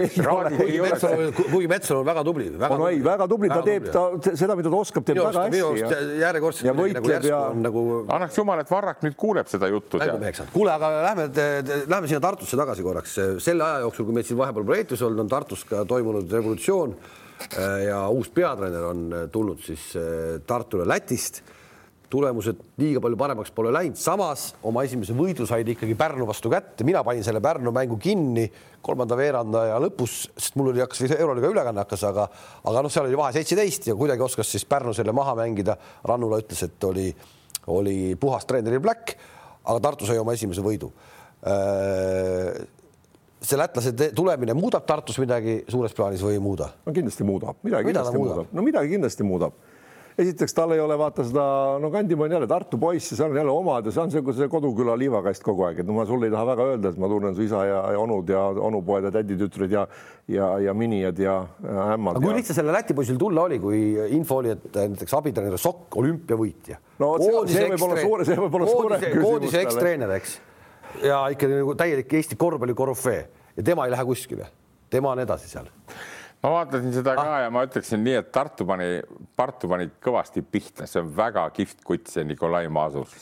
Metsalu, 0.87 1.27
kuigi 1.39 1.71
Metsalu 1.71 2.01
on 2.03 2.07
väga 2.09 2.25
tubli. 2.27 2.47
on 2.69 2.85
ei, 2.89 3.01
väga 3.05 3.29
tubli, 3.31 3.51
ta 3.53 3.61
teeb 3.67 3.89
ta 3.93 4.05
seda, 4.29 4.57
mida 4.59 4.73
ta 4.73 4.81
oskab, 4.81 5.07
teeb 5.07 5.21
väga 5.21 5.45
hästi. 5.47 5.99
järjekordselt. 6.23 6.69
ja 6.69 6.77
võitleb 6.77 7.29
ja 7.29 7.41
nagu. 7.55 7.83
annaks 8.19 8.39
jumal, 8.41 8.63
et 8.63 8.71
Varrak 8.71 9.05
nüüd 9.07 9.19
kuuleb 9.19 9.51
seda 9.51 9.71
juttu. 9.73 10.01
kuule, 10.53 10.73
aga 10.73 10.93
lähme, 11.11 11.29
lähme 11.87 12.09
sinna 12.09 12.23
Tartusse 12.27 12.57
tagasi 12.57 12.87
korraks. 12.87 13.19
selle 13.45 13.67
aja 13.67 13.85
jooksul, 13.87 14.09
kui 14.09 14.19
meil 14.19 14.27
siin 14.29 14.41
vahepeal 14.41 14.67
projektis 14.67 15.03
olnud, 15.03 15.27
on 15.27 15.31
Tartus 15.31 15.65
ka 15.69 15.85
toimunud 15.89 16.33
revolutsioon 16.33 16.97
ja 17.85 18.07
uus 18.09 18.31
peatreener 18.33 18.89
on 18.89 19.07
tulnud 19.33 19.61
siis 19.65 19.93
Tartule 20.47 20.89
Lätist 20.89 21.43
tulemused 22.17 22.61
liiga 22.81 23.01
palju 23.05 23.19
paremaks 23.21 23.53
pole 23.55 23.73
läinud, 23.75 23.99
samas 24.01 24.49
oma 24.67 24.85
esimese 24.87 25.15
võidu 25.17 25.47
said 25.49 25.69
ikkagi 25.73 25.97
Pärnu 25.99 26.27
vastu 26.29 26.51
kätte, 26.53 26.87
mina 26.89 27.03
panin 27.05 27.25
selle 27.27 27.43
Pärnu 27.45 27.73
mängu 27.75 27.99
kinni 28.01 28.47
kolmanda 28.87 29.19
veerandaja 29.19 29.77
lõpus, 29.83 30.19
sest 30.37 30.57
mul 30.57 30.73
oli, 30.73 30.83
hakkas 30.85 31.17
euroliiga 31.19 31.51
ülekanne 31.53 31.83
hakkas, 31.85 32.07
aga, 32.09 32.29
aga 32.65 32.85
noh, 32.85 32.93
seal 32.93 33.09
oli 33.09 33.19
vahe 33.19 33.35
seitseteist 33.37 33.91
ja 33.91 33.97
kuidagi 33.99 34.25
oskas 34.25 34.53
siis 34.55 34.65
Pärnu 34.69 34.95
selle 34.97 35.15
maha 35.17 35.35
mängida. 35.39 35.77
Rannula 36.07 36.41
ütles, 36.43 36.63
et 36.65 36.89
oli, 36.89 37.11
oli 37.75 37.99
puhas 38.21 38.47
treeneri 38.49 38.81
Black, 38.83 39.17
aga 39.67 39.83
Tartu 39.89 40.09
sai 40.09 40.21
oma 40.23 40.37
esimese 40.39 40.65
võidu. 40.65 40.93
Äh, 41.47 42.65
see 43.47 43.59
lätlase 43.59 43.93
tulemine 44.17 44.55
muudab 44.57 44.87
Tartus 44.89 45.19
midagi 45.23 45.61
suures 45.69 45.95
plaanis 45.95 46.23
või 46.25 46.39
ei 46.39 46.43
muuda? 46.43 46.71
no 46.87 46.95
kindlasti 46.95 47.27
muudab, 47.27 47.59
midagi 47.63 47.91
Mida 47.91 48.03
kindlasti 48.03 48.23
muudab, 48.23 48.55
no 48.57 48.65
midagi 48.65 48.95
kindlasti 48.97 49.27
muudab 49.27 49.59
esiteks 50.19 50.55
tal 50.57 50.73
ei 50.73 50.81
ole 50.81 50.97
vaata 50.99 51.25
seda, 51.27 51.45
no 51.81 51.91
Kandimaa 51.93 52.25
on 52.27 52.35
jälle 52.37 52.47
Tartu 52.49 52.79
poiss 52.81 53.11
ja 53.13 53.19
seal 53.19 53.35
on 53.35 53.37
jälle 53.37 53.53
omad 53.53 53.87
ja 53.87 53.93
see 53.93 54.03
on 54.03 54.13
see, 54.13 54.23
see 54.39 54.49
koduküla 54.53 54.97
liivakast 54.99 55.45
kogu 55.45 55.67
aeg, 55.69 55.83
et 55.83 55.89
no 55.89 55.97
ma 55.99 56.07
sulle 56.09 56.31
ei 56.31 56.33
taha 56.33 56.47
väga 56.53 56.69
öelda, 56.71 56.93
et 56.93 57.01
ma 57.03 57.11
tunnen 57.13 57.37
su 57.37 57.45
isa 57.45 57.65
ja, 57.69 57.83
ja 57.93 58.01
onud 58.01 58.33
ja 58.33 58.47
onupoed 58.71 59.09
ja 59.09 59.13
täditütred 59.19 59.77
ja 59.77 59.85
ja, 60.33 60.49
ja 60.59 60.75
minijad 60.75 61.21
ja 61.21 61.37
ämmad. 61.93 62.21
kui 62.23 62.33
ja... 62.33 62.39
lihtsalt 62.41 62.61
selle 62.63 62.73
Läti 62.75 62.97
poisil 62.97 63.21
tulla 63.21 63.45
oli, 63.47 63.61
kui 63.63 63.81
info 64.17 64.41
oli, 64.41 64.57
et 64.57 64.81
näiteks 64.81 65.15
abitreener 65.21 65.61
Sokk, 65.61 66.01
olümpiavõitja. 66.01 66.81
no 67.03 67.13
see 67.21 67.69
võib 67.75 67.87
olla 67.87 68.01
suur, 68.01 68.27
see 68.27 68.41
võib 68.41 68.61
olla 68.61 68.73
suurem 68.73 69.01
küsimus. 69.05 69.29
koondise 69.29 69.65
ekstreener, 69.67 70.17
eks. 70.17 70.37
ja 71.05 71.23
ikkagi 71.37 71.61
nagu 71.61 71.77
täielik 71.77 72.19
Eesti 72.21 72.41
korvpalli 72.41 72.75
korüfee 72.75 73.23
ja 73.57 73.71
tema 73.73 73.85
ei 73.85 73.93
lähe 73.93 74.09
kuskile, 74.09 74.49
tema 74.91 75.13
on 75.13 75.27
edasi 75.29 75.53
seal 75.53 75.69
ma 76.47 76.53
vaatasin 76.55 76.93
seda 76.95 77.15
ka 77.19 77.23
ah. 77.27 77.39
ja 77.43 77.51
ma 77.51 77.65
ütleksin 77.67 78.03
nii, 78.07 78.19
et 78.21 78.29
Tartu 78.35 78.67
pani, 78.69 78.87
Tartu 79.39 79.71
pani 79.71 79.89
kõvasti 80.03 80.45
pihta, 80.47 80.87
see 80.87 81.01
on 81.03 81.09
väga 81.17 81.47
kihvt 81.57 81.83
kutt, 81.87 82.11
see 82.13 82.27
Nikolai 82.29 82.69
Maasus. 82.73 83.17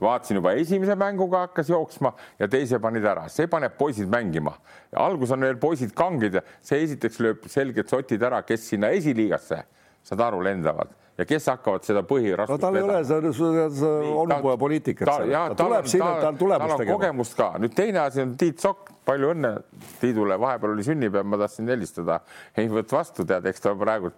vaatasin 0.00 0.40
juba 0.40 0.54
esimese 0.56 0.96
mänguga 1.00 1.44
hakkas 1.44 1.68
jooksma 1.72 2.14
ja 2.40 2.48
teise 2.48 2.80
panid 2.80 3.04
ära, 3.04 3.26
see 3.28 3.50
paneb 3.52 3.76
poisid 3.78 4.08
mängima. 4.12 4.54
algus 4.96 5.34
on 5.36 5.44
veel 5.44 5.60
poisid 5.60 5.92
kangid 5.96 6.40
ja 6.40 6.44
see 6.64 6.80
esiteks 6.86 7.20
lööb 7.20 7.44
selgelt 7.52 7.92
sotid 7.92 8.24
ära, 8.24 8.40
kes 8.48 8.70
sinna 8.72 8.94
esiliigasse 8.96 9.60
saad 10.06 10.24
aru, 10.30 10.40
lendavad 10.44 10.96
ja 11.20 11.26
kes 11.28 11.50
hakkavad 11.52 11.84
seda 11.84 12.00
põhiraskust 12.08 12.56
no 12.56 12.62
tal 12.62 12.78
ei 12.78 12.84
ole 12.86 13.00
seda, 13.04 13.32
seda 13.34 13.90
onupoja 14.22 14.56
poliitikat. 14.60 15.10
ta, 15.10 15.26
jah, 15.28 15.50
tal 15.58 15.74
on, 15.76 15.90
tal, 15.92 16.38
tal 16.40 16.76
on 16.78 16.86
kogemust 16.88 17.36
ka. 17.36 17.50
nüüd 17.60 17.76
teine 17.76 18.00
asi 18.06 18.24
on 18.24 18.32
Tiit 18.40 18.62
Sokk, 18.62 18.88
palju 19.10 19.32
õnne 19.34 19.52
Tiidule, 20.00 20.38
vahepeal 20.40 20.74
oli 20.74 20.86
sünnipäev, 20.86 21.26
ma 21.28 21.40
tahtsin 21.42 21.68
helistada, 21.70 22.20
ei 22.58 22.70
võtnud 22.70 22.94
vastu, 22.94 23.26
tead, 23.28 23.48
eks 23.50 23.64
ta 23.64 23.74
praegu 23.78 24.12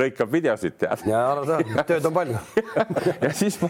lõikab 0.00 0.32
videosid, 0.32 0.76
tead. 0.80 1.06
ja 1.10 1.24
arusaadav, 1.32 1.84
tööd 1.88 2.10
on 2.10 2.18
palju. 2.20 2.44
Ja 3.20 3.32
siis 3.36 3.56
ma, 3.60 3.68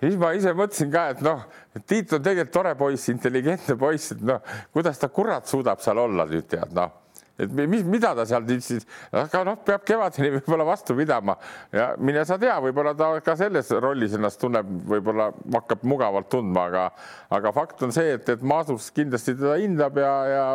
siis 0.00 0.16
ma 0.18 0.30
ise 0.36 0.52
mõtlesin 0.56 0.92
ka, 0.92 1.08
et 1.14 1.24
noh, 1.24 1.44
Tiit 1.88 2.10
on 2.16 2.22
tegelikult 2.24 2.54
tore 2.54 2.72
poiss, 2.78 3.10
intelligentne 3.12 3.76
poiss, 3.78 4.14
et 4.16 4.24
noh, 4.26 4.40
kuidas 4.74 4.98
ta 4.98 5.10
kurat 5.12 5.46
suudab 5.46 5.82
seal 5.84 6.00
olla 6.02 6.26
nüüd 6.28 6.48
tead, 6.50 6.72
noh 6.74 7.07
et 7.38 7.52
mis, 7.58 7.84
mida 7.86 8.14
ta 8.18 8.26
seal 8.28 8.46
siis, 8.64 8.86
aga 9.14 9.44
noh, 9.46 9.58
peab 9.64 9.84
kevadeni 9.86 10.32
võib-olla 10.38 10.66
vastu 10.68 10.96
pidama. 10.98 11.38
Ja 11.74 11.92
mine 12.02 12.24
sa 12.28 12.38
tea, 12.40 12.56
võib-olla 12.64 12.94
ta 12.98 13.12
ka 13.24 13.36
selles 13.38 13.70
rollis 13.82 14.16
ennast 14.18 14.40
tunneb, 14.42 14.68
võib-olla 14.90 15.30
hakkab 15.58 15.84
mugavalt 15.88 16.30
tundma, 16.32 16.68
aga, 16.70 16.86
aga 17.38 17.54
fakt 17.56 17.84
on 17.86 17.94
see, 17.94 18.16
et, 18.18 18.32
et 18.34 18.42
Maastus 18.42 18.90
kindlasti 18.94 19.36
teda 19.38 19.58
hindab 19.62 20.00
ja, 20.02 20.14
ja 20.32 20.46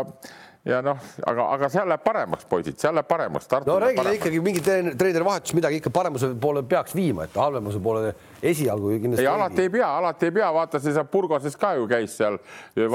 ja 0.64 0.80
noh, 0.80 1.00
aga, 1.28 1.46
aga 1.58 1.68
seal 1.72 1.90
läheb 1.92 2.04
paremaks, 2.06 2.46
poisid, 2.48 2.78
seal 2.80 2.96
läheb 2.96 3.08
paremaks. 3.08 3.50
no 3.68 3.76
reeglina 3.84 4.14
ikkagi 4.16 4.40
mingi 4.44 4.62
treeneri 4.64 5.26
vahetus 5.28 5.56
midagi 5.58 5.82
ikka 5.82 5.92
paremuse 5.92 6.30
poole 6.40 6.64
peaks 6.64 6.96
viima, 6.96 7.26
et 7.28 7.36
halvemuse 7.36 7.82
poole 7.84 8.14
esialgu 8.40 8.94
kindlasti. 8.94 9.26
ei, 9.26 9.28
alati 9.28 9.66
ei 9.66 9.74
pea, 9.74 9.90
alati 9.98 10.30
ei 10.30 10.36
pea, 10.40 10.52
vaata, 10.56 10.80
see 10.80 10.96
seal 10.96 11.10
Burgoses 11.12 11.60
ka 11.60 11.74
ju 11.76 11.90
käis 11.92 12.16
seal, 12.16 12.40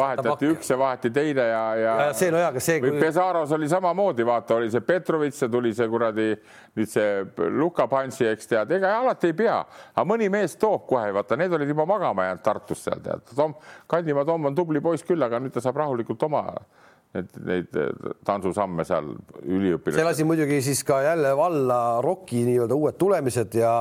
vahetati 0.00 0.48
üks 0.54 0.72
ja 0.72 0.78
vaheti 0.80 1.12
teine 1.12 1.44
ja, 1.50 1.62
ja. 1.76 1.98
ja 2.06 2.16
see 2.16 2.32
no 2.32 2.40
jaa, 2.40 2.54
aga 2.54 2.64
see 2.64 2.80
kui.... 2.80 2.94
Pesaros 3.02 3.52
oli 3.58 3.68
samamoodi, 3.68 4.24
vaata, 4.28 4.56
oli 4.62 4.72
see 4.72 4.88
Petrovitš 4.88 5.44
ja 5.44 5.52
tuli 5.52 5.74
see 5.76 5.92
kuradi 5.92 6.30
nüüd 6.78 6.88
see 6.88 7.52
Luka 7.52 7.84
Pansi, 7.90 8.30
eks 8.32 8.48
tead, 8.48 8.72
ega 8.80 8.96
alati 9.02 9.28
ei 9.34 9.36
pea, 9.44 9.60
aga 9.92 10.08
mõni 10.08 10.32
mees 10.32 10.56
toob 10.56 10.88
kohe, 10.88 11.12
vaata, 11.12 11.36
need 11.36 11.52
olid 11.52 11.76
juba 11.76 11.84
magama 11.88 12.30
jäänud 12.30 12.44
Tartus 12.48 12.88
seal 12.88 13.04
tead. 13.04 13.28
Tom, 13.36 13.58
Kandimaa 13.90 14.24
Tom 14.24 14.48
on 14.48 14.56
tubli 14.56 14.80
poiss 14.80 15.04
küll, 15.04 15.20
aga 15.20 15.42
nüüd 15.42 15.52
ta 15.52 15.60
saab 15.60 15.84
rahulikult 15.84 16.24
oma 16.24 16.46
et 17.16 17.38
neid 17.40 17.72
tantsusamme 18.26 18.84
seal 18.84 19.08
üliõpilased. 19.40 19.96
see 19.96 20.04
lasi 20.04 20.26
muidugi 20.28 20.60
siis 20.64 20.82
ka 20.84 21.00
jälle 21.06 21.32
valla 21.36 21.78
ROK-i 22.04 22.44
nii-öelda 22.50 22.76
uued 22.76 22.98
tulemised 23.00 23.56
ja 23.56 23.72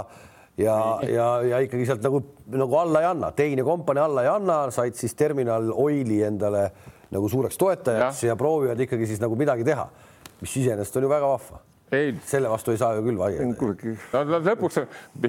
ja, 0.58 0.76
ja, 1.06 1.28
ja 1.46 1.60
ikkagi 1.66 1.86
sealt 1.86 2.06
nagu, 2.06 2.22
nagu 2.50 2.78
alla 2.80 3.04
ei 3.04 3.10
anna, 3.12 3.32
teine 3.36 3.66
kompanii 3.68 4.04
alla 4.04 4.24
ei 4.26 4.32
anna, 4.32 4.60
said 4.74 4.98
siis 4.98 5.14
terminal 5.18 5.70
Oili 5.76 6.22
endale 6.26 6.70
nagu 7.14 7.30
suureks 7.30 7.60
toetajaks 7.62 8.24
ja. 8.24 8.34
ja 8.34 8.40
proovivad 8.40 8.80
ikkagi 8.88 9.08
siis 9.08 9.22
nagu 9.24 9.38
midagi 9.40 9.68
teha, 9.68 9.86
mis 10.42 10.56
iseenesest 10.64 10.98
on 10.98 11.08
ju 11.08 11.12
väga 11.12 11.30
vahva 11.36 11.62
ei, 11.92 12.16
selle 12.26 12.50
vastu 12.52 12.74
ei 12.74 12.80
saa 12.80 12.98
ju 12.98 13.04
küll 13.06 13.20
vaielda. 13.20 13.46
no 14.28 14.40
lõpuks, 14.44 14.80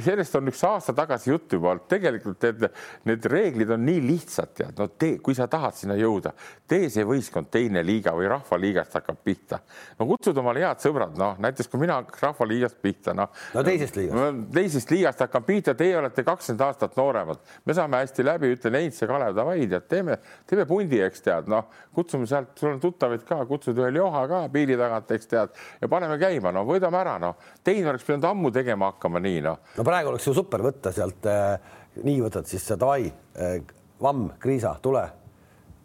sellest 0.03 0.35
on 0.39 0.51
üks 0.51 0.63
aasta 0.67 0.95
tagasi 0.97 1.31
jutt 1.31 1.55
juba 1.55 1.71
olnud, 1.73 1.85
tegelikult 1.91 2.47
need, 2.49 2.65
need 3.07 3.29
reeglid 3.31 3.71
on 3.77 3.85
nii 3.87 4.01
lihtsad, 4.03 4.51
tead, 4.59 4.75
no 4.79 4.89
tee, 4.91 5.21
kui 5.23 5.37
sa 5.39 5.47
tahad 5.51 5.77
sinna 5.79 5.95
jõuda, 5.99 6.33
tee 6.69 6.89
see 6.91 7.07
võistkond 7.07 7.51
teine 7.55 7.85
liiga 7.87 8.15
või 8.17 8.27
rahvaliigast 8.33 8.99
hakkab 8.99 9.21
pihta. 9.25 9.61
no 10.01 10.09
kutsud 10.11 10.41
omale 10.43 10.65
head 10.67 10.83
sõbrad, 10.83 11.15
noh 11.19 11.39
näiteks 11.43 11.71
kui 11.71 11.83
mina 11.85 12.01
hakkaks 12.01 12.27
rahvaliigast 12.27 12.81
pihta, 12.83 13.15
noh. 13.15 13.31
no 13.55 13.65
teisest 13.67 14.01
liigast. 14.01 14.43
teisest 14.59 14.95
liigast 14.95 15.23
hakkan 15.27 15.47
pihta, 15.47 15.77
teie 15.79 15.95
olete 16.01 16.27
kakskümmend 16.27 16.67
aastat 16.67 16.99
nooremad, 16.99 17.43
me 17.65 17.79
saame 17.79 18.03
hästi 18.03 18.27
läbi, 18.27 18.53
ütlen 18.57 18.81
Heinz 18.81 18.99
ja 19.03 19.11
Kalev, 19.11 19.37
davai, 19.39 19.61
tead, 19.71 19.87
teeme, 19.91 20.19
teeme 20.49 20.67
pundi, 20.67 20.99
eks 21.07 21.23
tead, 21.23 21.49
noh, 21.51 21.71
kutsume 21.95 22.27
sealt, 22.27 22.51
sul 22.59 22.75
on 22.75 22.83
tuttavaid 22.83 23.23
ka, 23.29 23.45
kutsud 23.47 23.79
ühe 23.79 23.93
Ljoha 23.95 24.27
ka 24.31 24.43
piiri 24.53 24.77
tagant, 24.81 25.15
eks 25.15 25.31
tead, 25.31 25.57
ja 25.79 25.91
paneme 25.91 26.19
käima 26.21 26.48
tegema, 26.49 26.65
no 26.65 26.65
võidame 26.69 27.01
ära, 27.01 27.19
noh. 27.19 27.37
teine 27.65 27.91
oleks 27.91 28.05
pidanud 28.05 28.29
ammu 28.29 28.51
tegema 28.53 28.93
hakkama 28.93 29.21
nii, 29.21 29.41
noh. 29.45 29.59
no 29.77 29.85
praegu 29.85 30.13
oleks 30.13 30.27
ju 30.27 30.35
super 30.35 30.63
võtta 30.63 30.93
sealt 30.93 31.27
äh,, 31.27 31.59
nii 32.03 32.21
võtad 32.23 32.47
siis 32.47 32.67
davai 32.77 33.09
äh,, 33.09 33.61
Vamm, 33.99 34.31
Kriisa, 34.39 34.77
tule 34.79 35.01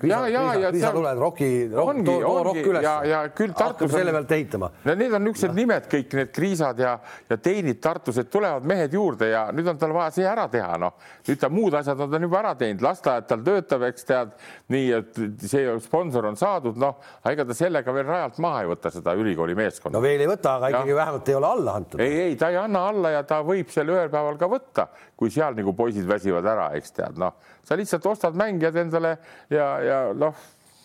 ja, 0.04 0.28
ja, 0.28 0.44
ja 0.60 0.72
Liisa 0.74 0.92
tuleb 0.94 1.20
Rocki, 1.20 1.50
ongi, 1.70 2.06
too, 2.06 2.20
too 2.22 2.42
ongi 2.52 2.64
üles. 2.68 2.84
ja, 2.84 2.96
ja 3.08 3.22
küll 3.36 3.54
Tartus 3.56 3.88
on, 3.90 3.94
selle 3.98 4.14
pealt 4.16 4.32
ehitama. 4.36 4.70
no 4.84 4.96
need 5.00 5.16
on 5.16 5.24
niisugused 5.28 5.56
nimed 5.58 5.88
kõik 5.92 6.16
need 6.20 6.34
kriisad 6.36 6.80
ja, 6.84 6.94
ja 7.30 7.38
teenid 7.38 7.80
Tartus, 7.84 8.20
et 8.22 8.32
tulevad 8.34 8.68
mehed 8.70 8.94
juurde 8.94 9.30
ja 9.32 9.46
nüüd 9.56 9.70
on 9.72 9.80
tal 9.82 9.94
vaja 9.96 10.14
see 10.18 10.28
ära 10.28 10.48
teha, 10.52 10.78
noh. 10.82 10.98
nüüd 11.28 11.42
ta 11.42 11.50
muud 11.54 11.78
asjad 11.80 12.04
on 12.04 12.12
ta 12.12 12.22
juba 12.24 12.42
ära 12.42 12.54
teinud, 12.60 12.84
lasteaed 12.84 13.30
tal 13.30 13.46
töötab, 13.46 13.88
eks 13.90 14.10
tead, 14.10 14.36
nii 14.74 14.92
et 15.00 15.22
see 15.44 15.78
sponsor 15.86 16.30
on 16.30 16.40
saadud, 16.40 16.78
noh, 16.82 17.00
ega 17.30 17.48
ta 17.48 17.58
sellega 17.58 17.96
veel 17.96 18.08
rajalt 18.10 18.42
maha 18.44 18.64
ei 18.64 18.72
võta 18.74 18.92
seda 18.94 19.16
ülikooli 19.20 19.58
meeskonda. 19.58 19.98
no 19.98 20.04
veel 20.04 20.26
ei 20.26 20.30
võta, 20.30 20.58
aga 20.60 20.74
ikkagi 20.74 20.96
ja. 20.96 21.00
vähemalt 21.00 21.32
ei 21.32 21.40
ole 21.40 21.52
alla 21.58 21.78
antud. 21.80 22.04
ei, 22.04 22.20
ei, 22.28 22.38
ta 22.40 22.52
ei 22.54 22.60
anna 22.60 22.86
alla 22.92 23.16
ja 23.18 23.24
ta 23.28 23.42
võib 23.46 23.72
seal 23.74 23.92
ühel 23.94 24.12
päeval 24.14 24.40
ka 24.42 24.52
võtta, 24.52 24.88
kui 25.20 25.32
seal 25.34 25.56
nagu 25.58 25.76
poisid 25.78 26.08
väsivad 26.10 26.48
ära, 26.54 26.72
eks 26.78 26.96
tead, 27.00 27.20
noh, 27.22 27.38
sa 27.64 27.78
lihtsalt 27.80 28.06
ostad 28.12 28.36
mängijad 28.40 28.76
endale 28.84 29.18
ja, 29.52 29.70
ja 29.84 30.02
noh, 30.18 30.36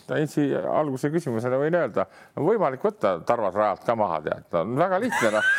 Heinzi 0.09 0.47
alguse 0.57 1.11
küsimusele 1.13 1.59
võin 1.61 1.75
öelda, 1.77 2.07
on 2.39 2.47
võimalik 2.47 2.81
võtta 2.85 3.19
Tarvas 3.29 3.57
rajalt 3.59 3.83
ka 3.85 3.97
maha, 3.99 4.21
tead, 4.25 4.47
on 4.57 4.73
väga 4.79 5.01
lihtne 5.03 5.33
noh. 5.35 5.51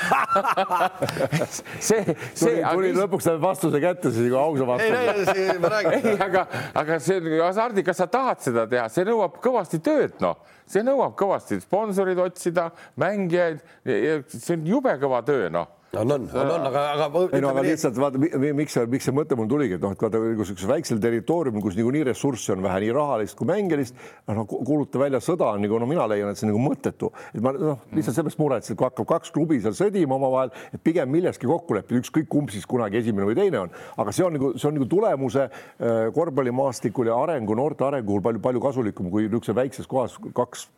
See, 1.90 2.16
see. 2.34 2.56
tuli 2.64 2.90
lõpuks 2.98 3.28
saad 3.30 3.42
vastuse 3.44 3.82
kätte, 3.84 4.10
siis 4.16 4.26
nagu 4.26 4.40
ausa 4.42 4.66
vastuse. 4.72 5.46
ei, 5.94 6.16
aga, 6.26 6.46
aga 6.82 7.00
see 7.04 7.22
hasardi, 7.38 7.86
kas 7.86 8.02
sa 8.02 8.10
tahad 8.10 8.42
seda 8.42 8.66
teha, 8.70 8.88
see 8.90 9.06
nõuab 9.06 9.38
kõvasti 9.44 9.82
tööd, 9.86 10.18
noh, 10.24 10.42
see 10.70 10.82
nõuab 10.88 11.14
kõvasti 11.20 11.60
sponsorid 11.62 12.22
otsida, 12.26 12.72
mängijaid, 13.02 13.62
see 13.86 14.56
on 14.58 14.66
jube 14.74 14.98
kõva 15.02 15.22
töö, 15.30 15.52
noh 15.54 15.76
on, 15.94 16.12
on, 16.12 16.30
on, 16.34 16.52
on, 16.52 16.66
aga, 16.68 16.82
aga. 16.94 17.22
ei 17.34 17.42
no 17.42 17.50
aga 17.50 17.64
lihtsalt 17.66 17.98
vaata, 17.98 18.20
miks 18.22 18.76
see, 18.78 18.86
miks 18.92 19.08
see 19.08 19.16
mõte 19.16 19.38
mul 19.38 19.48
tuligi, 19.50 19.78
et 19.80 19.84
noh, 19.84 19.96
et 19.96 20.04
vaata 20.06 20.22
niisuguses 20.22 20.70
väiksel 20.70 21.02
territooriumil, 21.02 21.64
kus 21.66 21.78
niikuinii 21.80 22.04
ressurssi 22.12 22.54
on 22.54 22.62
vähe, 22.66 22.84
nii 22.84 22.94
rahalist 22.94 23.38
kui 23.40 23.50
mängelist, 23.50 23.98
noh, 24.30 24.46
kuuluta 24.50 25.02
välja 25.02 25.22
sõda 25.24 25.50
on 25.56 25.66
nagu 25.66 25.80
no 25.82 25.90
mina 25.90 26.06
leian, 26.12 26.30
et 26.30 26.40
see 26.40 26.46
on 26.46 26.54
nagu 26.54 26.62
mõttetu, 26.62 27.10
et 27.34 27.42
ma 27.46 27.56
noh, 27.58 27.82
lihtsalt 27.98 28.20
sellest 28.20 28.42
muretsen, 28.42 28.78
kui 28.78 28.86
hakkab 28.86 29.10
kaks 29.16 29.34
klubi 29.34 29.58
seal 29.64 29.78
sõdima 29.78 30.20
omavahel, 30.20 30.54
et 30.70 30.84
pigem 30.86 31.10
milleski 31.10 31.50
kokku 31.50 31.80
leppida, 31.80 32.04
ükskõik 32.04 32.30
kumb 32.30 32.54
siis 32.54 32.70
kunagi 32.70 33.02
esimene 33.02 33.26
või 33.32 33.40
teine 33.40 33.64
on, 33.66 33.74
aga 33.98 34.14
see 34.14 34.28
on 34.28 34.38
nagu, 34.38 34.54
see 34.62 34.70
on 34.70 34.78
nagu 34.78 34.90
tulemuse 34.94 35.48
äh, 35.50 36.04
korvpallimaastikul 36.14 37.10
ja 37.10 37.18
arengu, 37.24 37.58
noorte 37.58 37.88
arengu 37.90 38.22
palju-palju 38.26 38.62
kasulikum 38.70 39.10
kui 39.10 39.26
niisuguses 39.26 39.58
väikses 39.58 39.90
kohas 39.90 40.22
kaks 40.38 40.70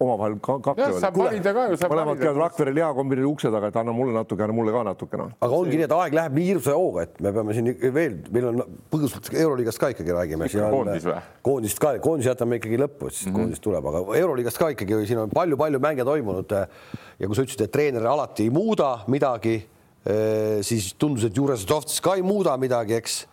omavahel 0.00 0.36
ka 0.42 0.56
kaklevad. 0.64 0.98
saab 1.00 1.16
valida 1.18 1.52
ka 1.56 1.64
ju. 1.70 1.78
mõlemad 1.90 2.20
käivad 2.20 2.40
Rakvere 2.42 2.72
lihakombini 2.76 3.24
ukse 3.26 3.50
taga, 3.52 3.70
et 3.72 3.76
anna 3.80 3.94
mulle 3.96 4.14
natuke, 4.16 4.44
anna 4.44 4.56
mulle 4.56 4.74
ka 4.74 4.82
natukene 4.90 5.22
no.. 5.24 5.36
aga 5.40 5.58
ongi 5.58 5.78
nii, 5.80 5.86
et 5.86 5.94
aeg 5.96 6.16
läheb 6.18 6.36
nii 6.36 6.48
hirmsa 6.50 6.76
hooga, 6.76 7.06
et 7.06 7.20
me 7.24 7.32
peame 7.36 7.56
siin 7.56 7.70
veel, 7.94 8.18
meil 8.34 8.48
on 8.50 8.62
põgusalt 8.92 9.30
Euroliigast 9.32 9.80
ka 9.82 9.90
ikkagi 9.94 10.16
räägime. 10.16 10.48
koondis 10.52 11.08
või? 11.08 11.20
koondist 11.48 11.82
ka, 11.82 11.94
koondise 12.04 12.32
jätame 12.32 12.60
ikkagi 12.60 12.80
lõppu, 12.82 13.10
siis 13.10 13.26
mm 13.26 13.32
-hmm. 13.32 13.40
koondis 13.40 13.64
tuleb, 13.64 13.90
aga 13.92 14.04
Euroliigast 14.20 14.60
ka 14.60 14.70
ikkagi 14.74 15.02
siin 15.08 15.22
on 15.24 15.32
palju-palju 15.32 15.80
mänge 15.80 16.04
toimunud. 16.04 16.56
ja 17.18 17.26
kui 17.26 17.36
sa 17.36 17.46
ütlesid, 17.46 17.64
et 17.64 17.72
treener 17.72 18.06
alati 18.06 18.48
ei 18.48 18.50
muuda 18.50 18.98
midagi, 19.06 19.56
eh, 20.06 20.58
siis 20.62 20.94
tundus, 20.94 21.24
et 21.24 21.36
Juresovtsis 21.36 22.00
ka 22.00 22.14
ei 22.14 22.22
muuda 22.22 22.56
midagi, 22.56 22.94
eks. 22.94 23.26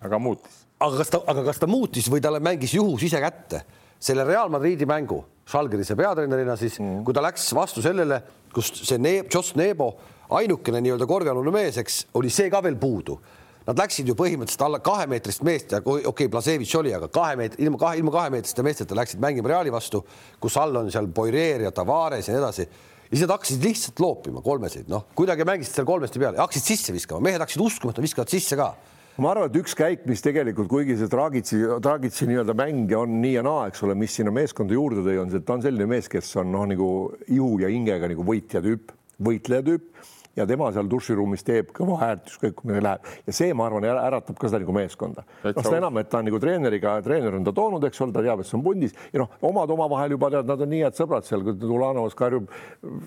aga 0.00 0.18
muutis. 0.18 0.66
aga 0.80 0.96
kas 0.96 1.10
ta, 1.10 1.20
aga 1.26 1.44
kas 1.44 1.58
ta 1.58 1.66
muutis 1.66 2.10
või 2.10 2.20
talle 2.20 2.40
mängis 2.40 2.74
juhus 2.74 3.02
ise 3.02 3.20
kätte 3.20 3.62
selle 4.00 4.24
Real 4.24 4.48
Madridi 4.48 4.86
mängu 4.86 5.24
Žalgirise 5.50 5.96
peatreenerina, 5.98 6.54
siis 6.58 6.78
mm. 6.78 7.02
kui 7.06 7.16
ta 7.16 7.22
läks 7.24 7.48
vastu 7.56 7.82
sellele, 7.82 8.20
kus 8.54 8.70
see 8.84 9.00
Neeb, 9.02 9.30
Joss 9.32 9.56
Nebo, 9.58 9.92
ainukene 10.36 10.82
nii-öelda 10.84 11.08
korvialune 11.10 11.52
mees, 11.54 11.78
eks, 11.80 12.04
oli 12.18 12.30
see 12.32 12.50
ka 12.52 12.62
veel 12.62 12.78
puudu. 12.80 13.18
Nad 13.66 13.78
läksid 13.78 14.08
ju 14.08 14.14
põhimõtteliselt 14.18 14.62
alla 14.64 14.80
kahemeetrist 14.82 15.42
meest 15.46 15.74
ja 15.74 15.82
okei 15.82 16.06
okay,, 16.08 16.28
Blasevitš 16.32 16.76
oli, 16.80 16.94
aga 16.96 17.10
kahe 17.12 17.36
meetri, 17.38 17.66
ilma 17.66 17.78
kahe, 17.78 17.98
ilma 18.00 18.14
kahemeetriste 18.14 18.64
meesteta 18.66 18.96
läksid 18.98 19.20
mängima 19.22 19.52
Reali 19.52 19.74
vastu, 19.74 20.00
kus 20.40 20.56
all 20.58 20.80
on 20.80 20.88
seal 20.90 21.10
Poirier 21.14 21.66
ja 21.66 21.74
Tavares 21.74 22.30
ja 22.30 22.34
nii 22.34 22.40
edasi. 22.40 22.66
ja 23.10 23.12
siis 23.12 23.26
nad 23.26 23.34
hakkasid 23.34 23.66
lihtsalt 23.66 24.00
loopima 24.00 24.42
kolmeseid, 24.42 24.88
noh, 24.90 25.04
kuidagi 25.18 25.44
mängisid 25.44 25.76
seal 25.76 25.86
kolmesti 25.86 26.22
peale, 26.22 26.40
hakkasid 26.40 26.72
sisse 26.72 26.94
viskama, 26.94 27.20
mehed 27.26 27.42
hakkasid 27.42 27.62
uskuma, 27.62 27.92
et 27.92 28.00
nad 28.00 28.08
viskavad 28.08 28.32
sisse 28.32 28.58
ka 28.58 28.72
ma 29.20 29.34
arvan, 29.34 29.50
et 29.50 29.56
üks 29.60 29.74
käik, 29.76 30.06
mis 30.08 30.22
tegelikult, 30.24 30.68
kuigi 30.70 30.96
see 30.96 31.10
Dragici, 31.12 31.58
Dragici 31.84 32.28
nii-öelda 32.30 32.54
mäng 32.56 32.94
on 32.96 33.18
nii 33.20 33.34
ja 33.36 33.44
naa, 33.44 33.66
eks 33.68 33.84
ole, 33.84 33.96
mis 33.98 34.14
sinna 34.16 34.32
meeskonda 34.34 34.76
juurde 34.76 35.04
tõi, 35.04 35.18
on 35.20 35.32
see, 35.32 35.42
et 35.42 35.46
ta 35.48 35.58
on 35.58 35.64
selline 35.64 35.88
mees, 35.90 36.08
kes 36.10 36.30
on 36.40 36.48
noh, 36.54 36.64
nagu 36.70 36.88
ihu 37.28 37.52
ja 37.60 37.68
hingega 37.72 38.08
nagu 38.10 38.24
võitja 38.26 38.62
tüüp, 38.64 38.94
võitleja 39.20 39.66
tüüp 39.66 40.09
ja 40.36 40.46
tema 40.46 40.68
seal 40.74 40.86
duširuumis 40.90 41.42
teeb 41.46 41.72
kõva 41.74 41.96
häält, 42.04 42.28
ükskõik 42.30 42.54
kuhu 42.60 42.82
läheb 42.84 43.06
ja 43.26 43.34
see, 43.34 43.50
ma 43.56 43.66
arvan, 43.66 43.86
äratab 43.90 44.38
ka 44.38 44.50
seda 44.50 44.60
nagu 44.62 44.74
meeskonda. 44.76 45.24
noh, 45.42 45.56
seda 45.58 45.80
enam, 45.80 45.98
et 45.98 46.10
ta 46.10 46.20
on 46.20 46.28
nagu 46.28 46.38
treeneriga, 46.42 46.94
treener 47.04 47.34
on 47.38 47.46
ta 47.46 47.54
toonud, 47.56 47.84
eks 47.88 48.02
ole, 48.04 48.14
ta 48.14 48.22
teab, 48.24 48.42
et 48.42 48.48
see 48.48 48.58
on 48.58 48.64
pundis 48.64 48.94
ja 49.10 49.22
noh, 49.24 49.32
omad 49.50 49.72
omavahel 49.74 50.14
juba 50.14 50.30
tead, 50.34 50.46
nad 50.50 50.62
on 50.62 50.70
nii 50.70 50.84
head 50.86 50.98
sõbrad 50.98 51.26
seal, 51.26 51.42
kui 51.46 51.72
Ulanovas 51.74 52.14
karjub 52.18 52.52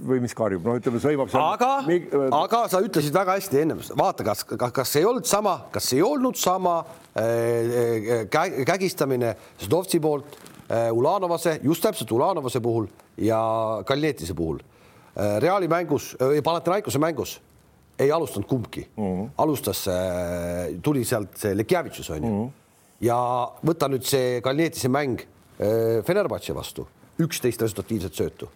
või 0.09 0.19
mis 0.23 0.35
karjub, 0.37 0.67
no 0.67 0.75
ütleme, 0.79 0.99
sõimab 1.03 1.31
seal. 1.31 1.45
aga 1.55 1.71
Mig..., 1.87 2.09
aga 2.11 2.65
sa 2.71 2.83
ütlesid 2.83 3.15
väga 3.15 3.37
hästi 3.39 3.61
ennem, 3.63 3.85
vaata, 3.99 4.27
kas, 4.27 4.43
kas, 4.51 4.75
kas 4.75 4.95
ei 4.99 5.07
olnud 5.07 5.29
sama, 5.29 5.55
kas 5.73 5.87
ei 5.95 6.03
olnud 6.03 6.39
sama 6.39 6.81
äh, 7.15 8.27
äh 8.27 8.59
kägistamine 8.67 9.37
Zdovtsi 9.63 10.03
poolt 10.03 10.35
äh, 10.67 10.91
Ulanovase, 10.91 11.59
just 11.63 11.85
täpselt 11.87 12.11
Ulanovase 12.11 12.59
puhul 12.63 12.91
ja 13.15 13.39
Kaljetise 13.87 14.35
puhul 14.35 14.59
Äh, 14.59 14.72
Reali 15.15 15.67
mängus, 15.67 16.15
äh, 16.21 16.41
Panathinaikose 16.43 16.99
mängus 16.99 17.41
ei 17.99 18.11
alustanud 18.11 18.47
kumbki 18.49 18.87
mm. 18.97 19.03
-hmm. 19.03 19.29
alustas, 19.37 19.85
tuli 20.81 21.05
sealt 21.05 21.37
see 21.37 21.57
Lekjavitšus 21.57 22.09
onju 22.09 22.29
mm. 22.29 22.41
-hmm. 22.41 22.49
ja 23.01 23.17
võta 23.65 23.89
nüüd 23.89 24.03
see 24.03 24.41
Kalnietise 24.41 24.89
mäng 24.89 25.21
Fenerbahce 26.03 26.55
vastu, 26.55 26.87
üksteist 27.19 27.61
resultatiivset 27.61 28.13
söötu. 28.13 28.49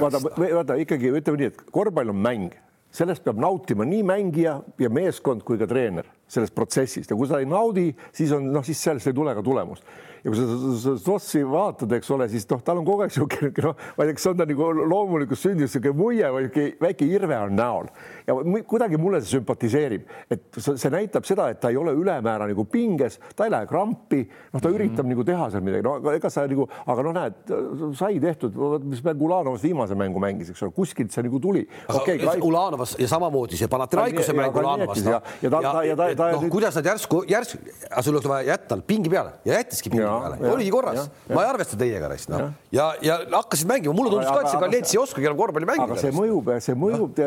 vaata, 0.00 0.20
vaata 0.54 0.74
ikkagi 0.74 1.10
ütleme 1.10 1.38
nii, 1.38 1.46
et 1.46 1.62
korvpall 1.70 2.08
on 2.08 2.16
mäng, 2.16 2.54
sellest 2.92 3.24
peab 3.24 3.38
nautima 3.38 3.84
nii 3.84 4.02
mängija 4.02 4.60
ja 4.78 4.90
meeskond 4.90 5.42
kui 5.42 5.58
ka 5.58 5.66
treener 5.66 6.06
sellest 6.28 6.54
protsessist 6.54 7.10
ja 7.10 7.16
kui 7.16 7.28
sa 7.28 7.40
ei 7.42 7.48
naudi, 7.48 7.90
siis 8.12 8.32
on 8.32 8.48
noh, 8.52 8.64
siis 8.64 8.80
sellest 8.82 9.10
ei 9.10 9.16
tule 9.16 9.34
ka 9.34 9.42
tulemust 9.44 9.84
ja 10.22 10.30
kui 10.30 10.38
sa 10.78 10.94
Stossi 11.00 11.42
vaatad, 11.46 11.92
eks 11.96 12.10
ole, 12.14 12.28
siis 12.30 12.46
noh, 12.50 12.60
tal 12.62 12.80
on 12.80 12.86
kogu 12.86 13.02
aeg 13.04 13.10
niisugune 13.12 13.50
noh, 13.66 13.74
ma 13.96 14.04
ei 14.04 14.10
tea, 14.10 14.18
kas 14.18 14.28
on 14.30 14.38
ta 14.38 14.46
nagu 14.46 14.68
loomulikust 14.78 15.48
sündist 15.48 15.76
niisugune 15.76 15.98
muie 15.98 16.28
või 16.36 16.68
väike 16.82 17.08
irve 17.10 17.38
on 17.42 17.56
näol 17.58 17.90
ja 18.28 18.36
kuidagi 18.68 19.00
mulle 19.02 19.22
see 19.22 19.38
sümpatiseerib, 19.38 20.06
et 20.30 20.60
see 20.62 20.92
näitab 20.94 21.26
seda, 21.26 21.48
et 21.50 21.60
ta 21.62 21.72
ei 21.72 21.78
ole 21.80 21.94
ülemäära 21.98 22.46
nagu 22.50 22.64
pinges, 22.70 23.18
ta 23.36 23.48
ei 23.48 23.54
lähe 23.54 23.66
krampi, 23.70 24.22
noh, 24.22 24.60
ta 24.60 24.60
mm 24.60 24.62
-hmm. 24.62 24.78
üritab 24.78 25.10
nagu 25.10 25.26
teha 25.26 25.50
seal 25.50 25.66
midagi, 25.66 25.86
no 25.88 26.14
ega 26.14 26.30
sa 26.30 26.46
nagu, 26.46 26.68
aga 26.86 27.06
noh, 27.08 27.16
näed, 27.18 27.54
sai 27.98 28.20
tehtud, 28.22 28.56
mis 28.84 29.02
meil 29.04 29.26
Ulanovas 29.32 29.62
viimase 29.62 29.94
mängu 29.98 30.22
mängis, 30.22 30.50
eks 30.50 30.62
ole, 30.62 30.74
kuskilt 30.76 31.12
see 31.12 31.22
nagu 31.22 31.40
tuli. 31.40 31.66
Okay, 31.88 32.18
Klaip... 32.18 32.44
Ulanovas 32.44 32.94
ja 32.98 33.08
samamoodi 33.08 33.56
see 33.56 33.68
Panathinaikose 33.68 34.32
mäng 34.32 34.56
Ulanovas. 34.56 35.04
ja, 35.04 35.20
ja 35.42 35.50
ta, 35.50 35.60
ta, 35.62 35.82
ja 35.84 35.96
ta, 35.96 36.08
ta, 36.14 36.30
noh, 36.32 36.48
kuidas 36.50 36.76
nad 36.78 36.86
järsku, 36.86 37.24
järsku, 37.28 37.58
sul 38.00 38.14
oleks 38.14 38.28
vaja 38.28 38.52
jätta 38.52 38.78
pingi 38.86 39.10
peale 39.10 39.32
ja 39.44 39.58
jättiski 39.60 39.90
pingi 39.90 40.11
peale, 40.20 40.52
oligi 40.52 40.72
korras, 40.74 41.08
ma 41.30 41.44
ei 41.44 41.50
arvesta 41.50 41.78
teiega 41.80 42.10
raisk 42.12 42.30
noh. 42.32 42.52
Ja, 42.74 42.90
ja 43.04 43.18
hakkasid 43.32 43.68
mängima, 43.70 43.94
mulle 43.96 44.12
tundus 44.12 44.30
ka, 44.30 44.42
et 44.42 44.52
see 44.52 44.62
Kalets 44.62 44.94
ei 44.94 45.00
oskagi 45.02 45.28
enam 45.28 45.38
korvpalli 45.40 45.68
mängida. 45.68 45.88
aga 45.88 46.00
see 46.00 46.14
mõjub, 46.16 46.52
see 46.64 46.76
mõjub 46.78 47.22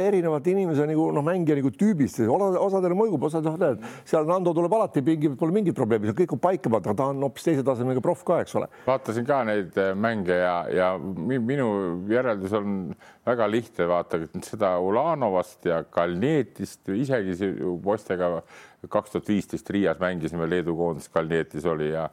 erinevate 0.00 0.52
inimese 0.54 0.86
nagu 0.88 1.08
noh, 1.16 1.26
mängija 1.26 1.58
nagu 1.60 1.72
tüübist, 1.74 2.22
osadele 2.28 2.98
mõjub, 2.98 3.28
osad 3.30 3.46
noh, 3.46 3.58
näed, 3.60 3.84
seal 4.08 4.28
Nando 4.28 4.54
tuleb 4.56 4.72
alati 4.78 5.04
pingi, 5.06 5.32
pole 5.38 5.54
mingit 5.54 5.76
probleemi, 5.76 6.14
kõik 6.16 6.36
on 6.36 6.42
paika 6.42 6.70
pandud, 6.72 6.90
aga 6.90 6.98
ta 6.98 7.10
on 7.12 7.26
hoopis 7.26 7.46
teise 7.46 7.66
tasemega 7.66 8.02
proff 8.04 8.24
ka, 8.26 8.40
eks 8.44 8.56
ole. 8.58 8.70
vaatasin 8.86 9.26
ka 9.28 9.42
neid 9.48 9.76
äh, 9.80 9.92
mänge 9.98 10.36
ja, 10.40 10.56
ja 10.72 10.88
minu 10.98 11.68
järeldus 12.10 12.54
on 12.56 12.94
väga 13.26 13.48
lihtne, 13.50 13.88
vaata 13.90 14.20
seda 14.46 14.76
Ulanovast 14.82 15.66
ja 15.66 15.82
Kalnietist, 15.90 16.84
isegi 16.94 17.52
poistega 17.82 18.40
kaks 18.88 19.10
tuhat 19.10 19.28
viisteist 19.28 19.70
Riias 19.70 19.98
mängisime, 19.98 20.50
Leedu 20.50 20.76
koondis 20.76 21.08
Kalnietis 21.08 21.66
oli 21.66 21.90
ja 21.90 22.08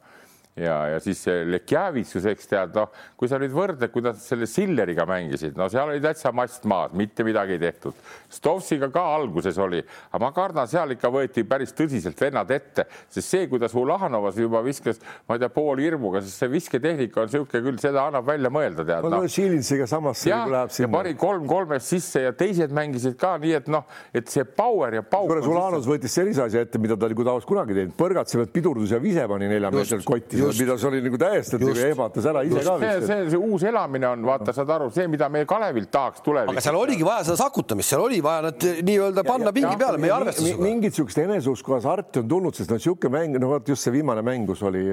ja, 0.56 0.76
ja 0.94 1.00
siis 1.02 1.24
Lekjavitsus, 1.50 2.26
eks 2.30 2.50
tead, 2.50 2.76
noh, 2.78 2.92
kui 3.18 3.30
sa 3.30 3.40
nüüd 3.42 3.54
võrdled, 3.56 3.90
kuidas 3.94 4.22
selle 4.28 4.46
Silleriga 4.50 5.06
mängisid, 5.10 5.56
no 5.58 5.66
seal 5.72 5.90
oli 5.90 6.02
täitsa 6.04 6.34
mast 6.36 6.68
maas, 6.70 6.94
mitte 6.98 7.26
midagi 7.26 7.56
ei 7.58 7.62
tehtud. 7.64 7.98
Stovsiga 8.34 8.90
ka 8.94 9.04
alguses 9.16 9.58
oli, 9.62 9.82
aga 10.12 10.22
ma 10.22 10.32
kardan, 10.36 10.70
seal 10.70 10.94
ikka 10.94 11.10
võeti 11.14 11.46
päris 11.48 11.74
tõsiselt 11.76 12.20
vennad 12.22 12.52
ette, 12.54 12.86
sest 13.10 13.34
see, 13.34 13.48
kuidas 13.50 13.74
Ulahanovas 13.78 14.38
juba 14.38 14.62
viskas, 14.66 15.02
ma 15.28 15.38
ei 15.38 15.44
tea, 15.44 15.50
pool 15.54 15.82
hirmuga, 15.82 16.22
sest 16.22 16.44
see 16.44 16.52
visketehnika 16.54 17.24
on 17.24 17.32
niisugune 17.32 17.64
küll, 17.66 17.82
seda 17.82 18.06
annab 18.12 18.30
välja 18.30 18.54
mõelda, 18.54 18.86
tead 18.86 19.10
no,. 19.10 19.24
Šilinsiga 19.34 19.88
samasse 19.90 20.30
ja, 20.30 20.44
läheb 20.50 20.70
sinna. 20.74 20.92
ja 20.92 20.94
pani 20.94 21.16
kolm 21.18 21.48
kolmest 21.50 21.90
sisse 21.90 22.22
ja 22.28 22.34
teised 22.38 22.74
mängisid 22.76 23.18
ka 23.18 23.36
nii, 23.42 23.56
et 23.58 23.72
noh, 23.72 23.88
et 24.14 24.30
see 24.30 24.46
power 24.46 25.00
ja 25.00 25.02
pauk. 25.02 25.32
Ulahanovas 25.34 25.88
võttis 25.90 26.14
sellise 26.14 26.44
asja 26.46 26.62
ette, 26.68 26.78
mida 26.82 26.98
ta 27.00 27.10
nagu 27.10 27.26
tavaliselt 27.26 27.50
kunagi 27.50 27.78
teinud, 27.78 27.96
põrgatsevalt 27.98 28.54
pidurdus 28.54 28.94
ja 28.94 29.02
vise 29.02 29.26
pani 29.32 29.50
nelja 29.50 29.72
meetrit 29.74 30.06
kotti 30.06 30.43
mida 30.52 30.78
see 30.78 30.90
oli 30.90 31.02
nagu 31.06 31.20
täiesti, 31.22 31.60
nagu 31.62 31.74
ehmatas 31.88 32.28
ära 32.30 32.44
ise 32.46 32.60
just. 32.60 32.70
ka 32.70 32.76
vist. 32.82 33.08
see, 33.08 33.30
see 33.34 33.40
uus 33.40 33.66
elamine 33.70 34.08
on, 34.10 34.26
vaata, 34.28 34.54
saad 34.56 34.74
aru, 34.76 34.90
see, 34.94 35.08
mida 35.12 35.30
me 35.34 35.44
Kalevilt 35.50 35.92
tahaks 35.94 36.24
tulevikus. 36.26 36.56
aga 36.56 36.64
seal 36.66 36.78
oligi 36.80 37.08
vaja 37.08 37.28
seda 37.30 37.38
sakutamist, 37.44 37.94
seal 37.94 38.04
oli 38.06 38.20
vaja 38.24 38.48
nad 38.48 38.68
nii-öelda 38.90 39.26
panna 39.28 39.52
ja, 39.52 39.56
pingi 39.56 39.72
ja, 39.72 39.80
peale, 39.82 40.02
meie 40.02 40.14
arvestusega. 40.16 40.64
mingit 40.64 40.94
niisugust 40.94 41.22
eneseusku 41.24 41.76
hasarti 41.78 42.22
on 42.24 42.30
tulnud, 42.32 42.58
sest 42.58 42.72
noh, 42.72 42.82
niisugune 42.82 43.14
mäng, 43.18 43.40
no 43.42 43.52
vot 43.54 43.74
just 43.74 43.86
see 43.86 43.94
viimane 43.96 44.24
mäng, 44.26 44.48
kus 44.50 44.64
oli, 44.68 44.84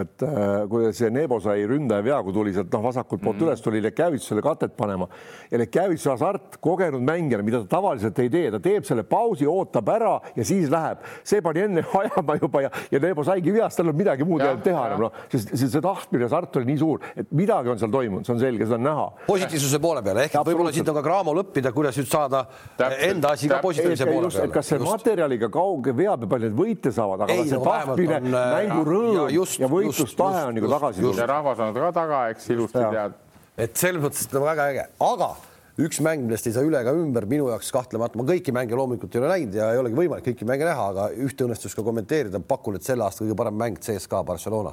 et 0.00 0.26
äh, 0.26 0.66
kui 0.70 0.90
see 0.96 1.12
Nebo 1.16 1.38
sai 1.40 1.64
ründaja 1.68 2.04
vea, 2.04 2.18
kui 2.26 2.34
tuli 2.36 2.52
sealt 2.56 2.72
noh, 2.74 2.84
vasakult 2.84 3.22
poolt 3.22 3.38
mm. 3.40 3.46
üles, 3.48 3.62
tuli 3.64 3.82
Lekjavitsusele 3.84 4.44
katet 4.44 4.76
panema 4.76 5.08
ja 5.50 5.60
Lekjavitsuse 5.62 6.12
hasart 6.12 6.58
kogenud 6.62 7.04
mängijana, 7.06 7.46
mida 7.46 7.62
ta 7.64 7.76
tavaliselt 7.78 8.18
ei 8.22 8.30
tee, 8.32 8.50
ta 8.52 8.60
teeb 8.62 8.86
selle 8.88 9.06
pausi, 9.08 9.46
ootab 9.48 9.88
ära 9.94 10.16
ja 10.36 10.46
siis 10.46 10.70
läheb, 10.72 11.04
see 11.26 11.42
pani 11.44 11.64
enne 11.66 11.86
ajama 12.02 12.38
juba 12.40 12.66
ja, 12.66 12.72
ja 12.92 13.02
Nebo 13.06 13.24
saigi 13.26 13.54
veast, 13.54 13.78
tal 13.78 13.86
ei 13.86 13.92
olnud 13.92 14.02
midagi 14.02 14.26
muud 14.28 14.44
teha 14.66 14.95
noh, 15.02 15.12
sest 15.32 15.52
see, 15.54 15.68
see 15.72 15.82
tahtmine 15.84 16.28
Tartu 16.30 16.60
oli 16.60 16.70
nii 16.70 16.80
suur, 16.80 17.02
et 17.16 17.30
midagi 17.36 17.72
on 17.72 17.80
seal 17.80 17.92
toimunud, 17.92 18.26
see 18.26 18.34
on 18.34 18.42
selge, 18.42 18.66
seda 18.66 18.78
on 18.78 18.86
näha. 18.86 19.06
positiivsuse 19.26 19.80
poole 19.82 20.02
peal 20.06 20.20
ehk 20.24 20.36
võib-olla 20.48 20.72
siit 20.74 20.90
on 20.92 20.98
ka 20.98 21.04
Cramol 21.06 21.42
õppida, 21.44 21.72
kuidas 21.76 21.98
nüüd 22.00 22.10
saada 22.10 22.44
täpselt, 22.76 23.02
enda 23.10 23.32
asi 23.36 23.50
ka 23.50 23.60
positiivse 23.64 24.08
poole 24.10 24.30
peale. 24.30 24.52
kas 24.54 24.70
see 24.72 24.80
just. 24.80 24.90
materjaliga 24.90 25.50
kauge 25.52 25.96
vea 25.96 26.16
peal 26.20 26.32
palju 26.34 26.50
neid 26.50 26.58
võite 26.60 26.94
saavad, 26.94 27.26
aga 27.26 27.36
Ei, 27.36 27.48
see 27.48 27.58
no, 27.58 27.64
tahtmine, 27.66 28.20
äh, 28.22 28.54
mängurõõm 28.56 29.20
ja, 29.20 29.26
just, 29.36 29.60
ja 29.62 29.70
võitlustahe 29.72 30.46
on 30.50 30.56
nagu 30.60 30.72
tagasi 30.76 31.04
tulnud. 31.04 31.20
ja 31.20 31.28
rahvas 31.32 31.66
on 31.66 31.76
ka 31.76 31.92
taga, 31.96 32.22
eks 32.34 32.48
ilusti 32.54 32.86
tead. 32.96 33.20
et 33.66 33.84
selles 33.84 34.02
mõttes 34.02 34.30
on 34.32 34.46
väga 34.46 34.70
äge, 34.72 34.88
aga 35.10 35.34
üks 35.82 36.00
mäng, 36.04 36.24
millest 36.24 36.46
ei 36.48 36.54
saa 36.56 36.64
üle 36.64 36.80
ega 36.80 36.94
ümber, 36.96 37.26
minu 37.28 37.50
jaoks 37.50 37.68
kahtlemata, 37.74 38.16
ma 38.16 38.24
kõiki 38.28 38.54
mänge 38.54 38.78
loomulikult 38.78 39.14
ei 39.14 39.20
ole 39.20 39.32
näinud 39.32 39.58
ja 39.58 39.70
ei 39.74 39.80
olegi 39.82 39.98
võimalik 39.98 40.28
kõiki 40.30 40.48
mänge 40.48 40.68
näha, 40.68 40.86
aga 40.92 41.08
ühte 41.26 41.44
õnnestus 41.44 41.76
ka 41.76 41.84
kommenteerida, 41.84 42.40
pakun, 42.40 42.78
et 42.78 42.86
selle 42.86 43.04
aasta 43.04 43.24
kõige 43.24 43.36
parem 43.38 43.58
mäng 43.60 43.80
CSKA 43.84 44.22
Barcelona 44.26 44.72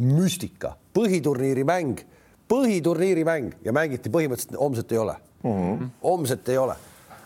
müstika, 0.00 0.76
põhiturniiri 0.94 1.64
mäng, 1.66 2.04
põhiturniiri 2.50 3.26
mäng 3.26 3.58
ja 3.66 3.74
mängiti 3.74 4.12
põhimõtteliselt 4.12 4.60
homset 4.60 4.94
ei 4.94 5.02
ole 5.02 5.16
mm. 5.42 5.50
-hmm. 5.50 5.90
homset 6.04 6.48
ei 6.48 6.62
ole 6.62 6.78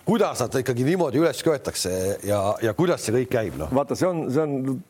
kuidas 0.05 0.41
nad 0.41 0.57
ikkagi 0.61 0.85
niimoodi 0.85 1.21
üles 1.21 1.43
köetakse 1.45 1.93
ja, 2.25 2.41
ja 2.63 2.75
kuidas 2.77 3.05
see 3.05 3.15
kõik 3.15 3.31
käib, 3.33 3.57
noh? 3.61 3.73
vaata, 3.75 3.97
see 3.97 4.09
on, 4.09 4.25
see 4.33 4.43
on, 4.43 4.83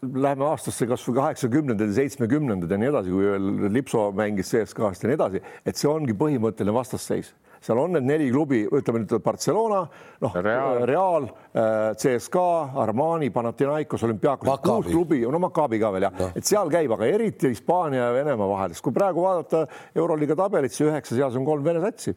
läheme 0.00 0.46
aastasse 0.48 0.86
kasvõi 0.88 1.16
kaheksakümnendad 1.18 1.90
ja 1.90 1.98
seitsmekümnendad 1.98 2.70
ja 2.70 2.78
nii 2.80 2.90
edasi, 2.92 3.12
kui 3.12 3.26
veel 3.26 3.72
Lipso 3.74 4.06
mängis 4.16 4.52
CSKA-st 4.54 5.04
ja 5.04 5.10
nii 5.10 5.18
edasi, 5.18 5.42
et 5.66 5.80
see 5.80 5.90
ongi 5.90 6.16
põhimõtteline 6.16 6.74
vastasseis 6.74 7.34
seal 7.60 7.78
on 7.78 7.92
need 7.92 8.06
neli 8.08 8.30
klubi, 8.32 8.62
ütleme 8.64 9.02
nüüd 9.02 9.12
Barcelona, 9.24 9.82
noh 10.22 10.36
Real, 10.40 10.80
Real, 10.88 11.26
äh, 11.52 11.90
CSKA, 12.00 12.70
Armani, 12.80 13.28
Panathinaikos, 13.34 14.04
Olümpiakos, 14.08 14.62
kuus 14.64 14.88
klubi, 14.88 15.20
no 15.28 15.40
Maccabi 15.42 15.80
ka 15.82 15.92
veel 15.92 16.08
jah. 16.08 16.16
No., 16.18 16.30
et 16.36 16.48
seal 16.48 16.72
käib, 16.72 16.94
aga 16.96 17.08
eriti 17.08 17.52
Hispaania 17.52 18.06
ja 18.06 18.14
Venemaa 18.16 18.48
vahel, 18.48 18.74
sest 18.74 18.84
kui 18.86 18.96
praegu 18.96 19.24
vaadata 19.26 19.66
Euroliiga 19.94 20.36
tabelit, 20.40 20.72
siis 20.72 20.88
üheksa 20.88 21.18
seas 21.18 21.36
on 21.36 21.44
kolm 21.48 21.66
Vene 21.66 21.82
satsi. 21.84 22.16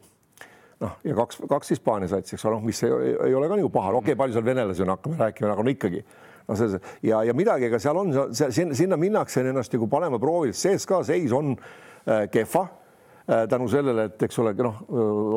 Noh, 0.80 0.94
ja 1.06 1.16
kaks, 1.16 1.42
kaks 1.48 1.74
Hispaania 1.74 2.08
satsi, 2.10 2.38
eks 2.38 2.46
ole, 2.48 2.56
noh, 2.56 2.64
mis 2.64 2.80
ei, 2.86 2.94
ei 3.28 3.36
ole 3.36 3.50
ka 3.50 3.58
nagu 3.60 3.72
paha, 3.72 3.92
okei 3.98 4.14
okay,, 4.14 4.20
palju 4.22 4.38
seal 4.38 4.46
venelasi 4.46 4.84
on, 4.86 4.94
hakkame 4.96 5.20
rääkima, 5.20 5.50
aga 5.52 5.66
no 5.66 5.74
ikkagi. 5.74 6.00
Noh, 6.48 6.58
see 6.60 6.80
ja, 7.08 7.20
ja 7.24 7.36
midagi, 7.36 7.68
ega 7.68 7.80
seal 7.80 8.00
on, 8.00 8.16
sinna 8.32 8.98
minnakse 9.00 9.44
ennast 9.44 9.76
nagu 9.76 9.88
panema 9.92 10.20
proovile, 10.20 10.56
CSKA 10.56 11.02
seis 11.12 11.36
on 11.36 11.52
äh, 11.54 12.24
kehva. 12.32 12.64
Äh, 12.64 12.83
tänu 13.24 13.64
sellele, 13.72 14.04
et 14.10 14.22
eks 14.26 14.38
ole, 14.42 14.52
noh, 14.58 14.80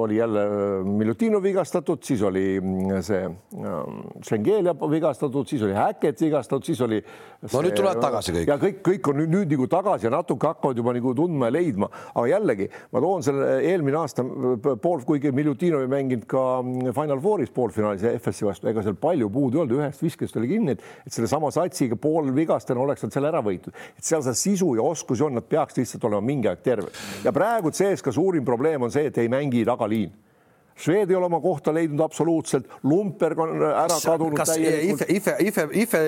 oli 0.02 0.18
jälle 0.18 0.42
äh, 0.44 0.86
Miljutinov 0.86 1.44
vigastatud, 1.44 2.02
siis 2.04 2.22
oli 2.28 2.60
mm, 2.60 2.98
see 3.06 3.22
Schengelia 4.26 4.74
vigastatud, 4.76 5.48
siis 5.48 5.64
oli 5.64 5.76
Häkket 5.78 6.20
vigastatud, 6.22 6.66
siis 6.68 6.82
oli. 6.84 7.00
no 7.54 7.62
nüüd 7.64 7.78
tulevad 7.78 8.02
tagasi 8.04 8.34
kõik. 8.36 8.50
ja 8.50 8.58
kõik, 8.60 8.82
kõik 8.84 9.08
on 9.12 9.20
nüüd, 9.22 9.32
nüüd 9.32 9.54
nagu 9.54 9.68
tagasi 9.72 10.08
ja 10.10 10.12
natuke 10.12 10.50
hakkavad 10.50 10.82
juba 10.82 10.96
nagu 10.98 11.14
tundma 11.16 11.48
ja 11.48 11.56
leidma, 11.56 11.88
aga 12.12 12.26
jällegi 12.34 12.68
ma 12.92 13.04
toon 13.06 13.24
selle 13.24 13.48
eelmine 13.70 14.02
aasta 14.02 14.26
pool, 14.84 15.06
kuigi 15.08 15.32
Miljutinov 15.32 15.86
ei 15.86 15.92
mänginud 15.96 16.28
ka 16.28 16.44
mm, 16.60 16.92
Final 16.98 17.24
Fouris 17.24 17.56
poolfinaalis 17.56 18.04
FS-i 18.18 18.50
vastu, 18.50 18.68
ega 18.68 18.84
seal 18.84 19.00
palju 19.00 19.32
puudu 19.32 19.62
ei 19.62 19.64
olnud, 19.64 19.78
ühest 19.80 20.04
viskest 20.04 20.36
oli 20.42 20.52
kinni, 20.52 20.76
et, 20.76 20.84
et 21.08 21.16
sellesama 21.16 21.54
satsiga 21.56 21.96
poolvigastena 21.96 22.84
oleks 22.84 23.08
nad 23.08 23.16
selle 23.16 23.32
ära 23.32 23.46
võitnud, 23.48 23.80
et 23.96 24.12
seal 24.12 24.28
see 24.28 24.44
sisu 24.44 24.74
ja 24.76 24.84
oskusi 24.84 25.24
on, 25.24 25.40
nad 25.40 25.48
peaks 25.48 25.80
lihtsalt 25.80 26.12
olema 26.12 26.34
mingi 26.34 26.52
aeg 26.52 26.68
terved 26.68 27.04
ja 27.24 27.32
praegu 27.32 27.72
CSKA 27.78 28.14
suurim 28.16 28.46
probleem 28.46 28.84
on 28.88 28.94
see, 28.94 29.10
et 29.12 29.20
ei 29.22 29.30
mängi 29.32 29.66
tagaliin. 29.68 30.16
Šved 30.78 31.10
ei 31.10 31.18
ole 31.18 31.26
oma 31.26 31.40
kohta 31.42 31.72
leidnud 31.74 32.04
absoluutselt, 32.06 32.68
Lumperg 32.86 33.40
on 33.42 33.64
ära 33.66 33.96
kadunud. 33.98 34.38
kas 34.38 34.52
Ife, 34.62 35.08
Ife, 35.10 35.34
Ife, 35.42 35.64
Ife 35.74 36.02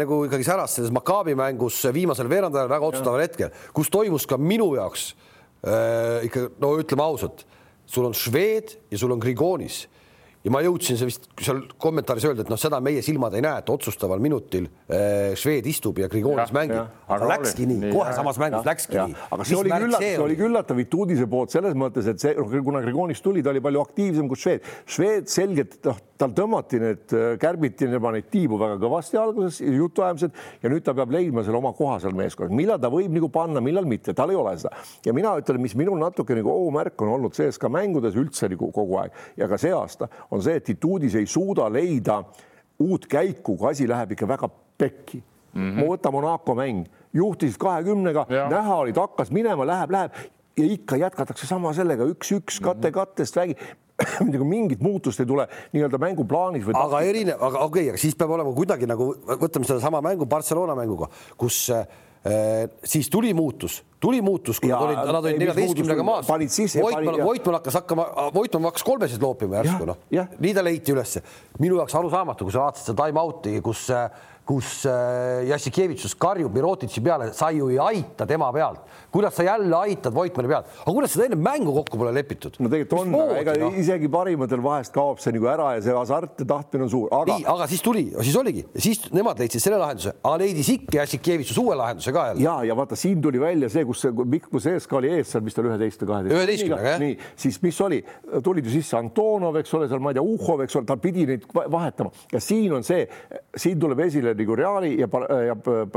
nagu 0.00 0.22
ikkagi 0.24 0.46
säras 0.46 0.78
selles 0.78 0.92
Maccabi 0.96 1.34
mängus 1.36 1.82
viimasel 1.92 2.30
veerandajal 2.32 2.70
väga 2.72 2.88
otsustaval 2.88 3.20
hetkel, 3.20 3.52
kus 3.76 3.92
toimus 3.92 4.24
ka 4.28 4.38
minu 4.40 4.70
jaoks 4.78 5.10
äh, 5.60 6.24
ikka 6.30 6.46
no 6.64 6.72
ütleme 6.80 7.04
ausalt, 7.04 7.44
sul 7.84 8.08
on 8.08 8.16
Šved 8.16 8.78
ja 8.88 9.00
sul 9.00 9.12
on 9.12 9.20
Grigonis 9.20 9.82
ja 10.44 10.52
ma 10.52 10.60
jõudsin 10.64 10.98
see 11.00 11.08
vist 11.08 11.28
seal 11.40 11.62
kommentaaris 11.80 12.26
öelda, 12.28 12.44
et 12.44 12.52
noh, 12.52 12.60
seda 12.60 12.80
meie 12.84 13.02
silmad 13.04 13.34
ei 13.38 13.44
näe, 13.44 13.62
et 13.62 13.70
otsustaval 13.72 14.22
minutil 14.22 14.68
äh, 14.68 15.32
Šved 15.40 15.68
istub 15.70 15.98
ja 16.02 16.08
Grigonis 16.12 16.52
mängib, 16.54 16.90
aga 17.08 17.30
läkski 17.32 17.68
nii, 17.70 17.80
nii, 17.86 17.92
kohe 17.94 18.10
jah, 18.10 18.18
samas 18.18 18.40
mängus 18.42 18.60
jah, 18.60 18.68
läkski 18.68 18.98
jah. 18.98 19.12
nii. 19.12 19.28
aga 19.30 19.48
see 19.48 19.54
Mis 19.54 19.62
oli 19.62 19.74
üllatav, 19.74 20.06
see 20.06 20.24
oli 20.26 20.38
üllatav 20.48 20.80
Vituudise 20.82 21.28
poolt 21.30 21.54
selles 21.54 21.78
mõttes, 21.78 22.10
et 22.12 22.20
see, 22.20 22.34
kuna 22.66 22.84
Grigonis 22.84 23.24
tuli, 23.24 23.44
ta 23.44 23.54
oli 23.54 23.64
palju 23.64 23.84
aktiivsem 23.84 24.28
kui 24.28 24.40
Šved. 24.44 24.68
Šved 24.96 25.32
selgelt 25.32 25.80
noh 25.88 26.02
tal 26.18 26.34
tõmmati 26.34 26.78
need, 26.78 27.14
kärbiti 27.42 27.88
tema 27.90 28.12
neid 28.14 28.28
tiibu 28.32 28.58
väga 28.60 28.76
kõvasti 28.82 29.18
alguses, 29.18 29.58
jutuajamised 29.64 30.36
ja 30.62 30.70
nüüd 30.70 30.84
ta 30.86 30.94
peab 30.96 31.12
leidma 31.14 31.42
selle 31.44 31.58
oma 31.58 31.72
koha 31.76 31.98
seal 32.02 32.14
meeskonnas, 32.16 32.54
millal 32.54 32.78
ta 32.82 32.90
võib 32.92 33.12
nagu 33.14 33.30
panna, 33.34 33.62
millal 33.64 33.86
mitte, 33.88 34.14
tal 34.16 34.30
ei 34.30 34.38
ole 34.38 34.54
seda. 34.60 34.74
ja 35.06 35.14
mina 35.16 35.34
ütlen, 35.40 35.60
mis 35.62 35.74
minul 35.78 35.98
natuke 35.98 36.36
nagu 36.38 36.52
ohumärk 36.52 37.02
on 37.02 37.14
olnud 37.16 37.34
sees 37.34 37.58
ka 37.58 37.70
mängudes 37.72 38.18
üldse 38.20 38.48
nagu 38.52 38.70
kogu 38.74 39.00
aeg 39.02 39.18
ja 39.40 39.48
ka 39.50 39.58
see 39.60 39.74
aasta 39.74 40.08
on 40.34 40.42
see, 40.42 40.58
et 40.58 40.74
Ituudis 40.74 41.14
ei 41.20 41.26
suuda 41.30 41.68
leida 41.72 42.20
uut 42.82 43.06
käiku, 43.10 43.56
kui 43.56 43.70
asi 43.70 43.88
läheb 43.88 44.14
ikka 44.16 44.28
väga 44.28 44.50
pekki 44.78 45.20
mm. 45.20 45.60
-hmm. 45.62 45.78
ma 45.78 45.88
võtan 45.94 46.14
Monaco 46.14 46.54
mäng, 46.58 46.84
juhtisid 47.14 47.58
kahekümnega, 47.62 48.26
näha 48.50 48.76
oli, 48.82 48.92
ta 48.92 49.06
hakkas 49.06 49.30
minema, 49.30 49.66
läheb, 49.66 49.94
läheb 49.94 50.20
ja 50.58 50.66
ikka 50.66 50.96
jätkatakse 50.96 51.46
sama 51.46 51.72
sellega 51.74 52.06
üks-üks 52.10 52.60
kate 52.62 52.90
kattest 52.94 53.36
räägi 53.36 53.56
nagu 54.32 54.44
mingit 54.44 54.80
muutust 54.82 55.20
ei 55.22 55.26
tule 55.26 55.46
nii-öelda 55.72 55.98
mänguplaanis 56.02 56.64
või. 56.66 56.74
aga 56.78 57.00
erinev, 57.06 57.38
aga 57.38 57.62
okei 57.62 57.84
okay,, 57.84 57.90
aga 57.94 58.02
siis 58.02 58.16
peab 58.18 58.32
olema 58.34 58.54
kuidagi 58.54 58.88
nagu 58.90 59.12
võtame 59.38 59.68
sedasama 59.68 60.02
mängu 60.02 60.26
Barcelona 60.26 60.74
mänguga, 60.78 61.08
kus 61.38 61.68
äh, 61.74 61.86
siis 62.84 63.10
tuli 63.12 63.34
muutus, 63.36 63.82
tuli 64.00 64.22
muutus, 64.24 64.60
kui 64.60 64.70
ja, 64.70 64.78
nad 64.80 64.86
olid, 64.86 65.12
nad 65.12 65.26
olid 65.28 65.40
neljateistkümnega 65.42 66.04
maas. 66.06 66.28
Voitmann, 66.28 67.18
Voitmann 67.20 67.58
hakkas 67.58 67.76
hakkama, 67.80 68.06
Voitmann 68.34 68.70
hakkas 68.70 68.84
kolmesid 68.86 69.22
loopima 69.22 69.60
järsku 69.60 69.88
noh, 69.88 69.98
nii 70.10 70.54
ta 70.56 70.64
leiti 70.64 70.94
ülesse. 70.94 71.20
minu 71.60 71.76
jaoks 71.82 71.98
arusaamatu, 72.00 72.48
kui 72.48 72.54
sa 72.54 72.64
vaatasid 72.64 72.92
seda 72.92 73.04
time 73.04 73.20
out'i, 73.20 73.58
kus 73.64 73.84
äh, 73.92 74.08
kus 74.44 74.84
äh, 74.84 75.46
Jassikevitsus 75.48 76.14
karjub 76.20 76.52
Mirotitši 76.52 77.02
peale, 77.04 77.30
sa 77.36 77.48
ju 77.54 77.70
ei 77.72 77.78
aita 77.80 78.26
tema 78.28 78.50
pealt. 78.52 78.82
kuidas 79.12 79.34
sa 79.36 79.42
jälle 79.46 79.76
aitad 79.76 80.14
Voitmanni 80.14 80.50
pealt, 80.50 80.66
aga 80.82 80.92
kuidas 80.92 81.12
seda 81.14 81.28
enne 81.30 81.38
mängu 81.40 81.72
kokku 81.72 81.98
pole 81.98 82.12
lepitud? 82.12 82.58
no 82.60 82.68
tegelikult 82.68 83.06
on, 83.06 83.36
ega 83.38 83.54
no? 83.60 83.70
isegi 83.80 84.10
parimatel 84.12 84.60
vahest 84.62 84.92
kaob 84.94 85.22
see 85.22 85.32
nagu 85.36 85.48
ära 85.48 85.70
ja 85.78 85.84
see 85.86 85.94
hasart 85.96 86.42
ja 86.44 86.48
tahtmine 86.50 86.84
on 86.84 86.92
suur, 86.92 87.08
aga. 87.08 87.38
nii, 87.38 87.46
aga 87.54 87.68
siis 87.70 87.84
tuli, 87.84 88.04
siis 88.20 88.36
oligi, 88.36 88.66
siis 88.76 89.00
nemad 89.16 89.40
leidsid 89.40 89.64
selle 89.64 89.78
lahenduse, 89.80 90.12
aga 90.20 90.34
leidis 90.44 90.70
ikka 90.74 91.00
Jassikevitsus 91.00 91.62
uue 91.64 91.78
lahenduse 91.80 92.12
ka 92.12 92.26
jälle. 92.32 92.44
ja, 92.44 92.58
ja 92.68 92.76
vaata, 92.76 92.98
siin 93.00 93.24
tuli 93.24 93.40
välja 93.40 93.72
see, 93.72 93.86
kus 93.88 94.04
see 94.04 94.12
Mikk 94.36 94.50
Kuseska 94.52 95.00
oli 95.00 95.14
ees 95.14 95.32
seal, 95.32 95.46
mis 95.46 95.56
ta 95.56 95.64
oli 95.64 95.72
üheteist 95.72 96.04
või 96.04 96.12
kaheteist. 96.12 96.36
üheteistkümnega 96.36 96.92
jah. 96.92 97.00
nii, 97.00 97.16
siis 97.46 97.60
mis 97.64 97.80
oli, 97.80 98.02
tulid 98.44 98.68
ju 98.68 98.76
sisse 98.76 99.00
Antonov, 99.00 99.56
eks 99.62 99.72
ole, 99.78 99.88
seal 99.88 100.04
ma 100.04 100.12
ei 100.12 100.20
tea, 100.20 100.28
Uhhov, 100.34 100.66
eks 100.66 100.76
ole, 100.80 100.88
ta 100.88 101.00
pidi 101.00 101.24
neid 101.32 101.48
vahetama 101.54 102.12
ja 102.32 102.42
siin 102.44 102.76
on 102.76 102.84
see, 102.84 103.06
siin 103.56 103.80
tuleb 103.80 104.04
esile 104.04 104.33
nagu 104.38 104.56
Reali 104.58 104.94
ja, 105.00 105.08
ja 105.48 105.56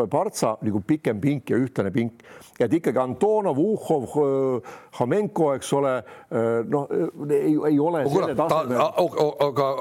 Partsa 0.09 0.55
nagu 0.61 0.81
pikem 0.87 1.21
pink 1.21 1.51
ja 1.51 1.59
ühtlane 1.61 1.91
pink, 1.93 2.23
et 2.59 2.73
ikkagi 2.79 2.99
Antonov, 3.01 3.59
Uhhov, 3.61 4.17
Hamenko, 4.99 5.53
eks 5.57 5.71
ole, 5.77 5.93
noh, 6.67 6.87
ei, 7.29 7.55
ei 7.71 7.79
ole 7.79 8.03
oh, 8.05 8.13
selle 8.13 8.37
tasemel. 8.37 8.83
aga 9.47 9.71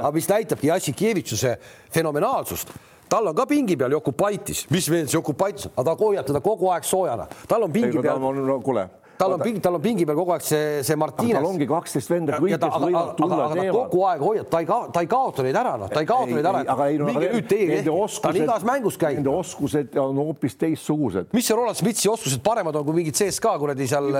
aga 0.00 0.14
mis 0.14 0.30
näitabki 0.30 0.72
Jassikevitšuse 0.72 1.56
fenomenaalsust? 1.92 2.74
Tal 3.10 3.26
on 3.26 3.34
ka 3.34 3.42
pingi 3.50 3.74
peal 3.74 3.90
Jokubaitis, 3.96 4.68
mis 4.70 4.86
veel 4.90 5.08
see 5.08 5.18
Jokubaitis, 5.18 5.66
aga 5.74 5.90
ta 5.90 5.96
hoiab 5.98 6.28
teda 6.28 6.42
kogu 6.44 6.70
aeg 6.70 6.86
soojana, 6.86 7.26
tal 7.50 7.66
on 7.66 7.72
pingi 7.74 7.98
peal. 7.98 8.22
no 8.22 8.60
kuule 8.62 8.86
tal 9.20 9.34
on 9.36 9.42
pingi, 9.44 9.60
tal 9.64 9.76
on 9.76 9.82
pingi 9.84 10.06
peal 10.08 10.18
kogu 10.18 10.34
aeg 10.34 10.44
see, 10.46 10.68
see 10.86 10.98
Martines. 11.00 11.36
tal 11.36 11.48
ongi 11.50 11.68
kaksteist 11.68 12.12
venda, 12.12 12.38
kõik, 12.40 12.56
kes 12.62 12.78
võivad 12.84 13.12
tulla 13.18 13.48
teevad. 13.52 13.90
kogu 13.90 14.06
aeg 14.10 14.24
hoiab, 14.24 14.48
ta 14.52 14.62
ei 14.62 14.70
kao-, 14.70 14.88
ta 14.94 15.04
ei 15.04 15.10
kaota 15.10 15.46
neid 15.46 15.60
ära, 15.60 15.74
noh, 15.80 15.92
ta 15.92 16.04
ei 16.04 16.08
kaota 16.08 16.30
neid 16.32 16.50
ära. 16.52 16.62
aga 16.76 16.88
ei 16.92 17.00
no, 17.00 17.10
aga 17.12 17.42
teie 17.50 17.82
oskused, 17.90 18.40
igas 18.44 18.66
mängus 18.68 18.98
käinud. 19.00 19.20
Nende 19.20 19.36
oskused 19.36 20.00
on 20.00 20.22
hoopis 20.22 20.56
teistsugused. 20.60 21.34
mis 21.36 21.50
see 21.50 21.58
Roland 21.58 21.80
Smitsi 21.80 22.10
oskused 22.12 22.42
paremad 22.44 22.80
on 22.80 22.88
kui 22.88 23.00
mingid 23.02 23.18
CSKA 23.18 23.56
kuradi 23.60 23.88
seal? 23.90 24.10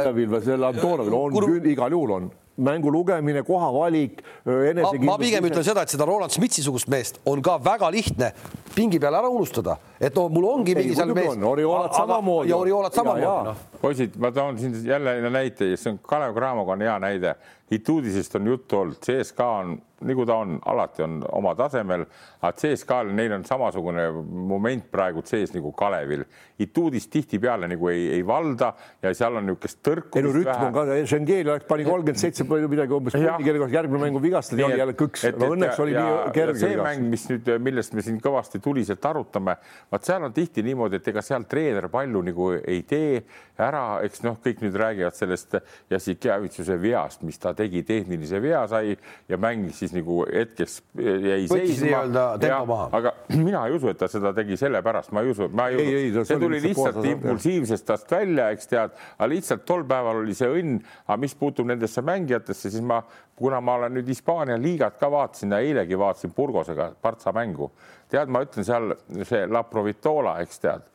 seal 0.45 0.71
Antonovil 0.71 1.17
on 1.17 1.41
küll, 1.41 1.73
igal 1.73 1.97
juhul 1.97 2.17
on 2.19 2.31
mängu 2.57 2.91
lugemine, 2.93 3.43
koha 3.47 3.71
valik, 3.73 4.23
enesekindlus. 4.45 5.07
ma 5.07 5.17
pigem 5.19 5.47
ütlen 5.49 5.65
seda, 5.65 5.85
et 5.87 5.93
seda 5.93 6.07
Roland 6.09 6.35
Smitsi 6.35 6.65
sugust 6.65 6.91
meest 6.93 7.21
on 7.29 7.43
ka 7.43 7.57
väga 7.65 7.91
lihtne 7.93 8.33
pingi 8.75 9.01
peale 9.01 9.21
ära 9.21 9.31
unustada, 9.33 9.77
et 10.01 10.15
no 10.17 10.29
mul 10.29 10.49
ongi 10.51 10.75
mingi 10.77 10.97
seal 10.97 11.15
mees. 11.17 11.37
Oriolat 11.51 11.95
samamoodi. 11.97 12.51
ja 12.51 12.57
Oriolat 12.57 12.95
samamoodi. 12.95 13.51
No. 13.51 13.55
poisid, 13.81 14.17
ma 14.21 14.33
toon 14.33 14.59
siin 14.59 14.77
jälle 14.87 15.31
näite, 15.31 15.77
see 15.77 15.95
on 15.95 16.01
Kalev 16.03 16.35
Cramoga 16.35 16.77
on 16.77 16.85
hea 16.85 16.99
näide. 16.99 17.35
Ituudisest 17.71 18.35
on 18.35 18.47
juttu 18.47 18.79
olnud, 18.79 18.99
CSKA 19.05 19.51
on 19.63 19.77
nagu 20.07 20.25
ta 20.27 20.37
on, 20.41 20.57
alati 20.71 21.05
on 21.05 21.19
oma 21.37 21.53
tasemel, 21.59 22.07
aga 22.41 22.53
CSKA-l, 22.57 23.13
neil 23.17 23.35
on 23.37 23.45
samasugune 23.45 24.07
moment 24.51 24.87
praegu 24.93 25.23
sees 25.27 25.53
nagu 25.55 25.73
Kalevil. 25.77 26.25
Ituudis 26.61 27.09
tihtipeale 27.13 27.69
nagu 27.71 27.89
ei, 27.93 28.07
ei 28.17 28.25
valda 28.27 28.73
ja 29.03 29.13
seal 29.17 29.39
on 29.41 29.49
niisugust 29.49 29.81
tõrku. 29.87 30.21
ei 30.21 30.27
no 30.27 30.33
rütm 30.35 30.65
on 30.69 30.77
ka, 30.77 30.87
Schengeli 31.11 31.53
oleks 31.53 31.69
pani 31.69 31.87
kolmkümmend 31.89 32.21
seitse 32.21 32.47
midagi 32.49 32.97
umbes, 32.97 33.17
järgmine 33.17 34.03
mäng 34.05 34.21
vigastati, 34.23 34.65
oli 34.65 34.81
jälle 34.81 34.97
kõks, 34.99 35.27
no 35.37 35.51
õnneks 35.55 35.83
oli 35.85 35.97
nii 35.97 36.35
kerge. 36.37 36.59
see 36.63 36.81
mäng, 36.81 37.07
mis 37.13 37.27
nüüd, 37.31 37.53
millest 37.63 37.97
me 37.97 38.05
siin 38.05 38.21
kõvasti 38.23 38.61
tuliselt 38.63 39.05
arutame, 39.11 39.57
vaat 39.93 40.09
seal 40.09 40.29
on 40.29 40.37
tihti 40.37 40.65
niimoodi, 40.67 41.01
et 41.01 41.13
ega 41.13 41.25
seal 41.25 41.47
treener 41.51 41.89
palju 41.93 42.25
nagu 42.31 42.51
ei 42.61 42.83
tee 42.89 43.23
ära, 43.61 44.01
eks 44.07 44.25
noh, 44.25 44.39
kõik 44.43 44.63
nüüd 44.65 44.77
räägivad 44.81 45.17
sellest 45.17 45.57
Jassikjavitsuse 45.91 46.77
veast, 46.81 47.25
mis 47.27 47.41
ta 47.41 47.53
tegi, 47.57 47.83
tehnilise 47.87 48.41
vea 48.43 48.63
sai 48.71 48.97
ja 49.29 49.39
mängis 49.41 49.81
siis 49.83 49.90
nagu 49.95 50.21
hetkeks 50.27 50.77
jäi 50.97 51.47
seisma. 51.51 52.79
aga 52.97 53.13
mina 53.47 53.65
ei 53.69 53.77
usu, 53.77 53.91
et 53.93 53.99
ta 54.01 54.09
seda 54.11 54.33
tegi 54.37 54.59
sellepärast, 54.61 55.13
ma 55.17 55.25
ei 55.25 55.33
usu, 55.33 55.49
ma 55.53 55.69
ei 55.71 56.11
usu, 56.11 56.25
see 56.29 56.41
tuli 56.43 56.61
lihtsalt 56.65 57.01
impulsiivsest 57.13 57.89
tast 57.89 58.13
välja, 58.13 58.51
eks 58.55 58.71
tead, 58.71 58.95
aga 59.17 59.31
lihtsalt 59.33 59.65
tol 59.69 59.87
päeval 59.89 60.23
oli 60.23 60.37
see 60.37 60.51
õnn, 60.61 60.79
aga 61.07 61.19
mis 61.23 61.37
puutub 61.39 61.69
nendesse 61.71 62.05
mängijatesse, 62.07 62.73
siis 62.73 62.85
ma, 62.87 63.01
kuna 63.39 63.63
ma 63.65 63.79
olen 63.81 63.99
nüüd 63.99 64.09
Hispaania 64.11 64.59
liigat 64.61 65.01
ka 65.01 65.11
vaatasin 65.13 65.57
ja 65.57 65.63
eilegi 65.65 65.99
vaatasin 65.99 66.35
Burgosega 66.37 66.93
Partsa 67.03 67.35
mängu, 67.37 67.73
tead, 68.11 68.31
ma 68.33 68.45
ütlen 68.47 68.67
seal 68.67 68.95
see 69.25 69.47
La 69.51 69.65
Provitola, 69.67 70.39
eks 70.45 70.65
tead 70.65 70.89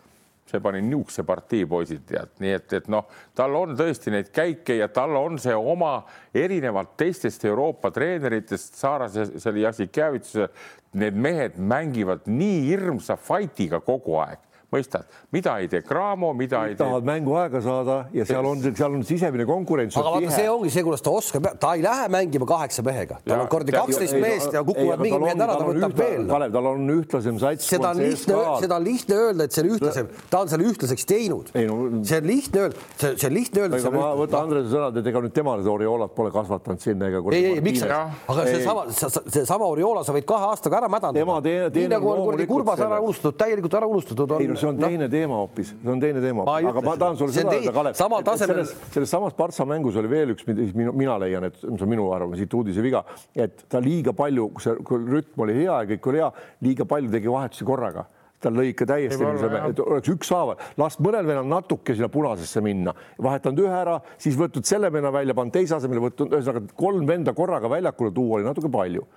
see 0.45 0.61
pani 0.61 0.81
niisuguse 0.85 1.25
partii 1.25 1.65
poisid 1.65 2.03
tead, 2.05 2.35
nii 2.39 2.53
et, 2.59 2.73
et 2.77 2.89
noh, 2.91 3.07
tal 3.35 3.55
on 3.57 3.73
tõesti 3.77 4.13
neid 4.13 4.29
käike 4.35 4.77
ja 4.77 4.87
tal 4.93 5.17
on 5.17 5.39
see 5.41 5.55
oma 5.57 5.97
erinevalt 6.33 6.93
teistest 6.99 7.45
Euroopa 7.49 7.91
treeneritest, 7.91 8.77
Saarase, 8.77 9.25
selle 9.41 9.63
Jassikjavitsuse, 9.65 10.49
need 11.01 11.17
mehed 11.17 11.57
mängivad 11.57 12.29
nii 12.29 12.61
hirmsa 12.69 13.17
fight'iga 13.17 13.81
kogu 13.85 14.19
aeg 14.21 14.43
mõistad, 14.73 15.05
mida 15.35 15.55
ei 15.61 15.69
tee 15.71 15.81
Cramo, 15.85 16.31
mida 16.33 16.61
Kõik 16.61 16.71
ei 16.71 16.75
tee. 16.75 16.79
tahavad 16.81 17.07
mänguaega 17.07 17.61
saada 17.63 17.97
ja 18.15 18.25
seal 18.27 18.47
on, 18.49 18.63
seal 18.65 18.97
on 18.97 19.03
sisemine 19.07 19.45
konkurents. 19.47 19.97
aga 19.99 20.13
vaata, 20.15 20.31
see 20.35 20.49
ongi 20.49 20.71
see, 20.73 20.83
kuidas 20.85 21.03
ta 21.05 21.13
oskab, 21.13 21.49
ta 21.61 21.73
ei 21.77 21.83
lähe 21.85 22.07
mängima 22.13 22.47
kaheksa 22.49 22.85
mehega, 22.85 23.19
tal 23.25 23.43
on 23.43 23.51
kordi 23.51 23.75
kaksteist 23.75 24.17
meest 24.21 24.55
ja 24.55 24.63
kukuvad 24.65 25.03
mingid 25.03 25.25
mehed 25.25 25.43
ära, 25.45 25.57
ta 25.59 25.69
võtab 25.69 25.97
veel. 25.99 26.25
Kalev, 26.31 26.55
tal 26.55 26.69
on 26.71 26.93
ühtlasem 26.95 27.39
sats. 27.41 27.69
seda 27.69 27.91
on 27.91 28.01
lihtne, 28.01 28.39
seda 28.65 28.79
on 28.79 28.87
lihtne 28.87 29.19
öelda, 29.25 29.47
et 29.47 29.55
see 29.55 29.65
on 29.65 29.71
ühtlasem, 29.75 30.11
ta 30.31 30.41
on 30.43 30.51
selle 30.53 30.69
ühtlaseks 30.71 31.07
teinud. 31.09 31.51
see 31.53 32.19
on 32.19 32.29
lihtne 32.31 32.65
öelda, 32.65 32.85
see 33.03 33.29
on 33.29 33.37
lihtne 33.37 33.65
öelda. 33.65 33.93
ma 33.95 34.11
võtan 34.17 34.49
Andrese 34.49 34.73
sõnad, 34.73 34.99
et 35.01 35.11
ega 35.13 35.23
nüüd 35.25 35.35
tema 35.35 35.57
seda 35.61 35.73
Oriolat 35.75 36.15
pole 36.17 36.33
kasvatanud 36.33 36.83
sinna 36.83 37.09
ega. 37.11 37.23
ei, 37.35 37.45
ei, 37.53 37.63
miks, 37.65 37.85
aga 37.85 38.47
seesama, 38.49 38.85
seesama 38.91 39.69
Oriola, 39.69 40.03
sa 40.07 40.15
võid 40.15 40.27
kahe 40.29 40.49
aastaga 40.51 40.81
ära 40.81 40.91
mädandada. 40.91 41.69
nii 41.75 41.87
nagu 41.91 42.11
on 42.11 42.23
kuradi 42.29 42.49
kurbas 42.49 42.81
ära 42.85 42.99
unustatud, 43.03 43.37
täielikult 43.39 43.77
ära 43.77 43.89
unustatud 43.89 44.35
on. 44.37 44.55
No 44.65 44.73
see 44.73 44.87
on 44.87 44.91
teine 44.91 45.09
teema 45.11 45.39
hoopis, 45.41 45.71
see 45.75 45.91
on 45.91 46.01
teine 46.01 46.23
teema, 46.23 46.45
aga 46.57 46.83
ma 46.85 46.95
tahan 46.99 47.19
sulle 47.19 47.35
seda 47.35 47.53
öelda, 47.53 47.73
Kalev, 47.75 47.97
selles, 48.41 48.73
selles 48.95 49.13
samas 49.13 49.37
Partsa 49.37 49.67
mängus 49.69 49.97
oli 50.01 50.11
veel 50.11 50.33
üks, 50.35 50.47
mida 50.49 50.91
mina 50.95 51.19
leian, 51.21 51.47
et 51.49 51.61
see 51.61 51.71
on 51.71 51.91
minu 51.91 52.09
arvamus, 52.15 52.41
siit 52.41 52.53
uudise 52.57 52.83
viga, 52.85 53.03
et 53.35 53.65
ta 53.71 53.81
liiga 53.83 54.15
palju, 54.17 54.49
kui 54.55 54.65
see 54.65 54.75
kui 54.87 55.07
rütm 55.15 55.45
oli 55.45 55.57
hea 55.61 55.79
ja 55.83 55.89
kõik 55.93 56.11
oli 56.11 56.21
hea, 56.23 56.29
liiga 56.65 56.87
palju 56.89 57.13
tegi 57.13 57.31
vahetusi 57.31 57.67
korraga. 57.67 58.07
Tal 58.43 58.53
lõi 58.53 58.73
ikka 58.73 58.85
täiesti, 58.85 59.25
et 59.25 59.79
oleks 59.81 60.09
ükshaaval, 60.11 60.59
las 60.77 60.97
mõnel 61.01 61.25
vennal 61.25 61.47
natuke 61.49 61.95
sinna 61.95 62.09
punasesse 62.11 62.61
minna, 62.61 62.91
vahetanud 63.23 63.61
ühe 63.63 63.71
ära, 63.73 63.95
siis 64.21 64.35
võtnud 64.37 64.67
selle 64.67 64.91
venna 64.93 65.09
välja, 65.15 65.33
pannud 65.33 65.55
teise 65.55 65.77
asemele, 65.79 66.03
võtnud 66.03 66.35
ühesõnaga 66.35 66.75
kolm 66.77 67.07
venda 67.09 67.33
korraga 67.33 67.71
väljakule 67.71 68.11
tuua 68.13 68.37
oli 68.37 68.45
natuke 68.45 68.69
palju 68.69 69.07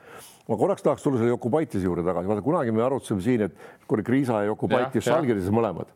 ma 0.49 0.57
korraks 0.57 0.85
tahaks 0.85 1.05
tulla 1.05 1.21
selle 1.21 1.35
Jokubaitise 1.35 1.85
juurde 1.85 2.05
tagasi, 2.07 2.29
vaata 2.31 2.45
kunagi 2.45 2.73
me 2.73 2.85
arutasime 2.85 3.23
siin, 3.25 3.47
et 3.49 3.87
kui 3.89 4.05
Kriisa 4.05 4.43
ja 4.43 4.53
Jokubaitis 4.53 5.09
Žalgiris 5.09 5.51
mõlemad. 5.53 5.93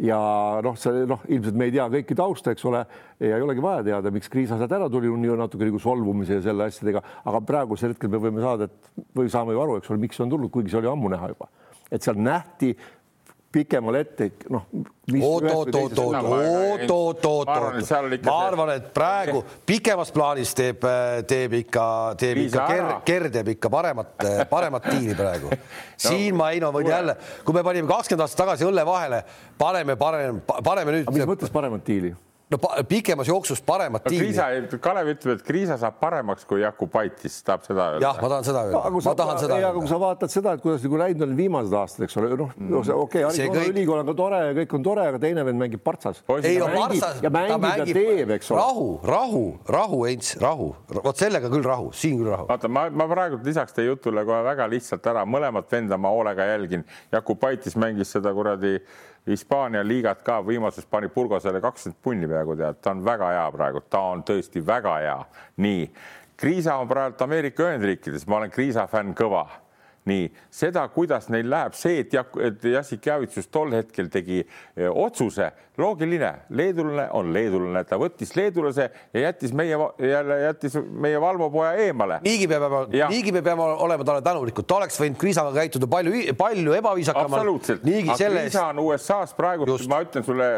Ja 0.00 0.16
noh, 0.64 0.76
see 0.80 1.02
noh, 1.08 1.20
ilmselt 1.28 1.56
me 1.60 1.66
ei 1.68 1.74
tea 1.74 1.84
kõiki 1.92 2.16
tausta, 2.16 2.54
eks 2.54 2.64
ole, 2.68 2.80
ja 3.20 3.36
ei 3.36 3.44
olegi 3.44 3.60
vaja 3.64 3.82
teada, 3.84 4.12
miks 4.14 4.32
Kriisa 4.32 4.56
sealt 4.56 4.72
ära 4.72 4.88
tuli, 4.92 5.10
on 5.12 5.24
ju 5.24 5.36
natuke 5.36 5.68
nagu 5.68 5.80
solvumise 5.80 6.38
ja 6.38 6.44
selle 6.46 6.70
asjadega, 6.70 7.02
aga 7.28 7.40
praegusel 7.44 7.92
hetkel 7.92 8.12
me 8.12 8.20
võime 8.22 8.40
saada, 8.44 8.70
et 8.70 9.04
või 9.16 9.28
saame 9.32 9.52
ju 9.52 9.60
aru, 9.60 9.76
eks 9.80 9.92
ole, 9.92 10.00
miks 10.06 10.16
see 10.16 10.24
on 10.24 10.32
tulnud, 10.32 10.52
kuigi 10.54 10.72
see 10.72 10.80
oli 10.80 10.88
ammu 10.88 11.12
näha 11.12 11.28
juba, 11.34 11.50
et 11.92 12.00
seal 12.06 12.16
nähti 12.16 12.72
pikemale 13.52 14.00
ette, 14.04 14.30
noh. 14.52 14.66
ma 18.28 18.36
arvan, 18.46 18.72
et 18.76 18.86
praegu 18.94 19.42
pikemas 19.66 20.12
plaanis 20.14 20.54
teeb, 20.54 20.86
teeb 21.30 21.56
ikka, 21.58 21.86
teeb 22.20 22.44
ikka 22.44 22.66
ker, 22.70 22.86
ker 23.08 23.28
teeb 23.34 23.52
ikka 23.56 23.72
paremat, 23.72 24.14
paremat 24.52 24.88
diili 24.92 25.18
praegu. 25.18 25.50
siin 26.06 26.38
ma 26.38 26.52
Heino 26.54 26.70
võin 26.74 26.92
jälle, 26.92 27.16
kui 27.44 27.58
me 27.58 27.66
panime 27.66 27.90
kakskümmend 27.90 28.26
aastat 28.26 28.44
tagasi 28.44 28.68
õlle 28.70 28.86
vahele, 28.86 29.24
paneme, 29.58 29.98
paneme, 29.98 30.44
paneme 30.46 30.98
nüüd. 31.00 31.14
mis 31.14 31.30
mõttes 31.34 31.50
paremat 31.54 31.86
diili? 31.86 32.14
No 32.50 32.58
pikemas 32.88 33.28
jooksus 33.28 33.60
paremat 33.62 34.04
no, 34.04 34.10
tiimi. 34.10 34.26
Kriisa, 34.26 34.78
Kalev 34.82 35.10
ütleb, 35.12 35.38
et 35.38 35.44
Kriisa 35.46 35.76
saab 35.80 36.00
paremaks 36.00 36.46
kui 36.48 36.62
Jakubaitis, 36.64 37.36
tahab 37.46 37.66
seda 37.66 37.86
öelda. 37.94 38.02
jah, 38.08 38.18
ma 38.22 38.30
tahan 38.32 38.46
seda 38.48 38.62
öelda 38.66 38.80
no,, 38.80 39.02
ma 39.04 39.14
tahan 39.20 39.38
seda 39.38 39.56
öelda. 39.56 39.68
aga 39.70 39.82
kui 39.84 39.90
sa 39.90 39.98
vaatad 40.02 40.34
seda, 40.34 40.54
et 40.56 40.64
kuidas 40.64 40.86
nagu 40.86 41.00
läinud 41.00 41.26
on 41.26 41.36
viimased 41.38 41.76
aastad, 41.80 42.06
eks 42.06 42.18
ole, 42.20 42.30
noh 42.34 42.50
mm., 42.56 42.74
okei 43.04 43.24
okay,, 43.28 43.48
kõik... 43.54 43.70
ülikool 43.74 44.02
on 44.02 44.10
ka 44.10 44.16
tore 44.18 44.40
ja 44.48 44.56
kõik 44.58 44.74
on 44.78 44.86
tore, 44.88 45.06
aga 45.12 45.20
teine 45.22 45.44
vend 45.46 45.62
mängib 45.62 45.84
partsas. 45.86 46.22
ei 46.40 46.56
no 46.58 46.70
partsas, 46.74 47.20
ta 47.22 47.32
mängib, 47.36 47.66
mängib 47.66 47.92
ja 47.92 47.98
teeb, 48.00 48.34
eks 48.38 48.50
ole. 48.50 48.64
rahu, 48.64 48.88
rahu, 49.12 49.44
rahu, 49.76 50.00
Heinz, 50.08 50.32
rahu, 50.42 50.72
vot 51.04 51.22
sellega 51.22 51.52
küll 51.52 51.66
rahu, 51.66 51.92
siin 51.94 52.18
küll 52.18 52.32
rahu. 52.32 52.48
vaata, 52.50 52.72
ma, 52.72 52.88
ma 52.90 53.06
praegu 53.10 53.38
lisaks 53.46 53.76
teie 53.76 53.92
jutule 53.92 54.26
kohe 54.26 54.42
väga 54.48 54.66
lihtsalt 54.74 55.06
ära, 55.12 55.22
mõlemat 55.28 55.70
venda 55.70 55.98
ma 56.00 56.10
hoolega 56.10 56.50
jälgin. 56.50 56.82
Jakubaitis 57.14 57.78
mängis 57.78 58.10
seda 58.16 58.34
kuradi 58.34 58.78
Hispaania 59.26 59.82
liigat 59.84 60.22
ka 60.22 60.40
viimases 60.46 60.86
pani 60.86 61.08
Burgosele 61.08 61.60
kakskümmend 61.60 62.02
punni 62.02 62.28
peaaegu 62.28 62.56
tead, 62.56 62.80
ta 62.80 62.90
on 62.90 63.04
väga 63.04 63.28
hea 63.34 63.50
praegu, 63.52 63.82
ta 63.90 64.00
on 64.14 64.22
tõesti 64.24 64.62
väga 64.66 64.96
hea. 64.98 65.18
nii, 65.56 65.90
Kriisa 66.36 66.76
on 66.80 66.88
praegu 66.88 67.24
Ameerika 67.24 67.68
Ühendriikides, 67.68 68.26
ma 68.26 68.36
olen 68.36 68.50
Kriisa 68.50 68.86
fänn 68.88 69.14
kõva 69.14 69.46
nii 70.10 70.28
seda, 70.52 70.86
kuidas 70.92 71.28
neil 71.32 71.48
läheb, 71.50 71.76
see, 71.78 72.04
et, 72.04 72.14
et 72.46 72.68
Jassik 72.74 73.06
Javitsus 73.06 73.50
tol 73.52 73.72
hetkel 73.76 74.10
tegi 74.12 74.40
eh, 74.42 74.88
otsuse, 74.90 75.50
loogiline, 75.80 76.30
leedulane 76.56 77.06
on 77.16 77.30
leedulane, 77.34 77.82
ta 77.88 77.96
võttis 78.00 78.34
leedulase 78.36 78.88
ja 79.14 79.22
jättis 79.28 79.54
meie 79.56 79.76
jälle 79.98 80.40
jättis 80.42 80.76
meie 80.76 81.20
valvupoja 81.20 81.72
eemale. 81.86 82.20
niigi 82.24 82.48
me 82.50 82.58
peame, 82.60 82.82
niigi 83.14 83.32
me 83.32 83.42
peame 83.46 83.68
olema 83.86 84.06
talle 84.06 84.24
tänulikud, 84.26 84.68
ta 84.68 84.80
oleks 84.80 85.00
võinud 85.00 85.20
Kriisaga 85.20 85.54
käituda 85.56 85.88
palju, 85.90 86.34
palju 86.38 86.76
ebaviisakamalt. 86.80 87.40
absoluutselt, 87.40 87.86
aga 87.86 88.18
Kriisa 88.18 88.42
eest... 88.42 88.60
on 88.64 88.82
USA-s 88.84 89.38
praegu, 89.38 89.68
ma 89.90 90.02
ütlen 90.04 90.26
sulle 90.26 90.50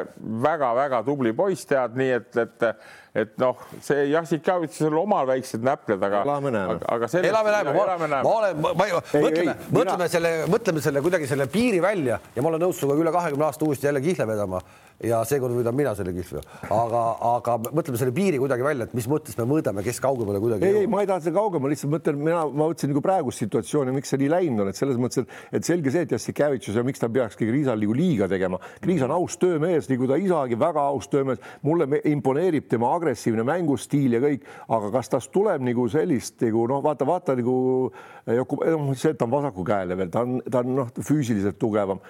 väga-väga 0.48 1.05
tubli 1.07 1.34
poiss, 1.36 1.68
tead, 1.68 1.96
nii 1.98 2.18
et, 2.18 2.42
et 2.42 2.68
et 3.12 3.34
noh, 3.42 3.58
see 3.84 4.06
Jassik 4.08 4.46
Javitsusel 4.46 4.94
omal 4.96 5.26
väiksed 5.28 5.64
näpled, 5.64 6.00
aga, 6.00 6.22
aga, 6.24 6.78
aga 6.94 7.08
sellest, 7.12 7.28
elame 7.28 7.52
näeme, 7.52 7.74
ma, 7.76 8.22
ma 8.24 8.32
olen, 8.38 8.62
ma 8.62 8.86
ei, 8.88 8.94
mõtleme, 8.96 9.56
mõtleme 9.68 9.98
mina... 9.98 10.08
selle, 10.14 10.30
mõtleme 10.52 10.84
selle 10.84 11.02
kuidagi 11.04 11.28
selle 11.28 11.46
piiri 11.52 11.82
välja 11.84 12.16
ja 12.32 12.44
ma 12.44 12.52
olen 12.52 12.64
nõus 12.64 12.80
sinuga 12.80 12.96
üle 13.04 13.12
kahekümne 13.12 13.44
aasta 13.50 13.68
uuesti 13.68 13.90
jälle 13.90 14.00
kihla 14.04 14.28
vedama 14.32 14.62
ja 15.03 15.20
seekord 15.28 15.55
võidan 15.57 15.76
mina 15.76 15.93
selle 15.99 16.12
kihvli, 16.14 16.43
aga, 16.70 17.03
aga 17.32 17.57
mõtleme 17.70 17.99
selle 18.01 18.14
piiri 18.14 18.38
kuidagi 18.43 18.64
välja, 18.66 18.86
et 18.86 18.95
mis 18.97 19.09
mõttes 19.11 19.36
me 19.38 19.47
mõõdame, 19.51 19.84
kes 19.86 20.01
kaugemale 20.03 20.40
kuidagi. 20.43 20.68
ei, 20.68 20.82
ei, 20.82 20.90
ma 20.90 21.03
ei 21.03 21.11
taha 21.11 21.24
seda 21.24 21.34
kaugemale, 21.38 21.74
lihtsalt 21.74 21.93
mõtlen, 21.95 22.20
mina, 22.20 22.45
ma 22.47 22.68
mõtlesin 22.68 22.93
nagu 22.93 23.03
praegust 23.05 23.43
situatsiooni, 23.43 23.95
miks 23.97 24.12
see 24.12 24.22
nii 24.22 24.30
läinud 24.32 24.64
on, 24.64 24.72
et 24.72 24.78
selles 24.78 25.01
mõttes, 25.03 25.24
et, 25.24 25.36
et 25.59 25.68
selge 25.68 25.95
see, 25.95 26.07
et 26.07 26.14
Jassikevitšus 26.16 26.78
ja 26.78 26.86
miks 26.86 27.03
ta 27.03 27.11
peakski 27.12 27.49
Kriisal 27.49 27.80
nagu 27.82 27.97
liiga 27.97 28.28
tegema. 28.30 28.61
Kriis 28.82 29.03
on 29.07 29.14
aus 29.14 29.38
töömees, 29.43 29.90
nagu 29.90 30.09
ta 30.11 30.18
isagi 30.20 30.59
väga 30.61 30.86
aus 30.93 31.11
töömees, 31.12 31.43
mulle 31.66 32.03
imponeerib 32.12 32.68
tema 32.70 32.93
agressiivne 32.97 33.47
mängustiil 33.49 34.18
ja 34.18 34.22
kõik, 34.22 34.47
aga 34.78 34.93
kas 34.99 35.14
tast 35.16 35.32
tuleb 35.34 35.64
nagu 35.66 35.88
sellist 35.93 36.43
nagu 36.43 36.66
noh, 36.70 36.82
vaata, 36.84 37.09
vaata 37.09 37.36
nagu 37.38 37.57
noh, 38.26 38.93
see, 38.95 39.14
et 39.14 39.18
ta 39.18 39.26
on 39.26 39.34
vasaku 39.34 39.66
käele 39.66 39.99
veel, 39.99 40.12
ta 40.12 40.26
on, 40.26 40.43
ta 40.47 40.62
on 40.62 40.76
noh, 40.82 40.93
füüsiliselt 41.03 41.59
tugevam 41.61 42.03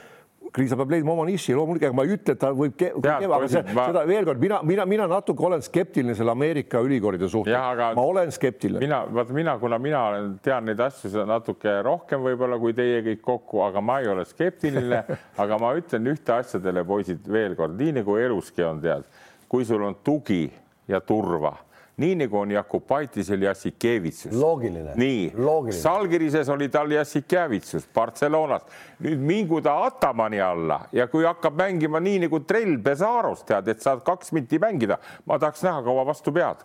Kriisa 0.52 0.76
peab 0.76 0.90
leidma 0.92 1.14
oma 1.14 1.24
niši, 1.24 1.54
loomulikult, 1.56 1.88
aga 1.88 1.96
ma 1.96 2.04
ei 2.04 2.12
ütle, 2.12 2.34
et 2.34 2.40
ta 2.42 2.50
võib 2.52 2.74
ke 2.76 2.90
Tead, 2.92 3.24
aga 3.24 3.46
see, 3.48 3.62
ma... 3.72 3.86
seda 3.88 4.02
veel 4.08 4.26
kord, 4.28 4.42
mina, 4.42 4.58
mina, 4.68 4.84
mina 4.88 5.06
natuke 5.08 5.46
olen 5.48 5.64
skeptiline 5.64 6.12
selle 6.18 6.34
Ameerika 6.34 6.82
ülikoolide 6.84 7.30
suhtes. 7.32 7.56
Aga... 7.56 7.92
ma 7.96 8.04
olen 8.04 8.34
skeptiline. 8.36 8.82
mina, 8.84 8.98
vaata 9.08 9.36
mina, 9.36 9.56
kuna 9.62 9.80
mina 9.80 10.02
olen, 10.10 10.28
tean 10.44 10.68
neid 10.68 10.82
asju 10.84 11.24
natuke 11.28 11.78
rohkem 11.86 12.20
võib-olla 12.28 12.60
kui 12.60 12.76
teie 12.76 13.00
kõik 13.08 13.24
kokku, 13.24 13.64
aga 13.64 13.80
ma 13.80 13.98
ei 14.04 14.12
ole 14.12 14.26
skeptiline 14.28 15.00
aga 15.42 15.60
ma 15.62 15.72
ütlen 15.78 16.12
ühte 16.12 16.36
asja 16.36 16.60
teile, 16.60 16.84
poisid, 16.84 17.24
veel 17.32 17.56
kord, 17.56 17.78
nii 17.80 18.02
nagu 18.02 18.20
eluski 18.20 18.68
on, 18.68 18.84
tead, 18.84 19.08
kui 19.48 19.64
sul 19.64 19.88
on 19.88 19.96
tugi 20.04 20.44
ja 20.92 21.00
turva 21.00 21.56
nii 22.02 22.18
nagu 22.24 22.38
on 22.40 22.50
Jakubaitisel 22.50 23.42
Jassikevitsus. 23.46 24.32
loogiline. 24.34 24.92
nii, 24.96 25.32
Salgirises 25.78 26.48
oli 26.48 26.68
tal 26.68 26.90
Jassikevitsus, 26.90 27.88
Barcelonas. 27.94 28.62
nüüd 29.02 29.18
mingu 29.18 29.60
ta 29.62 29.76
Atamani 29.86 30.40
alla 30.40 30.80
ja 30.92 31.06
kui 31.06 31.24
hakkab 31.24 31.56
mängima 31.58 32.00
nii 32.00 32.24
nagu 32.26 32.40
Trell 32.40 32.78
Pesaros, 32.82 33.42
tead, 33.46 33.68
et 33.68 33.82
saad 33.82 34.02
kaks 34.06 34.32
minti 34.32 34.58
mängida, 34.58 34.98
ma 35.26 35.38
tahaks 35.38 35.62
näha, 35.62 35.82
kaua 35.82 36.06
vastu 36.06 36.32
pead. 36.32 36.62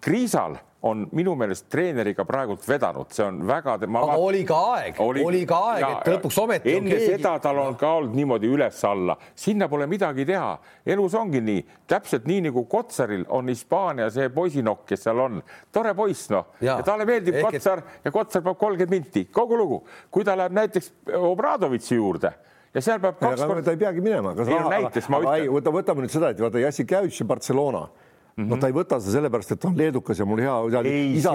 Kriisal 0.00 0.56
on 0.86 1.06
minu 1.16 1.34
meelest 1.38 1.66
treeneriga 1.72 2.24
praegult 2.28 2.64
vedanud, 2.68 3.10
see 3.14 3.24
on 3.24 3.40
väga. 3.48 3.76
aga 3.78 3.88
vaat... 3.92 4.20
oli 4.22 4.42
ka 4.46 4.58
aeg, 4.76 5.00
oli, 5.02 5.24
oli 5.24 5.42
ka 5.48 5.58
aeg, 5.72 5.86
et 5.88 6.10
lõpuks 6.14 6.38
ometi. 6.42 6.76
enne 6.76 6.92
keegi... 6.92 7.08
seda 7.16 7.36
tal 7.42 7.60
on 7.62 7.76
ka 7.80 7.90
olnud 7.98 8.14
niimoodi 8.16 8.50
üles-alla, 8.52 9.16
sinna 9.34 9.68
pole 9.72 9.88
midagi 9.90 10.26
teha. 10.28 10.52
elus 10.94 11.16
ongi 11.18 11.42
nii, 11.44 11.64
täpselt 11.88 12.28
nii 12.30 12.46
nagu 12.48 12.64
Kotsaril 12.70 13.26
on 13.34 13.50
Hispaania 13.52 14.08
see 14.14 14.28
poisinokk, 14.32 14.86
kes 14.92 15.06
seal 15.08 15.22
on, 15.26 15.42
tore 15.72 15.94
poiss, 15.98 16.30
noh, 16.34 16.52
ja 16.64 16.78
talle 16.86 17.08
meeldib 17.08 17.40
Ehk 17.40 17.50
Kotsar 17.50 17.82
et... 17.82 18.00
ja 18.06 18.14
Kotsar 18.14 18.44
peab 18.46 18.58
kolmkümmend 18.60 18.96
minti, 18.96 19.26
kogu 19.32 19.58
lugu. 19.58 19.82
kui 20.10 20.24
ta 20.24 20.36
läheb 20.38 20.54
näiteks 20.54 20.92
Obradovitši 21.16 21.98
juurde 21.98 22.32
ja 22.76 22.82
seal 22.84 23.00
peab 23.00 23.18
kaks 23.18 23.42
korda. 23.42 23.62
ta 23.64 23.74
ei 23.74 23.80
peagi 23.80 24.04
minema. 24.04 24.36
ei 24.44 24.54
no 24.54 24.70
näiteks 24.70 25.08
ma 25.08 25.22
ütlen. 25.24 25.52
võta, 25.56 25.72
võtame 25.72 26.04
nüüd 26.04 26.12
seda, 26.12 26.30
et 26.34 26.42
vaata 26.42 26.60
Jassikevitš 26.60 27.24
ja 27.24 27.32
Barcelona 27.32 27.86
Mm 28.36 28.44
-hmm. 28.44 28.50
no 28.50 28.56
ta 28.60 28.68
ei 28.68 28.74
võta 28.76 28.98
seda 29.00 29.12
sellepärast, 29.14 29.52
et 29.54 29.60
ta 29.60 29.68
on 29.70 29.76
leedukas 29.78 30.18
ja 30.20 30.24
mul 30.28 30.40
hea 30.44 30.54
isa, 31.16 31.30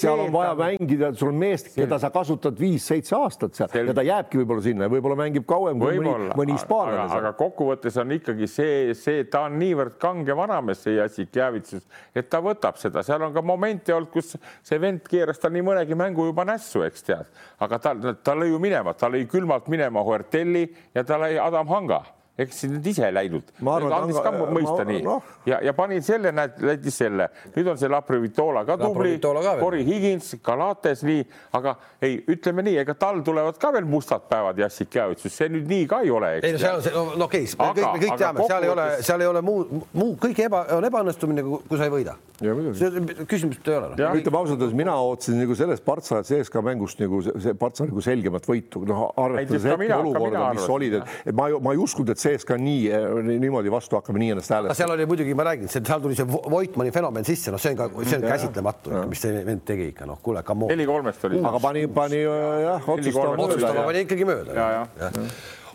seal 0.00 0.20
on 0.22 0.30
vaja 0.32 0.54
ta... 0.54 0.62
mängida, 0.62 1.10
sul 1.12 1.28
on 1.28 1.36
mees, 1.36 1.66
keda 1.74 1.98
sa 2.00 2.08
kasutad 2.10 2.56
viis-seitse 2.56 3.12
aastat 3.16 3.54
seal 3.54 3.68
Selge. 3.68 3.90
ja 3.90 3.94
ta 3.98 4.04
jääbki 4.06 4.40
võib-olla 4.40 4.64
sinna 4.64 4.88
ja 4.88 4.92
võib-olla 4.94 5.18
mängib 5.20 5.44
kauem 5.44 5.76
kui 5.78 6.00
mõni, 6.00 6.30
mõni 6.32 6.56
hispaanlane. 6.56 7.12
aga 7.12 7.34
kokkuvõttes 7.36 8.00
on 8.00 8.16
ikkagi 8.16 8.48
see, 8.48 8.94
see, 8.94 9.26
ta 9.28 9.44
on 9.50 9.60
niivõrd 9.60 10.00
kange 10.00 10.36
vanamees, 10.36 10.80
see 10.80 10.96
Jassik 10.96 11.36
Javitsus, 11.36 11.84
et 12.14 12.32
ta 12.32 12.40
võtab 12.40 12.80
seda, 12.80 13.04
seal 13.04 13.28
on 13.28 13.36
ka 13.36 13.44
momente 13.44 13.92
olnud, 13.92 14.08
kus 14.16 14.38
see 14.62 14.80
vend 14.80 15.04
keeras 15.04 15.38
tal 15.38 15.52
nii 15.52 15.68
mõnegi 15.68 15.92
mängu 15.94 16.24
juba 16.32 16.48
nässu, 16.48 16.86
eks 16.88 17.04
tead, 17.04 17.28
aga 17.60 17.78
ta, 17.78 17.94
ta 18.16 18.32
lõi 18.32 18.48
ju 18.54 18.64
minema, 18.64 18.96
ta 18.96 19.12
lõi 19.12 19.28
külmalt 19.28 19.68
minema 19.68 20.00
Huertelli 20.00 20.70
ja 20.94 21.04
ta 21.04 21.20
lõi 21.20 21.36
Adam 21.36 21.68
Hanga 21.68 22.00
eks 22.38 22.64
need 22.68 22.86
ise 22.92 23.08
läinud. 23.14 23.52
andis 23.64 24.18
ka 24.20 24.32
mõista 24.36 24.82
ma, 24.82 24.86
nii 24.90 25.02
no. 25.04 25.16
ja, 25.48 25.60
ja 25.64 25.72
panin 25.76 26.04
selle, 26.04 26.32
näed, 26.36 26.58
jättis 26.68 26.98
selle, 27.00 27.30
nüüd 27.54 27.70
on 27.72 27.80
see 27.80 27.88
Laprivitola 27.92 28.64
ka 28.68 28.76
tubli, 28.80 29.14
Cory 29.22 29.84
Higins, 29.86 30.34
Galates 30.44 31.04
nii, 31.06 31.24
aga 31.56 31.76
ei, 32.04 32.18
ütleme 32.36 32.64
nii, 32.66 32.76
ega 32.84 32.96
tal 32.98 33.22
tulevad 33.24 33.56
ka 33.60 33.72
veel 33.76 33.88
mustad 33.88 34.28
päevad 34.28 34.60
Jassik 34.60 34.98
Javitsus, 34.98 35.32
see 35.32 35.48
nüüd 35.52 35.68
nii 35.70 35.88
ka 35.88 36.02
ei 36.04 36.12
ole. 36.12 36.34
ei 36.42 36.56
no 36.56 36.60
seal 36.60 36.80
on 36.80 36.84
see, 36.84 36.92
no 36.96 37.28
okei 37.30 37.48
okay,, 37.48 37.56
me 37.56 37.72
kõik, 37.80 37.88
me 37.88 38.04
kõik 38.04 38.20
teame, 38.20 38.48
seal 38.52 38.68
ei 38.68 38.74
ole, 38.74 38.88
seal 39.08 39.24
ei 39.24 39.32
ole 39.32 39.44
muu, 39.46 39.82
muu, 39.96 40.12
kõik 40.20 40.44
eba, 40.46 40.66
on 40.76 40.88
ebaõnnestumine, 40.90 41.46
kui 41.66 41.80
sa 41.80 41.88
ei 41.88 41.94
võida. 41.94 42.18
Küsimust 42.36 43.68
ei 43.70 43.76
ole 43.78 43.88
no.. 43.96 44.10
ütleme 44.18 44.38
ausalt 44.38 44.60
öeldes, 44.60 44.76
mina 44.76 44.96
ootasin 45.00 45.38
nagu 45.40 45.56
sellest 45.56 45.84
Partsa 45.86 46.20
CSKA 46.26 46.62
mängust 46.66 47.00
nagu 47.00 47.22
see 47.24 47.54
Partsa 47.56 47.86
nagu 47.88 48.02
selgemat 48.04 48.44
võitu, 48.48 48.82
noh 48.88 49.06
arvestades 49.22 49.64
hetkeolukorda, 49.70 50.42
mis 50.58 50.68
olid, 50.76 50.98
et 51.00 51.32
ma, 51.36 51.48
ma 51.64 51.72
ei 51.72 51.80
uskunud, 51.80 52.12
et 52.12 52.20
sees 52.20 52.44
ka 52.48 52.58
nii, 52.60 52.92
niimoodi 53.40 53.72
vastu 53.72 53.96
hakkame 53.96 54.20
nii 54.20 54.34
ennast 54.36 54.52
hääletama. 54.52 54.76
seal 54.76 54.92
oli 54.92 55.08
muidugi, 55.08 55.36
ma 55.38 55.48
räägin, 55.48 55.72
seal 55.72 56.04
tuli 56.04 56.18
see 56.18 56.28
Voitmani 56.28 56.92
fenomen 56.94 57.24
sisse, 57.28 57.54
noh, 57.54 57.62
see 57.62 57.72
on 57.72 57.80
ka, 57.80 57.90
see 58.04 58.20
on 58.20 58.28
käsitlematu, 58.28 58.96
mis 59.10 59.24
see 59.24 59.44
vend 59.46 59.64
tegi 59.68 59.90
ikka, 59.94 60.08
noh, 60.10 60.20
kuule, 60.24 60.44
come 60.46 60.68
on. 60.68 60.74
neli 60.74 60.88
kolmest 60.88 61.24
oli. 61.30 61.40
aga 61.40 61.62
pani, 61.62 61.86
pani 61.88 62.24
jah, 62.26 62.90
otsustama. 62.96 63.48
otsustama 63.48 63.88
pani 63.88 64.04
ikkagi 64.04 64.28
mööda. 64.28 64.74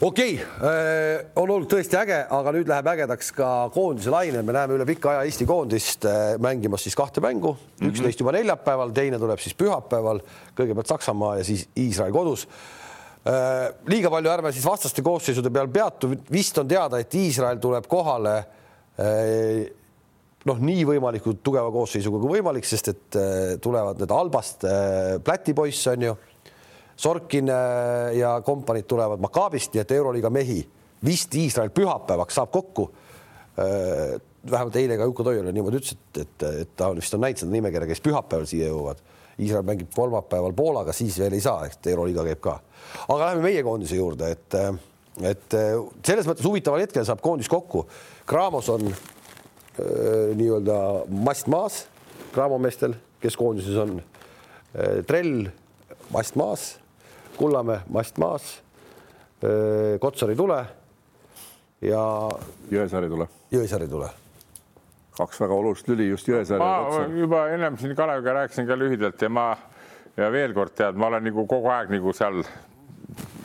Okei 0.01 0.35
okay,, 0.35 1.21
on 1.35 1.45
olnud 1.45 1.69
tõesti 1.69 1.97
äge, 1.99 2.19
aga 2.33 2.53
nüüd 2.55 2.69
läheb 2.71 2.91
ägedaks 2.93 3.31
ka 3.37 3.47
koondise 3.73 4.13
laine, 4.13 4.41
me 4.41 4.55
näeme 4.55 4.77
üle 4.77 4.87
pika 4.89 5.13
aja 5.13 5.23
Eesti 5.29 5.45
koondist 5.49 6.07
mängimas 6.41 6.87
siis 6.87 6.97
kahte 6.97 7.23
mängu, 7.23 7.55
üks 7.77 7.79
mhm. 7.79 7.87
neist 7.87 8.03
mm 8.03 8.09
-hmm. 8.09 8.19
juba 8.19 8.37
neljapäeval, 8.37 8.93
teine 8.93 9.19
tuleb 9.21 9.39
siis 9.39 9.57
pühapäeval, 9.57 10.21
kõigepealt 10.57 10.93
Saksamaa 10.93 11.37
ja 11.37 11.43
siis 11.43 11.67
Iisrael 11.77 12.11
kodus. 12.11 12.47
Äh, 13.21 13.67
liiga 13.85 14.09
palju 14.09 14.31
ärme 14.33 14.49
siis 14.49 14.65
vastaste 14.65 15.03
koosseisude 15.05 15.51
peal 15.53 15.67
peatu, 15.69 16.07
vist 16.33 16.57
on 16.57 16.65
teada, 16.65 16.97
et 16.97 17.13
Iisrael 17.13 17.59
tuleb 17.61 17.85
kohale 17.85 18.31
äh, 18.97 19.67
noh, 20.49 20.57
nii 20.57 20.87
võimalikult 20.89 21.43
tugeva 21.45 21.69
koosseisuga 21.69 22.17
kui 22.17 22.39
võimalik, 22.39 22.65
sest 22.65 22.89
et 22.89 23.17
äh, 23.21 23.59
tulevad 23.61 24.01
need 24.01 24.13
Albast 24.15 24.65
Pläti 25.21 25.53
poiss 25.53 25.85
on 25.93 26.07
ju, 26.07 26.15
Sorkin 27.01 27.49
ja 28.13 28.35
kompaniid 28.45 28.85
tulevad 28.85 29.21
Makaabist, 29.23 29.73
nii 29.73 29.81
et 29.81 29.93
Euroliiga 29.95 30.29
mehi 30.29 30.59
vist 31.05 31.33
Iisrael 31.35 31.71
pühapäevaks 31.73 32.37
saab 32.37 32.51
kokku. 32.53 32.91
vähemalt 34.51 34.75
eile 34.75 34.97
ka 34.97 35.07
Juku 35.09 35.23
Toiala 35.23 35.51
niimoodi 35.51 35.79
ütles, 35.81 35.95
et, 35.97 36.21
et, 36.21 36.45
et 36.61 36.69
ta 36.77 36.91
vist 36.95 37.13
on 37.13 37.21
näinud 37.21 37.41
seda 37.41 37.51
nimekirja, 37.51 37.87
kes 37.89 38.01
pühapäeval 38.05 38.45
siia 38.49 38.69
jõuavad. 38.69 39.01
Iisrael 39.41 39.65
mängib 39.65 39.89
kolmapäeval 39.95 40.53
Poolaga, 40.53 40.93
siis 40.93 41.17
veel 41.19 41.33
ei 41.33 41.41
saa, 41.41 41.65
et 41.65 41.87
Euroliiga 41.89 42.25
käib 42.29 42.41
ka 42.41 42.59
aga 43.07 43.29
läheme 43.29 43.45
meie 43.45 43.63
koondise 43.65 43.97
juurde, 43.97 44.31
et, 44.35 44.57
et 45.31 45.55
selles 46.05 46.27
mõttes 46.29 46.45
huvitaval 46.47 46.83
hetkel 46.85 47.05
saab 47.07 47.21
koondis 47.23 47.49
kokku. 47.51 47.85
Graamos 48.29 48.69
on 48.73 48.87
äh, 48.91 50.31
nii-öelda 50.37 50.77
mast 51.25 51.49
maas 51.51 51.85
Graamo 52.31 52.61
meestel, 52.63 52.95
kes 53.19 53.35
koondises 53.39 53.75
on 53.81 53.97
äh,. 53.99 55.01
Trell 55.07 55.49
mast 56.13 56.37
maas, 56.39 56.67
Kullamäe 57.41 57.81
mast 57.89 58.21
maas 58.21 58.51
Kotsar 59.99 60.29
ei 60.29 60.37
tule 60.37 60.61
ja. 61.81 62.01
Jõesaar 62.69 63.07
ei 63.07 63.09
tule. 63.09 63.25
Jõesaar 63.49 63.87
ei 63.87 63.89
tule 63.89 64.09
kaks 65.17 65.41
väga 65.41 65.53
olulist 65.53 65.89
lüli 65.91 66.07
just 66.09 66.29
Jõesaare 66.29 66.61
ma 66.61 66.71
otsa. 66.87 67.05
juba 67.17 67.45
ennem 67.53 67.77
siin 67.77 67.95
Kaleviga 67.97 68.33
rääkisin 68.41 68.67
ka 68.69 68.77
lühidalt 68.79 69.21
ja 69.21 69.29
ma 69.29 69.45
ja 70.17 70.29
veel 70.31 70.53
kord 70.55 70.75
tead, 70.77 70.97
ma 70.99 71.09
olen 71.11 71.25
nagu 71.27 71.45
kogu 71.49 71.71
aeg 71.71 71.91
nagu 71.91 72.13
seal 72.15 72.41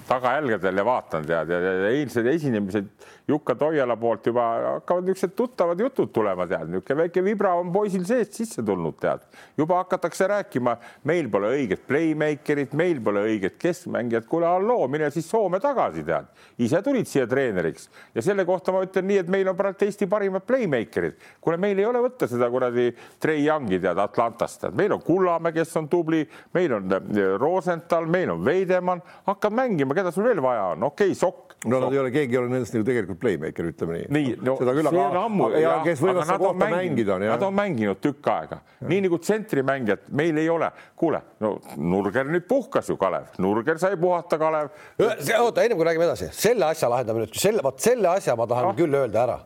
tagajälgedel 0.07 0.81
ja 0.81 0.85
vaatan 0.87 1.27
tead 1.27 1.51
ja, 1.51 1.61
ja, 1.61 1.73
ja 1.83 1.91
eilsed 1.91 2.29
esinemised 2.31 2.89
Jukka 3.29 3.57
Toiala 3.59 3.97
poolt 3.99 4.27
juba 4.29 4.43
hakkavad 4.65 5.09
niisugused 5.09 5.33
tuttavad 5.35 5.81
jutud 5.83 6.13
tulema, 6.15 6.45
tead, 6.47 6.69
niisugune 6.71 7.01
väike 7.01 7.23
vibra 7.27 7.57
on 7.59 7.73
poisil 7.75 8.05
seest 8.07 8.37
sisse 8.39 8.63
tulnud, 8.63 8.95
tead. 9.03 9.25
juba 9.59 9.81
hakatakse 9.81 10.29
rääkima, 10.31 10.77
meil 11.11 11.27
pole 11.31 11.51
õiget 11.57 11.83
playmaker'it, 11.89 12.77
meil 12.79 13.01
pole 13.03 13.25
õiget 13.27 13.57
keskmängijat, 13.59 14.29
kuule 14.31 14.47
halloo, 14.47 14.87
mine 14.89 15.11
siis 15.11 15.27
Soome 15.27 15.59
tagasi, 15.61 16.05
tead. 16.07 16.29
ise 16.63 16.83
tulid 16.87 17.11
siia 17.11 17.27
treeneriks 17.27 17.89
ja 18.15 18.23
selle 18.23 18.45
kohta 18.47 18.71
ma 18.73 18.85
ütlen 18.87 19.09
nii, 19.11 19.19
et 19.25 19.33
meil 19.35 19.51
on 19.51 19.59
praegu 19.59 19.83
Eesti 19.87 20.07
parimad 20.07 20.47
playmaker'id. 20.47 21.19
kuule, 21.41 21.59
meil 21.59 21.83
ei 21.83 21.89
ole 21.91 22.05
võtta 22.07 22.31
seda 22.31 22.47
kuradi 22.51 22.93
Trey 23.19 23.43
Youngi 23.43 23.81
tead 23.83 23.99
Atlantast, 23.99 24.61
tead, 24.61 24.79
meil 24.79 24.95
on 24.95 25.03
Kullamäe, 25.03 25.57
kes 25.57 25.75
on 25.83 25.91
tubli, 25.91 26.23
meil 26.55 26.79
on 26.79 26.95
äh, 26.95 27.35
Rosenthal, 27.43 28.07
meil 28.07 28.31
on 28.31 28.47
Veidemann, 28.47 29.03
hakkab 29.27 29.59
mängima, 29.59 29.99
keda 29.99 30.15
sul 30.15 30.31
veel 30.31 30.45
vaja 30.47 30.71
on, 30.77 30.87
okei 30.93 31.11
okay,, 31.11 31.19
Sokk. 31.19 31.46
No 31.65 31.81
nad 31.81 31.93
ei 31.93 31.99
ole, 31.99 32.11
keegi 32.15 32.37
ei 32.37 32.39
ole 32.39 32.51
nendest 32.53 32.75
nagu 32.77 32.85
tegelikult 32.87 33.19
playmaker, 33.23 33.69
ütleme 33.73 33.99
nii. 34.03 34.09
nii, 34.13 34.35
no 34.45 34.55
seda 34.61 34.75
küll, 34.77 34.89
see 34.91 35.01
aga, 35.01 35.09
on 35.09 35.19
ammu, 35.23 35.47
aga, 35.49 35.61
ja 35.63 35.73
kes 35.87 36.03
võivad 36.05 36.29
seda 36.29 36.39
kohta 36.43 36.69
mängida, 36.71 37.15
on 37.17 37.25
Nad 37.27 37.45
on 37.47 37.55
mänginud 37.57 38.01
tükk 38.05 38.29
aega, 38.31 38.59
nii 38.87 39.05
nagu 39.07 39.19
tsentrimängijad 39.23 40.11
meil 40.21 40.41
ei 40.43 40.51
ole. 40.53 40.71
kuule, 40.97 41.23
no 41.41 41.55
Nurger 41.77 42.29
nüüd 42.29 42.47
puhkas 42.49 42.91
ju, 42.93 42.97
Kalev, 43.01 43.33
Nurger 43.43 43.81
sai 43.83 43.97
puhata, 44.01 44.39
Kalev. 44.39 44.69
oota, 45.01 45.63
ennem 45.65 45.79
kui 45.81 45.87
räägime 45.89 46.07
edasi, 46.11 46.29
selle 46.37 46.69
asja 46.69 46.91
lahendame 46.93 47.25
nüüd, 47.25 47.39
selle, 47.41 47.65
vot 47.65 47.81
selle 47.83 48.09
asja 48.13 48.37
ma 48.37 48.47
tahan 48.47 48.69
Ah. 48.71 48.77
küll 48.77 48.95
öelda 49.01 49.23
ära, 49.25 49.39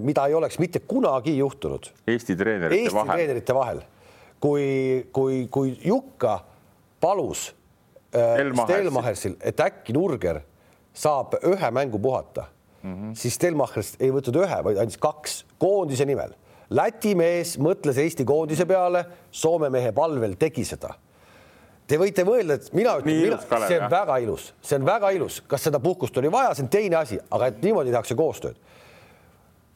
mida 0.00 0.26
ei 0.30 0.34
oleks 0.34 0.58
mitte 0.62 0.80
kunagi 0.86 1.36
juhtunud 1.36 1.90
Eesti 2.06 2.36
treenerite 2.38 2.80
Eesti 2.80 2.96
vahel. 2.96 3.12
treenerite 3.18 3.54
vahel, 3.54 3.82
kui, 4.40 5.06
kui, 5.12 5.46
kui 5.50 5.76
Jukka 5.84 6.38
palus 7.00 7.52
äh. 8.14 8.40
Stelmachersil, 8.64 9.36
et 9.42 9.60
äkki 9.60 9.92
Nurger 9.92 10.40
saab 10.94 11.34
ühe 11.42 11.70
mängu 11.70 11.98
puhata 11.98 12.46
mm, 12.82 12.94
-hmm. 12.94 13.14
siis 13.18 13.34
Stelmachers 13.34 13.94
ei 14.00 14.12
võtnud 14.14 14.40
ühe, 14.44 14.58
vaid 14.64 14.78
andis 14.78 14.98
kaks 15.00 15.44
koondise 15.58 16.06
nimel. 16.06 16.34
Läti 16.70 17.14
mees 17.14 17.58
mõtles 17.58 17.98
Eesti 18.00 18.24
koondise 18.24 18.66
peale, 18.66 19.04
Soome 19.30 19.70
mehe 19.70 19.92
palvel 19.92 20.36
tegi 20.40 20.64
seda. 20.64 20.94
Te 21.86 21.98
võite 22.00 22.24
mõelda, 22.24 22.54
et 22.56 22.70
mina 22.72 22.94
ütlen, 22.96 23.34
see 23.68 23.76
on 23.76 23.90
väga 23.92 24.16
ilus, 24.24 24.46
see 24.64 24.78
on 24.78 24.86
väga 24.86 25.10
ilus, 25.12 25.42
kas 25.46 25.66
seda 25.66 25.80
puhkust 25.84 26.16
oli 26.16 26.30
vaja, 26.32 26.54
see 26.54 26.64
on 26.64 26.70
teine 26.72 26.96
asi, 26.96 27.18
aga 27.30 27.50
et 27.52 27.58
niimoodi 27.62 27.92
tehakse 27.92 28.16
koostööd. 28.16 28.56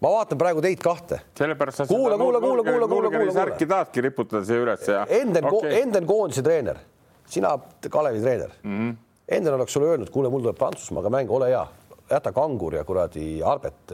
ma 0.01 0.11
vaatan 0.15 0.39
praegu 0.39 0.61
teid 0.63 0.79
kahte 0.79 1.17
sellepärast 1.35 1.77
sa 1.77 1.87
Kuula, 1.87 2.17
kuula, 2.19 2.41
kuula, 2.41 2.63
kuula, 2.63 2.89
kuula, 2.89 3.11
kuula, 3.11 3.33
särki 3.35 3.67
tahadki 3.67 4.01
riputada 4.01 4.45
siia 4.47 4.61
üles 4.63 4.87
ja. 4.89 5.01
Enden 5.11 5.45
okay. 5.45 5.81
Enden 5.83 6.07
koondise 6.07 6.43
treener, 6.43 6.79
sina 7.27 7.59
Kalevi 7.91 8.21
treener 8.23 8.53
mm. 8.63 8.77
-hmm. 8.79 8.95
Enden 9.29 9.55
oleks 9.55 9.73
sulle 9.73 9.91
öelnud, 9.93 10.09
kuule, 10.11 10.31
mul 10.33 10.41
tuleb 10.41 10.57
Prantsusmaaga 10.57 11.11
mäng, 11.13 11.31
ole 11.31 11.51
hea, 11.51 11.65
jäta 12.11 12.33
Kangur 12.33 12.79
ja 12.79 12.85
kuradi 12.89 13.43
Arbet, 13.45 13.93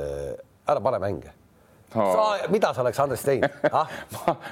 ära 0.66 0.80
pane 0.80 1.00
mänge. 1.02 1.32
sa, 1.92 2.50
mida 2.50 2.72
sa 2.74 2.82
oleks 2.82 3.00
Andres 3.02 3.22
teinud 3.24 3.50
ah?? 3.80 3.90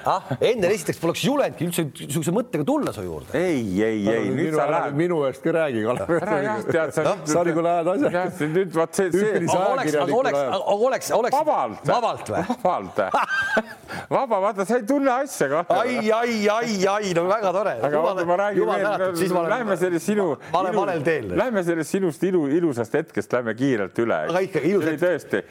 Ah? 0.07 0.31
Enden 0.39 0.71
esiteks 0.71 0.99
poleks 1.01 1.23
julenudki 1.25 1.67
üldse 1.67 1.85
niisuguse 1.87 2.33
mõttega 2.35 2.65
tulla 2.67 2.93
su 2.95 3.03
juurde. 3.05 3.37
ei, 3.37 3.63
ei, 3.83 4.01
ei 4.07 4.29
nüüd 4.29 4.39
minu, 4.39 4.57
sa 4.57 4.65
ära 4.67 4.81
lähed. 4.85 4.97
minu 5.01 5.19
eest 5.27 5.43
ka 5.43 5.53
räägi, 5.57 5.83
Kalev. 5.87 6.13
ära 6.19 6.39
jah, 6.45 6.63
tead 6.69 6.95
sa. 6.95 7.15
sa 7.33 7.43
nagu 7.49 7.65
lähed 7.67 7.91
asja- 7.93 8.49
nüüd 8.53 8.73
vot 8.75 8.99
see, 8.99 9.11
see 9.13 9.43
aga 9.43 9.67
oleks, 9.73 9.97
aga 10.03 10.19
oleks, 10.19 10.39
aga 10.43 10.77
oleks, 10.89 11.11
oleks 11.19 11.37
vabalt. 11.39 11.87
vabalt 11.93 12.33
või? 12.33 12.43
vabalt. 12.63 13.03
vaba, 14.17 14.41
vaata, 14.47 14.67
sa 14.67 14.79
ei 14.79 14.87
tunne 14.89 15.13
asja 15.13 15.49
ka. 15.51 15.63
ai, 15.79 15.97
ai, 16.11 16.37
ai, 16.51 16.77
ai, 16.95 17.13
no 17.17 17.25
väga 17.29 17.53
tore. 17.55 17.75
aga 17.89 18.03
vaata, 18.07 18.27
ma 18.29 18.39
räägin 18.43 18.73
veel, 18.73 19.51
lähme 19.55 19.79
sellest 19.83 20.11
sinu. 20.11 20.29
ma 20.51 20.63
olen 20.63 20.79
valel 20.79 21.05
teel. 21.05 21.29
Lähme 21.37 21.63
sellest 21.65 21.93
sinust 21.97 22.23
ilu, 22.27 22.45
ilusast 22.51 22.99
hetkest 22.99 23.35
lähme 23.35 23.55
kiirelt 23.57 23.99
üle. 24.03 24.23
Aga 24.31 24.43
ikka 24.47 24.63
ilus 24.67 24.87
hetk. 24.89 25.03
tõesti 25.03 25.43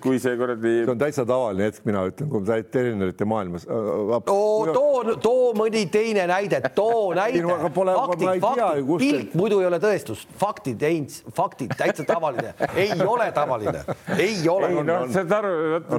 kui 0.00 0.18
see 0.22 0.36
kuradi 0.38 0.70
see 0.70 0.90
on 0.90 0.98
täitsa 1.00 1.24
tavaline 1.26 1.39
hetk, 1.60 1.84
mina 1.88 2.04
ütlen, 2.08 2.28
kui 2.30 2.44
sa 2.46 2.56
oled 2.58 2.70
treenerite 2.72 3.26
maailmas. 3.28 3.66
too, 3.66 4.72
too, 4.74 5.16
too 5.22 5.50
mõni 5.58 5.86
teine 5.92 6.26
näide, 6.30 6.60
too 6.74 7.10
näide 7.18 7.40
Ei 7.40 7.70
faktid 7.70 8.28
ei, 8.28 8.40
faktid, 8.40 8.90
pilt 9.00 9.34
muidu 9.38 9.60
ei 9.62 9.68
ole 9.68 9.80
tõestus, 9.82 10.24
faktid, 10.40 10.84
faktid 11.36 11.74
täitsa 11.78 12.04
tavaline, 12.08 12.52
ei 12.74 12.94
ole 13.04 13.30
tavaline, 13.36 13.82
ei 14.16 14.38
ole 14.50 14.70
ei. 14.70 14.82
noh, 14.86 15.06
saad 15.12 15.34
aru, 15.40 15.52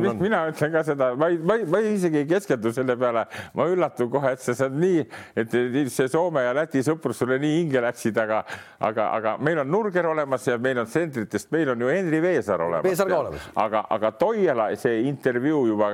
mis 0.04 0.20
mina 0.22 0.44
ütlen 0.52 0.74
ka 0.74 0.84
seda, 0.88 1.12
ma 1.20 1.32
ei, 1.32 1.40
ma 1.40 1.58
ei, 1.60 1.66
ma 1.70 1.82
ei 1.82 1.94
isegi 1.96 2.22
ei 2.22 2.30
keskendu 2.30 2.74
selle 2.76 2.96
peale, 3.00 3.26
ma 3.58 3.68
üllatun 3.72 4.12
kohe, 4.12 4.34
et 4.36 4.44
sa 4.44 4.56
saad 4.58 4.76
nii, 4.78 5.06
et 5.40 5.58
see 5.92 6.10
Soome 6.12 6.44
ja 6.46 6.54
Läti 6.56 6.84
sõprus 6.86 7.22
sulle 7.22 7.40
nii 7.42 7.58
hinge 7.60 7.84
läksid, 7.84 8.18
aga, 8.22 8.42
aga, 8.84 9.08
aga 9.18 9.36
meil 9.44 9.64
on 9.64 9.72
Nurger 9.72 10.12
olemas 10.12 10.48
ja 10.48 10.58
meil 10.62 10.82
on 10.84 10.90
tsentritest, 10.90 11.52
meil 11.54 11.74
on 11.74 11.86
ju 11.86 11.92
Henri 11.92 12.22
Veesaar 12.24 12.66
olemas. 12.68 12.86
Veesaar 12.88 13.12
ka 13.12 13.20
olemas. 13.26 13.48
aga, 13.66 13.86
aga 13.98 14.12
Toiala 14.22 14.70
see 14.80 15.02
intervjuu 15.22 15.62
juba 15.70 15.92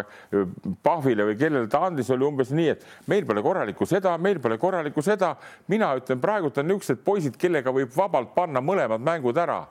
Pahvile 0.83 1.27
või 1.27 1.35
kellele 1.39 1.67
ta 1.71 1.83
andis, 1.87 2.09
oli 2.15 2.25
umbes 2.27 2.53
nii, 2.55 2.69
et 2.73 2.85
meil 3.11 3.27
pole 3.27 3.43
korralikku 3.43 3.87
seda, 3.89 4.15
meil 4.21 4.39
pole 4.43 4.57
korralikku 4.61 5.03
seda. 5.05 5.35
mina 5.67 5.91
ütlen, 5.99 6.21
praegult 6.23 6.57
on 6.57 6.67
niisugused 6.71 7.03
poisid, 7.03 7.37
kellega 7.37 7.73
võib 7.75 7.91
vabalt 7.95 8.33
panna 8.35 8.63
mõlemad 8.63 9.03
mängud 9.03 9.37
ära, 9.37 9.65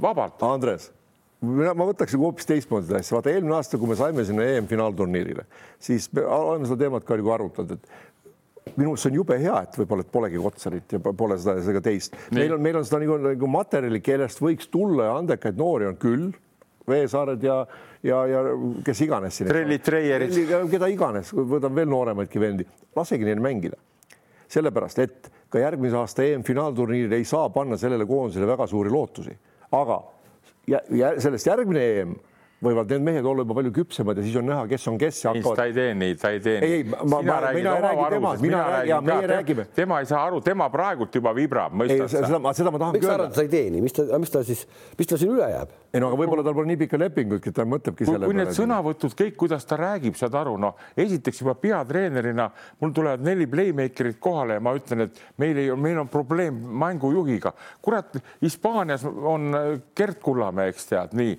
vabalt. 0.00 0.42
Andres, 0.50 0.90
mina, 1.40 1.74
ma 1.74 1.88
võtaks 1.88 2.14
nagu 2.14 2.28
hoopis 2.28 2.48
teistmoodi 2.48 2.88
seda 2.88 3.00
asja, 3.02 3.16
vaata 3.16 3.32
eelmine 3.32 3.56
aasta, 3.58 3.80
kui 3.80 3.90
me 3.90 3.98
saime 3.98 4.24
sinna 4.28 4.46
EM-finaalturniirile, 4.54 5.46
siis 5.82 6.08
me 6.16 6.24
oleme 6.24 6.68
seda 6.68 6.84
teemat 6.84 7.06
ka 7.08 7.18
nagu 7.20 7.34
arutanud, 7.34 7.76
et 7.76 8.76
minu 8.76 8.92
arust 8.92 9.06
see 9.06 9.10
on 9.12 9.18
jube 9.20 9.38
hea, 9.40 9.56
et 9.64 9.78
võib-olla 9.80 10.06
polegi 10.12 10.40
Kotsarit 10.42 10.94
ja 10.94 11.00
pole 11.02 11.38
seda 11.40 11.56
seda 11.64 11.82
teist. 11.84 12.16
meil 12.36 12.54
on, 12.54 12.62
meil 12.62 12.78
on 12.80 12.86
seda 12.86 13.00
nagu, 13.02 13.18
nagu 13.24 13.50
materjali, 13.50 14.02
kellest 14.04 14.42
võiks 14.42 14.70
tulla 14.70 15.10
ja 15.10 15.18
andekaid 15.22 15.58
noori 15.58 15.90
on 15.90 15.98
küll, 16.00 16.30
Veesaared 16.90 17.42
ja, 17.44 17.60
ja, 18.02 18.24
ja 18.26 18.42
kes 18.84 19.04
iganes. 19.06 19.42
Trellid, 19.48 19.84
Treierid. 19.84 20.34
keda 20.70 20.88
iganes, 20.90 21.32
võtame 21.34 21.82
veel 21.82 21.92
nooremaidki 21.92 22.40
vendi, 22.42 22.66
lasegi 22.96 23.28
neil 23.28 23.42
mängida 23.44 23.78
sellepärast 24.50 24.98
et 25.02 25.28
ka 25.50 25.62
järgmise 25.62 25.98
aasta 25.98 26.24
EM-finaalturniiril 26.26 27.14
ei 27.18 27.26
saa 27.28 27.48
panna 27.54 27.78
sellele 27.78 28.06
koondisele 28.06 28.48
väga 28.50 28.66
suuri 28.70 28.90
lootusi, 28.90 29.34
aga 29.78 30.00
jä, 30.70 30.80
jä, 30.90 31.12
sellest 31.22 31.46
järgmine 31.46 31.84
EM 32.00 32.16
võivad 32.64 32.90
need 32.92 33.04
mehed 33.06 33.24
olla 33.24 33.44
juba 33.44 33.54
palju 33.56 33.72
küpsemad 33.72 34.18
ja 34.20 34.24
siis 34.26 34.36
on 34.36 34.44
näha, 34.50 34.66
kes 34.68 34.82
on 34.90 34.98
kes 35.00 35.20
ja 35.24 35.32
hakkavad 35.32 35.56
ta 35.56 35.64
ei 35.70 35.72
tee 35.76 35.94
nii, 35.96 36.16
ta 36.20 36.30
ei 36.34 36.40
tee 36.44 36.56
Ei, 36.58 36.60
nii 36.60 36.76
ei, 36.76 36.84
ma- 36.90 37.04
ma- 37.08 37.20
mina 37.22 37.36
ei 37.76 37.84
räägi 37.86 38.08
temast, 38.14 38.42
mina 38.44 38.64
räägin- 38.68 38.88
ja 38.90 39.00
meie 39.00 39.26
räägime. 39.30 39.64
tema 39.74 40.00
ei 40.00 40.06
saa 40.06 40.24
aru, 40.26 40.40
tema 40.44 40.68
praegult 40.70 41.14
juba 41.14 41.32
vibrab, 41.34 41.72
mõistad 41.72 42.08
sa? 42.08 42.26
seda, 42.26 42.52
seda 42.58 42.70
ma 42.74 42.78
tahangi 42.82 42.98
miks 42.98 43.06
sa 43.06 43.14
arvad, 43.14 43.24
öelda 43.24 43.30
et. 43.30 43.34
sa 43.34 43.42
ei 43.42 43.48
teeni, 43.48 43.80
mis 43.80 43.92
ta, 43.96 44.18
mis 44.18 44.30
ta 44.30 44.42
siis, 44.44 44.66
mis 44.98 45.06
tal 45.06 45.18
siin 45.22 45.32
üle 45.32 45.48
jääb? 45.54 45.72
ei 45.94 46.00
no 46.04 46.10
aga 46.12 46.20
võib-olla 46.20 46.44
tal 46.44 46.54
pole 46.54 46.68
nii 46.70 46.80
pikka 46.84 47.00
lepingut, 47.00 47.46
et 47.46 47.54
ta 47.56 47.64
mõtlebki 47.64 48.04
kui, 48.04 48.12
selle 48.12 48.28
kui 48.28 48.36
need 48.38 48.52
sõnavõtud 48.54 49.16
kõik, 49.22 49.34
kuidas 49.40 49.64
ta 49.64 49.80
räägib, 49.80 50.14
saad 50.20 50.36
aru, 50.38 50.58
noh, 50.60 50.76
esiteks 50.96 51.40
juba 51.40 51.54
peatreenerina 51.58 52.50
mul 52.80 52.92
tulevad 52.92 53.24
neli 53.24 53.48
playmaker'it 53.50 54.20
kohale 54.20 54.60
ja 54.60 54.60
ma 54.60 54.76
ütlen, 54.76 55.08
et 55.08 55.18
meil 55.40 55.56
ei, 55.64 55.72
meil 55.76 55.98
on 56.04 56.08
probleem 56.12 56.60
mängujuhiga. 56.84 57.52
kurat, 57.82 58.20
Hispaanias 58.42 59.04
on 59.04 59.50
Gerd 59.96 60.20
Kullamäe, 60.22 60.68
eks 60.68 60.86
tead, 60.92 61.16
nii. 61.16 61.38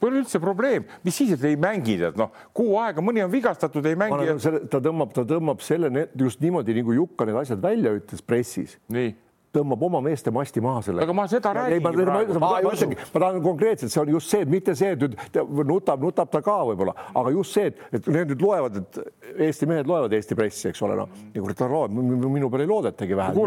Pole 0.00 0.18
üldse 0.18 0.40
probleem, 0.42 0.82
mis 1.06 1.14
siis, 1.14 1.30
et 1.36 1.44
ei 1.46 1.54
mängi, 1.60 1.94
tead 2.00 2.16
noh, 2.18 2.32
kuu 2.56 2.74
aega, 2.82 3.04
mõni 3.04 3.22
on 3.22 3.30
vigastatud, 3.30 3.86
ei 3.86 3.94
mängi 3.98 4.34
ta 4.72 4.80
tõmbab, 4.82 5.12
ta 5.14 5.22
tõmbab 5.28 5.62
selle 5.62 6.08
just 6.18 6.42
niimoodi 6.42 6.74
nagu 6.80 6.96
Jukka 6.96 7.28
need 7.28 7.38
asjad 7.38 7.62
välja 7.62 7.94
ütles 7.94 8.24
pressis. 8.26 8.74
Nii 8.90 9.14
tõmbab 9.56 9.86
oma 9.88 10.02
meeste 10.04 10.32
masti 10.34 10.62
maha 10.64 10.84
selle. 10.86 11.04
Aga 11.06 11.16
ma 11.16 11.26
seda 11.30 11.52
räägingi 11.56 11.84
ma, 11.84 11.92
ma, 11.96 12.22
ma, 12.40 12.54
Ma 12.56 12.62
ma, 12.62 13.20
tahan 13.20 13.42
konkreetselt, 13.44 13.92
see 13.92 14.02
on 14.02 14.12
just 14.16 14.32
see, 14.32 14.44
et 14.44 14.50
mitte 14.52 14.74
see, 14.78 14.92
et 14.94 15.02
nüüd 15.02 15.16
ta 15.32 15.44
nutab, 15.46 16.02
nutab 16.04 16.30
ta 16.32 16.42
ka 16.44 16.56
võib-olla, 16.70 16.94
aga 17.14 17.32
just 17.34 17.56
see, 17.56 17.70
et, 17.70 17.80
et 17.96 18.08
need 18.12 18.32
nüüd 18.34 18.44
loevad, 18.44 18.80
et 18.82 19.00
Eesti 19.46 19.68
mehed 19.68 19.88
loevad 19.88 20.14
Eesti 20.16 20.36
pressi, 20.38 20.68
eks 20.70 20.82
ole, 20.86 20.96
noh. 20.98 21.10
ja 21.34 21.42
kurat, 21.42 21.58
ta 21.58 21.68
loeb, 21.70 21.94
minu 21.96 22.50
peale 22.52 22.66
ei 22.66 22.70
loodetagi 22.70 23.18
vähe. 23.18 23.46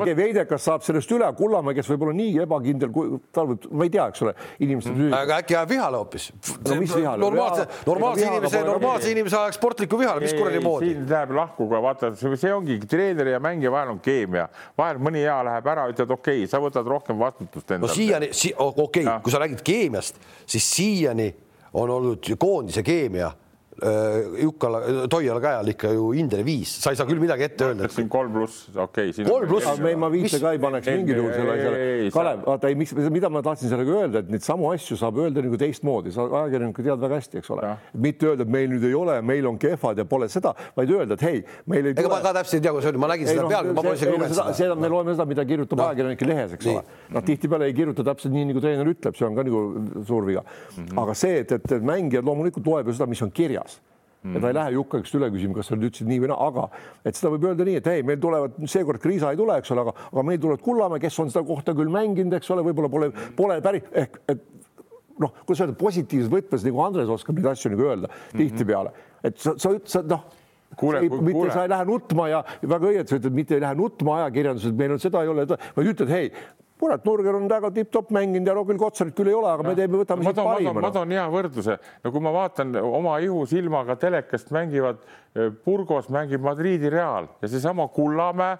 Okei 0.00 0.16
Veidekas 0.16 0.66
saab 0.68 0.84
sellest 0.86 1.10
üle, 1.14 1.28
Kullamäe, 1.36 1.76
kes 1.78 1.90
võib-olla 1.92 2.14
nii 2.16 2.44
ebakindel, 2.44 2.92
tal 3.34 3.50
võib, 3.52 3.68
ma 3.72 3.86
ei 3.86 3.92
tea, 3.94 4.06
eks 4.12 4.24
ole, 4.26 4.34
inimesed 4.62 4.94
mm. 4.94 5.14
aga 5.20 5.40
äkki 5.42 5.56
ajab 5.56 5.72
vihale 5.74 6.00
hoopis? 6.00 6.30
No 6.66 6.78
mis 6.80 6.94
vihale? 6.94 7.22
normaalse 7.22 7.66
Viha-, 7.66 7.86
normaalse 7.88 8.26
inimese, 8.26 8.56
pole 8.56 8.70
normaalse 8.70 9.14
inimese 9.14 9.40
ajaks 9.40 9.60
sportlikku 9.60 10.00
vihale, 10.00 10.24
mis 10.24 10.36
kuradi 10.36 10.62
moodi? 10.64 10.90
siin 10.90 11.06
läheb 11.10 11.34
lahku 11.36 11.68
ka 11.70 11.82
vaata, 11.84 12.12
see 12.18 12.54
ongi 12.54 12.78
treeneri 12.90 13.34
ja 13.34 13.42
mängija 13.42 13.72
vahel 13.74 13.94
on 13.94 14.02
keemia, 14.04 14.48
vahel 14.78 15.00
mõni 15.02 15.24
hea 15.30 15.44
läheb 15.46 15.70
ära, 15.72 15.86
ütled 15.92 16.16
okei 16.16 16.42
okay,, 16.42 16.50
sa 16.50 16.60
võtad 16.62 16.88
rohkem 16.90 17.18
vastutust 17.20 17.70
no 17.70 17.78
endale. 17.78 17.94
siiani 17.94 18.32
si, 18.36 18.52
okei 18.56 18.84
okay, 18.84 19.06
Jah., 19.06 19.22
kui 19.24 19.34
sa 19.34 19.42
räägid 19.42 19.62
keemiast, 19.66 20.20
siis 20.46 20.66
siiani 20.74 21.30
on 21.78 21.92
olnud 21.96 22.32
koondise 22.40 22.82
keemia 22.86 23.30
äh, 23.82 24.42
Jukkala, 24.42 24.80
Toiala 25.10 25.40
käe 25.42 25.58
all 25.60 25.72
ikka 25.72 25.90
ju 25.94 26.10
hindele 26.16 26.44
viis, 26.46 26.72
sa 26.82 26.92
ei 26.92 26.98
saa 26.98 27.08
küll 27.08 27.20
midagi 27.22 27.46
ette 27.46 27.68
öelda. 27.70 27.88
siin 27.92 28.08
kolm 28.12 28.32
pluss, 28.34 28.68
okei 28.74 29.12
okay,. 29.12 29.26
kolm 29.26 29.48
pluss. 29.50 29.68
me, 29.82 29.94
ma 30.00 30.10
viite 30.12 30.40
ka 30.42 30.52
ei 30.54 30.60
paneks 30.62 30.90
mingil 30.90 31.20
juhul 31.20 31.34
selle 31.34 31.54
asjale. 31.56 32.10
Kalev, 32.14 32.44
vaata 32.46 32.70
ei, 32.70 32.78
miks, 32.80 32.94
mida 33.12 33.30
ma 33.32 33.42
tahtsin 33.46 33.72
sellega 33.72 33.96
öelda, 34.02 34.24
et 34.24 34.32
neid 34.32 34.44
samu 34.46 34.70
asju 34.72 34.98
saab 35.00 35.20
öelda 35.24 35.44
nagu 35.44 35.60
teistmoodi, 35.60 36.14
sa 36.14 36.26
ajakirjanikud 36.26 36.88
tead 36.90 37.04
väga 37.06 37.20
hästi, 37.20 37.42
eks 37.42 37.52
ole. 37.56 37.74
mitte 38.06 38.30
öelda, 38.30 38.46
et 38.46 38.54
meil 38.56 38.70
nüüd 38.74 38.86
ei 38.88 38.96
ole, 38.98 39.18
meil 39.32 39.50
on 39.50 39.58
kehvad 39.60 40.00
ja 40.02 40.06
pole 40.08 40.30
seda, 40.32 40.54
vaid 40.76 40.94
öelda, 40.96 41.18
et 41.18 41.26
hei, 41.26 41.44
meil 41.70 41.90
ei 41.90 41.96
ega 41.96 42.12
ma 42.12 42.20
ka 42.24 42.34
täpselt 42.40 42.60
ei 42.60 42.66
tea, 42.66 42.74
kuidas 42.76 42.90
öelda, 42.90 43.02
ma 43.04 43.12
nägin 43.12 43.30
seda 43.30 43.46
pealkirja, 43.46 43.76
ma 43.76 43.86
pole 43.86 43.96
isegi 43.98 44.14
lugenud 44.14 44.36
seda. 44.36 44.56
seda 44.60 44.78
me 44.78 44.92
loeme 44.92 45.16
seda, 45.16 45.28
mida 45.30 45.46
kirjutab 45.48 45.80
no. 45.80 45.88
ajakirjanike 45.90 46.30
lehes, 46.30 46.56
eks 46.58 46.70
ole. 46.74 46.84
noh, 47.16 47.26
tihtipeale 47.26 47.70
ei 47.70 47.76
kirjuta 47.76 48.06
täpselt 48.10 48.34
nii, 48.34 48.48
nagu 48.50 48.64
treener 48.64 48.92
ütleb, 48.94 49.18
see 49.18 49.28
on 49.28 49.38
ka 49.38 49.46
nagu 49.46 49.64
suur 50.08 50.26
viga. 50.28 50.44
-hmm. 50.44 51.00
aga 51.02 51.14
see, 51.18 51.40
et, 51.44 51.54
et 51.56 51.84
mängijad 51.84 52.26
loomulikult 52.26 52.66
loeb 52.66 52.90
ju 52.90 52.96
seda, 52.96 53.08
mis 53.10 53.22
on 53.24 53.32
kirjas 53.34 53.69
Mm. 54.20 54.34
ja 54.36 54.40
ta 54.40 54.48
ei 54.50 54.54
lähe 54.54 54.72
Jukka 54.74 54.98
käest 55.00 55.14
üle 55.16 55.30
küsima, 55.32 55.54
kas 55.56 55.70
sa 55.70 55.76
nüüd 55.76 55.88
ütlesid 55.88 56.08
nii 56.10 56.20
või 56.20 56.28
naa, 56.28 56.48
aga 56.50 56.66
et 57.08 57.16
seda 57.16 57.30
võib 57.32 57.46
öelda 57.48 57.64
nii, 57.64 57.78
et 57.80 57.86
ei, 57.88 58.02
meil 58.04 58.18
tulevad 58.20 58.58
seekord 58.68 59.00
Kriisa 59.00 59.30
ei 59.32 59.38
tule, 59.40 59.56
eks 59.56 59.72
ole, 59.72 59.86
aga, 59.86 59.94
aga 60.10 60.24
meil 60.28 60.42
tulevad 60.42 60.64
Kullamäe, 60.66 61.00
kes 61.00 61.16
on 61.24 61.32
seda 61.32 61.40
kohta 61.48 61.72
küll 61.78 61.88
mänginud, 61.92 62.36
eks 62.36 62.52
ole, 62.52 62.64
võib-olla 62.66 62.90
pole, 62.92 63.08
pole 63.38 63.56
päris 63.64 63.88
ehk 63.96 64.20
et 64.28 64.42
noh, 65.24 65.32
kuidas 65.46 65.64
öelda 65.64 65.78
positiivses 65.80 66.28
võtmes 66.32 66.66
nagu 66.68 66.84
Andres 66.84 67.14
oskab 67.16 67.40
neid 67.40 67.48
asju 67.48 67.72
nagu 67.72 67.88
öelda 67.88 68.10
mm 68.10 68.12
-hmm. 68.12 68.42
tihtipeale, 68.42 68.92
et 69.24 69.40
sa, 69.40 69.56
sa, 69.56 69.72
sa 69.88 70.04
noh 70.12 70.28
kuule, 70.76 71.00
mitte 71.00 71.32
kuule. 71.32 71.52
sa 71.52 71.64
ei 71.64 71.72
lähe 71.72 71.84
nutma 71.84 72.28
ja 72.28 72.44
väga 72.62 72.92
õieti 72.92 73.14
sa 73.14 73.20
ütled, 73.20 73.36
mitte 73.36 73.56
ei 73.56 73.64
lähe 73.64 73.74
nutma 73.78 74.16
ajakirjanduses, 74.20 74.74
meil 74.76 74.96
on 74.96 75.02
seda 75.02 75.22
ei 75.24 75.32
ole, 75.32 75.46
vaid 75.76 75.92
ütled, 75.94 76.12
hei, 76.12 76.30
kurat, 76.80 77.04
Nurger 77.04 77.36
on 77.36 77.48
väga 77.50 77.70
tipp-topp 77.76 78.12
mänginud 78.16 78.48
ja 78.48 78.56
no 78.56 78.64
küll 78.68 78.80
Kotsarit 78.80 79.16
küll 79.16 79.30
ei 79.30 79.36
ole, 79.36 79.52
aga 79.52 79.64
ja. 79.64 79.68
me 79.68 79.78
teeme, 79.78 80.00
võtame 80.00 80.26
siit 80.26 80.40
parima. 80.40 80.74
ma 80.80 80.92
toon 80.94 81.16
hea 81.16 81.26
võrdluse, 81.32 81.78
no 82.04 82.12
kui 82.14 82.24
ma 82.24 82.34
vaatan 82.34 82.76
oma 82.82 83.18
ihusilmaga 83.24 83.98
telekast 84.00 84.52
mängivad, 84.56 85.02
eh, 85.36 85.50
Burgos 85.64 86.08
mängib 86.12 86.44
Madridi 86.44 86.92
Real 86.92 87.28
ja 87.42 87.52
seesama 87.52 87.88
Kullamäe 87.94 88.56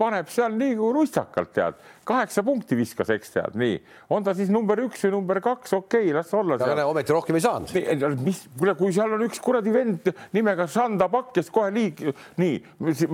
paneb 0.00 0.30
seal 0.32 0.54
nii 0.56 0.76
kui 0.78 0.94
rustakalt 0.96 1.52
tead 1.56 1.80
kaheksa 2.10 2.42
punkti 2.46 2.78
viskas, 2.78 3.10
eks 3.14 3.34
tead, 3.34 3.56
nii. 3.60 3.76
on 4.10 4.24
ta 4.26 4.34
siis 4.36 4.50
number 4.52 4.80
üks 4.82 5.04
või 5.06 5.12
number 5.14 5.40
kaks, 5.44 5.74
okei 5.76 6.08
okay,, 6.08 6.14
las 6.16 6.32
olla. 6.34 6.58
aga 6.58 6.86
ometi 6.90 7.14
rohkem 7.14 7.38
ei 7.38 7.44
saanud. 7.44 7.74
mis, 8.24 8.42
kuule, 8.58 8.74
kui 8.78 8.94
seal 8.96 9.14
on 9.14 9.24
üks 9.26 9.40
kuradi 9.42 9.74
vend 9.74 10.10
nimega 10.34 10.66
Sanda 10.70 11.10
Pakk, 11.12 11.32
kes 11.38 11.50
kohe 11.54 11.70
liig-, 11.74 12.02
nii, 12.40 12.58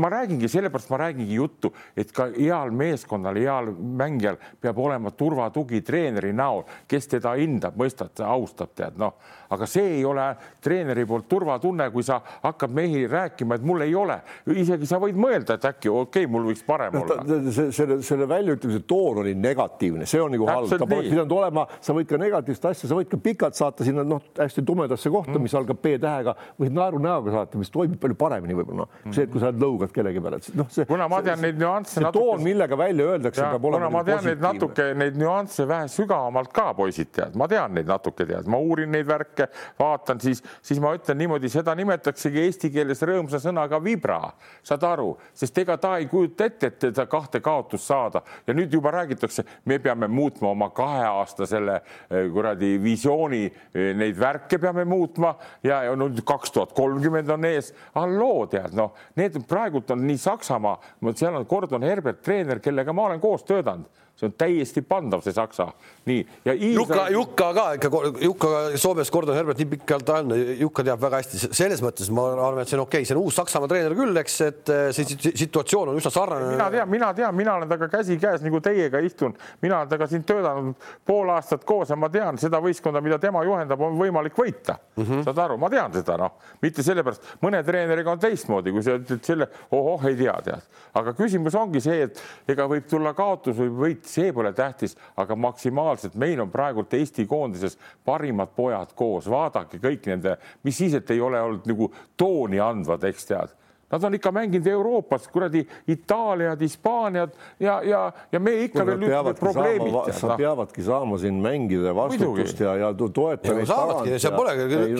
ma 0.00 0.10
räägingi, 0.12 0.48
sellepärast 0.50 0.92
ma 0.92 1.00
räägingi 1.04 1.36
juttu, 1.36 1.72
et 1.96 2.12
ka 2.16 2.30
heal 2.36 2.72
meeskonnal, 2.76 3.36
heal 3.40 3.72
mängijal 3.76 4.40
peab 4.62 4.80
olema 4.80 5.12
turvatugi 5.16 5.82
treeneri 5.86 6.32
näol, 6.36 6.64
kes 6.88 7.10
teda 7.16 7.36
hindab, 7.40 7.76
mõistab, 7.80 8.14
austab, 8.24 8.72
tead, 8.76 8.96
noh, 9.00 9.16
aga 9.52 9.68
see 9.70 9.98
ei 9.98 10.04
ole 10.08 10.30
treeneri 10.64 11.04
poolt 11.06 11.28
turvatunne, 11.30 11.90
kui 11.94 12.06
sa 12.06 12.20
hakkad 12.42 12.72
mehi 12.74 13.04
rääkima, 13.10 13.58
et 13.58 13.66
mul 13.66 13.84
ei 13.84 13.94
ole, 13.98 14.18
isegi 14.56 14.88
sa 14.88 15.00
võid 15.02 15.18
mõelda, 15.20 15.58
et 15.58 15.68
äkki 15.68 15.92
okei 15.92 16.24
okay,, 16.24 16.32
mul 16.32 16.48
võiks 16.50 16.64
parem 16.66 16.96
no, 16.96 17.04
olla. 17.04 17.70
selle, 17.74 18.00
selle 18.06 18.28
väljaütlemise 18.30 18.85
toon 18.86 19.18
oli 19.22 19.34
negatiivne, 19.34 20.06
see 20.06 20.20
on 20.22 20.32
nagu 20.34 20.46
halb, 20.48 20.70
ta 20.70 20.86
poleks 20.86 21.10
pidanud 21.10 21.32
olema, 21.36 21.66
sa 21.82 21.94
võid 21.96 22.08
ka 22.10 22.18
negatiivset 22.20 22.68
asja, 22.70 22.90
sa 22.90 22.98
võid 22.98 23.10
ka 23.10 23.18
pikalt 23.22 23.58
saata 23.58 23.86
sinna 23.86 24.04
noh, 24.06 24.22
hästi 24.38 24.64
tumedasse 24.66 25.10
kohta 25.12 25.34
mm., 25.34 25.46
mis 25.46 25.56
algab 25.58 25.80
B-tähega, 25.82 26.36
võid 26.60 26.76
naeru 26.76 27.00
näoga 27.02 27.34
saata, 27.34 27.60
mis 27.60 27.72
toimib 27.74 28.00
palju 28.02 28.18
paremini 28.18 28.56
võib-olla 28.58 28.86
mm., 28.88 29.14
see, 29.16 29.26
et 29.26 29.32
kui 29.32 29.42
sa 29.42 29.52
lõugad 29.52 29.92
kellegi 29.94 30.22
peale, 30.22 30.40
et 30.42 30.58
noh, 30.58 30.70
see. 30.72 30.86
kuna 30.88 31.08
ma 31.10 31.20
tean 31.26 31.40
see, 31.40 31.48
neid 31.48 31.60
nüansse. 31.62 31.96
see 31.96 32.06
natuke... 32.06 32.24
toon, 32.24 32.44
millega 32.46 32.78
välja 32.80 33.08
öeldakse, 33.12 33.42
peab 33.42 33.68
olema. 33.70 33.80
kuna 33.86 33.92
ma 33.96 34.04
tean 34.06 34.28
neid 34.30 34.44
natuke, 34.44 34.88
neid 35.02 35.18
nüansse 35.20 35.68
vähe 35.68 35.90
sügavamalt 35.92 36.52
ka, 36.56 36.68
poisid 36.78 37.12
tead, 37.16 37.36
ma 37.38 37.50
tean 37.50 37.74
neid 37.76 37.90
natuke 37.90 38.28
tead, 38.28 38.50
ma 38.50 38.60
uurin 38.62 38.92
neid 38.94 39.08
värke, 39.08 39.48
vaatan 39.80 40.22
siis, 40.22 40.42
siis 40.64 40.80
ma 40.82 40.94
ütlen 40.96 41.20
niimoodi, 41.20 41.50
seda 41.52 41.74
nimetaksegi 41.78 42.44
eesti 42.46 42.72
keeles 42.74 43.02
rõõmsa 43.06 43.40
sõnaga 43.42 43.80
vibra, 43.82 44.20
saad 44.66 44.84
aru, 44.86 45.12
sest 45.36 45.58
ega 45.62 45.78
ta 45.80 45.96
ei 46.00 46.08
kujuta 46.10 46.48
ette, 46.50 46.72
et 46.72 46.78
teda 46.88 47.06
kahte 47.10 47.40
kaotust 47.44 47.86
saada 47.86 48.22
ja 48.46 48.54
nüüd 48.56 48.75
juba 48.76 48.92
räägitakse, 48.94 49.44
me 49.64 49.78
peame 49.82 50.08
muutma 50.12 50.52
oma 50.52 50.70
kahe 50.76 51.04
aasta 51.08 51.48
selle 51.48 51.80
eh, 51.80 52.28
kuradi 52.32 52.76
visiooni, 52.82 53.42
eh, 53.74 53.92
neid 53.96 54.18
värke 54.20 54.60
peame 54.62 54.86
muutma 54.88 55.34
ja, 55.64 55.82
ja 55.88 55.96
nüüd 55.98 56.22
kaks 56.26 56.54
tuhat 56.54 56.74
kolmkümmend 56.76 57.30
on 57.34 57.48
ees. 57.48 57.72
halloo, 57.96 58.46
tead 58.52 58.76
noh, 58.76 58.94
need 59.18 59.40
praegult 59.48 59.90
on 59.94 60.06
nii 60.06 60.18
Saksamaa, 60.20 60.78
seal 61.16 61.36
on 61.36 61.46
Gordon 61.48 61.84
Herbert 61.86 62.22
treener, 62.24 62.60
kellega 62.62 62.92
ma 62.92 63.10
olen 63.10 63.22
koos 63.22 63.44
töötanud 63.48 64.04
see 64.16 64.26
on 64.30 64.32
täiesti 64.38 64.80
pandav, 64.80 65.20
see 65.24 65.34
Saksa. 65.36 65.66
nii 66.08 66.22
ja 66.44 66.52
Iisrael... 66.54 66.76
Jukka, 66.76 67.08
Jukka 67.10 67.48
ka 67.54 67.64
ikka, 67.76 67.88
Jukka 68.24 68.48
Soomes 68.80 69.10
Gordon 69.12 69.36
Herbert 69.36 69.58
nii 69.60 69.68
pikalt 69.74 70.08
on, 70.14 70.32
Jukka 70.56 70.84
teab 70.86 71.02
väga 71.02 71.20
hästi, 71.20 71.40
selles 71.52 71.82
mõttes 71.84 72.08
ma 72.14 72.24
arvan, 72.32 72.62
et 72.62 72.70
see 72.70 72.78
on 72.78 72.84
okei 72.86 73.02
okay., 73.02 73.08
see 73.08 73.16
on 73.16 73.20
uus 73.20 73.36
Saksamaa 73.36 73.68
treener 73.68 73.92
küll, 73.98 74.16
eks, 74.22 74.36
et 74.46 74.72
eh, 74.72 74.86
see 74.96 75.34
situatsioon 75.42 75.92
on 75.92 76.00
üsna 76.00 76.12
sarnane. 76.14 76.48
mina 76.54 76.70
tean, 76.72 76.88
mina 76.88 77.10
tean, 77.18 77.36
mina 77.36 77.56
olen 77.58 77.68
temaga 77.68 77.90
käsikäes 77.92 78.44
nagu 78.46 78.60
teiega 78.64 79.02
istun, 79.04 79.36
mina 79.62 79.82
olen 79.82 79.92
temaga 79.92 80.08
siin 80.14 80.24
töötanud 80.24 80.88
pool 81.04 81.34
aastat 81.34 81.68
koos 81.68 81.92
ja 81.92 82.00
ma 82.00 82.08
tean 82.12 82.40
seda 82.40 82.62
võistkonda, 82.64 83.04
mida 83.04 83.20
tema 83.20 83.44
juhendab, 83.44 83.84
on 83.84 84.00
võimalik 84.00 84.38
võita 84.38 84.78
mm. 84.78 85.02
-hmm. 85.02 85.26
saad 85.28 85.44
aru, 85.44 85.60
ma 85.60 85.70
tean 85.72 85.92
seda, 85.92 86.16
noh, 86.24 86.40
mitte 86.64 86.86
sellepärast, 86.86 87.36
mõne 87.44 87.60
treeneriga 87.66 88.16
on 88.16 88.24
teistmoodi, 88.24 88.72
kui 88.72 88.86
sa 88.86 88.96
ütled 88.96 89.28
selle, 89.28 89.50
ohoh, 89.76 90.08
ei 90.08 90.16
tea, 90.16 90.40
tead, 90.48 90.72
aga 90.96 91.12
küsimus 91.20 91.60
ongi 91.60 91.84
see, 91.84 92.08
et 92.08 92.24
ega 92.48 92.64
võib 92.70 92.88
tulla 92.88 93.12
kaotus 93.16 93.60
või 93.60 93.74
võit 94.06 94.12
see 94.12 94.32
pole 94.32 94.52
tähtis, 94.54 94.96
aga 95.16 95.36
maksimaalselt 95.36 96.14
meil 96.14 96.40
on 96.40 96.50
praegult 96.50 96.94
Eesti 96.94 97.26
koondises 97.26 97.78
parimad 98.04 98.54
pojad 98.54 98.94
koos, 98.94 99.26
vaadake 99.26 99.78
kõik 99.82 100.06
nende, 100.06 100.36
mis 100.62 100.76
siis, 100.76 100.94
et 100.94 101.10
ei 101.10 101.20
ole 101.20 101.40
olnud 101.40 101.66
nagu 101.66 101.92
tooni 102.16 102.60
andvad, 102.60 103.04
eks 103.04 103.26
tead 103.26 103.54
Nad 103.90 104.04
on 104.04 104.14
ikka 104.14 104.32
mänginud 104.34 104.66
Euroopas, 104.66 105.28
kuradi 105.30 105.60
Itaaliad, 105.86 106.60
Hispaaniad 106.60 107.30
ja, 107.60 107.76
ja, 107.86 108.00
ja 108.32 108.40
me 108.40 108.54
ikka 108.64 108.82
Kui 108.82 108.88
veel 108.88 109.04
ütleme 109.06 109.34
probleemid. 109.38 109.98
sa 110.16 110.34
peavadki 110.38 110.82
saama 110.82 111.18
siin 111.22 111.38
mängida 111.42 111.92
vastutust 111.94 112.60
ja, 112.60 112.74
ja 112.80 112.88
toetamist. 112.94 113.70
saavadki, 113.70 114.18
seal 114.18 114.34
pole, 114.34 114.56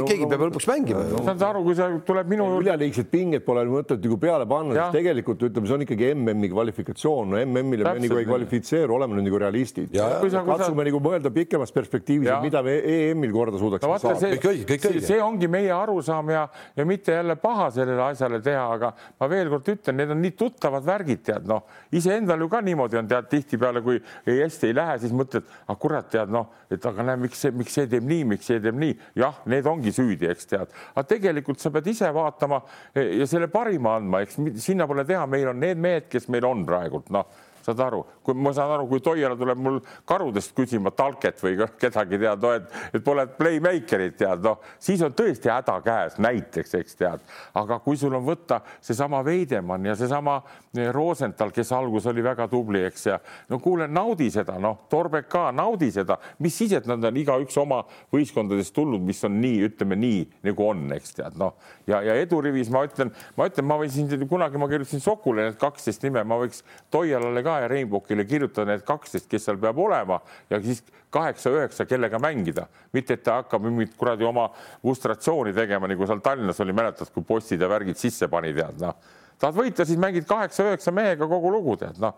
keegi 0.07 0.29
peab 0.31 0.45
lõpuks 0.47 0.69
mängima. 0.71 1.03
saad 1.17 1.43
aru, 1.49 1.65
kui 1.67 1.75
see 1.79 1.99
tuleb 2.07 2.31
minu 2.31 2.47
juurde. 2.53 2.69
üleliigset 2.69 3.11
pinget 3.11 3.47
pole 3.47 3.65
mõtet 3.73 3.99
nagu 4.07 4.21
peale 4.23 4.47
panna, 4.47 4.77
sest 4.79 4.99
tegelikult 5.01 5.43
ütleme, 5.49 5.67
see 5.67 5.79
on 5.81 5.87
ikkagi 5.89 6.13
MM-i 6.15 6.53
kvalifikatsioon, 6.55 7.35
no 7.35 7.43
MM-ile 7.43 7.91
me 7.91 8.07
nagu 8.07 8.21
ei 8.23 8.31
kvalifitseeru, 8.31 8.95
oleme 9.01 9.19
nüüd 9.19 9.27
nagu 9.33 9.43
realistid. 9.43 9.99
katsume 10.47 10.87
nagu 10.87 11.03
mõelda 11.03 11.35
pikemas 11.35 11.75
perspektiivis, 11.75 12.31
mida 12.45 12.63
me 12.63 12.79
EM-il 12.95 13.35
korda 13.35 13.59
suudaksime 13.59 13.99
saada. 13.99 14.33
kõik 14.37 14.49
õige, 14.53 14.71
kõik 14.71 14.89
õige. 14.93 15.05
see 15.11 15.21
ongi 15.23 15.51
meie 15.51 15.75
arusaam 15.75 16.31
ja, 16.31 16.47
ja 16.79 16.87
mitte 16.87 17.19
jälle 17.19 17.35
paha 17.41 17.71
sellele 17.75 18.07
asjale 18.13 18.39
teha 18.45 18.76
aga 18.77 18.93
ma 19.21 19.29
veel 19.31 19.51
kord 19.53 19.71
ütlen, 19.73 19.99
need 20.01 20.13
on 20.15 20.21
nii 20.23 20.35
tuttavad 20.39 20.87
värgid, 20.87 21.23
tead 21.27 21.49
noh, 21.49 21.65
iseendal 21.97 22.45
ju 22.45 22.51
ka 22.53 22.61
niimoodi 22.65 23.01
on, 23.01 23.09
tead 23.11 23.31
tihtipeale, 23.33 23.83
kui 23.85 23.99
ei 23.99 24.43
hästi 24.43 24.71
ei 24.71 24.77
lähe, 24.77 24.99
siis 25.03 25.15
mõtled, 25.17 25.49
ah 25.67 25.81
kurat, 25.81 26.11
tead 26.13 26.33
noh, 26.33 26.53
et 26.73 26.87
aga 26.87 27.09
näe, 27.11 27.21
miks 27.27 27.43
see, 27.47 27.55
miks 27.57 27.77
see 27.77 27.89
teeb 27.91 28.07
nii, 28.07 28.29
miks 28.35 28.51
see 28.53 28.63
teeb 28.63 28.79
nii, 28.81 28.95
jah, 29.23 29.43
need 29.53 29.67
ongi 29.71 29.95
süüdi, 29.97 30.31
eks 30.33 30.53
tead, 30.53 30.79
aga 30.95 31.07
tegelikult 31.17 31.63
sa 31.63 31.73
pead 31.75 31.91
ise 31.93 32.13
vaatama 32.15 32.63
ja 32.95 33.27
selle 33.29 33.51
parima 33.53 33.97
andma, 34.01 34.23
eks 34.27 34.39
sinna 34.63 34.89
pole 34.89 35.07
teha, 35.09 35.27
meil 35.31 35.51
on 35.53 35.61
need 35.63 35.83
mehed, 35.83 36.09
kes 36.13 36.31
meil 36.33 36.47
on 36.49 36.65
praegult 36.69 37.13
noh 37.15 37.45
saad 37.67 37.83
aru, 37.83 38.03
kui 38.25 38.37
ma 38.39 38.53
saan 38.55 38.73
aru, 38.77 38.87
kui 38.91 39.03
Toiala 39.05 39.37
tuleb 39.39 39.61
mul 39.63 39.81
karudest 40.09 40.55
küsima 40.57 40.93
talket 40.95 41.41
või 41.43 41.57
kedagi 41.81 42.21
tead 42.21 42.43
no,, 42.43 42.53
et, 42.57 42.69
et 42.95 43.05
pole 43.05 43.27
playmaker'it 43.39 44.17
tead, 44.21 44.43
noh, 44.45 44.61
siis 44.83 45.03
on 45.05 45.15
tõesti 45.17 45.51
häda 45.53 45.77
käes 45.85 46.19
näiteks, 46.23 46.77
eks 46.81 46.99
tead, 47.01 47.25
aga 47.59 47.81
kui 47.85 47.99
sul 47.99 48.15
on 48.17 48.25
võtta 48.27 48.61
seesama 48.81 49.23
Veidemann 49.27 49.91
ja 49.91 49.97
seesama 49.99 50.39
eh, 50.77 50.91
Rosenthal, 50.95 51.53
kes 51.55 51.73
alguses 51.77 52.11
oli 52.13 52.25
väga 52.25 52.49
tubli, 52.53 52.85
eks 52.87 53.09
ja 53.11 53.19
no 53.51 53.61
kuule, 53.63 53.89
naudi 53.91 54.31
seda, 54.35 54.59
noh, 54.63 54.85
Torbek 54.93 55.29
ka, 55.33 55.49
naudi 55.57 55.91
seda, 55.95 56.19
mis 56.45 56.57
siis, 56.57 56.77
et 56.79 56.87
nad 56.91 57.05
on 57.05 57.21
igaüks 57.23 57.57
oma 57.63 57.83
võistkondadest 58.15 58.75
tulnud, 58.77 59.03
mis 59.07 59.23
on 59.27 59.41
nii, 59.43 59.63
ütleme 59.71 59.99
nii 59.99 60.23
nagu 60.47 60.69
on, 60.69 60.87
eks 60.97 61.19
tead, 61.19 61.39
noh. 61.41 61.57
Ja, 61.87 62.01
ja 62.05 62.17
edurivis 62.19 62.71
ma 62.73 62.85
ütlen, 62.87 63.13
ma 63.39 63.49
ütlen, 63.51 63.67
ma 63.67 63.79
võin 63.81 63.93
siin 63.93 64.27
kunagi 64.31 64.59
ma 64.61 64.69
kirjutasin 64.71 65.03
Sokule 65.03 65.47
need 65.47 65.59
kaksteist 65.61 66.03
nime, 66.07 66.23
ma 66.27 66.39
võiks 66.41 66.63
Toialale 66.93 67.43
ka 67.47 67.56
ja 67.63 67.69
Rainbowile 67.71 68.25
kirjutada 68.29 68.73
need 68.73 68.85
kaksteist, 68.87 69.29
kes 69.31 69.49
seal 69.49 69.59
peab 69.61 69.79
olema 69.79 70.21
ja 70.51 70.61
siis 70.63 70.83
kaheksa-üheksa, 71.15 71.87
kellega 71.89 72.21
mängida, 72.23 72.67
mitte 72.93 73.17
et 73.17 73.25
ta 73.25 73.41
hakkab 73.41 73.65
mingit 73.65 73.95
kuradi 73.99 74.27
oma 74.27 74.49
lustratsiooni 74.85 75.55
tegema, 75.57 75.89
nagu 75.89 76.09
seal 76.09 76.23
Tallinnas 76.25 76.61
oli, 76.65 76.75
mäletad, 76.77 77.11
kui 77.15 77.25
postid 77.27 77.63
ja 77.63 77.71
värgid 77.71 77.99
sisse 78.01 78.29
pani, 78.33 78.53
tead 78.57 78.81
noh. 78.83 78.97
tahad 79.39 79.57
võita, 79.57 79.87
siis 79.89 80.01
mängid 80.01 80.29
kaheksa-üheksa 80.29 80.95
mehega 80.95 81.29
kogu 81.31 81.53
lugu, 81.55 81.77
tead 81.81 82.01
noh. 82.03 82.17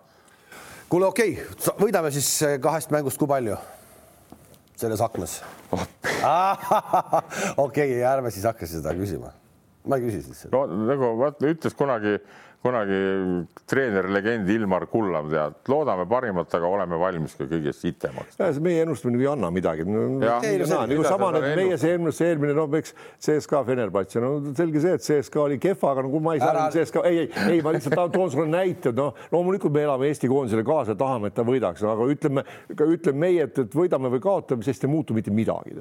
kuule, 0.89 1.11
okei 1.13 1.37
okay., 1.41 1.75
võidame 1.81 2.13
siis 2.15 2.31
eh, 2.47 2.57
kahest 2.63 2.95
mängust, 2.95 3.21
kui 3.21 3.31
palju? 3.31 3.59
selles 4.79 5.01
aknas 5.03 5.41
okei 7.67 7.99
ärme 8.07 8.31
siis 8.31 8.47
hakka 8.47 8.67
seda 8.71 8.95
küsima 8.95 9.33
ma 9.89 9.99
ei 9.99 10.05
küsi 10.05 10.23
siis 10.27 10.47
no 10.53 10.65
nagu 10.69 11.13
vaata, 11.19 11.49
ütles 11.51 11.77
kunagi 11.77 12.19
kunagi 12.63 12.99
treenerlegend 13.71 14.49
Ilmar 14.51 14.87
Kullam 14.91 15.29
tead, 15.31 15.59
loodame 15.71 16.05
parimat, 16.11 16.51
aga 16.59 16.67
oleme 16.67 16.99
valmis 16.99 17.37
ka 17.39 17.47
kõigest 17.47 17.85
sitemaks. 17.85 18.39
meie 18.65 18.83
ennustamine 18.83 19.23
ei 19.23 19.29
anna 19.31 19.51
midagi 19.55 19.87
no,. 19.87 20.07
nagu 20.19 21.05
sama 21.07 21.31
need 21.37 21.47
meie 21.61 21.79
see 21.79 21.95
eelmine, 21.95 22.15
see 22.17 22.33
eelmine, 22.33 22.57
no 22.59 22.67
eks 22.81 22.95
CSKA 23.23 23.63
Fenerbahce, 23.69 24.23
no 24.25 24.33
selge 24.59 24.83
see, 24.83 24.97
et 24.99 25.07
CSKA 25.07 25.45
oli 25.45 25.61
kehva, 25.63 25.95
aga 25.95 26.07
no 26.07 26.23
ma 26.25 26.35
ei 26.35 26.43
saa 26.43 26.51
Ära... 26.55 26.67
CSKA, 26.75 27.07
ei, 27.07 27.23
ei, 27.29 27.47
ei, 27.55 27.63
ma 27.63 27.77
lihtsalt 27.77 28.13
toon 28.17 28.35
sulle 28.35 28.51
näite, 28.51 28.93
noh, 28.97 29.15
loomulikult 29.33 29.75
me 29.75 29.87
elame 29.87 30.11
Eesti 30.11 30.31
koondisele 30.31 30.67
kaasa, 30.67 30.99
tahame, 30.99 31.31
et 31.31 31.39
ta 31.39 31.47
võidaks, 31.47 31.87
aga 31.87 32.11
ütleme, 32.11 32.47
ütleme 32.75 33.27
meie, 33.29 33.47
et, 33.47 33.65
et 33.65 33.81
võidame 33.83 34.11
või 34.17 34.25
kaotame, 34.25 34.67
sest 34.67 34.87
ei 34.87 34.93
muutu 34.93 35.17
mitte 35.17 35.35
midagi 35.35 35.79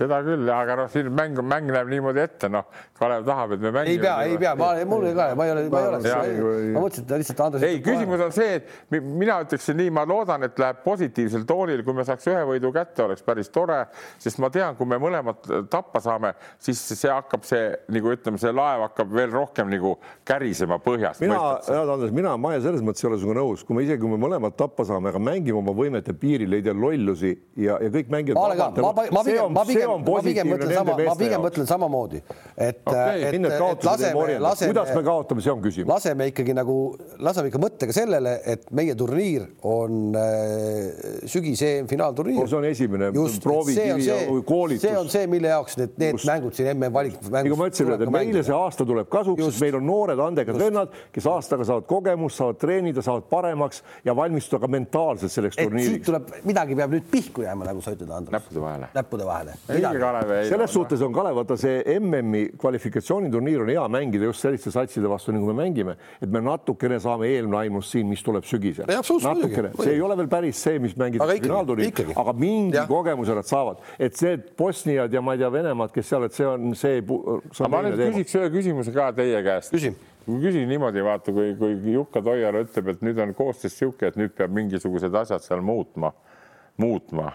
seda 0.00 0.20
küll, 0.24 0.48
aga 0.54 0.76
noh, 0.80 0.88
siin 0.92 1.10
mäng, 1.12 1.36
mäng 1.44 1.68
näeb 1.74 1.90
niimoodi 1.90 2.22
ette, 2.22 2.48
noh, 2.52 2.68
Kalev 2.98 3.26
tahab, 3.26 3.54
et 3.56 3.62
me 3.62 3.72
mängime. 3.74 3.92
ei 3.92 4.00
pea, 4.00 4.14
ei 4.28 4.38
pea, 4.40 4.54
ma, 4.56 4.70
mul 4.88 5.06
ei 5.08 5.14
ole, 5.14 5.26
ma 5.36 5.46
ei 5.46 5.52
ole, 5.54 5.64
ma 5.72 5.80
ei 5.80 5.88
ole, 5.90 6.00
ma 6.74 6.84
mõtlesin, 6.84 7.04
et 7.04 7.12
lihtsalt 7.22 7.42
Andres. 7.46 7.66
ei, 7.68 7.80
küsimus 7.84 8.24
on 8.24 8.32
see, 8.34 8.60
et 8.60 8.96
mina 9.04 9.40
ütleksin 9.44 9.76
nii, 9.80 9.92
ma 9.96 10.06
loodan, 10.08 10.46
et 10.48 10.60
läheb 10.60 10.80
positiivsel 10.86 11.44
toonil, 11.48 11.82
kui 11.84 11.96
me 11.96 12.06
saaks 12.08 12.28
ühe 12.32 12.44
võidu 12.48 12.72
kätte, 12.74 13.04
oleks 13.04 13.24
päris 13.26 13.52
tore, 13.52 13.82
sest 14.22 14.40
ma 14.42 14.50
tean, 14.52 14.78
kui 14.78 14.88
me 14.88 15.00
mõlemad 15.02 15.44
tappa 15.72 16.00
saame, 16.04 16.32
siis 16.62 16.80
see 16.94 17.12
hakkab 17.12 17.44
see 17.48 17.68
nagu 17.92 18.14
ütleme, 18.14 18.40
see 18.40 18.54
laev 18.56 18.86
hakkab 18.88 19.12
veel 19.20 19.32
rohkem 19.34 19.68
nagu 19.72 19.96
kärisema 20.28 20.80
põhjast. 20.80 21.20
mina, 21.24 21.40
head 21.68 21.94
Andres, 21.96 22.14
mina, 22.16 22.36
ma 22.40 22.54
selles 22.60 22.84
mõttes 22.84 23.04
ei 23.04 23.10
ole 23.10 23.20
sinuga 23.20 23.40
nõus, 23.42 23.66
kui 23.66 23.76
me 23.76 23.84
isegi, 23.84 24.00
kui 24.00 24.14
me 24.14 24.20
mõlemad 24.20 24.56
tappa 24.56 24.88
saame, 24.88 25.12
aga 25.12 25.20
mängime 25.20 25.60
oma 25.60 25.76
võimete 25.76 26.16
piiril, 26.16 26.56
ei 26.56 26.64
tee 26.64 26.76
lollusi 26.76 27.34
ja, 27.60 27.76
ja 27.82 27.92
kõik 27.92 28.12
mängivad. 28.12 28.56
ma, 28.80 28.92
ma, 28.92 29.08
ma 29.20 29.24
pigem, 29.26 29.54
ma 29.54 29.64
pigem 29.68 29.89
ma 29.98 30.22
pigem 30.24 30.50
mõtlen 30.52 30.74
sama, 30.74 30.96
ma 30.98 31.16
pigem 31.18 31.44
mõtlen 31.44 31.68
samamoodi, 31.68 32.22
et 32.56 32.80
okay,, 32.84 33.24
et, 33.28 33.34
et 33.34 33.84
laseme, 33.86 34.38
laseme, 34.42 34.70
kuidas 34.72 34.92
me 34.96 35.02
kaotame, 35.06 35.44
see 35.44 35.52
on 35.52 35.62
küsimus. 35.64 35.88
laseme 35.90 36.28
ikkagi 36.30 36.54
nagu, 36.56 36.76
laseme 37.22 37.50
ikka 37.50 37.60
mõttega 37.62 37.96
sellele, 37.96 38.36
et 38.54 38.66
meie 38.76 38.94
turniir 38.98 39.46
on 39.66 40.16
äh, 40.18 41.24
sügise 41.30 41.72
finaalturniir 41.90 42.40
no,. 42.40 42.46
see 42.50 42.58
on 42.58 42.68
esimene 42.68 43.10
proovikivi 43.42 44.06
ja 44.06 44.18
koolitus. 44.46 44.86
see 44.86 44.96
on 44.98 45.10
see, 45.12 45.26
mille 45.30 45.52
jaoks 45.52 45.78
need, 45.80 45.96
need 46.00 46.18
Just. 46.18 46.28
mängud 46.30 46.56
siin 46.56 46.72
emme 46.74 46.90
valikud. 46.92 47.30
nagu 47.34 47.58
ma 47.60 47.70
ütlesin, 47.70 47.94
et 47.96 48.14
meile 48.14 48.44
see 48.46 48.56
aasta 48.56 48.86
tuleb 48.88 49.10
kasuks, 49.12 49.44
sest 49.50 49.64
meil 49.64 49.80
on 49.80 49.86
noored 49.88 50.24
andekad 50.24 50.58
vennad, 50.60 50.94
kes 51.14 51.28
aastaga 51.30 51.66
saavad 51.68 51.88
kogemust, 51.90 52.40
saavad 52.40 52.60
treenida, 52.60 53.04
saavad 53.04 53.28
paremaks 53.30 53.82
ja 54.06 54.16
valmistuda 54.16 54.64
ka 54.64 54.70
mentaalselt 54.70 55.32
selleks 55.32 55.58
turniiriks. 55.60 56.06
tuleb, 56.06 56.32
midagi 56.48 56.78
peab 56.78 56.94
nüüd 56.96 57.08
pihku 57.10 57.44
jääma, 57.46 57.68
nagu 57.70 57.82
sa 57.84 57.94
ütled, 57.96 58.10
Andres. 58.14 58.36
näppude 58.38 58.62
vahele. 58.64 58.90
näppude 58.94 59.26
vahele 59.28 59.58
selles 60.48 60.74
suhtes 60.74 61.02
on 61.04 61.14
Kalev, 61.14 61.36
vaata 61.40 61.56
see 61.60 61.80
MM-i 61.98 62.42
kvalifikatsiooniturniir 62.60 63.64
on 63.64 63.72
hea 63.72 63.86
mängida 63.92 64.28
just 64.28 64.44
selliste 64.44 64.72
satside 64.74 65.10
vastu, 65.10 65.34
nagu 65.34 65.48
me 65.50 65.56
mängime, 65.62 65.96
et 66.22 66.30
me 66.30 66.42
natukene 66.44 67.00
saame 67.02 67.30
eelmaailmust 67.34 67.96
siin, 67.96 68.08
mis 68.10 68.22
tuleb 68.26 68.46
sügisel. 68.48 68.90
natukene, 68.90 69.72
see 69.80 69.94
ei 69.94 70.04
ole 70.04 70.18
veel 70.20 70.30
päris 70.32 70.62
see, 70.66 70.78
mis 70.82 70.96
mängitakse 71.00 71.40
finaalturniiril, 71.46 72.14
aga 72.20 72.36
mingi 72.36 72.78
ja. 72.78 72.86
kogemuse 72.90 73.36
nad 73.38 73.48
saavad, 73.48 73.82
et 73.98 74.16
see 74.18 74.36
Bosniad 74.58 75.12
ja 75.12 75.24
ma 75.24 75.36
ei 75.36 75.42
tea, 75.42 75.52
Venemaad, 75.52 75.92
kes 75.94 76.12
seal, 76.12 76.28
et 76.28 76.36
see 76.36 76.46
on 76.46 76.74
see. 76.78 77.02
ma 77.70 77.82
nüüd 77.86 78.00
küsiks 78.00 78.38
ühe 78.38 78.54
küsimuse 78.54 78.94
ka 78.94 79.10
teie 79.16 79.42
käest. 79.46 79.74
küsi 79.74 79.94
ma 80.30 80.38
küsin 80.40 80.68
niimoodi, 80.68 81.04
vaata, 81.04 81.32
kui, 81.32 81.54
kui 81.58 81.94
Jukka 81.94 82.22
Toiala 82.22 82.64
ütleb, 82.64 82.90
et 82.92 83.04
nüüd 83.04 83.18
on 83.22 83.32
koosseis 83.34 83.72
niisugune, 83.74 84.10
et 84.10 84.18
nüüd 84.20 84.34
peab 84.36 84.52
mingisugused 84.54 85.14
asjad 85.22 85.42
seal 85.42 85.62
muutma, 85.64 86.12
muutma 86.80 87.32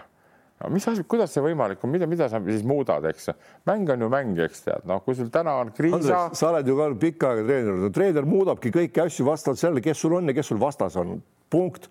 no 0.62 0.70
mis 0.72 0.86
asi, 0.88 1.04
kuidas 1.08 1.34
see 1.34 1.44
võimalik 1.44 1.82
on, 1.84 1.92
mida, 1.92 2.08
mida 2.10 2.28
sa 2.32 2.40
siis 2.44 2.64
muudad, 2.66 3.04
eks? 3.10 3.30
Mäng 3.68 3.92
on 3.92 4.06
ju 4.06 4.10
mäng, 4.12 4.40
eks 4.46 4.64
tead, 4.66 4.86
noh, 4.88 5.02
kui 5.04 5.18
sul 5.18 5.28
täna 5.32 5.58
on 5.60 5.72
kriis. 5.76 6.08
sa 6.08 6.50
oled 6.50 6.68
ju 6.68 6.78
ka 6.78 6.88
pikka 7.06 7.34
aega 7.34 7.46
treener, 7.50 7.86
treener 7.94 8.28
muudabki 8.28 8.72
kõiki 8.74 9.04
asju 9.04 9.28
vastavalt 9.28 9.60
sellele, 9.60 9.84
kes 9.84 10.00
sul 10.04 10.16
on 10.18 10.32
ja 10.32 10.36
kes 10.36 10.52
sul 10.52 10.60
vastas 10.62 10.96
on, 11.00 11.18
punkt 11.52 11.90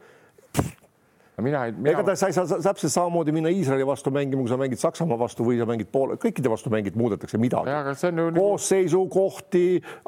mina 1.44 1.66
ei 1.66 1.72
mina.... 1.76 1.92
ega 1.92 2.04
ta, 2.08 2.16
sa 2.16 2.30
ei 2.30 2.36
saa 2.36 2.46
täpselt 2.48 2.94
samamoodi 2.94 3.34
minna 3.36 3.52
Iisraeli 3.52 3.86
vastu 3.88 4.12
mängima, 4.14 4.44
kui 4.44 4.52
sa 4.52 4.58
mängid 4.60 4.80
Saksamaa 4.80 5.18
vastu 5.20 5.44
või 5.48 5.58
sa 5.60 5.68
mängid 5.68 5.90
Poola, 5.92 6.16
kõikide 6.22 6.52
vastu 6.52 6.72
mängid, 6.72 6.96
muudetakse 7.00 7.40
midagi. 7.42 7.74
Ju... 8.16 8.28
koosseisu, 8.38 9.02
kohti, 9.12 9.66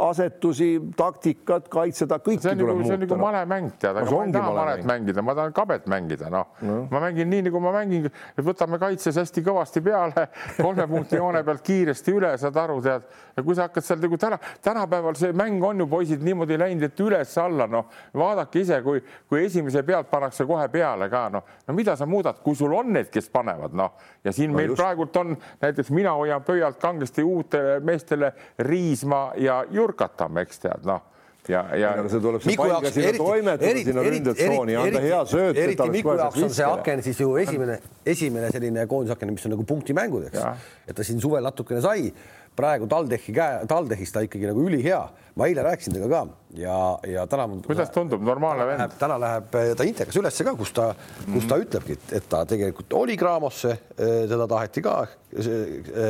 asetusi, 0.07 0.69
taktikat, 0.97 1.67
kaitseda, 1.73 2.19
kõiki 2.23 2.43
tuleb 2.45 2.61
nagu, 2.61 2.77
muuta. 2.79 2.87
see 2.87 2.99
on 2.99 3.03
nagu 3.03 3.19
malemäng, 3.21 3.73
tead, 3.81 3.99
aga 3.99 4.13
ma 4.13 4.23
ei 4.23 4.35
taha 4.37 4.53
malet 4.55 4.87
mängida, 4.87 5.25
ma 5.25 5.35
tahan 5.41 5.55
kabet 5.57 5.89
mängida, 5.91 6.31
noh 6.33 6.63
no. 6.63 6.79
ma 6.91 7.03
mängin 7.03 7.31
nii, 7.33 7.47
nagu 7.49 7.61
ma 7.63 7.75
mängin, 7.75 8.07
võtame 8.47 8.79
kaitses 8.81 9.19
hästi 9.19 9.43
kõvasti 9.45 9.83
peale, 9.83 10.27
kolme 10.63 10.87
punkti 10.87 11.19
joone 11.19 11.43
pealt 11.47 11.65
kiiresti 11.67 12.15
üle, 12.15 12.31
saad 12.39 12.61
aru, 12.63 12.79
tead, 12.85 13.07
ja 13.35 13.43
kui 13.43 13.57
sa 13.57 13.67
hakkad 13.67 13.85
seal 13.85 14.01
nagu 14.03 14.21
täna, 14.21 14.39
tänapäeval 14.63 15.19
see 15.19 15.35
mäng 15.35 15.63
on 15.63 15.83
ju 15.83 15.89
poisid 15.91 16.23
niimoodi 16.23 16.59
läinud, 16.59 16.87
et 16.87 17.03
üles-alla, 17.03 17.67
noh, 17.71 17.91
vaadake 18.15 18.63
ise, 18.63 18.79
kui, 18.85 19.03
kui 19.27 19.43
esimese 19.43 19.83
pealt 19.87 20.09
pannakse 20.11 20.47
kohe 20.47 20.67
peale 20.71 21.09
ka 21.11 21.16
ka 21.17 21.25
noh, 21.33 21.43
no 21.67 21.75
mida 21.77 21.95
sa 21.97 22.05
muudad, 22.09 22.39
kui 22.43 22.55
sul 22.55 22.73
on 22.77 22.93
need, 22.93 23.11
kes 23.13 23.29
panevad, 23.33 23.75
noh 23.77 23.97
ja 24.23 24.33
siin 24.35 24.53
no 24.53 24.61
meil 24.61 24.71
just. 24.71 24.81
praegult 24.81 25.21
on 25.23 25.35
näiteks 25.61 25.91
mina 25.95 26.15
hoian 26.17 26.45
pöialt 26.45 26.79
kangesti 26.81 27.25
uutele 27.25 27.79
meestele 27.79 28.33
Riisma 28.59 29.31
ja 29.41 29.63
Jurkatam, 29.71 30.43
eks 30.43 30.65
tead, 30.65 30.89
noh 30.89 31.16
ja, 31.49 31.63
ja 31.75 31.91
see 32.11 32.21
tuleb 32.23 32.43
see 32.43 32.55
pall 32.59 32.73
ka 32.83 32.91
sinna 32.93 33.13
toimetada 33.17 33.83
sinna 33.83 34.05
ründetsooni 34.07 34.75
ja 34.75 34.87
anda 34.87 35.03
hea 35.03 35.21
sööt. 35.29 35.59
eriti 35.63 35.89
Miku 35.93 36.15
jaoks 36.17 36.43
on 36.47 36.55
see 36.55 36.67
aken 36.67 37.03
siis 37.05 37.21
ju 37.23 37.35
esimene, 37.41 37.77
esimene 38.05 38.49
selline 38.53 38.87
koondisaken, 38.89 39.31
mis 39.35 39.47
on 39.47 39.55
nagu 39.55 39.67
punktimängud, 39.67 40.27
eks. 40.31 40.67
et 40.87 40.97
ta 40.97 41.05
siin 41.07 41.21
suvel 41.23 41.45
natukene 41.47 41.81
sai 41.83 42.11
praegu 42.57 42.89
TalTechi 42.89 43.33
käe, 43.35 43.63
TalTechis 43.69 44.13
ta 44.13 44.23
ikkagi 44.25 44.49
nagu 44.49 44.65
ülihea. 44.65 45.01
ma 45.37 45.45
eile 45.45 45.61
rääkisin 45.61 45.93
temaga 45.93 46.23
ka 46.25 46.57
ja, 46.57 46.77
ja 47.05 47.27
täna. 47.29 47.47
kuidas 47.65 47.91
tundub, 47.93 48.23
normaalne 48.25 48.65
vend? 48.65 48.95
täna 48.99 49.19
läheb 49.21 49.57
ta 49.77 49.85
Intekas 49.85 50.17
ülesse 50.17 50.43
ka, 50.43 50.55
kus 50.57 50.73
ta 50.73 50.93
kus 51.25 51.45
ta 51.45 51.55
mhm. 51.55 51.65
ütlebki, 51.67 51.99
et 52.11 52.29
ta 52.29 52.45
tegelikult 52.49 52.93
oli 52.93 53.17
Gramosse, 53.17 53.77
teda 53.97 54.47
taheti 54.47 54.81
ka, 54.81 54.95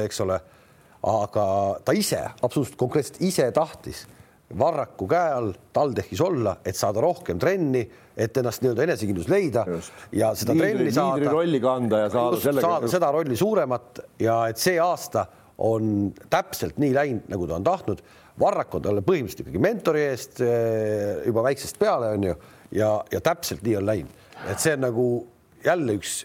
eks 0.03 0.21
ole. 0.23 0.39
aga 1.07 1.47
ta 1.85 1.93
ise 1.93 2.23
absoluutselt 2.41 2.79
konkreetselt 2.79 3.21
ise 3.21 3.51
tahtis 3.51 4.07
Varraku 4.59 5.09
käe 5.11 5.31
all 5.35 5.49
TalTechis 5.75 6.21
olla, 6.23 6.53
et 6.63 6.75
saada 6.75 7.01
rohkem 7.03 7.39
trenni, 7.39 7.81
et 8.15 8.37
ennast 8.39 8.61
nii-öelda 8.63 8.85
enesekindlus 8.85 9.27
leida 9.27 9.65
Just. 9.67 10.05
ja 10.15 10.29
seda 10.39 10.55
liidri, 10.55 10.69
trenni 10.77 10.93
saada. 10.95 11.33
rolli 11.33 11.59
kanda 11.59 11.99
ja 12.05 12.13
saada 12.13 12.39
sellega. 12.39 12.69
saada 12.69 12.91
seda 12.93 13.09
rolli 13.11 13.35
suuremat 13.35 13.99
ja 14.23 14.37
et 14.47 14.61
see 14.61 14.77
aasta 14.79 15.25
on 15.67 16.13
täpselt 16.31 16.79
nii 16.79 16.93
läinud, 16.95 17.27
nagu 17.33 17.49
ta 17.49 17.57
on 17.57 17.65
tahtnud. 17.65 18.05
Varrak 18.39 18.75
on 18.77 18.85
talle 18.85 19.01
põhimõtteliselt 19.01 19.43
ikkagi 19.43 19.61
mentori 19.61 20.03
eest 20.05 20.39
eh, 20.45 21.25
juba 21.25 21.43
väiksest 21.49 21.79
peale 21.81 22.13
on 22.13 22.27
ju 22.29 22.35
ja, 22.77 22.91
ja 23.11 23.21
täpselt 23.25 23.63
nii 23.65 23.75
on 23.81 23.87
läinud, 23.89 24.25
et 24.47 24.63
see 24.63 24.77
on 24.77 24.85
nagu 24.85 25.07
jälle 25.65 25.97
üks 25.97 26.21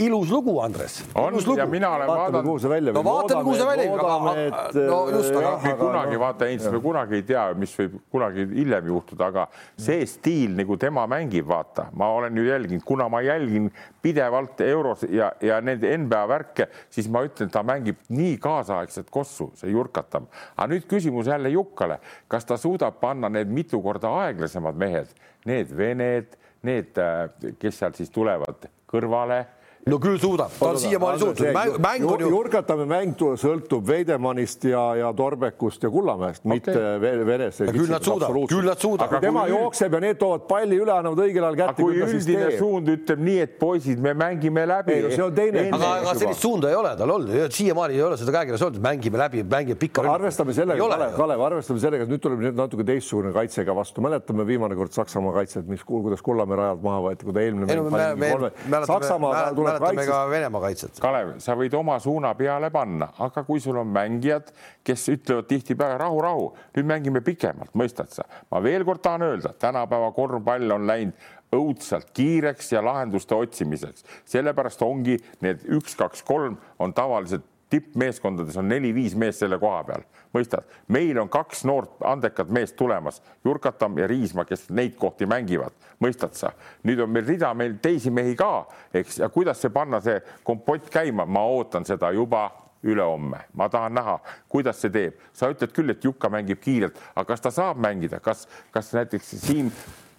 ilus 0.00 0.30
lugu, 0.30 0.60
Andres. 0.60 1.04
on 1.14 1.34
lugu. 1.34 1.56
ja 1.58 1.66
mina 1.66 1.90
olen 1.94 2.08
vaadanud. 2.08 2.44
kuhu 2.44 2.58
see 2.58 2.70
välja 2.70 2.92
viib. 2.92 2.96
no 2.96 3.04
vaatame, 3.04 3.44
kuhu 3.44 3.56
see 3.56 3.66
välja 3.66 3.84
viib. 3.90 4.88
no 4.90 5.00
just, 5.10 5.36
aga. 5.36 5.52
me 5.64 5.74
kunagi 5.78 6.14
no, 6.14 6.20
vaata, 6.20 6.48
Heinz, 6.48 6.68
me 6.72 6.80
kunagi 6.80 7.18
ei 7.18 7.24
tea, 7.28 7.44
mis 7.60 7.74
võib 7.78 7.98
kunagi 8.14 8.46
hiljem 8.54 8.88
juhtuda, 8.92 9.28
aga 9.28 9.46
see 9.76 10.06
stiil 10.08 10.56
nagu 10.58 10.78
tema 10.80 11.04
mängib, 11.10 11.46
vaata, 11.50 11.88
ma 11.92 12.10
olen 12.16 12.40
ju 12.40 12.46
jälginud, 12.48 12.84
kuna 12.88 13.08
ma 13.12 13.20
jälgin 13.26 13.68
pidevalt 14.02 14.64
euros 14.64 15.04
ja, 15.10 15.30
ja 15.44 15.60
need 15.64 15.84
NBA 16.04 16.24
värke, 16.32 16.70
siis 16.90 17.10
ma 17.12 17.24
ütlen, 17.26 17.52
ta 17.52 17.64
mängib 17.66 18.00
nii 18.08 18.38
kaasaegset 18.42 19.12
kossu, 19.12 19.50
see 19.60 19.74
Jurkatam. 19.74 20.30
aga 20.56 20.70
nüüd 20.72 20.88
küsimus 20.90 21.28
jälle 21.28 21.52
Jukkale, 21.52 22.00
kas 22.28 22.48
ta 22.48 22.56
suudab 22.60 23.00
panna 23.00 23.28
need 23.28 23.52
mitu 23.52 23.82
korda 23.84 24.12
aeglasemad 24.24 24.78
mehed, 24.80 25.12
need 25.48 25.76
vened, 25.76 26.36
need, 26.66 26.96
äh, 26.98 27.54
kes 27.58 27.80
sealt 27.80 27.96
siis 28.00 28.12
tulevad 28.12 28.68
kõrvale 28.90 29.44
no 29.88 29.96
küll 30.00 30.18
suudab, 30.20 30.52
ta 30.58 30.68
on 30.74 30.78
siiamaani 30.80 31.20
suutnud, 31.22 31.50
mäng, 31.56 31.76
mäng 31.80 32.04
on 32.04 32.20
ju. 32.20 32.28
Jurkatame 32.34 32.84
mäng 32.88 33.22
sõltub 33.40 33.86
Veidemannist 33.88 34.64
ja, 34.68 34.82
ja 34.98 35.08
Torbekust 35.16 35.82
ja 35.86 35.90
Kullamäest 35.92 36.44
okay., 36.44 36.52
mitte 36.52 37.24
Venest. 37.26 37.62
küll 37.72 37.88
nad 37.88 38.04
suudavad, 38.04 38.44
küll 38.50 38.68
nad 38.68 38.80
suudavad. 38.80 39.24
tema 39.24 39.46
kui... 39.46 39.54
jookseb 39.54 39.96
ja 39.96 40.02
need 40.04 40.20
toovad 40.20 40.44
palli 40.50 40.76
üle, 40.80 40.92
annavad 40.92 41.24
õigel 41.24 41.46
ajal 41.48 41.58
kätte. 41.62 41.82
kui 41.82 42.02
üldine 42.04 42.50
suund 42.58 42.90
ütleb 42.92 43.24
nii, 43.24 43.38
et 43.46 43.56
poisid, 43.62 44.02
me 44.04 44.12
mängime 44.18 44.66
läbi. 44.68 44.98
ei 44.98 45.06
no 45.06 45.14
see 45.14 45.24
on 45.24 45.34
teine. 45.38 45.64
aga, 45.72 45.94
aga 46.02 46.14
sellist 46.20 46.44
suunda 46.44 46.70
ei 46.70 46.78
ole 46.78 46.92
tal 47.00 47.14
olnud, 47.16 47.56
siiamaani 47.56 47.96
ei 47.96 48.04
ole 48.04 48.20
seda 48.20 48.36
käekirjas 48.36 48.66
olnud, 48.68 48.84
mängime 48.84 49.22
läbi, 49.24 49.44
mängime 49.56 49.80
pikka. 49.80 50.04
arvestame 50.12 50.56
sellega, 50.56 50.90
Kalev, 50.92 51.16
Kalev, 51.16 51.46
arvestame 51.48 51.82
sellega, 51.82 52.04
et 52.04 52.12
nüüd 52.12 52.24
tuleb 52.28 52.44
nüüd 52.44 52.60
natuke 52.60 52.86
teistsugune 52.86 53.32
kaitsega 53.34 53.74
vastu, 53.76 54.04
mäletame 54.04 54.46
viimane 54.48 54.76
kord 54.76 54.92
Saksamaa 54.92 55.32
kaitset, 55.40 55.66
mis, 55.70 55.82
kuidas 55.88 56.20
Kullamäe 56.24 56.60
rajalt 56.60 56.84
maha 56.84 57.02
võeti, 57.08 57.26
kui 57.26 57.36
ta 57.36 57.44
eelmine. 57.44 58.52
Saksamaa 58.90 59.50
tuleb 59.56 59.79
mäletame 59.80 60.06
ka 60.06 60.20
Venemaa 60.30 60.62
kaitset. 60.66 61.00
Kalev, 61.02 61.34
sa 61.42 61.56
võid 61.58 61.74
oma 61.78 61.98
suuna 62.02 62.32
peale 62.38 62.70
panna, 62.74 63.10
aga 63.26 63.44
kui 63.46 63.60
sul 63.60 63.80
on 63.80 63.90
mängijad, 63.92 64.52
kes 64.86 65.08
ütlevad 65.14 65.48
tihtipeale 65.50 65.98
rahu, 66.00 66.22
rahu, 66.24 66.48
nüüd 66.76 66.88
mängime 66.90 67.24
pikemalt, 67.26 67.74
mõistad 67.78 68.12
sa? 68.14 68.26
ma 68.50 68.62
veel 68.62 68.84
kord 68.88 69.02
tahan 69.04 69.26
öelda, 69.26 69.54
tänapäeva 69.58 70.12
korvpall 70.16 70.76
on 70.76 70.86
läinud 70.88 71.28
õudselt 71.54 72.12
kiireks 72.14 72.72
ja 72.72 72.82
lahenduste 72.84 73.34
otsimiseks, 73.34 74.04
sellepärast 74.30 74.82
ongi 74.86 75.18
need 75.42 75.64
üks, 75.74 75.96
kaks, 75.98 76.22
kolm 76.26 76.60
on 76.78 76.94
tavaliselt 76.94 77.46
tippmeeskondades 77.70 78.56
on 78.60 78.68
neli-viis 78.68 79.14
meest 79.18 79.44
selle 79.44 79.58
koha 79.62 79.82
peal, 79.86 80.04
mõistad? 80.34 80.66
meil 80.88 81.18
on 81.22 81.30
kaks 81.30 81.64
noort 81.68 82.02
andekat 82.06 82.50
meest 82.50 82.76
tulemas, 82.76 83.22
Jurkatam 83.44 83.98
ja 83.98 84.08
Riismaa, 84.10 84.44
kes 84.48 84.68
neid 84.74 84.96
kohti 84.98 85.28
mängivad, 85.30 85.76
mõistad 86.02 86.34
sa? 86.38 86.52
nüüd 86.86 87.02
on 87.04 87.12
meil 87.14 87.28
rida 87.28 87.52
meil 87.54 87.78
teisi 87.82 88.10
mehi 88.10 88.34
ka, 88.38 88.66
eks, 88.94 89.20
ja 89.22 89.30
kuidas 89.32 89.62
see 89.62 89.72
panna, 89.74 90.02
see 90.04 90.18
kompott 90.46 90.90
käima, 90.92 91.26
ma 91.26 91.44
ootan 91.46 91.86
seda 91.88 92.12
juba 92.16 92.48
ülehomme, 92.82 93.42
ma 93.54 93.68
tahan 93.68 93.94
näha, 93.94 94.18
kuidas 94.48 94.80
see 94.80 94.92
teeb. 94.92 95.18
sa 95.32 95.50
ütled 95.52 95.72
küll, 95.76 95.92
et 95.92 96.04
Jukka 96.04 96.30
mängib 96.32 96.62
kiirelt, 96.64 96.98
aga 97.14 97.26
kas 97.32 97.44
ta 97.44 97.52
saab 97.54 97.80
mängida, 97.80 98.20
kas, 98.24 98.46
kas 98.72 98.92
näiteks 98.96 99.34
Siim 99.44 99.70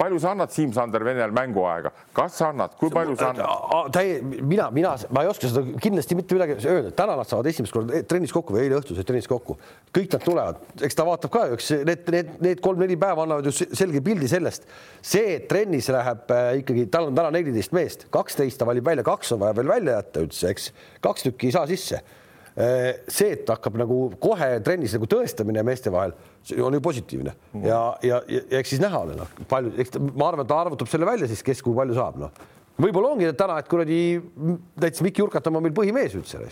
palju 0.01 0.19
sa 0.21 0.31
annad 0.33 0.53
Siim-Sander 0.53 1.03
Venel 1.05 1.33
mänguaega, 1.35 1.91
kas 2.15 2.37
sa 2.39 2.49
annad, 2.51 2.73
kui 2.79 2.91
palju 2.93 3.15
sa 3.19 3.31
annad? 3.31 3.91
täie, 3.93 4.19
mina, 4.23 4.69
mina, 4.73 4.93
ma 5.13 5.23
ei 5.25 5.31
oska 5.31 5.49
seda 5.51 5.63
kindlasti 5.83 6.17
mitte 6.17 6.37
midagi 6.37 6.57
öelda, 6.59 6.93
täna 6.97 7.17
nad 7.19 7.29
saavad 7.29 7.49
esimest 7.51 7.75
korda 7.75 8.01
trennis 8.09 8.33
kokku 8.35 8.55
või 8.55 8.65
eile 8.65 8.79
õhtul 8.79 8.97
said 8.97 9.09
trennis 9.09 9.29
kokku, 9.29 9.57
kõik 9.93 10.15
nad 10.15 10.25
tulevad, 10.25 10.63
eks 10.87 10.97
ta 10.97 11.05
vaatab 11.07 11.33
ka, 11.33 11.43
eks 11.57 11.73
need, 11.87 12.07
need, 12.15 12.31
need 12.47 12.63
kolm-neli 12.65 12.97
päeva 13.01 13.27
annavad 13.27 13.49
ju 13.49 13.53
selge 13.69 14.01
pildi 14.05 14.29
sellest. 14.31 14.65
see, 15.01 15.35
et 15.37 15.49
trennis 15.51 15.89
läheb 15.93 16.33
äh, 16.33 16.47
ikkagi, 16.61 16.87
tal 16.93 17.11
on 17.11 17.17
täna 17.17 17.33
neliteist 17.37 17.75
meest, 17.75 18.07
kaksteist 18.13 18.59
ta 18.61 18.69
valib 18.69 18.85
välja, 18.87 19.05
kaks 19.05 19.35
on 19.35 19.43
vaja 19.45 19.57
veel 19.59 19.69
välja 19.69 19.99
jätta 19.99 20.25
üldse, 20.25 20.55
eks, 20.55 20.71
kaks 21.03 21.29
tükki 21.29 21.51
ei 21.51 21.55
saa 21.57 21.67
sisse. 21.69 22.01
Äh, 22.01 22.20
see, 22.51 23.31
et 23.31 23.47
hakkab 23.47 23.77
nagu 23.79 23.99
kohe 24.21 24.47
trennis 24.65 24.95
nagu 24.97 25.07
tõestamine 25.09 25.63
meeste 25.63 25.93
vahel, 25.93 26.15
see 26.43 26.59
on 26.63 26.75
ju 26.75 26.81
positiivne 26.83 27.31
mm. 27.53 27.67
ja, 27.67 27.83
ja, 28.03 28.17
ja, 28.27 28.41
eks 28.59 28.73
siis 28.75 28.81
näha 28.83 29.05
ole, 29.05 29.15
noh, 29.19 29.37
palju, 29.51 29.71
eks 29.79 29.95
ma 30.09 30.31
arvan, 30.31 30.49
ta 30.49 30.59
arvutab 30.65 30.91
selle 30.91 31.07
välja 31.07 31.29
siis, 31.31 31.45
kes 31.47 31.63
kui 31.63 31.77
palju 31.77 31.95
saab, 31.95 32.19
noh. 32.25 32.43
võib-olla 32.81 33.13
ongi 33.15 33.31
täna, 33.39 33.61
et 33.61 33.71
kuradi 33.71 34.01
näiteks 34.19 35.05
Mikk 35.07 35.23
Jurkatam 35.23 35.59
on 35.59 35.67
meil 35.67 35.77
põhimees 35.77 36.17
üldse 36.19 36.43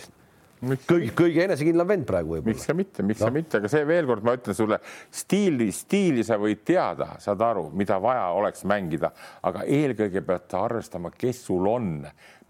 kõige, 0.60 1.10
kõige 1.16 1.44
enesekindlam 1.46 1.88
vend 1.88 2.06
praegu 2.08 2.34
võib-olla. 2.36 2.54
miks 2.54 2.68
ka 2.68 2.76
mitte, 2.76 3.04
miks 3.06 3.22
no. 3.22 3.28
ka 3.28 3.34
mitte, 3.34 3.60
aga 3.60 3.70
see 3.72 3.86
veel 3.88 4.08
kord, 4.08 4.24
ma 4.26 4.34
ütlen 4.36 4.56
sulle, 4.56 4.80
stiili, 5.14 5.70
stiili 5.74 6.24
sa 6.26 6.36
võid 6.40 6.62
teada, 6.68 7.14
saad 7.22 7.40
aru, 7.44 7.66
mida 7.76 7.98
vaja 8.02 8.28
oleks 8.36 8.66
mängida, 8.68 9.12
aga 9.46 9.64
eelkõige 9.64 10.24
pead 10.26 10.56
arvestama, 10.60 11.12
kes 11.16 11.44
sul 11.48 11.68
on 11.70 11.94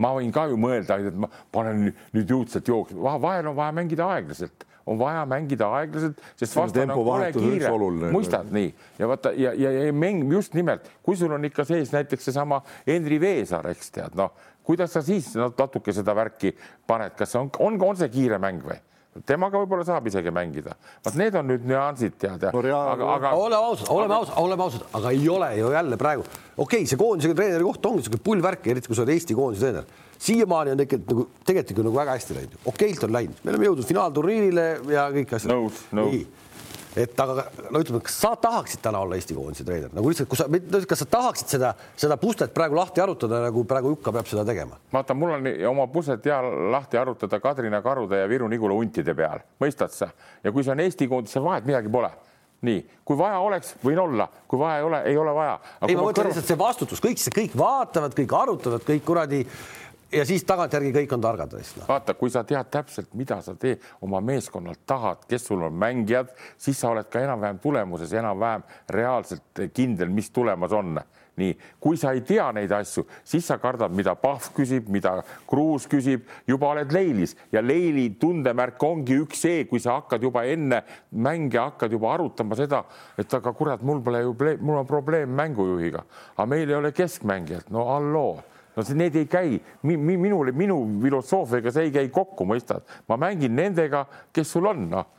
ma 0.00 0.14
võin 0.16 0.32
ka 0.34 0.46
ju 0.50 0.58
mõelda, 0.60 0.98
et 1.04 1.16
ma 1.20 1.28
panen 1.52 1.90
nüüd 2.16 2.34
juudselt 2.34 2.68
jooksma, 2.68 3.16
vahel 3.22 3.52
on 3.52 3.56
vaja 3.58 3.76
mängida 3.76 4.08
aeglaselt. 4.16 4.66
On 4.90 4.98
vaja 4.98 5.22
mängida 5.28 5.68
aeglaselt, 5.76 6.22
sest 6.40 6.56
vastane 6.56 6.94
on 6.94 7.04
kole 7.04 7.28
kiire, 7.34 7.70
mõistad? 8.10 8.48
Nii. 8.50 8.72
Ja 8.98 9.06
vaata 9.10 9.30
ja, 9.36 9.52
ja, 9.54 9.70
ja 9.76 9.92
mäng 9.94 10.24
just 10.32 10.56
nimelt, 10.56 10.88
kui 11.04 11.18
sul 11.20 11.30
on 11.36 11.44
ikka 11.46 11.66
sees 11.68 11.92
näiteks 11.94 12.26
seesama 12.26 12.62
Henri 12.88 13.20
Veesaar, 13.22 13.68
eks 13.70 13.92
tead, 13.94 14.16
noh, 14.18 14.32
kuidas 14.66 14.96
sa 14.96 15.04
siis 15.04 15.28
natuke 15.36 15.94
seda 15.94 16.16
värki 16.16 16.54
paned, 16.88 17.14
kas 17.18 17.36
on, 17.38 17.52
on, 17.60 17.76
on 17.86 18.00
see 18.00 18.10
kiire 18.10 18.40
mäng 18.42 18.64
või? 18.64 18.80
Temaga 19.26 19.58
võib-olla 19.58 19.84
saab 19.86 20.06
isegi 20.06 20.30
mängida. 20.34 20.76
vot 21.04 21.16
need 21.18 21.34
on 21.38 21.48
nüüd 21.50 21.64
nüansid 21.66 22.14
tead 22.20 22.44
ja 22.46 22.52
no,. 22.54 22.60
aga, 22.92 23.08
aga 23.16 23.32
oleme 23.34 23.70
ausad, 23.70 23.88
oleme 23.90 24.14
ausad, 24.14 24.36
oleme 24.38 24.66
ausad, 24.66 24.84
aga 24.94 25.10
ei 25.16 25.24
ole 25.28 25.48
ju 25.58 25.72
jälle 25.74 25.98
praegu, 26.00 26.26
okei 26.56 26.64
okay,, 26.64 26.86
see 26.86 27.00
koondise 27.00 27.34
treeneri 27.34 27.66
koht 27.66 27.90
ongi 27.90 28.04
niisugune 28.04 28.22
pull 28.28 28.44
värk, 28.44 28.68
eriti 28.70 28.90
kui 28.90 28.98
sa 28.98 29.02
oled 29.04 29.14
Eesti 29.16 29.36
koondise 29.38 29.66
treener. 29.66 30.06
siiamaani 30.20 30.74
on 30.74 30.84
tegelikult 30.84 31.10
nagu 31.10 31.26
tegelikult 31.48 31.88
nagu 31.88 31.96
väga 31.96 32.14
hästi 32.18 32.38
läinud, 32.38 32.60
okeilt 32.74 33.08
on 33.08 33.16
läinud, 33.18 33.42
me 33.42 33.54
oleme 33.54 33.68
jõudnud 33.70 33.90
finaalturniirile 33.90 34.68
ja 34.94 35.08
kõik 35.16 35.34
asjad. 35.40 35.56
nõus, 35.56 35.82
nõus 35.96 36.39
et 36.98 37.20
aga 37.22 37.44
no 37.70 37.82
ütleme, 37.82 38.00
kas 38.06 38.16
sa 38.22 38.32
tahaksid 38.40 38.82
täna 38.82 39.02
olla 39.04 39.18
Eesti 39.18 39.36
koondise 39.36 39.66
treener 39.66 39.92
nagu 39.94 40.10
lihtsalt, 40.10 40.30
kus 40.30 40.42
sa, 40.42 40.48
kas 40.90 41.02
sa 41.04 41.08
tahaksid 41.10 41.54
seda, 41.56 41.74
seda 41.98 42.16
puslet 42.20 42.54
praegu 42.54 42.78
lahti 42.78 43.02
arutada, 43.02 43.42
nagu 43.46 43.64
praegu 43.68 43.94
Jukka 43.94 44.14
peab 44.16 44.30
seda 44.30 44.46
tegema? 44.48 44.80
vaata, 44.92 45.14
mul 45.14 45.36
on 45.36 45.50
oma 45.70 45.86
puslet 45.92 46.26
hea 46.26 46.40
lahti 46.74 46.98
arutada 47.00 47.40
Kadrina 47.42 47.82
Karude 47.84 48.22
ja 48.22 48.30
Viru-Nigula 48.30 48.78
huntide 48.78 49.14
peal, 49.14 49.44
mõistad 49.62 49.94
sa? 49.94 50.10
ja 50.44 50.52
kui 50.52 50.66
see 50.66 50.74
on 50.74 50.82
Eesti 50.86 51.08
koondis, 51.10 51.36
seal 51.36 51.46
vahet 51.46 51.68
midagi 51.68 51.92
pole 51.92 52.10
nii, 52.66 52.80
kui 53.08 53.16
vaja 53.16 53.38
oleks, 53.40 53.74
võin 53.84 53.98
olla, 54.02 54.26
kui 54.48 54.60
vaja 54.60 54.80
ei 54.80 54.84
ole, 54.84 54.98
ei 55.08 55.16
ole 55.16 55.32
vaja. 55.32 55.54
ei, 55.86 55.94
ma 55.96 56.02
mõtlen 56.02 56.26
kõrv... 56.26 56.32
lihtsalt 56.34 56.50
see 56.50 56.60
vastutus, 56.60 57.00
kõik, 57.00 57.22
kõik 57.36 57.54
vaatavad, 57.56 58.16
kõik 58.18 58.34
arutavad, 58.36 58.84
kõik 58.84 59.06
kuradi 59.06 59.40
ja 60.12 60.24
siis 60.26 60.44
tagantjärgi 60.46 60.92
kõik 60.94 61.14
on 61.14 61.22
targad 61.22 61.54
vist 61.54 61.78
no.. 61.78 61.86
vaata, 61.88 62.14
kui 62.18 62.32
sa 62.32 62.42
tead 62.46 62.70
täpselt, 62.72 63.12
mida 63.18 63.40
sa 63.44 63.54
teed 63.58 63.84
oma 64.04 64.20
meeskonnalt 64.24 64.82
tahad, 64.88 65.24
kes 65.30 65.46
sul 65.50 65.62
on 65.66 65.78
mängijad, 65.78 66.32
siis 66.58 66.80
sa 66.80 66.90
oled 66.94 67.08
ka 67.10 67.22
enam-vähem 67.22 67.60
tulemuses 67.62 68.12
enam-vähem 68.18 68.66
reaalselt 68.90 69.64
kindel, 69.74 70.12
mis 70.12 70.30
tulemas 70.34 70.74
on. 70.76 71.00
Nii, 71.40 71.54
kui 71.80 71.96
sa 71.96 72.10
ei 72.12 72.20
tea 72.26 72.50
neid 72.52 72.72
asju, 72.74 73.06
siis 73.24 73.46
sa 73.48 73.56
kardad, 73.62 73.94
mida 73.96 74.12
Pahv 74.18 74.50
küsib, 74.52 74.90
mida 74.92 75.14
Kruus 75.48 75.86
küsib, 75.88 76.26
juba 76.44 76.72
oled 76.74 76.90
leilis 76.92 77.32
ja 77.54 77.62
leili 77.64 78.10
tundemärk 78.20 78.82
ongi 78.84 79.16
üks 79.22 79.46
see, 79.46 79.62
kui 79.70 79.80
sa 79.80 79.94
hakkad 80.00 80.26
juba 80.26 80.42
enne 80.50 80.82
mänge 81.16 81.56
hakkad 81.56 81.94
juba 81.96 82.12
arutama 82.12 82.58
seda, 82.58 82.82
et 83.16 83.32
aga 83.38 83.54
kurat, 83.56 83.80
mul 83.86 84.02
pole 84.04 84.20
ju, 84.26 84.34
mul 84.60 84.82
on 84.82 84.90
probleem 84.90 85.32
mängujuhiga, 85.38 86.04
aga 86.34 86.48
meil 86.50 86.68
ei 86.68 86.76
ole 86.76 86.92
keskmängijat, 86.98 87.70
no 87.72 87.86
halloo 87.88 88.34
no 88.76 88.84
see, 88.86 88.98
need 88.98 89.16
ei 89.16 89.28
käi 89.30 89.56
mi, 89.82 89.96
mi, 89.96 90.16
minule, 90.16 90.52
minu 90.56 90.82
filosoofiaga 91.02 91.72
see 91.74 91.88
ei 91.88 91.94
käi 91.94 92.10
kokku, 92.14 92.46
mõistad, 92.48 92.86
ma 93.08 93.18
mängin 93.20 93.56
nendega, 93.56 94.04
kes 94.34 94.54
sul 94.56 94.70
on, 94.70 94.86
noh 94.92 95.16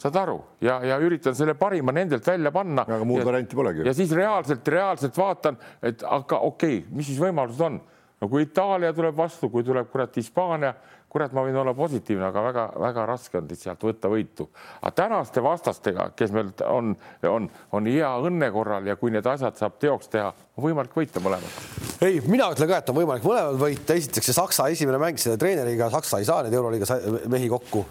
saad 0.00 0.16
aru 0.16 0.38
ja, 0.64 0.78
ja 0.86 0.96
üritan 1.02 1.36
selle 1.36 1.54
parima 1.60 1.92
nendelt 1.92 2.26
välja 2.26 2.52
panna. 2.54 2.86
aga 2.88 3.04
muud 3.04 3.24
varianti 3.26 3.56
polegi. 3.56 3.84
ja 3.84 3.94
siis 3.96 4.12
reaalselt, 4.16 4.68
reaalselt 4.68 5.16
vaatan, 5.16 5.58
et 5.82 6.04
aga 6.06 6.40
okei 6.48 6.78
okay,, 6.78 6.94
mis 6.96 7.10
siis 7.10 7.20
võimalused 7.20 7.60
on. 7.66 7.80
no 8.20 8.28
kui 8.32 8.46
Itaalia 8.46 8.94
tuleb 8.96 9.16
vastu, 9.16 9.50
kui 9.52 9.66
tuleb 9.66 9.90
kurat 9.92 10.16
Hispaania 10.16 10.72
kurat, 11.10 11.32
ma 11.34 11.42
võin 11.44 11.58
olla 11.58 11.74
positiivne, 11.74 12.22
aga 12.28 12.42
väga-väga 12.44 13.04
raske 13.08 13.38
on 13.40 13.48
sealt 13.58 13.82
võtta 13.84 14.10
võitu. 14.12 14.48
aga 14.80 14.92
tänaste 15.02 15.42
vastastega, 15.42 16.10
kes 16.16 16.32
meil 16.32 16.52
on, 16.66 16.94
on, 17.26 17.48
on 17.72 17.90
hea 17.90 18.10
õnne 18.28 18.50
korral 18.54 18.86
ja 18.86 18.96
kui 18.96 19.10
need 19.10 19.26
asjad 19.26 19.58
saab 19.58 19.78
teoks 19.82 20.08
teha, 20.12 20.30
võimalik 20.62 20.94
võita 20.96 21.22
mõlemat. 21.22 21.58
ei, 22.06 22.20
mina 22.26 22.50
ütlen 22.54 22.70
ka, 22.70 22.80
et 22.80 22.92
on 22.92 22.98
võimalik 23.00 23.26
mõlemad 23.26 23.58
võita. 23.60 23.96
esiteks 23.98 24.30
see 24.30 24.36
Saksa 24.36 24.68
esimene 24.72 25.00
mäng 25.02 25.20
selle 25.20 25.40
treeneriga, 25.40 25.90
Saksa 25.92 26.20
ei 26.20 26.28
saa 26.28 26.44
neid 26.46 26.56
Euroliiga 26.56 26.98
mehi 27.32 27.48
kokku. 27.52 27.84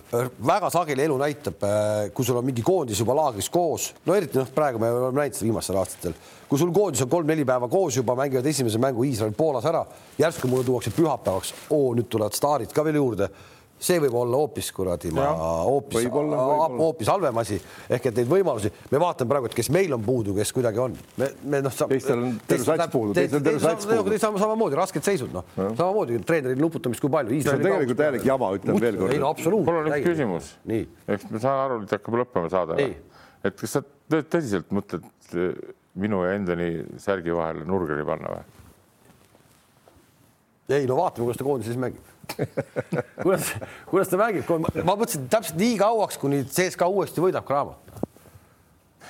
väga 0.48 0.72
sageli 0.74 1.06
elu 1.08 1.18
näitab, 1.22 1.70
kui 2.14 2.26
sul 2.26 2.42
on 2.42 2.48
mingi 2.48 2.66
koondis 2.66 3.00
juba 3.04 3.18
laagris 3.18 3.50
koos, 3.54 3.94
no 4.06 4.18
eriti 4.18 4.40
noh, 4.40 4.50
praegu 4.56 4.82
me 4.82 4.92
oleme 4.92 5.24
näinud 5.24 5.40
seda 5.40 5.50
viimastel 5.50 5.82
aastatel 5.82 6.18
kui 6.50 6.58
sul 6.58 6.72
koondis 6.74 7.04
on 7.06 7.10
kolm-neli 7.12 7.44
päeva 7.46 7.68
koos 7.70 8.00
juba, 8.00 8.16
mängivad 8.18 8.48
esimese 8.50 8.80
mängu 8.82 9.04
Iisrael 9.06 9.36
Poolas 9.38 9.68
ära, 9.70 9.84
järsku 10.18 10.50
mulle 10.50 10.66
tuuakse 10.66 10.90
pühapäevaks, 10.96 11.54
oo, 11.70 11.92
nüüd 11.94 12.10
tulevad 12.10 12.34
staarid 12.34 12.74
ka 12.74 12.86
veel 12.88 12.98
juurde 12.98 13.30
see 13.80 14.00
võib 14.04 14.16
olla 14.20 14.40
hoopis 14.42 14.70
kuradi, 14.76 15.12
hoopis, 15.16 16.08
hoopis 16.12 17.10
halvem 17.10 17.38
asi 17.40 17.60
ehk 17.88 18.10
et 18.10 18.20
neid 18.20 18.30
võimalusi, 18.30 18.72
me 18.92 19.00
vaatame 19.02 19.32
praegu, 19.32 19.50
et 19.50 19.56
kes 19.56 19.72
meil 19.74 19.96
on 19.96 20.04
puudu, 20.04 20.36
kes 20.36 20.52
kuidagi 20.56 20.82
on. 20.84 20.98
me, 21.22 21.30
me 21.54 21.62
noh. 21.64 21.78
teistel 21.94 22.24
on 22.26 22.36
terve 22.50 22.68
sats 22.68 22.92
puudu, 22.92 23.16
teistel 23.16 23.40
on 23.40 23.48
terve 23.48 23.64
sats 23.64 23.88
puudu. 23.88 24.20
samamoodi 24.20 24.80
rasked 24.80 25.08
seisud, 25.08 25.32
noh, 25.36 25.48
samamoodi 25.56 26.20
treeneri 26.28 26.60
nuputamist, 26.60 27.04
kui 27.04 27.14
palju. 27.14 27.40
see 27.40 27.56
on 27.56 27.64
tegelikult 27.64 28.02
täielik 28.04 28.28
jama, 28.28 28.52
ütlen 28.60 28.84
veel 28.84 29.00
kord. 29.00 29.16
ei 29.16 29.24
no 29.24 29.32
absoluutselt. 29.32 29.72
mul 29.72 29.82
on 29.86 29.92
üks 29.96 30.08
küsimus. 30.10 30.52
eks 31.16 31.32
ma 31.32 31.44
saan 31.48 31.64
aru, 31.64 31.82
et 31.88 31.96
hakkab 31.96 32.22
lõppema 32.24 32.52
saade. 32.52 32.92
et 33.48 33.60
kas 33.64 33.78
sa 33.80 33.86
tõsiselt 34.12 34.76
mõtled 34.76 35.08
minu 36.00 36.24
ja 36.28 36.36
Endoni 36.36 36.72
särgi 37.00 37.32
vahele 37.36 37.64
nurgeri 37.68 38.04
panna 38.08 38.36
või? 38.36 38.48
ei 40.76 40.88
no 40.90 41.00
vaatame, 41.00 41.30
kuidas 41.30 41.40
ta 41.40 41.48
koondises 41.48 41.80
mängib 41.80 42.19
kuidas, 43.24 43.54
kuidas 43.90 44.12
ta 44.12 44.20
mängib, 44.20 44.50
ma 44.84 44.96
mõtlesin 44.96 45.28
täpselt 45.32 45.60
nii 45.60 45.78
kauaks, 45.82 46.20
kuni 46.22 46.44
CSKA 46.48 46.88
uuesti 46.92 47.24
võidab 47.24 47.48
Cramo 47.48 47.78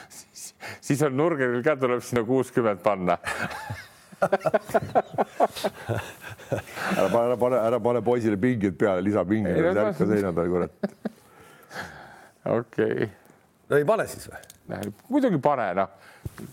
siis, 0.10 0.54
siis 0.82 1.04
on 1.06 1.16
nurgeril 1.18 1.64
ka 1.66 1.76
tuleb 1.80 2.04
sinna 2.06 2.24
kuuskümmend 2.28 2.82
panna 2.84 3.18
ära 6.98 7.08
pane, 7.10 7.26
ära 7.26 7.38
pane, 7.40 7.60
ära 7.70 7.80
pane 7.80 8.02
poisile 8.04 8.38
pingid 8.42 8.76
peale, 8.80 9.04
lisapingid, 9.06 9.56
särka 9.74 10.08
seina 10.10 10.34
peal, 10.36 10.50
kurat. 10.52 10.72
okei 12.44 12.94
okay.. 12.94 13.10
no 13.70 13.80
ei 13.80 13.88
pane 13.88 14.08
siis 14.12 14.28
või? 14.32 14.42
Muidugi 15.10 15.40
pane, 15.44 15.68
noh. 15.78 15.94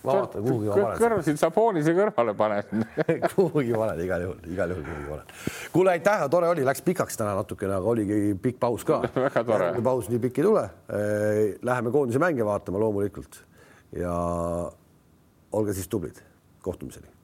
ma 0.02 0.12
vaatan, 0.20 0.44
kuhugi 0.44 0.70
ma 0.70 0.76
panen. 0.76 1.00
kõrvasid 1.00 1.40
Sabonise 1.40 1.94
kõrvale 1.96 2.36
panen 2.38 2.86
kuhugi 3.34 3.74
panen, 3.76 4.04
igal 4.04 4.26
juhul, 4.26 4.38
igal 4.52 4.74
juhul 4.74 4.86
kuhugi 4.86 5.10
panen. 5.10 5.34
kuule, 5.74 5.94
aitäh, 5.96 6.24
tore 6.32 6.52
oli, 6.52 6.64
läks 6.66 6.84
pikaks 6.86 7.20
täna 7.20 7.34
natukene, 7.38 7.76
aga 7.78 7.92
oligi 7.94 8.20
pikk 8.42 8.60
paus 8.62 8.86
ka. 8.88 9.02
väga 9.26 9.44
tore. 9.48 9.72
paus 9.84 10.08
nii 10.12 10.22
pikk 10.28 10.40
ei 10.42 10.48
tule. 10.48 10.68
Läheme 11.66 11.94
koondise 11.94 12.22
mänge 12.22 12.46
vaatama 12.46 12.80
loomulikult 12.82 13.42
ja 13.96 14.14
olge 15.56 15.76
siis 15.76 15.88
tublid, 15.88 16.18
kohtumiseni 16.64 17.15